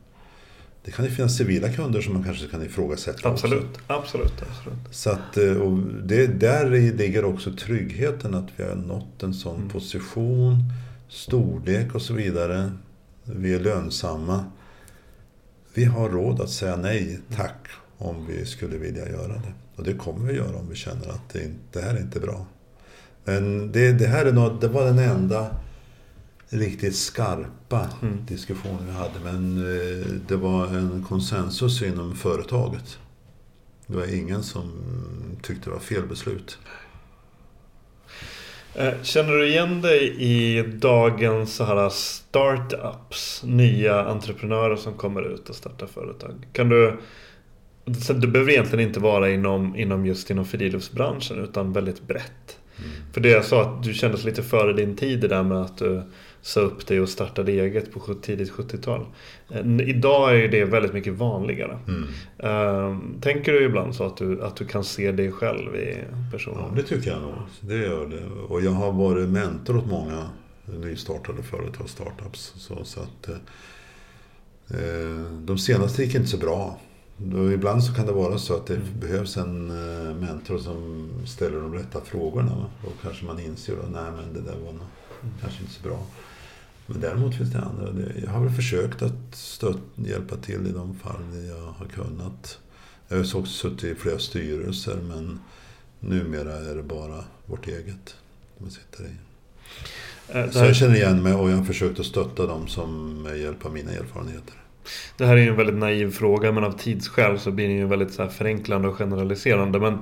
Det 0.87 0.93
kan 0.93 1.05
ju 1.05 1.11
finnas 1.11 1.37
civila 1.37 1.69
kunder 1.69 2.01
som 2.01 2.15
man 2.15 2.25
kanske 2.25 2.49
kan 2.49 2.63
ifrågasätta 2.63 3.29
Absolut, 3.29 3.63
också. 3.63 3.81
absolut. 3.87 4.43
absolut. 4.43 4.79
Så 4.91 5.11
att, 5.11 5.37
eh, 5.37 5.53
och 5.53 5.79
det, 6.05 6.27
där 6.27 6.71
ligger 6.71 7.25
också 7.25 7.53
tryggheten 7.53 8.35
att 8.35 8.47
vi 8.57 8.65
har 8.65 8.75
nått 8.75 9.23
en 9.23 9.35
sån 9.35 9.57
mm. 9.57 9.69
position, 9.69 10.73
storlek 11.09 11.95
och 11.95 12.03
så 12.03 12.15
vidare. 12.15 12.73
Vi 13.25 13.55
är 13.55 13.61
lönsamma. 13.61 14.45
Vi 15.75 15.85
har 15.85 16.09
råd 16.09 16.41
att 16.41 16.51
säga 16.51 16.77
nej 16.77 17.21
tack 17.37 17.69
om 17.99 18.27
vi 18.27 18.47
skulle 18.47 18.77
vilja 18.77 19.09
göra 19.09 19.33
det. 19.33 19.53
Och 19.77 19.85
det 19.85 19.95
kommer 19.95 20.27
vi 20.27 20.37
göra 20.37 20.57
om 20.57 20.69
vi 20.69 20.77
känner 20.77 21.09
att 21.09 21.29
det, 21.33 21.43
inte, 21.45 21.59
det 21.73 21.81
här 21.81 21.95
är 21.95 22.01
inte 22.01 22.21
bra. 22.21 22.47
Men 23.25 23.73
det, 23.73 23.93
det 23.93 24.07
här 24.07 24.27
är 24.27 24.33
något, 24.33 24.61
det 24.61 24.69
var 24.69 24.85
den 24.85 24.99
enda 24.99 25.51
riktigt 26.49 26.97
skarpa 26.97 27.89
mm. 28.03 28.19
diskussionen 28.27 28.87
vi 28.87 28.93
hade. 28.93 29.21
Men 29.25 29.59
eh, 29.59 30.07
det 30.29 30.37
var 30.37 30.67
en 30.67 31.05
konsensus 31.09 31.83
inom 31.83 32.15
företaget. 32.17 32.99
Det 33.87 33.97
var 33.97 34.15
ingen 34.15 34.43
som 34.43 34.73
tyckte 35.43 35.71
det 35.71 35.75
var 35.75 35.81
fel 35.81 36.07
beslut. 36.07 36.59
Eh, 38.75 38.93
känner 39.03 39.33
du 39.33 39.49
igen 39.49 39.81
dig 39.81 40.17
i 40.19 40.63
dagens 40.63 41.55
så 41.55 41.65
här 41.65 41.89
startups? 41.89 43.43
Nya 43.45 44.05
entreprenörer 44.05 44.77
som 44.77 44.95
kommer 44.95 45.23
ut 45.35 45.49
och 45.49 45.55
startar 45.55 45.87
företag. 45.87 46.47
Kan 46.53 46.69
du 46.69 46.99
det 48.15 48.27
behöver 48.27 48.53
egentligen 48.53 48.89
inte 48.89 49.01
vara 49.01 49.31
inom, 49.31 49.77
inom 49.77 50.07
just 50.07 50.31
inom 50.31 50.45
friluftsbranschen 50.45 51.45
utan 51.45 51.73
väldigt 51.73 52.07
brett. 52.07 52.59
Mm. 52.79 52.91
För 53.13 53.21
det 53.21 53.29
jag 53.29 53.45
sa 53.45 53.63
att 53.63 53.83
du 53.83 53.95
kändes 53.95 54.25
lite 54.25 54.43
före 54.43 54.73
din 54.73 54.97
tid 54.97 55.21
det 55.21 55.29
där 55.29 55.43
med 55.43 55.59
att 55.59 55.79
du 55.79 56.03
sa 56.47 56.61
upp 56.61 56.87
dig 56.87 57.01
och 57.01 57.09
startade 57.09 57.53
eget 57.53 57.93
på 57.93 58.15
tidigt 58.15 58.53
70-tal. 58.53 59.07
Eh, 59.51 59.81
idag 59.81 60.41
är 60.41 60.49
det 60.49 60.65
väldigt 60.65 60.93
mycket 60.93 61.15
vanligare. 61.15 61.79
Mm. 61.89 62.09
Ehm, 62.39 63.21
tänker 63.21 63.53
du 63.53 63.65
ibland 63.65 63.95
så 63.95 64.05
att 64.05 64.17
du, 64.17 64.43
att 64.43 64.57
du 64.57 64.65
kan 64.65 64.85
se 64.85 65.13
dig 65.13 65.33
själv 65.33 65.77
i 65.77 65.97
personen? 66.33 66.59
Ja, 66.59 66.73
det 66.77 66.83
tycker 66.83 67.11
jag 67.11 67.23
nog. 67.23 67.35
Det 67.61 67.77
gör 67.77 68.07
det. 68.07 68.25
Och 68.49 68.63
jag 68.63 68.71
har 68.71 68.93
varit 68.93 69.29
mentor 69.29 69.77
åt 69.77 69.87
många 69.87 70.29
nystartade 70.65 71.43
företag, 71.43 71.89
startups. 71.89 72.53
Så, 72.57 72.85
så 72.85 73.01
att, 73.01 73.29
eh, 73.29 73.35
eh 74.81 75.33
de 75.33 75.59
senaste 75.59 76.03
gick 76.03 76.15
inte 76.15 76.29
så 76.29 76.39
bra. 76.39 76.81
Då 77.17 77.53
ibland 77.53 77.85
så 77.85 77.95
kan 77.95 78.07
det 78.07 78.13
vara 78.13 78.39
så 78.39 78.55
att 78.55 78.67
det 78.67 78.75
mm. 78.75 78.87
behövs 79.01 79.37
en 79.37 79.67
mentor 80.21 80.59
som 80.59 81.11
ställer 81.27 81.61
de 81.61 81.75
rätta 81.75 82.01
frågorna. 82.01 82.67
Och 82.85 82.93
kanske 83.03 83.25
man 83.25 83.41
inser 83.41 83.73
att 83.73 83.91
nej 83.91 84.11
men 84.17 84.33
det 84.35 84.51
där 84.51 84.59
var 84.59 84.73
nog, 84.73 84.87
mm. 85.23 85.35
kanske 85.41 85.61
inte 85.63 85.73
så 85.73 85.83
bra. 85.89 85.99
Men 86.87 87.01
däremot 87.01 87.35
finns 87.35 87.53
det 87.53 87.61
andra. 87.61 88.03
Jag 88.25 88.31
har 88.31 88.41
väl 88.41 88.53
försökt 88.53 89.03
att 89.03 89.35
stöt, 89.35 89.79
hjälpa 89.95 90.37
till 90.37 90.67
i 90.67 90.73
de 90.73 90.95
fall 90.95 91.47
jag 91.49 91.73
har 91.73 91.87
kunnat. 91.87 92.59
Jag 93.09 93.17
har 93.17 93.23
också 93.23 93.45
suttit 93.45 93.85
i 93.85 93.95
flera 93.95 94.19
styrelser 94.19 94.97
men 95.09 95.41
numera 96.01 96.53
är 96.53 96.75
det 96.75 96.83
bara 96.83 97.25
vårt 97.47 97.67
eget 97.67 98.17
man 98.59 98.71
sitter 98.71 99.05
i. 99.05 99.11
Äh, 100.29 100.51
så 100.51 100.59
jag 100.59 100.77
känner 100.77 100.95
igen 100.95 101.23
mig 101.23 101.35
och 101.35 101.51
jag 101.51 101.57
har 101.57 101.65
försökt 101.65 102.01
att 102.01 102.07
stötta 102.07 102.47
dem 102.47 102.69
som 102.69 103.23
med 103.23 103.39
hjälp 103.39 103.67
av 103.67 103.73
mina 103.73 103.91
erfarenheter. 103.91 104.55
Det 105.17 105.27
här 105.27 105.37
är 105.37 105.41
ju 105.41 105.49
en 105.49 105.57
väldigt 105.57 105.77
naiv 105.77 106.11
fråga 106.11 106.53
men 106.53 106.65
av 106.65 106.79
tidsskäl 106.79 107.39
så 107.39 107.51
blir 107.51 107.69
den 107.69 107.77
ju 107.77 107.87
väldigt 107.87 108.13
så 108.13 108.23
här 108.23 108.31
förenklande 108.31 108.89
och 108.89 108.97
generaliserande. 108.97 109.81
Men 109.81 109.99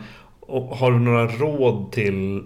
har 0.70 0.92
du 0.92 0.98
några 0.98 1.26
råd 1.26 1.92
till 1.92 2.42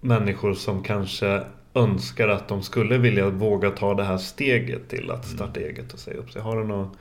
människor 0.00 0.54
som 0.54 0.82
kanske 0.82 1.42
önskar 1.74 2.28
att 2.28 2.48
de 2.48 2.62
skulle 2.62 2.98
vilja 2.98 3.30
våga 3.30 3.70
ta 3.70 3.94
det 3.94 4.04
här 4.04 4.18
steget 4.18 4.88
till 4.88 5.10
att 5.10 5.26
starta 5.26 5.60
mm. 5.60 5.70
eget 5.70 5.92
och 5.92 5.98
säga 5.98 6.16
upp 6.16 6.30
sig? 6.32 6.42
Har 6.42 6.56
du 6.56 6.64
något? 6.64 6.92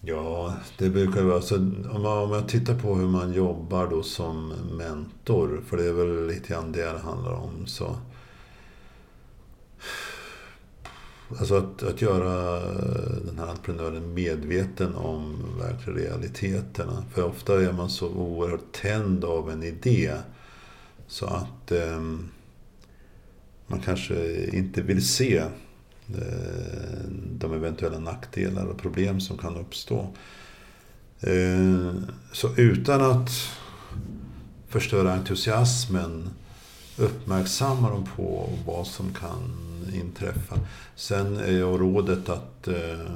Ja, 0.00 0.54
det 0.78 0.90
brukar 0.90 1.22
vara 1.22 1.40
så. 1.40 1.56
Om, 1.56 2.02
man, 2.02 2.18
om 2.18 2.32
jag 2.32 2.48
tittar 2.48 2.78
på 2.78 2.94
hur 2.94 3.08
man 3.08 3.32
jobbar 3.32 3.86
då 3.86 4.02
som 4.02 4.52
mentor, 4.72 5.62
för 5.68 5.76
det 5.76 5.84
är 5.84 5.92
väl 5.92 6.26
lite 6.26 6.48
grann 6.48 6.72
det 6.72 6.92
det 6.92 6.98
handlar 6.98 7.32
om. 7.32 7.66
så 7.66 7.96
Alltså 11.38 11.54
att, 11.54 11.82
att 11.82 12.02
göra 12.02 12.60
den 13.24 13.38
här 13.38 13.46
entreprenören 13.46 14.14
medveten 14.14 14.94
om 14.94 15.44
verkliga 15.58 15.96
realiteterna. 15.96 17.04
För 17.14 17.24
ofta 17.24 17.62
är 17.62 17.72
man 17.72 17.90
så 17.90 18.08
oerhört 18.08 18.72
tänd 18.72 19.24
av 19.24 19.50
en 19.50 19.62
idé. 19.62 20.12
Så 21.12 21.26
att 21.26 21.72
eh, 21.72 22.00
man 23.66 23.80
kanske 23.84 24.46
inte 24.46 24.82
vill 24.82 25.08
se 25.08 25.36
eh, 25.38 27.08
de 27.38 27.52
eventuella 27.52 27.98
nackdelar 27.98 28.66
och 28.66 28.78
problem 28.78 29.20
som 29.20 29.38
kan 29.38 29.56
uppstå. 29.56 30.06
Eh, 31.20 31.92
så 32.32 32.54
utan 32.56 33.00
att 33.00 33.30
förstöra 34.68 35.12
entusiasmen 35.12 36.30
uppmärksamma 36.96 37.90
dem 37.90 38.08
på 38.16 38.50
vad 38.66 38.86
som 38.86 39.14
kan 39.14 39.52
inträffa. 39.94 40.58
Sen 40.96 41.36
är 41.36 41.52
jag 41.52 41.80
rådet 41.80 42.28
att 42.28 42.68
eh, 42.68 43.12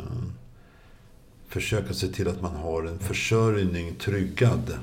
försöka 1.48 1.94
se 1.94 2.08
till 2.08 2.28
att 2.28 2.42
man 2.42 2.56
har 2.56 2.82
en 2.82 2.98
försörjning 2.98 3.94
tryggad. 3.94 4.78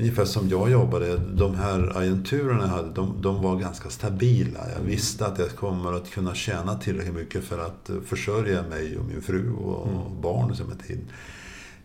Ungefär 0.00 0.24
som 0.24 0.48
jag 0.48 0.70
jobbade, 0.70 1.18
de 1.18 1.54
här 1.54 1.92
agenturerna 1.96 2.60
jag 2.60 2.68
hade, 2.68 2.92
de, 2.92 3.22
de, 3.22 3.42
var 3.42 3.56
ganska 3.56 3.90
stabila. 3.90 4.60
Jag 4.76 4.82
visste 4.82 5.26
att 5.26 5.38
jag 5.38 5.50
kommer 5.50 5.92
att 5.92 6.10
kunna 6.10 6.34
tjäna 6.34 6.74
tillräckligt 6.74 7.14
mycket 7.14 7.44
för 7.44 7.58
att 7.58 7.90
försörja 8.06 8.62
mig 8.62 8.98
och 8.98 9.04
min 9.04 9.22
fru 9.22 9.52
och 9.52 9.88
mm. 9.88 10.20
barn 10.20 10.56
som 10.56 10.66
är 10.70 10.76
till. 10.86 11.00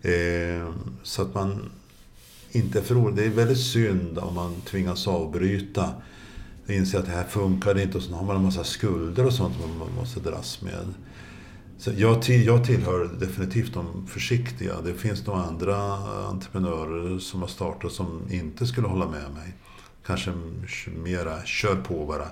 Eh, 0.01 0.73
så 1.03 1.21
att 1.21 1.33
man 1.33 1.69
inte 2.51 2.79
är 2.79 2.83
för 2.83 3.11
Det 3.11 3.25
är 3.25 3.29
väldigt 3.29 3.61
synd 3.61 4.17
om 4.17 4.35
man 4.35 4.61
tvingas 4.61 5.07
avbryta 5.07 5.89
och 6.65 6.73
inse 6.73 6.99
att 6.99 7.05
det 7.05 7.11
här 7.11 7.27
funkar 7.27 7.79
inte 7.79 7.97
och 7.97 8.03
så 8.03 8.13
har 8.13 8.25
man 8.25 8.35
en 8.35 8.43
massa 8.43 8.63
skulder 8.63 9.25
och 9.25 9.33
sånt 9.33 9.55
som 9.61 9.77
man 9.77 9.95
måste 9.95 10.19
dras 10.19 10.61
med. 10.61 10.93
Så 11.83 11.91
jag, 11.97 12.29
jag 12.29 12.63
tillhör 12.63 13.09
definitivt 13.19 13.73
de 13.73 14.07
försiktiga. 14.07 14.81
Det 14.81 14.93
finns 14.93 15.27
nog 15.27 15.35
andra 15.35 15.75
entreprenörer 16.27 17.19
som 17.19 17.41
har 17.41 17.47
startat 17.47 17.91
som 17.91 18.21
inte 18.29 18.67
skulle 18.67 18.87
hålla 18.87 19.09
med 19.09 19.31
mig. 19.31 19.53
Kanske 20.05 20.33
mera 21.03 21.45
kör 21.45 21.75
på 21.75 22.05
bara. 22.05 22.27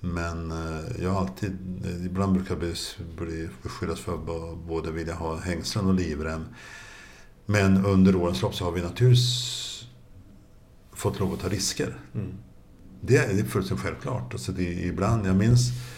Men 0.00 0.50
eh, 0.50 1.02
jag 1.02 1.10
har 1.10 1.20
alltid, 1.20 1.58
ibland 2.06 2.32
brukar 2.32 2.50
jag 2.50 2.58
bli, 2.58 2.74
bli 3.16 3.48
beskyllas 3.62 4.00
för 4.00 4.14
att 4.14 4.58
både 4.66 4.90
vilja 4.90 5.14
ha 5.14 5.36
hängslen 5.36 5.86
och 5.86 5.94
livrem. 5.94 6.44
Men 7.46 7.84
under 7.84 8.16
årens 8.16 8.42
lopp 8.42 8.54
så 8.54 8.64
har 8.64 8.72
vi 8.72 8.82
naturligtvis 8.82 9.84
fått 10.92 11.20
lov 11.20 11.32
att 11.32 11.40
ta 11.40 11.48
risker. 11.48 11.96
Mm. 12.14 12.32
Det 13.00 13.16
är 13.16 13.44
fullständigt 13.44 13.84
självklart. 13.84 14.32
Alltså 14.32 14.52
det, 14.52 14.62
ibland, 14.62 15.26
jag 15.26 15.36
minns 15.36 15.70
Eh, 15.70 15.91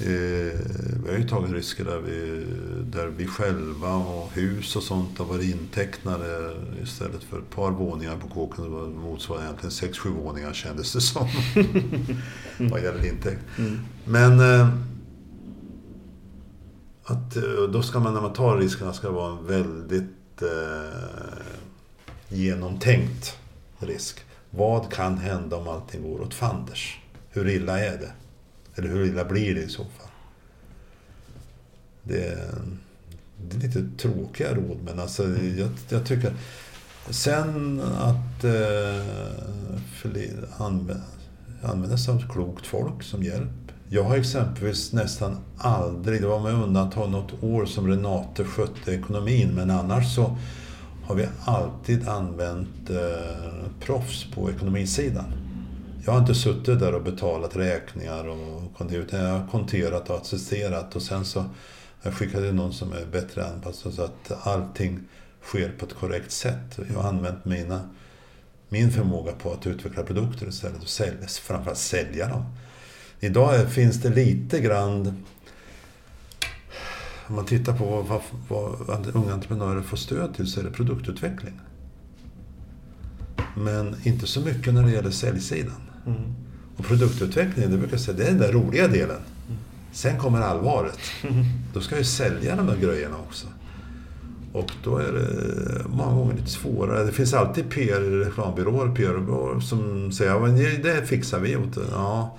vi 0.00 1.10
har 1.10 1.18
ju 1.18 1.28
tagit 1.28 1.52
risker 1.52 1.84
där 1.84 1.98
vi, 1.98 2.46
där 2.84 3.06
vi 3.06 3.26
själva 3.26 3.94
och 3.94 4.32
hus 4.32 4.76
och 4.76 4.82
sånt 4.82 5.18
har 5.18 5.24
varit 5.24 5.54
intecknade 5.54 6.56
istället 6.82 7.22
för 7.22 7.38
ett 7.38 7.50
par 7.50 7.70
våningar 7.70 8.16
på 8.16 8.28
kåken. 8.28 8.64
Det 8.64 9.00
motsvarar 9.00 9.42
egentligen 9.42 9.70
sex, 9.70 9.98
sju 9.98 10.08
våningar 10.08 10.52
kändes 10.52 10.92
det 10.92 11.00
som. 11.00 11.28
Vad 12.58 12.82
gäller 12.82 13.06
intäkt. 13.06 13.40
Mm. 13.58 13.78
Men 14.04 14.40
eh, 14.40 14.68
att, 17.04 17.36
eh, 17.36 17.42
då 17.72 17.82
ska 17.82 18.00
man 18.00 18.14
när 18.14 18.20
man 18.20 18.32
tar 18.32 18.58
riskerna 18.58 18.92
ska 18.92 19.06
det 19.06 19.14
vara 19.14 19.38
en 19.38 19.46
väldigt 19.46 20.42
eh, 20.42 21.42
genomtänkt 22.28 23.36
risk. 23.78 24.20
Vad 24.50 24.92
kan 24.92 25.18
hända 25.18 25.56
om 25.56 25.68
allting 25.68 26.02
går 26.02 26.20
åt 26.20 26.34
fanders? 26.34 26.98
Hur 27.30 27.48
illa 27.48 27.80
är 27.80 27.98
det? 27.98 28.12
Eller 28.80 28.90
hur 28.90 29.06
illa 29.06 29.24
blir 29.24 29.54
det 29.54 29.60
i 29.60 29.68
så 29.68 29.82
fall? 29.82 30.10
Det 32.02 32.24
är, 32.24 32.50
det 33.48 33.56
är 33.56 33.60
lite 33.60 33.84
tråkiga 33.98 34.54
råd, 34.54 34.78
men 34.84 35.00
alltså 35.00 35.22
jag, 35.58 35.68
jag 35.88 36.06
tycker... 36.06 36.32
Sen 37.10 37.80
att 37.80 38.44
eh, 38.44 39.02
använda, 40.58 41.02
använda 41.62 41.98
sig 41.98 42.14
av 42.14 42.32
klokt 42.32 42.66
folk 42.66 43.02
som 43.02 43.22
hjälp. 43.22 43.72
Jag 43.88 44.04
har 44.04 44.16
exempelvis 44.16 44.92
nästan 44.92 45.36
aldrig, 45.58 46.20
det 46.20 46.26
var 46.26 46.40
med 46.40 46.54
undantag 46.54 47.10
något 47.10 47.42
år 47.42 47.66
som 47.66 47.88
Renate 47.88 48.44
skötte 48.44 48.94
ekonomin, 48.94 49.52
men 49.54 49.70
annars 49.70 50.14
så 50.14 50.36
har 51.04 51.14
vi 51.14 51.26
alltid 51.44 52.08
använt 52.08 52.90
eh, 52.90 53.70
proffs 53.80 54.26
på 54.34 54.50
ekonomisidan. 54.50 55.39
Jag 56.04 56.12
har 56.12 56.18
inte 56.18 56.34
suttit 56.34 56.80
där 56.80 56.94
och 56.94 57.02
betalat 57.02 57.56
räkningar 57.56 58.28
och 58.28 58.74
konterat, 58.76 59.04
utan 59.04 59.20
jag 59.20 59.38
har 59.38 59.46
konterat 59.46 60.10
och 60.10 60.16
assisterat 60.16 60.96
och 60.96 61.02
sen 61.02 61.24
så 61.24 61.40
har 61.40 61.50
jag 62.02 62.14
skickat 62.14 62.44
in 62.44 62.56
någon 62.56 62.72
som 62.72 62.92
är 62.92 63.06
bättre 63.12 63.46
anpassad 63.46 63.94
så 63.94 64.02
att 64.02 64.46
allting 64.46 65.00
sker 65.42 65.72
på 65.78 65.86
ett 65.86 65.94
korrekt 65.94 66.32
sätt. 66.32 66.78
Jag 66.88 67.00
har 67.00 67.08
använt 67.08 67.44
mina, 67.44 67.88
min 68.68 68.90
förmåga 68.90 69.32
på 69.32 69.52
att 69.52 69.66
utveckla 69.66 70.02
produkter 70.02 70.48
istället 70.48 70.82
och 70.82 70.88
sälja, 70.88 71.26
framförallt 71.28 71.78
sälja 71.78 72.28
dem. 72.28 72.44
Idag 73.20 73.72
finns 73.72 74.02
det 74.02 74.08
lite 74.08 74.60
grann 74.60 75.24
om 77.26 77.36
man 77.36 77.46
tittar 77.46 77.78
på 77.78 78.02
vad, 78.02 78.20
vad 78.48 79.16
unga 79.16 79.32
entreprenörer 79.32 79.82
får 79.82 79.96
stöd 79.96 80.34
till 80.34 80.46
så 80.46 80.60
är 80.60 80.64
det 80.64 80.70
produktutveckling. 80.70 81.60
Men 83.56 83.96
inte 84.04 84.26
så 84.26 84.40
mycket 84.40 84.74
när 84.74 84.82
det 84.82 84.90
gäller 84.90 85.10
säljsidan. 85.10 85.89
Mm. 86.06 86.34
Och 86.76 86.84
produktutvecklingen, 86.84 87.70
det 87.70 87.76
brukar 87.76 87.94
jag 87.94 88.00
säga, 88.00 88.16
det 88.16 88.24
är 88.24 88.30
den 88.30 88.38
där 88.38 88.52
roliga 88.52 88.88
delen. 88.88 89.20
Sen 89.92 90.18
kommer 90.18 90.40
allvaret. 90.40 90.98
Mm. 91.22 91.44
Då 91.74 91.80
ska 91.80 91.96
jag 91.96 92.06
sälja 92.06 92.56
de 92.56 92.66
där 92.66 92.76
grejerna 92.76 93.16
också. 93.18 93.46
Och 94.52 94.72
då 94.84 94.96
är 94.96 95.12
det 95.12 95.88
många 95.88 96.14
gånger 96.14 96.34
lite 96.34 96.50
svårare. 96.50 97.04
Det 97.04 97.12
finns 97.12 97.34
alltid 97.34 97.70
PR, 97.70 98.00
reklambyråer, 98.00 98.94
PR-byråer 98.94 99.60
som 99.60 100.12
säger 100.12 100.46
att 100.46 100.82
det 100.82 101.06
fixar 101.06 101.40
vi 101.40 101.56
åt 101.56 101.78
Ja, 101.92 102.38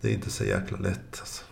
det 0.00 0.08
är 0.08 0.12
inte 0.12 0.30
så 0.30 0.44
jäkla 0.44 0.78
lätt. 0.78 1.20
Alltså. 1.20 1.44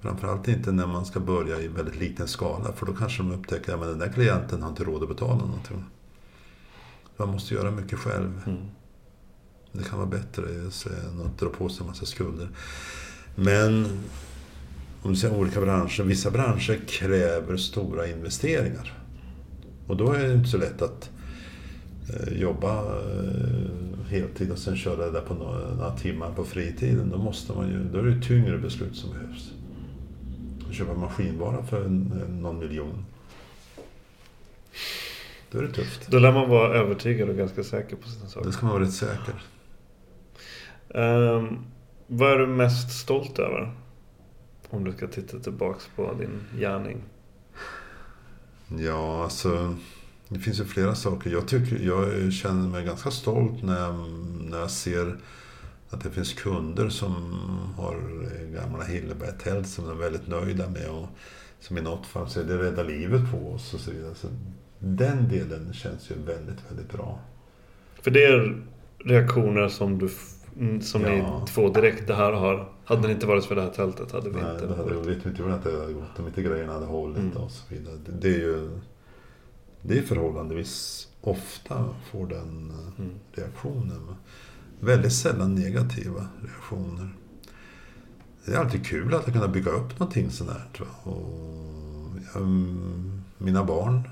Framförallt 0.00 0.48
inte 0.48 0.72
när 0.72 0.86
man 0.86 1.06
ska 1.06 1.20
börja 1.20 1.60
i 1.60 1.68
väldigt 1.68 1.96
liten 1.96 2.28
skala. 2.28 2.72
För 2.72 2.86
då 2.86 2.92
kanske 2.92 3.22
de 3.22 3.32
upptäcker 3.32 3.74
att 3.74 3.80
den 3.80 3.98
där 3.98 4.12
klienten 4.12 4.62
har 4.62 4.70
inte 4.70 4.84
råd 4.84 5.02
att 5.02 5.08
betala 5.08 5.44
någonting. 5.44 5.84
Man 7.16 7.28
måste 7.28 7.54
göra 7.54 7.70
mycket 7.70 7.98
själv. 7.98 8.42
Mm. 8.46 8.58
Det 9.72 9.84
kan 9.84 9.98
vara 9.98 10.08
bättre 10.08 10.42
än 10.42 11.26
att 11.26 11.38
dra 11.38 11.48
på 11.48 11.68
sig 11.68 11.80
en 11.80 11.86
massa 11.86 12.06
skulder. 12.06 12.48
Men 13.34 13.86
om 15.02 15.10
du 15.10 15.16
ser 15.16 15.36
olika 15.36 15.60
branscher, 15.60 16.02
vissa 16.02 16.30
branscher 16.30 16.78
kräver 16.88 17.56
stora 17.56 18.06
investeringar. 18.06 18.92
Och 19.86 19.96
då 19.96 20.12
är 20.12 20.28
det 20.28 20.34
inte 20.34 20.48
så 20.48 20.58
lätt 20.58 20.82
att 20.82 21.10
eh, 22.08 22.40
jobba 22.40 22.78
eh, 22.80 24.08
heltid 24.08 24.50
och 24.52 24.58
sen 24.58 24.76
köra 24.76 25.06
det 25.06 25.10
där 25.10 25.20
på 25.20 25.34
några, 25.34 25.96
timmar 25.96 26.32
på 26.32 26.44
fritiden. 26.44 27.10
Då, 27.10 27.18
måste 27.18 27.52
man 27.52 27.68
ju, 27.68 27.84
då 27.92 27.98
är 27.98 28.02
det 28.02 28.22
tyngre 28.22 28.58
beslut 28.58 28.96
som 28.96 29.10
behövs. 29.10 29.50
Att 30.68 30.74
köpa 30.74 30.94
maskinvara 30.94 31.64
för 31.64 31.88
någon 32.28 32.58
miljon. 32.58 33.04
Då 35.50 35.58
är 35.58 35.62
det 35.62 35.72
tufft. 35.72 36.10
Då 36.10 36.18
lär 36.18 36.32
man 36.32 36.48
vara 36.48 36.74
övertygad 36.74 37.28
och 37.28 37.36
ganska 37.36 37.64
säker 37.64 37.96
på 37.96 38.08
sina 38.08 38.28
saker. 38.28 38.46
Det 38.46 38.52
ska 38.52 38.66
man 38.66 38.72
vara 38.72 38.84
rätt 38.84 38.92
säker. 38.92 39.34
Um, 40.94 41.66
vad 42.06 42.32
är 42.32 42.38
du 42.38 42.46
mest 42.46 43.00
stolt 43.00 43.38
över? 43.38 43.74
Om 44.70 44.84
du 44.84 44.92
ska 44.92 45.06
titta 45.06 45.38
tillbaks 45.38 45.88
på 45.96 46.14
din 46.14 46.60
gärning. 46.60 47.02
Ja, 48.78 49.22
alltså. 49.24 49.76
Det 50.28 50.38
finns 50.38 50.60
ju 50.60 50.64
flera 50.64 50.94
saker. 50.94 51.30
Jag, 51.30 51.48
tycker, 51.48 51.78
jag 51.78 52.32
känner 52.32 52.68
mig 52.68 52.84
ganska 52.84 53.10
stolt 53.10 53.62
när 53.62 53.80
jag, 53.80 53.94
när 54.50 54.58
jag 54.58 54.70
ser 54.70 55.16
att 55.90 56.00
det 56.02 56.10
finns 56.10 56.32
kunder 56.32 56.88
som 56.88 57.14
har 57.76 57.96
gamla 58.54 58.84
Hilleberg-tält 58.84 59.68
som 59.68 59.84
de 59.84 59.90
är 59.90 60.02
väldigt 60.02 60.28
nöjda 60.28 60.68
med. 60.68 60.88
Och 60.88 61.06
som 61.60 61.78
i 61.78 61.80
något 61.80 62.06
fall 62.06 62.28
så 62.28 62.40
är 62.40 62.44
det 62.44 62.58
rädda 62.58 62.82
livet 62.82 63.30
på 63.30 63.52
oss 63.52 63.74
och 63.74 63.80
så 63.80 63.90
vidare. 63.90 64.14
Så 64.14 64.28
den 64.78 65.28
delen 65.28 65.72
känns 65.72 66.10
ju 66.10 66.14
väldigt, 66.14 66.70
väldigt 66.70 66.92
bra. 66.92 67.18
För 68.02 68.10
det 68.10 68.24
är 68.24 68.62
reaktioner 68.98 69.68
som 69.68 69.98
du 69.98 70.08
som 70.80 71.02
ja. 71.02 71.10
ni 71.10 71.46
två 71.46 71.68
direkt, 71.68 72.06
det 72.06 72.14
här 72.14 72.32
har... 72.32 72.72
Hade 72.84 73.06
det 73.06 73.12
inte 73.12 73.26
varit 73.26 73.44
för 73.44 73.54
det 73.54 73.62
här 73.62 73.70
tältet 73.70 74.12
hade 74.12 74.30
vi 74.30 74.36
Nej, 74.42 74.54
inte... 74.54 74.66
Nej, 74.66 74.76
hade, 74.76 74.94
vet 74.94 75.26
inte 75.26 75.42
hur 75.42 75.48
det 75.48 75.56
hade 75.56 75.92
gått 75.92 76.18
om 76.18 76.26
inte 76.26 76.42
grejerna 76.42 76.72
hade 76.72 76.86
hållit 76.86 77.18
mm. 77.18 77.36
och 77.36 77.50
så 77.50 77.74
vidare. 77.74 77.94
Det, 78.06 78.12
det, 78.12 78.34
är 78.34 78.38
ju... 78.38 78.70
Det 79.82 79.98
är 79.98 80.02
förhållandevis 80.02 81.08
ofta 81.20 81.84
får 82.10 82.26
den 82.26 82.72
mm. 82.98 83.10
reaktionen. 83.32 84.14
Väldigt 84.80 85.12
sällan 85.12 85.54
negativa 85.54 86.28
reaktioner. 86.42 87.08
Det 88.44 88.52
är 88.52 88.58
alltid 88.58 88.86
kul 88.86 89.14
att 89.14 89.32
kunna 89.32 89.48
bygga 89.48 89.70
upp 89.70 89.98
någonting 89.98 90.30
sånt 90.30 90.50
här. 90.50 90.68
Och 91.02 92.16
jag, 92.34 92.42
mina 93.38 93.64
barn 93.64 94.08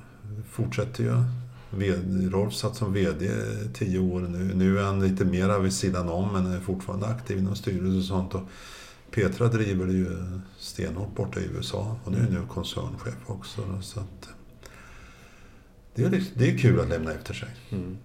fortsätter 0.50 1.04
ju 1.04 1.12
Rolf 2.30 2.54
satt 2.54 2.76
som 2.76 2.92
VD 2.92 3.30
tio 3.74 3.98
år 3.98 4.20
nu. 4.20 4.54
Nu 4.54 4.78
är 4.78 4.82
han 4.82 5.00
lite 5.08 5.24
mer 5.24 5.58
vid 5.58 5.72
sidan 5.72 6.08
om 6.08 6.32
men 6.32 6.46
är 6.46 6.60
fortfarande 6.60 7.06
aktiv 7.06 7.38
inom 7.38 7.56
styrelse 7.56 7.98
och 7.98 8.04
sånt. 8.04 8.34
Och 8.34 8.42
Petra 9.10 9.48
driver 9.48 9.86
det 9.86 9.92
ju 9.92 10.16
stenhårt 10.58 11.14
borta 11.14 11.40
i 11.40 11.44
USA 11.44 11.96
och 12.04 12.12
nu 12.12 12.18
är 12.18 12.30
nu 12.30 12.42
koncernchef 12.48 13.14
också. 13.26 13.80
Så 13.82 14.00
att, 14.00 14.28
det, 15.94 16.04
är, 16.04 16.24
det 16.34 16.50
är 16.50 16.58
kul 16.58 16.80
att 16.80 16.88
lämna 16.88 17.12
efter 17.12 17.34
sig. 17.34 17.48
Mm. 17.70 17.96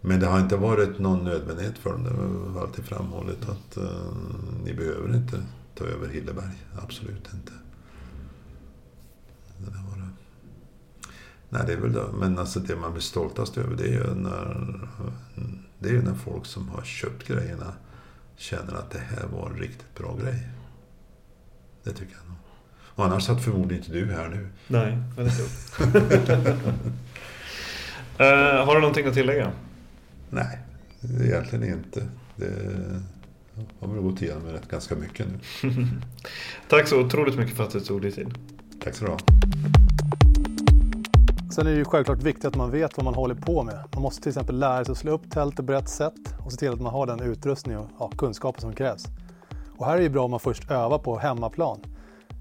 Men 0.00 0.20
det 0.20 0.26
har 0.26 0.40
inte 0.40 0.56
varit 0.56 0.98
någon 0.98 1.24
nödvändighet 1.24 1.78
för 1.78 1.90
dem. 1.90 2.04
Det 2.04 2.10
har 2.52 2.66
alltid 2.66 2.84
framhållit 2.84 3.48
att 3.48 3.78
uh, 3.78 4.16
ni 4.64 4.74
behöver 4.74 5.16
inte 5.16 5.42
ta 5.74 5.84
över 5.84 6.08
Hilleberg. 6.08 6.64
Absolut 6.82 7.28
inte. 7.34 7.52
Det 9.58 9.70
där 9.70 9.84
var 9.90 9.96
det. 9.96 10.08
Nej, 11.56 11.66
det 11.66 11.72
är 11.72 11.76
väl 11.76 11.92
det. 11.92 12.04
Men 12.14 12.38
alltså 12.38 12.60
det 12.60 12.76
man 12.76 12.92
blir 12.92 13.02
stoltast 13.02 13.58
över 13.58 13.76
det 13.76 13.84
är 13.84 13.92
ju 13.92 14.14
när, 14.14 14.80
det 15.78 15.88
är 15.88 16.02
när 16.02 16.14
folk 16.14 16.46
som 16.46 16.68
har 16.68 16.82
köpt 16.82 17.28
grejerna 17.28 17.72
känner 18.36 18.74
att 18.74 18.90
det 18.90 18.98
här 18.98 19.26
var 19.26 19.50
en 19.50 19.56
riktigt 19.56 19.94
bra 19.94 20.16
grej. 20.22 20.48
Det 21.84 21.90
tycker 21.90 22.14
jag 22.14 22.28
nog. 22.28 22.36
Och 22.84 23.04
annars 23.04 23.24
satt 23.24 23.44
förmodligen 23.44 23.84
inte 23.84 23.98
du 23.98 24.12
här 24.12 24.28
nu. 24.28 24.48
Nej, 24.66 24.98
väldigt 25.16 25.36
klokt. 25.74 25.96
uh, 28.20 28.66
har 28.66 28.74
du 28.74 28.80
någonting 28.80 29.06
att 29.06 29.14
tillägga? 29.14 29.52
Nej, 30.30 30.58
egentligen 31.20 31.64
inte. 31.64 32.08
Det 32.36 32.52
har 33.80 33.88
väl 33.88 34.02
gått 34.02 34.22
igenom 34.22 34.46
rätt 34.46 34.68
ganska 34.68 34.94
mycket 34.94 35.26
nu. 35.26 35.38
Tack 36.68 36.88
så 36.88 37.00
otroligt 37.00 37.36
mycket 37.38 37.56
för 37.56 37.64
att 37.64 37.70
du 37.70 37.80
tog 37.80 38.02
dig 38.02 38.12
tid. 38.12 38.34
Tack 38.84 38.94
så 38.94 39.04
du 39.04 39.10
ha. 39.10 39.18
Sen 41.56 41.66
är 41.66 41.70
det 41.70 41.76
ju 41.76 41.84
självklart 41.84 42.22
viktigt 42.22 42.44
att 42.44 42.56
man 42.56 42.70
vet 42.70 42.96
vad 42.96 43.04
man 43.04 43.14
håller 43.14 43.34
på 43.34 43.62
med. 43.62 43.84
Man 43.94 44.02
måste 44.02 44.22
till 44.22 44.30
exempel 44.30 44.58
lära 44.58 44.84
sig 44.84 44.92
att 44.92 44.98
slå 44.98 45.12
upp 45.12 45.30
tältet 45.30 45.66
på 45.66 45.72
rätt 45.72 45.88
sätt 45.88 46.14
och 46.44 46.52
se 46.52 46.58
till 46.58 46.72
att 46.72 46.80
man 46.80 46.92
har 46.92 47.06
den 47.06 47.20
utrustning 47.20 47.78
och 47.78 47.88
ja, 47.98 48.10
kunskapen 48.18 48.60
som 48.60 48.72
krävs. 48.72 49.04
Och 49.78 49.86
här 49.86 49.92
är 49.92 49.96
det 49.96 50.02
ju 50.02 50.08
bra 50.08 50.24
om 50.24 50.30
man 50.30 50.40
först 50.40 50.70
övar 50.70 50.98
på 50.98 51.18
hemmaplan. 51.18 51.80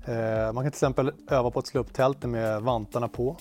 Eh, 0.06 0.54
man 0.54 0.56
kan 0.56 0.64
till 0.64 0.68
exempel 0.68 1.12
öva 1.30 1.52
på 1.52 1.60
att 1.60 1.68
slå 1.68 1.82
upp 1.82 1.94
tältet 1.94 2.30
med 2.30 2.62
vantarna 2.62 3.08
på 3.08 3.38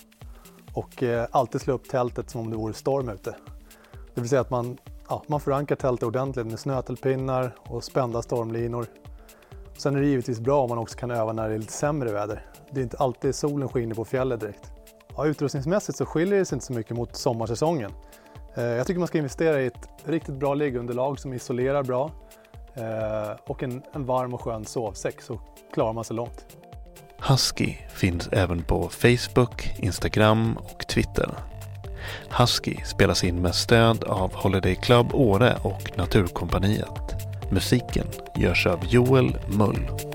och 0.73 1.03
eh, 1.03 1.27
alltid 1.31 1.61
slå 1.61 1.73
upp 1.73 1.89
tältet 1.89 2.29
som 2.29 2.41
om 2.41 2.49
det 2.49 2.57
vore 2.57 2.73
storm 2.73 3.09
ute. 3.09 3.35
Det 4.13 4.21
vill 4.21 4.29
säga 4.29 4.41
att 4.41 4.49
man, 4.49 4.77
ja, 5.09 5.23
man 5.27 5.39
förankrar 5.39 5.75
tältet 5.75 6.07
ordentligt 6.07 6.45
med 6.45 6.59
snötelpinnar 6.59 7.55
och 7.69 7.83
spända 7.83 8.21
stormlinor. 8.21 8.85
Sen 9.77 9.95
är 9.95 10.01
det 10.01 10.07
givetvis 10.07 10.39
bra 10.39 10.61
om 10.63 10.69
man 10.69 10.77
också 10.77 10.97
kan 10.97 11.11
öva 11.11 11.33
när 11.33 11.49
det 11.49 11.55
är 11.55 11.59
lite 11.59 11.73
sämre 11.73 12.11
väder. 12.11 12.45
Det 12.71 12.79
är 12.79 12.83
inte 12.83 12.97
alltid 12.97 13.35
solen 13.35 13.69
skiner 13.69 13.95
på 13.95 14.05
fjället 14.05 14.39
direkt. 14.39 14.74
Ja, 15.17 15.25
utrustningsmässigt 15.25 15.97
så 15.97 16.05
skiljer 16.05 16.39
det 16.39 16.45
sig 16.45 16.55
inte 16.55 16.65
så 16.65 16.73
mycket 16.73 16.97
mot 16.97 17.15
sommarsäsongen. 17.15 17.91
Eh, 18.55 18.63
jag 18.63 18.87
tycker 18.87 18.99
man 18.99 19.07
ska 19.07 19.17
investera 19.17 19.61
i 19.61 19.65
ett 19.65 19.89
riktigt 20.03 20.35
bra 20.35 20.53
liggunderlag 20.53 21.19
som 21.19 21.33
isolerar 21.33 21.83
bra 21.83 22.11
eh, 22.73 23.39
och 23.47 23.63
en, 23.63 23.83
en 23.93 24.05
varm 24.05 24.33
och 24.33 24.41
skön 24.41 24.65
sovsäck 24.65 25.21
så 25.21 25.39
klarar 25.73 25.93
man 25.93 26.03
sig 26.03 26.15
långt. 26.15 26.45
Husky 27.29 27.73
finns 27.89 28.27
även 28.31 28.63
på 28.63 28.89
Facebook, 28.89 29.69
Instagram 29.79 30.57
och 30.57 30.87
Twitter. 30.87 31.29
Husky 32.39 32.75
spelas 32.85 33.23
in 33.23 33.41
med 33.41 33.55
stöd 33.55 34.03
av 34.03 34.33
Holiday 34.33 34.75
Club 34.75 35.07
Åre 35.13 35.57
och 35.63 35.97
Naturkompaniet. 35.97 37.15
Musiken 37.51 38.07
görs 38.37 38.67
av 38.67 38.85
Joel 38.85 39.37
Mull. 39.47 40.14